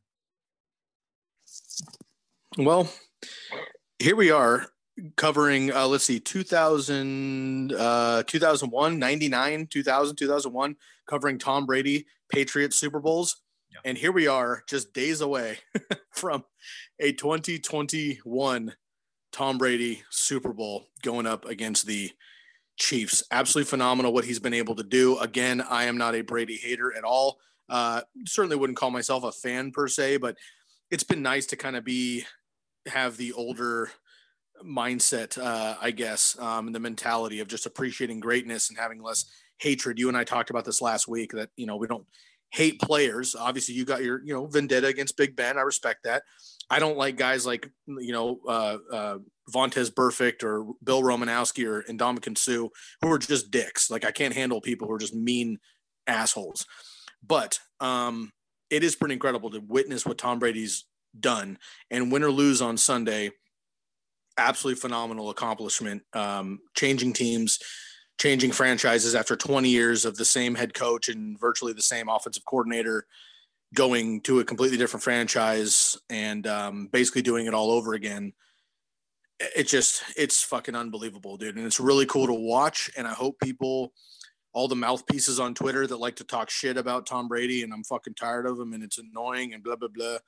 Well, 2.59 2.89
here 3.99 4.17
we 4.17 4.31
are 4.31 4.67
covering 5.17 5.73
uh, 5.73 5.87
let's 5.87 6.05
see 6.05 6.21
2000 6.21 7.73
uh 7.73 8.23
2001 8.27 8.99
99 8.99 9.67
2000 9.67 10.17
2001 10.17 10.77
covering 11.07 11.39
tom 11.39 11.65
brady 11.65 12.05
patriots 12.31 12.77
super 12.77 13.01
bowls 13.01 13.41
and 13.85 13.97
here 13.97 14.13
we 14.13 14.27
are, 14.27 14.63
just 14.69 14.93
days 14.93 15.21
away 15.21 15.59
from 16.11 16.45
a 16.99 17.13
2021 17.13 18.75
Tom 19.33 19.59
Brady 19.59 20.03
Super 20.11 20.53
Bowl 20.53 20.89
going 21.03 21.27
up 21.27 21.45
against 21.45 21.87
the 21.87 22.11
Chiefs. 22.77 23.23
Absolutely 23.31 23.69
phenomenal 23.69 24.13
what 24.13 24.25
he's 24.25 24.39
been 24.39 24.55
able 24.55 24.75
to 24.77 24.83
do. 24.83 25.19
Again, 25.19 25.61
I 25.61 25.85
am 25.85 25.99
not 25.99 26.15
a 26.15 26.23
Brady 26.23 26.57
hater 26.57 26.95
at 26.97 27.05
all. 27.05 27.39
Uh, 27.69 28.01
certainly 28.27 28.57
wouldn't 28.57 28.79
call 28.79 28.91
myself 28.91 29.23
a 29.23 29.33
fan 29.33 29.71
per 29.71 29.87
se, 29.87 30.17
but 30.17 30.37
it's 30.91 31.05
been 31.05 31.23
nice 31.23 31.47
to 31.47 31.57
kind 31.57 31.77
of 31.77 31.85
be 31.85 32.25
have 32.87 33.17
the 33.17 33.33
older 33.33 33.91
mindset, 34.65 35.39
uh, 35.39 35.77
I 35.81 35.91
guess, 35.91 36.39
um, 36.39 36.67
and 36.67 36.75
the 36.75 36.81
mentality 36.81 37.41
of 37.41 37.49
just 37.49 37.67
appreciating 37.67 38.21
greatness 38.21 38.69
and 38.69 38.79
having 38.79 39.03
less 39.03 39.25
hatred. 39.59 39.99
You 39.99 40.09
and 40.09 40.17
I 40.17 40.25
talked 40.25 40.51
about 40.51 40.65
this 40.65 40.83
last 40.83 41.09
week 41.09 41.33
that 41.33 41.51
you 41.57 41.67
know 41.67 41.77
we 41.77 41.87
don't 41.87 42.07
hate 42.51 42.81
players. 42.81 43.35
Obviously, 43.35 43.75
you 43.75 43.85
got 43.85 44.03
your 44.03 44.23
you 44.25 44.35
know 44.35 44.47
vendetta 44.47 44.89
against 44.89 45.17
Big 45.17 45.37
Ben. 45.37 45.59
I 45.59 45.63
respect 45.63 46.05
that. 46.05 46.23
I 46.69 46.79
don't 46.79 46.97
like 46.97 47.17
guys 47.17 47.47
like 47.47 47.69
you 47.87 48.13
know 48.13 48.41
uh, 48.47 48.79
uh, 48.93 49.19
Vontaze 49.53 49.93
Burfict 49.93 50.43
or 50.43 50.67
Bill 50.83 51.03
Romanowski 51.03 51.67
or 51.67 51.83
Ndamukong 51.83 52.39
Suh 52.39 52.69
who 53.01 53.13
are 53.13 53.19
just 53.19 53.51
dicks. 53.51 53.91
Like 53.91 54.05
I 54.05 54.13
can't 54.13 54.35
handle 54.35 54.61
people 54.61 54.87
who 54.89 54.95
are 54.95 54.99
just 54.99 55.15
mean 55.15 55.59
assholes. 56.07 56.67
But 57.27 57.59
um, 57.81 58.33
it 58.71 58.85
is 58.85 58.97
pretty 58.97 59.15
incredible 59.15 59.51
to 59.51 59.61
witness 59.61 60.07
what 60.07 60.19
Tom 60.19 60.39
Brady's 60.39 60.85
done 61.19 61.59
and 61.91 62.13
win 62.13 62.23
or 62.23 62.31
lose 62.31 62.63
on 62.63 62.77
Sunday. 62.77 63.33
Absolutely 64.39 64.81
phenomenal 64.81 65.31
accomplishment. 65.31 66.03
Um, 66.13 66.61
changing 66.75 67.13
teams, 67.13 67.59
changing 68.19 68.53
franchises 68.53 69.15
after 69.15 69.37
20 69.37 69.69
years 69.69 70.05
of 70.05 70.17
the 70.17 70.25
same 70.25 70.55
head 70.55 70.73
coach 70.73 71.09
and 71.09 71.39
virtually 71.39 71.73
the 71.73 71.83
same 71.83 72.09
offensive 72.09 72.45
coordinator 72.45 73.07
going 73.75 74.21
to 74.23 74.41
a 74.41 74.45
completely 74.45 74.77
different 74.77 75.03
franchise 75.03 75.97
and 76.09 76.47
um, 76.47 76.89
basically 76.93 77.23
doing 77.23 77.47
it 77.47 77.55
all 77.55 77.71
over 77.71 77.95
again 77.95 78.33
it 79.57 79.67
just 79.67 80.03
it's 80.17 80.43
fucking 80.43 80.75
unbelievable 80.75 81.37
dude 81.37 81.57
and 81.57 81.65
it's 81.65 81.81
really 81.81 82.05
cool 82.05 82.27
to 82.27 82.35
watch 82.35 82.91
and 82.97 83.07
i 83.07 83.13
hope 83.13 83.39
people 83.41 83.93
all 84.53 84.69
the 84.69 84.77
mouthpieces 84.77 85.41
on 85.41 85.55
twitter 85.55 85.87
that 85.87 86.01
like 86.01 86.17
to 86.17 86.25
talk 86.25 86.51
shit 86.51 86.77
about 86.77 87.07
tom 87.07 87.29
brady 87.29 87.63
and 87.63 87.73
i'm 87.73 87.85
fucking 87.85 88.15
tired 88.15 88.47
of 88.47 88.57
them 88.57 88.73
and 88.73 88.83
it's 88.83 88.99
annoying 88.99 89.55
and 89.55 89.63
blah 89.63 89.77
blah 89.77 89.89
blah 89.89 90.19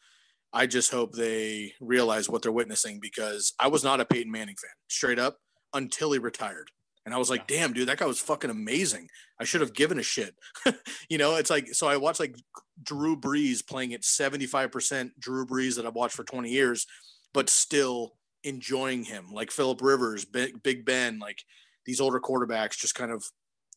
i 0.52 0.66
just 0.66 0.90
hope 0.90 1.12
they 1.12 1.72
realize 1.80 2.28
what 2.28 2.42
they're 2.42 2.52
witnessing 2.52 2.98
because 3.00 3.52
i 3.58 3.68
was 3.68 3.84
not 3.84 4.00
a 4.00 4.04
peyton 4.04 4.32
manning 4.32 4.56
fan 4.60 4.70
straight 4.88 5.18
up 5.18 5.38
until 5.74 6.12
he 6.12 6.18
retired 6.18 6.70
and 7.04 7.14
I 7.14 7.18
was 7.18 7.30
like, 7.30 7.46
damn, 7.46 7.72
dude, 7.72 7.88
that 7.88 7.98
guy 7.98 8.06
was 8.06 8.20
fucking 8.20 8.50
amazing. 8.50 9.08
I 9.40 9.44
should 9.44 9.60
have 9.60 9.74
given 9.74 9.98
a 9.98 10.02
shit. 10.02 10.34
you 11.08 11.18
know, 11.18 11.34
it's 11.36 11.50
like, 11.50 11.68
so 11.74 11.88
I 11.88 11.96
watched 11.96 12.20
like 12.20 12.36
Drew 12.82 13.16
Brees 13.16 13.66
playing 13.66 13.92
at 13.92 14.02
75% 14.02 15.10
Drew 15.18 15.44
Brees 15.44 15.76
that 15.76 15.86
I've 15.86 15.94
watched 15.94 16.14
for 16.14 16.24
20 16.24 16.50
years, 16.50 16.86
but 17.34 17.50
still 17.50 18.12
enjoying 18.44 19.04
him. 19.04 19.32
Like 19.32 19.50
Philip 19.50 19.82
Rivers, 19.82 20.24
Big 20.24 20.84
Ben, 20.84 21.18
like 21.18 21.42
these 21.86 22.00
older 22.00 22.20
quarterbacks 22.20 22.78
just 22.78 22.94
kind 22.94 23.10
of 23.10 23.24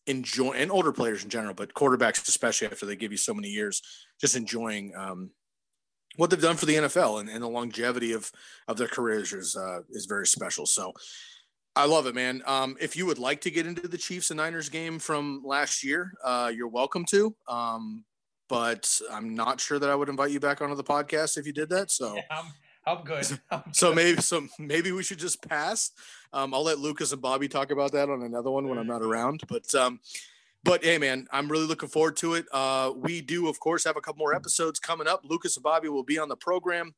enjoy, 0.07 0.51
and 0.51 0.71
older 0.71 0.91
players 0.91 1.23
in 1.23 1.29
general, 1.29 1.53
but 1.53 1.73
quarterbacks, 1.73 2.27
especially 2.27 2.67
after 2.67 2.85
they 2.85 2.95
give 2.95 3.11
you 3.11 3.17
so 3.17 3.33
many 3.33 3.49
years, 3.49 3.81
just 4.19 4.35
enjoying 4.35 4.93
um, 4.95 5.31
what 6.15 6.29
they've 6.29 6.41
done 6.41 6.55
for 6.55 6.65
the 6.65 6.75
NFL 6.75 7.19
and, 7.19 7.29
and 7.29 7.41
the 7.43 7.49
longevity 7.49 8.13
of, 8.13 8.31
of 8.67 8.77
their 8.77 8.87
careers 8.87 9.33
is, 9.33 9.55
uh, 9.55 9.79
is 9.91 10.05
very 10.05 10.27
special. 10.27 10.65
So, 10.65 10.93
I 11.77 11.85
love 11.85 12.07
it, 12.07 12.15
man. 12.15 12.41
Um, 12.45 12.77
if 12.79 12.95
you 12.95 13.05
would 13.05 13.19
like 13.19 13.41
to 13.41 13.51
get 13.51 13.67
into 13.67 13.89
the 13.89 13.97
Chiefs 13.97 14.31
and 14.31 14.37
Niners 14.37 14.69
game 14.69 14.97
from 14.97 15.41
last 15.43 15.83
year, 15.83 16.13
uh, 16.23 16.49
you're 16.55 16.69
welcome 16.69 17.03
to. 17.09 17.35
Um, 17.49 18.05
but 18.47 19.01
I'm 19.11 19.35
not 19.35 19.59
sure 19.59 19.77
that 19.79 19.89
I 19.89 19.95
would 19.95 20.07
invite 20.07 20.31
you 20.31 20.39
back 20.39 20.61
onto 20.61 20.75
the 20.75 20.83
podcast 20.83 21.37
if 21.37 21.45
you 21.45 21.51
did 21.51 21.69
that. 21.69 21.91
So 21.91 22.15
yeah, 22.15 22.43
I'm, 22.85 23.03
good. 23.03 23.25
I'm, 23.51 23.61
good. 23.61 23.75
So 23.75 23.93
maybe 23.93 24.21
so 24.21 24.47
maybe 24.59 24.91
we 24.91 25.03
should 25.03 25.19
just 25.19 25.47
pass. 25.47 25.91
Um, 26.33 26.53
I'll 26.53 26.63
let 26.63 26.79
Lukas 26.79 27.11
and 27.11 27.21
Bobby 27.21 27.47
talk 27.47 27.71
about 27.71 27.91
that 27.93 28.09
on 28.09 28.23
another 28.23 28.51
one 28.51 28.67
when 28.67 28.77
I'm 28.77 28.87
not 28.87 29.01
around. 29.01 29.41
But 29.47 29.73
um, 29.75 29.99
but 30.63 30.83
hey, 30.83 30.97
man, 30.97 31.27
I'm 31.31 31.47
really 31.47 31.67
looking 31.67 31.89
forward 31.89 32.17
to 32.17 32.33
it. 32.33 32.45
Uh, 32.51 32.91
we 32.95 33.21
do, 33.21 33.47
of 33.47 33.59
course, 33.59 33.83
have 33.85 33.97
a 33.97 34.01
couple 34.01 34.19
more 34.19 34.33
episodes 34.33 34.79
coming 34.79 35.07
up. 35.07 35.21
Lukas 35.23 35.55
and 35.55 35.63
Bobby 35.63 35.89
will 35.89 36.03
be 36.03 36.17
on 36.17 36.27
the 36.27 36.35
program. 36.35 36.93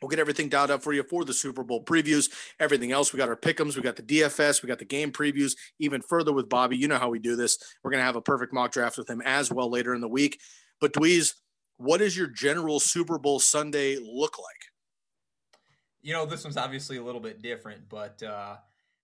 We'll 0.00 0.08
get 0.08 0.18
everything 0.18 0.48
dialed 0.48 0.70
up 0.70 0.82
for 0.82 0.92
you 0.92 1.02
for 1.02 1.24
the 1.24 1.32
Super 1.32 1.62
Bowl 1.62 1.84
previews. 1.84 2.30
Everything 2.58 2.92
else, 2.92 3.12
we 3.12 3.18
got 3.18 3.28
our 3.28 3.36
pickums, 3.36 3.76
we 3.76 3.82
got 3.82 3.96
the 3.96 4.02
DFS, 4.02 4.62
we 4.62 4.66
got 4.66 4.78
the 4.78 4.84
game 4.84 5.12
previews. 5.12 5.52
Even 5.78 6.02
further 6.02 6.32
with 6.32 6.48
Bobby, 6.48 6.76
you 6.76 6.88
know 6.88 6.98
how 6.98 7.08
we 7.08 7.18
do 7.18 7.36
this. 7.36 7.58
We're 7.82 7.90
gonna 7.90 8.02
have 8.02 8.16
a 8.16 8.20
perfect 8.20 8.52
mock 8.52 8.72
draft 8.72 8.98
with 8.98 9.08
him 9.08 9.22
as 9.24 9.52
well 9.52 9.70
later 9.70 9.94
in 9.94 10.00
the 10.00 10.08
week. 10.08 10.40
But 10.80 10.92
Dweeze, 10.92 11.34
what 11.76 11.98
does 11.98 12.16
your 12.16 12.26
general 12.26 12.80
Super 12.80 13.18
Bowl 13.18 13.38
Sunday 13.38 13.96
look 13.96 14.38
like? 14.38 14.73
You 16.04 16.12
know, 16.12 16.26
this 16.26 16.44
one's 16.44 16.58
obviously 16.58 16.98
a 16.98 17.02
little 17.02 17.20
bit 17.20 17.42
different, 17.42 17.88
but 17.88 18.22
uh, 18.22 18.58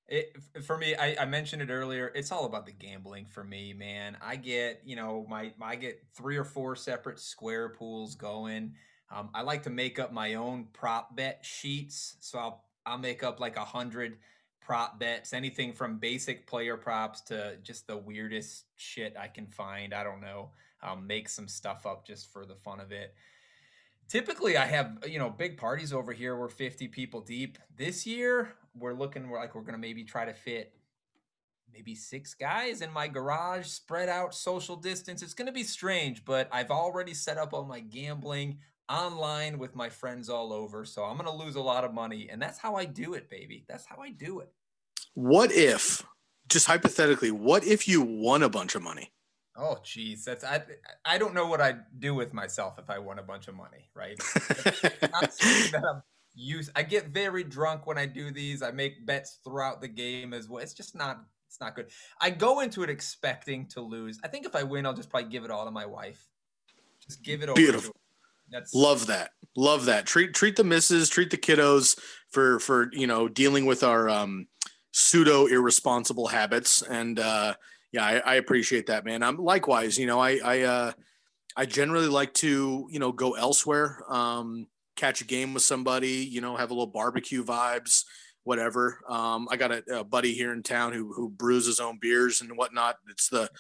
It, 0.07 0.37
for 0.65 0.77
me, 0.77 0.95
I, 0.97 1.17
I, 1.23 1.25
mentioned 1.25 1.63
it 1.63 1.71
earlier. 1.71 2.13
It's 2.15 2.33
all 2.33 2.45
about 2.45 2.67
the 2.67 2.73
gambling 2.73 3.27
for 3.27 3.45
me, 3.45 3.73
man. 3.73 4.17
I 4.21 4.37
get, 4.37 4.83
you 4.85 4.97
know, 4.97 5.25
my, 5.29 5.53
my 5.57 5.69
I 5.69 5.77
get 5.77 6.03
three 6.17 6.37
or 6.37 6.45
four 6.45 6.77
separate 6.77 7.21
square 7.21 7.71
pools 7.71 8.17
going. 8.17 8.75
Um, 9.11 9.31
I 9.35 9.43
like 9.43 9.63
to 9.65 9.71
make 9.71 9.99
up 10.01 10.13
my 10.13 10.35
own 10.35 10.69
prop 10.73 11.17
bet 11.17 11.45
sheets, 11.45 12.17
so 12.21 12.39
I'll 12.39 12.65
I'll 12.87 12.99
make 12.99 13.23
up 13.23 13.41
like 13.41 13.57
a 13.57 13.65
hundred 13.65 14.19
prop 14.61 14.99
bets, 14.99 15.33
anything 15.33 15.73
from 15.73 15.99
basic 15.99 16.47
player 16.47 16.77
props 16.77 17.23
to 17.23 17.57
just 17.63 17.87
the 17.87 17.97
weirdest 17.97 18.67
shit 18.77 19.17
I 19.19 19.29
can 19.29 19.47
find. 19.47 19.95
I 19.95 20.05
don't 20.05 20.21
know. 20.21 20.51
I'll 20.83 20.97
make 20.97 21.29
some 21.29 21.49
stuff 21.49 21.87
up 21.87 22.07
just 22.07 22.33
for 22.33 22.47
the 22.47 22.57
fun 22.57 22.81
of 22.81 22.93
it 22.93 23.15
typically 24.11 24.57
I 24.57 24.67
have 24.67 24.99
you 25.07 25.19
know 25.19 25.31
big 25.31 25.57
parties 25.57 25.93
over 25.93 26.13
here. 26.13 26.37
We're 26.37 26.49
50 26.49 26.89
people 26.89 27.21
deep. 27.21 27.57
This 27.75 28.07
year 28.07 28.53
we're 28.75 28.93
looking 28.93 29.31
we're 29.31 29.39
like 29.39 29.55
we're 29.55 29.63
gonna 29.63 29.79
maybe 29.79 30.05
try 30.05 30.27
to 30.27 30.35
fit 30.35 30.75
maybe 31.73 31.95
six 31.95 32.35
guys 32.35 32.83
in 32.83 32.93
my 32.93 33.07
garage, 33.07 33.67
spread 33.67 34.09
out, 34.09 34.35
social 34.35 34.77
distance. 34.77 35.23
It's 35.23 35.35
gonna 35.35 35.53
be 35.53 35.63
strange, 35.63 36.25
but 36.25 36.49
I've 36.53 36.71
already 36.71 37.15
set 37.15 37.39
up 37.39 37.55
all 37.55 37.65
my 37.65 37.81
gambling 37.81 38.59
online 38.89 39.57
with 39.59 39.77
my 39.77 39.89
friends 39.89 40.29
all 40.29 40.53
over. 40.53 40.85
So 40.85 41.05
I'm 41.05 41.17
gonna 41.17 41.35
lose 41.35 41.55
a 41.55 41.63
lot 41.63 41.85
of 41.85 41.95
money, 41.95 42.29
and 42.31 42.43
that's 42.43 42.59
how 42.59 42.75
I 42.75 42.85
do 42.85 43.15
it, 43.15 43.31
baby. 43.31 43.65
That's 43.69 43.87
how 43.87 43.99
I 44.03 44.11
do 44.11 44.41
it. 44.41 44.53
What 45.15 45.53
if, 45.53 46.05
just 46.49 46.67
hypothetically, 46.67 47.31
what 47.31 47.65
if 47.65 47.87
you 47.87 48.03
won 48.03 48.43
a 48.43 48.49
bunch 48.49 48.75
of 48.75 48.83
money? 48.83 49.13
Oh, 49.57 49.79
geez, 49.83 50.25
that's 50.25 50.45
I. 50.45 50.63
I 51.05 51.19
don't 51.19 51.35
know 51.35 51.47
what 51.47 51.61
I'd 51.61 51.81
do 51.99 52.15
with 52.15 52.33
myself 52.33 52.79
if 52.79 52.89
I 52.89 52.99
won 52.99 53.19
a 53.19 53.23
bunch 53.23 53.49
of 53.49 53.55
money. 53.55 53.91
Right? 53.95 54.17
that 54.19 55.83
I'm 55.93 56.03
used. 56.35 56.71
I 56.77 56.83
get 56.83 57.09
very 57.09 57.43
drunk 57.43 57.87
when 57.87 57.99
I 57.99 58.07
do 58.07 58.31
these. 58.31 58.63
I 58.63 58.71
make 58.71 59.05
bets 59.07 59.41
throughout 59.45 59.81
the 59.81 59.89
game 59.89 60.33
as 60.33 60.49
well. 60.49 60.63
It's 60.63 60.73
just 60.73 60.95
not. 60.95 61.21
It's 61.49 61.61
not 61.61 61.75
good. 61.75 61.89
I 62.21 62.31
go 62.31 62.61
into 62.61 62.85
it 62.85 62.91
expecting 62.91 63.67
to 63.69 63.81
lose. 63.81 64.21
I 64.23 64.29
think 64.29 64.47
if 64.47 64.55
I 64.55 64.63
win, 64.63 64.87
I'll 64.87 64.95
just 64.95 65.11
probably 65.11 65.31
give 65.31 65.45
it 65.45 65.51
all 65.51 65.65
to 65.65 65.73
my 65.73 65.85
wife. 65.85 66.29
Just 67.05 67.25
give 67.25 67.43
it 67.43 67.49
over. 67.49 67.57
Beautiful. 67.57 67.97
That's 68.53 68.73
love 68.73 69.09
that. 69.09 69.33
Love 69.57 69.87
that. 69.87 70.07
Treat 70.07 70.33
treat 70.33 70.55
the 70.55 70.65
misses. 70.65 71.09
Treat 71.09 71.31
the 71.31 71.37
kiddos 71.37 71.99
for 72.31 72.61
for 72.61 72.89
you 72.93 73.09
know 73.09 73.27
dealing 73.27 73.67
with 73.67 73.83
our 73.83 74.09
um 74.09 74.47
pseudo 74.93 75.47
irresponsible 75.47 76.29
habits 76.29 76.83
and. 76.83 77.19
uh 77.19 77.55
yeah, 77.93 78.05
I, 78.05 78.19
I, 78.19 78.35
appreciate 78.37 78.87
that, 78.87 79.05
man. 79.05 79.23
I'm 79.23 79.37
likewise, 79.37 79.99
you 79.99 80.07
know, 80.07 80.21
I, 80.21 80.39
I, 80.45 80.61
uh, 80.63 80.93
I 81.57 81.67
generally 81.67 82.09
like 82.09 82.33
to, 82.35 82.87
you 82.91 82.99
know, 82.99 83.13
go 83.13 83.33
elsewhere, 83.33 84.03
um, 84.09 84.67
catch 84.97 85.21
a 85.21 85.25
game 85.25 85.55
with 85.55 85.63
somebody, 85.63 86.25
you 86.25 86.41
know, 86.41 86.57
have 86.57 86.71
a 86.71 86.75
little 86.75 86.87
barbecue 86.87 87.45
vibes, 87.45 88.05
whatever. 88.45 89.01
Um, 89.09 89.49
I 89.51 89.57
got 89.57 89.73
a, 89.73 89.99
a 89.99 90.05
buddy 90.05 90.35
here 90.35 90.53
in 90.53 90.63
town 90.63 90.93
who, 90.93 91.13
who 91.13 91.29
brews 91.29 91.67
his 91.67 91.81
own 91.81 91.99
beers 92.01 92.41
and 92.41 92.57
whatnot. 92.57 92.97
It's 93.09 93.29
the, 93.29 93.51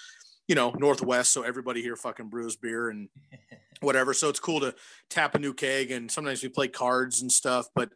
you 0.46 0.54
know, 0.54 0.70
Northwest. 0.70 1.32
So 1.32 1.42
everybody 1.42 1.82
here 1.82 1.96
fucking 1.96 2.28
brews 2.28 2.56
beer 2.56 2.90
and 2.90 3.08
whatever. 3.80 4.14
So 4.14 4.28
it's 4.28 4.40
cool 4.40 4.60
to 4.60 4.74
tap 5.08 5.34
a 5.34 5.38
new 5.38 5.54
keg 5.54 5.90
and 5.90 6.10
sometimes 6.10 6.42
we 6.42 6.48
play 6.48 6.68
cards 6.68 7.22
and 7.22 7.32
stuff, 7.32 7.66
but 7.74 7.90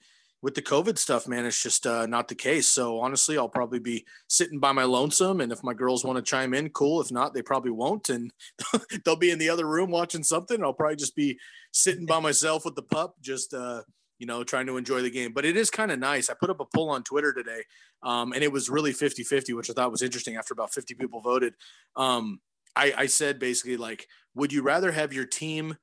with 0.45 0.55
the 0.55 0.61
COVID 0.61 0.99
stuff, 0.99 1.27
man, 1.27 1.47
it's 1.47 1.63
just 1.63 1.87
uh, 1.87 2.05
not 2.05 2.29
the 2.29 2.35
case. 2.35 2.67
So 2.67 3.01
honestly, 3.01 3.39
I'll 3.39 3.49
probably 3.49 3.79
be 3.79 4.05
sitting 4.29 4.61
by 4.61 4.73
my 4.73 4.85
lonesome, 4.85 5.41
and 5.41 5.51
if 5.51 5.65
my 5.65 5.73
girls 5.73 6.05
want 6.05 6.19
to 6.19 6.23
chime 6.23 6.53
in, 6.53 6.69
cool. 6.69 7.01
If 7.01 7.11
not, 7.11 7.33
they 7.33 7.41
probably 7.41 7.71
won't, 7.71 8.11
and 8.11 8.31
they'll 9.05 9.17
be 9.17 9.31
in 9.31 9.39
the 9.39 9.49
other 9.49 9.67
room 9.67 9.91
watching 9.91 10.23
something. 10.23 10.63
I'll 10.63 10.75
probably 10.75 10.97
just 10.97 11.17
be 11.17 11.39
sitting 11.73 12.05
by 12.05 12.21
myself 12.21 12.67
with 12.67 12.75
the 12.75 12.83
pup, 12.83 13.15
just 13.23 13.55
uh, 13.55 13.81
you 14.19 14.27
know, 14.27 14.45
trying 14.45 14.67
to 14.67 14.77
enjoy 14.77 15.01
the 15.01 15.09
game. 15.09 15.33
But 15.33 15.47
it 15.47 15.57
is 15.57 15.71
kind 15.71 15.91
of 15.91 15.99
nice. 15.99 16.29
I 16.29 16.35
put 16.39 16.51
up 16.51 16.61
a 16.61 16.67
poll 16.75 16.91
on 16.91 17.05
Twitter 17.05 17.33
today, 17.33 17.63
um, 18.03 18.35
and 18.35 18.45
it 18.45 18.53
was 18.53 18.69
really 18.69 18.93
50-50, 18.93 19.57
which 19.57 19.71
I 19.71 19.73
thought 19.73 19.91
was 19.91 20.03
interesting. 20.03 20.37
After 20.37 20.53
about 20.53 20.75
50 20.75 20.93
people 20.93 21.23
voted, 21.23 21.55
um, 21.97 22.39
I, 22.77 22.93
I 22.95 23.07
said 23.07 23.39
basically 23.39 23.79
like, 23.79 24.09
would 24.35 24.53
you 24.53 24.61
rather 24.61 24.93
have 24.93 25.15
your 25.15 25.25
team 25.25 25.79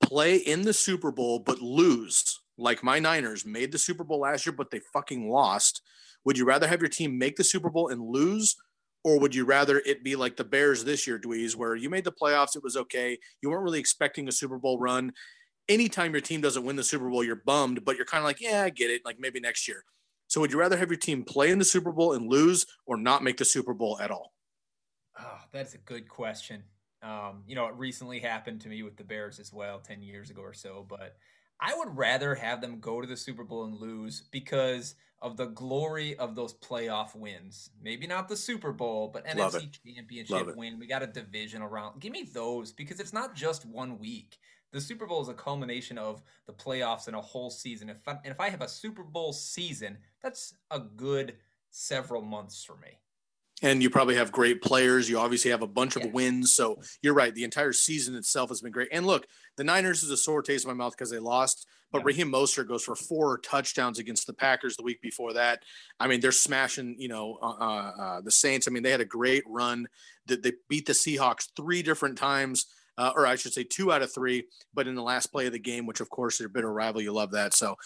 play 0.00 0.36
in 0.36 0.62
the 0.62 0.74
Super 0.74 1.10
Bowl 1.10 1.40
but 1.40 1.60
lose? 1.60 2.39
Like 2.60 2.82
my 2.82 2.98
Niners 2.98 3.46
made 3.46 3.72
the 3.72 3.78
Super 3.78 4.04
Bowl 4.04 4.20
last 4.20 4.44
year, 4.46 4.52
but 4.52 4.70
they 4.70 4.80
fucking 4.92 5.30
lost. 5.30 5.82
Would 6.24 6.36
you 6.36 6.44
rather 6.44 6.68
have 6.68 6.80
your 6.80 6.90
team 6.90 7.18
make 7.18 7.36
the 7.36 7.44
Super 7.44 7.70
Bowl 7.70 7.88
and 7.88 8.02
lose, 8.02 8.56
or 9.02 9.18
would 9.18 9.34
you 9.34 9.46
rather 9.46 9.78
it 9.86 10.04
be 10.04 10.14
like 10.14 10.36
the 10.36 10.44
Bears 10.44 10.84
this 10.84 11.06
year, 11.06 11.18
Dweeze, 11.18 11.56
where 11.56 11.74
you 11.74 11.88
made 11.88 12.04
the 12.04 12.12
playoffs, 12.12 12.56
it 12.56 12.62
was 12.62 12.76
okay, 12.76 13.18
you 13.42 13.50
weren't 13.50 13.64
really 13.64 13.80
expecting 13.80 14.28
a 14.28 14.32
Super 14.32 14.58
Bowl 14.58 14.78
run. 14.78 15.12
Anytime 15.68 16.12
your 16.12 16.20
team 16.20 16.42
doesn't 16.42 16.64
win 16.64 16.76
the 16.76 16.84
Super 16.84 17.08
Bowl, 17.08 17.24
you're 17.24 17.42
bummed, 17.46 17.84
but 17.84 17.96
you're 17.96 18.04
kind 18.04 18.20
of 18.20 18.26
like, 18.26 18.40
yeah, 18.40 18.62
I 18.62 18.70
get 18.70 18.90
it, 18.90 19.02
like 19.04 19.18
maybe 19.18 19.40
next 19.40 19.66
year. 19.66 19.84
So 20.28 20.40
would 20.40 20.52
you 20.52 20.58
rather 20.58 20.76
have 20.76 20.90
your 20.90 20.98
team 20.98 21.24
play 21.24 21.50
in 21.50 21.58
the 21.58 21.64
Super 21.64 21.92
Bowl 21.92 22.12
and 22.12 22.30
lose, 22.30 22.66
or 22.86 22.96
not 22.96 23.24
make 23.24 23.38
the 23.38 23.44
Super 23.44 23.72
Bowl 23.72 23.98
at 24.00 24.10
all? 24.10 24.32
Oh, 25.18 25.40
that's 25.52 25.74
a 25.74 25.78
good 25.78 26.08
question. 26.08 26.62
Um, 27.02 27.42
you 27.46 27.54
know, 27.54 27.66
it 27.66 27.74
recently 27.76 28.20
happened 28.20 28.60
to 28.60 28.68
me 28.68 28.82
with 28.82 28.96
the 28.96 29.04
Bears 29.04 29.40
as 29.40 29.52
well, 29.52 29.80
10 29.80 30.02
years 30.02 30.28
ago 30.28 30.42
or 30.42 30.52
so, 30.52 30.84
but 30.88 31.16
I 31.60 31.74
would 31.76 31.96
rather 31.96 32.34
have 32.34 32.60
them 32.60 32.80
go 32.80 33.00
to 33.00 33.06
the 33.06 33.16
Super 33.16 33.44
Bowl 33.44 33.64
and 33.64 33.78
lose 33.78 34.22
because 34.30 34.94
of 35.22 35.36
the 35.36 35.46
glory 35.46 36.16
of 36.16 36.34
those 36.34 36.54
playoff 36.54 37.14
wins. 37.14 37.70
Maybe 37.82 38.06
not 38.06 38.28
the 38.28 38.36
Super 38.36 38.72
Bowl, 38.72 39.10
but 39.12 39.26
Love 39.36 39.54
NFC 39.54 39.64
it. 39.64 39.78
Championship 39.94 40.56
win. 40.56 40.78
We 40.78 40.86
got 40.86 41.02
a 41.02 41.06
divisional 41.06 41.68
round. 41.68 42.00
Give 42.00 42.12
me 42.12 42.22
those 42.22 42.72
because 42.72 43.00
it's 43.00 43.12
not 43.12 43.34
just 43.34 43.66
one 43.66 43.98
week. 43.98 44.38
The 44.72 44.80
Super 44.80 45.06
Bowl 45.06 45.20
is 45.20 45.28
a 45.28 45.34
culmination 45.34 45.98
of 45.98 46.22
the 46.46 46.52
playoffs 46.52 47.08
and 47.08 47.16
a 47.16 47.20
whole 47.20 47.50
season. 47.50 47.90
If 47.90 48.06
I, 48.06 48.12
and 48.24 48.32
if 48.32 48.40
I 48.40 48.48
have 48.48 48.62
a 48.62 48.68
Super 48.68 49.02
Bowl 49.02 49.32
season, 49.32 49.98
that's 50.22 50.54
a 50.70 50.78
good 50.78 51.34
several 51.70 52.22
months 52.22 52.64
for 52.64 52.76
me 52.76 52.98
and 53.62 53.82
you 53.82 53.90
probably 53.90 54.16
have 54.16 54.32
great 54.32 54.62
players. 54.62 55.08
You 55.08 55.18
obviously 55.18 55.50
have 55.50 55.62
a 55.62 55.66
bunch 55.66 55.96
of 55.96 56.04
yeah. 56.04 56.10
wins. 56.10 56.54
So 56.54 56.80
you're 57.02 57.14
right. 57.14 57.34
The 57.34 57.44
entire 57.44 57.72
season 57.72 58.14
itself 58.14 58.48
has 58.48 58.60
been 58.60 58.72
great. 58.72 58.88
And 58.92 59.06
look, 59.06 59.26
the 59.56 59.64
Niners 59.64 60.02
is 60.02 60.10
a 60.10 60.16
sore 60.16 60.42
taste 60.42 60.64
in 60.64 60.68
my 60.68 60.74
mouth 60.74 60.94
because 60.96 61.10
they 61.10 61.18
lost, 61.18 61.66
but 61.92 61.98
yeah. 61.98 62.04
Raheem 62.06 62.32
Mostert 62.32 62.68
goes 62.68 62.84
for 62.84 62.94
four 62.94 63.38
touchdowns 63.38 63.98
against 63.98 64.26
the 64.26 64.32
Packers 64.32 64.76
the 64.76 64.82
week 64.82 65.02
before 65.02 65.34
that. 65.34 65.62
I 65.98 66.06
mean, 66.06 66.20
they're 66.20 66.32
smashing, 66.32 66.96
you 66.98 67.08
know, 67.08 67.38
uh, 67.42 67.56
uh, 67.60 67.92
uh 68.00 68.20
the 68.22 68.30
Saints. 68.30 68.66
I 68.66 68.70
mean, 68.70 68.82
they 68.82 68.90
had 68.90 69.00
a 69.00 69.06
great 69.06 69.44
run. 69.46 69.86
That 70.26 70.42
they 70.42 70.52
beat 70.68 70.86
the 70.86 70.92
Seahawks 70.92 71.48
three 71.56 71.82
different 71.82 72.16
times. 72.16 72.66
Uh, 72.98 73.12
or 73.16 73.26
I 73.26 73.36
should 73.36 73.54
say 73.54 73.64
two 73.64 73.90
out 73.90 74.02
of 74.02 74.12
three, 74.12 74.46
but 74.74 74.86
in 74.86 74.94
the 74.94 75.02
last 75.02 75.28
play 75.28 75.46
of 75.46 75.52
the 75.52 75.58
game, 75.58 75.86
which 75.86 76.00
of 76.00 76.10
course 76.10 76.36
they're 76.36 76.48
a 76.48 76.50
bitter 76.50 76.70
rival, 76.70 77.00
you 77.00 77.12
love 77.12 77.30
that. 77.30 77.54
So 77.54 77.76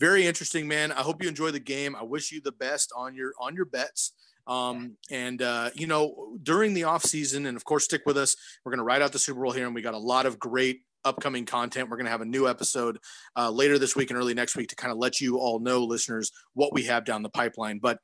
very 0.00 0.26
interesting, 0.26 0.66
man. 0.66 0.90
I 0.90 1.02
hope 1.02 1.22
you 1.22 1.28
enjoy 1.28 1.52
the 1.52 1.60
game. 1.60 1.94
I 1.94 2.02
wish 2.02 2.32
you 2.32 2.40
the 2.40 2.50
best 2.50 2.92
on 2.96 3.14
your 3.14 3.34
on 3.38 3.54
your 3.54 3.66
bets. 3.66 4.12
Um, 4.46 4.96
and 5.10 5.40
uh, 5.40 5.70
you 5.74 5.86
know, 5.86 6.36
during 6.42 6.74
the 6.74 6.84
off 6.84 7.04
season, 7.04 7.46
and 7.46 7.56
of 7.56 7.64
course, 7.64 7.84
stick 7.84 8.02
with 8.06 8.18
us. 8.18 8.36
We're 8.64 8.70
going 8.70 8.78
to 8.78 8.84
ride 8.84 9.02
out 9.02 9.12
the 9.12 9.18
Super 9.18 9.42
Bowl 9.42 9.52
here, 9.52 9.66
and 9.66 9.74
we 9.74 9.82
got 9.82 9.94
a 9.94 9.98
lot 9.98 10.26
of 10.26 10.38
great 10.38 10.80
upcoming 11.04 11.44
content. 11.44 11.90
We're 11.90 11.96
going 11.96 12.06
to 12.06 12.10
have 12.12 12.20
a 12.20 12.26
new 12.26 12.48
episode 12.48 12.98
uh, 13.36 13.50
later 13.50 13.78
this 13.78 13.94
week 13.94 14.10
and 14.10 14.18
early 14.18 14.34
next 14.34 14.56
week 14.56 14.68
to 14.68 14.76
kind 14.76 14.92
of 14.92 14.98
let 14.98 15.20
you 15.20 15.38
all 15.38 15.60
know, 15.60 15.84
listeners, 15.84 16.32
what 16.54 16.72
we 16.72 16.84
have 16.84 17.04
down 17.04 17.22
the 17.22 17.28
pipeline. 17.28 17.78
But 17.78 17.98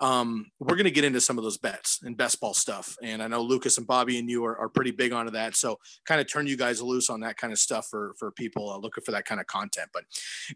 um, 0.00 0.46
we're 0.58 0.74
going 0.74 0.84
to 0.84 0.90
get 0.90 1.04
into 1.04 1.20
some 1.20 1.38
of 1.38 1.44
those 1.44 1.56
bets 1.56 2.00
and 2.02 2.16
best 2.16 2.40
ball 2.40 2.54
stuff. 2.54 2.96
And 3.02 3.22
I 3.22 3.28
know 3.28 3.40
Lukas 3.40 3.78
and 3.78 3.86
Bobby 3.86 4.18
and 4.18 4.28
you 4.28 4.44
are, 4.44 4.58
are 4.58 4.68
pretty 4.68 4.90
big 4.90 5.12
onto 5.12 5.30
that. 5.32 5.56
So 5.56 5.78
kind 6.04 6.20
of 6.20 6.30
turn 6.30 6.46
you 6.46 6.56
guys 6.56 6.82
loose 6.82 7.10
on 7.10 7.20
that 7.20 7.36
kind 7.36 7.52
of 7.52 7.58
stuff 7.58 7.86
for, 7.90 8.14
for 8.18 8.32
people 8.32 8.70
uh, 8.70 8.78
looking 8.78 9.04
for 9.04 9.12
that 9.12 9.24
kind 9.24 9.40
of 9.40 9.46
content, 9.46 9.88
but 9.92 10.04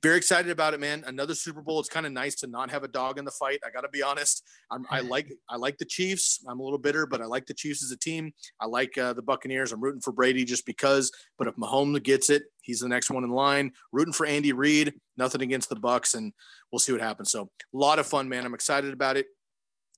very 0.02 0.16
excited 0.16 0.50
about 0.50 0.74
it, 0.74 0.80
man. 0.80 1.04
Another 1.06 1.34
Super 1.34 1.62
Bowl. 1.62 1.78
It's 1.80 1.88
kind 1.88 2.06
of 2.06 2.12
nice 2.12 2.34
to 2.36 2.46
not 2.46 2.70
have 2.70 2.82
a 2.82 2.88
dog 2.88 3.18
in 3.18 3.24
the 3.24 3.30
fight. 3.30 3.60
I 3.64 3.70
gotta 3.70 3.88
be 3.88 4.02
honest. 4.02 4.44
I'm, 4.70 4.86
I 4.90 5.00
like, 5.00 5.32
I 5.48 5.56
like 5.56 5.78
the 5.78 5.84
Chiefs. 5.84 6.44
I'm 6.48 6.60
a 6.60 6.62
little 6.62 6.78
bitter, 6.78 7.06
but 7.06 7.22
I 7.22 7.26
like 7.26 7.46
the 7.46 7.54
Chiefs 7.54 7.84
as 7.84 7.90
a 7.90 7.96
team. 7.96 8.32
I 8.60 8.66
like 8.66 8.98
uh, 8.98 9.12
the 9.12 9.22
Buccaneers. 9.22 9.72
I'm 9.72 9.80
rooting 9.80 10.00
for 10.00 10.12
Brady 10.12 10.44
just 10.44 10.66
because, 10.66 11.12
but 11.38 11.46
if 11.46 11.54
Mahomes 11.56 12.02
gets 12.02 12.28
it, 12.28 12.42
he's 12.68 12.78
the 12.78 12.88
next 12.88 13.10
one 13.10 13.24
in 13.24 13.30
line 13.30 13.72
rooting 13.92 14.12
for 14.12 14.26
Andy 14.26 14.52
Reid, 14.52 14.94
nothing 15.16 15.42
against 15.42 15.68
the 15.68 15.76
Bucs 15.76 16.14
and 16.14 16.32
we'll 16.70 16.78
see 16.78 16.92
what 16.92 17.00
happens. 17.00 17.32
So 17.32 17.42
a 17.42 17.76
lot 17.76 17.98
of 17.98 18.06
fun, 18.06 18.28
man. 18.28 18.46
I'm 18.46 18.54
excited 18.54 18.92
about 18.92 19.16
it 19.16 19.26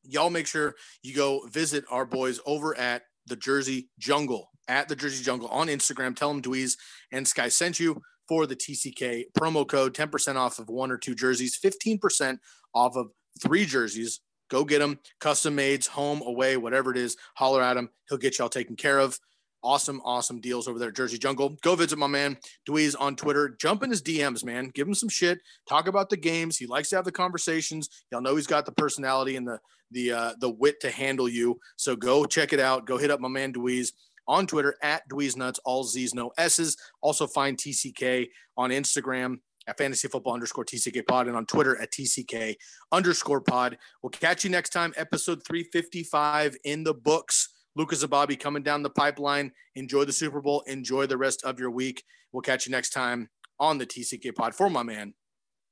y'all 0.02 0.30
make 0.30 0.46
sure 0.46 0.74
you 1.02 1.14
go 1.14 1.46
visit 1.48 1.84
our 1.90 2.06
boys 2.06 2.40
over 2.46 2.76
at 2.78 3.02
the 3.26 3.36
Jersey 3.36 3.90
Jungle 3.98 4.50
at 4.68 4.88
the 4.88 4.96
Jersey 4.96 5.22
Jungle 5.22 5.48
on 5.48 5.66
Instagram. 5.66 6.14
Tell 6.14 6.28
them 6.28 6.40
Dweeze 6.40 6.76
and 7.12 7.26
Sky 7.26 7.48
sent 7.48 7.80
you 7.80 8.00
for 8.28 8.46
the 8.46 8.56
TCK 8.56 9.24
promo 9.36 9.66
code 9.66 9.94
10% 9.94 10.36
off 10.36 10.58
of 10.58 10.68
one 10.68 10.92
or 10.92 10.96
two 10.96 11.14
jerseys, 11.14 11.58
15% 11.62 12.38
off 12.74 12.96
of 12.96 13.08
three 13.42 13.66
jerseys. 13.66 14.20
Go 14.48 14.64
get 14.64 14.78
them, 14.78 14.98
custom 15.20 15.54
mades, 15.54 15.88
home, 15.88 16.22
away, 16.22 16.56
whatever 16.56 16.90
it 16.92 16.96
is. 16.96 17.16
Holler 17.34 17.62
at 17.62 17.76
him. 17.76 17.90
He'll 18.08 18.18
get 18.18 18.38
y'all 18.38 18.48
taken 18.48 18.76
care 18.76 18.98
of. 18.98 19.18
Awesome, 19.62 20.00
awesome 20.04 20.40
deals 20.40 20.66
over 20.66 20.78
there 20.78 20.88
at 20.88 20.96
Jersey 20.96 21.18
Jungle. 21.18 21.56
Go 21.62 21.74
visit 21.74 21.98
my 21.98 22.06
man 22.06 22.38
Dweeze 22.68 22.96
on 22.98 23.14
Twitter. 23.14 23.56
Jump 23.60 23.82
in 23.82 23.90
his 23.90 24.02
DMs, 24.02 24.42
man. 24.42 24.70
Give 24.74 24.88
him 24.88 24.94
some 24.94 25.10
shit. 25.10 25.38
Talk 25.68 25.86
about 25.86 26.08
the 26.08 26.16
games. 26.16 26.56
He 26.56 26.66
likes 26.66 26.88
to 26.90 26.96
have 26.96 27.04
the 27.04 27.12
conversations. 27.12 27.88
Y'all 28.10 28.22
know 28.22 28.36
he's 28.36 28.46
got 28.46 28.64
the 28.64 28.72
personality 28.72 29.36
and 29.36 29.46
the 29.46 29.58
the 29.90 30.12
uh, 30.12 30.32
the 30.40 30.50
wit 30.50 30.80
to 30.80 30.90
handle 30.90 31.28
you. 31.28 31.58
So 31.76 31.94
go 31.94 32.24
check 32.24 32.52
it 32.52 32.60
out. 32.60 32.86
Go 32.86 32.96
hit 32.96 33.10
up 33.10 33.20
my 33.20 33.28
man 33.28 33.52
Dweeze 33.52 33.92
on 34.26 34.46
Twitter 34.46 34.76
at 34.82 35.02
Dweeze 35.08 35.36
Nutz, 35.36 35.58
all 35.64 35.84
Z's, 35.84 36.14
no 36.14 36.30
S's. 36.38 36.76
Also 37.02 37.26
find 37.26 37.58
TCK 37.58 38.28
on 38.56 38.70
Instagram 38.70 39.38
at 39.66 39.76
fantasy 39.76 40.08
football 40.08 40.34
underscore 40.34 40.64
TCK 40.64 41.06
pod 41.06 41.26
and 41.26 41.36
on 41.36 41.46
Twitter 41.46 41.80
at 41.80 41.92
TCK 41.92 42.54
underscore 42.92 43.40
pod. 43.40 43.76
We'll 44.02 44.10
catch 44.10 44.44
you 44.44 44.50
next 44.50 44.70
time. 44.70 44.92
Episode 44.96 45.42
355 45.46 46.56
in 46.64 46.84
the 46.84 46.94
books. 46.94 47.49
Lukas 47.76 48.02
and 48.02 48.10
Bobby 48.10 48.36
coming 48.36 48.62
down 48.62 48.82
the 48.82 48.90
pipeline. 48.90 49.52
Enjoy 49.74 50.04
the 50.04 50.12
Super 50.12 50.40
Bowl. 50.40 50.62
Enjoy 50.66 51.06
the 51.06 51.16
rest 51.16 51.42
of 51.44 51.58
your 51.58 51.70
week. 51.70 52.04
We'll 52.32 52.42
catch 52.42 52.66
you 52.66 52.72
next 52.72 52.90
time 52.90 53.28
on 53.58 53.78
the 53.78 53.86
TCK 53.86 54.34
pod 54.34 54.54
for 54.54 54.70
my 54.70 54.82
man, 54.82 55.14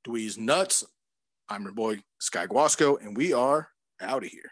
Dweeze 0.06 0.38
Nutz. 0.38 0.84
I'm 1.48 1.62
your 1.62 1.72
boy, 1.72 2.00
Sky 2.20 2.46
Guasco, 2.46 2.96
and 2.96 3.16
we 3.16 3.32
are 3.32 3.70
out 4.00 4.22
of 4.22 4.30
here. 4.30 4.50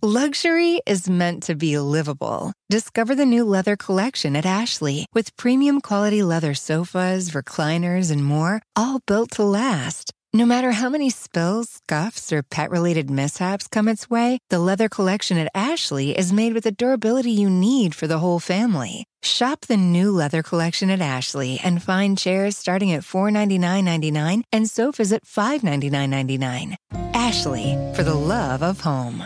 Luxury 0.00 0.80
is 0.86 1.08
meant 1.08 1.42
to 1.42 1.56
be 1.56 1.76
livable. 1.76 2.52
Discover 2.70 3.16
the 3.16 3.26
new 3.26 3.44
leather 3.44 3.76
collection 3.76 4.36
at 4.36 4.46
Ashley 4.46 5.06
with 5.12 5.36
premium 5.36 5.80
quality 5.80 6.22
leather 6.22 6.54
sofas, 6.54 7.30
recliners, 7.30 8.12
and 8.12 8.24
more, 8.24 8.62
all 8.76 9.00
built 9.06 9.32
to 9.32 9.42
last. 9.42 10.12
No 10.38 10.46
matter 10.46 10.70
how 10.70 10.88
many 10.88 11.10
spills, 11.10 11.68
scuffs, 11.68 12.32
or 12.32 12.44
pet 12.44 12.70
related 12.70 13.10
mishaps 13.10 13.66
come 13.66 13.88
its 13.88 14.08
way, 14.08 14.38
the 14.50 14.60
leather 14.60 14.88
collection 14.88 15.36
at 15.36 15.50
Ashley 15.52 16.16
is 16.16 16.32
made 16.32 16.54
with 16.54 16.62
the 16.62 16.70
durability 16.70 17.32
you 17.32 17.50
need 17.50 17.92
for 17.92 18.06
the 18.06 18.18
whole 18.18 18.38
family. 18.38 19.04
Shop 19.20 19.62
the 19.62 19.76
new 19.76 20.12
leather 20.12 20.44
collection 20.44 20.90
at 20.90 21.00
Ashley 21.00 21.58
and 21.64 21.82
find 21.82 22.16
chairs 22.16 22.56
starting 22.56 22.92
at 22.92 23.02
$499.99 23.02 24.44
and 24.52 24.70
sofas 24.70 25.12
at 25.12 25.24
$599.99. 25.24 26.76
Ashley, 27.14 27.76
for 27.96 28.04
the 28.04 28.14
love 28.14 28.62
of 28.62 28.82
home. 28.82 29.24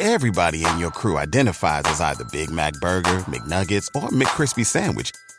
Everybody 0.00 0.64
in 0.66 0.78
your 0.80 0.90
crew 0.90 1.16
identifies 1.16 1.84
as 1.84 2.00
either 2.00 2.24
Big 2.32 2.50
Mac 2.50 2.72
Burger, 2.80 3.20
McNuggets, 3.30 3.86
or 3.94 4.08
McCrispy 4.08 4.66
Sandwich, 4.66 5.12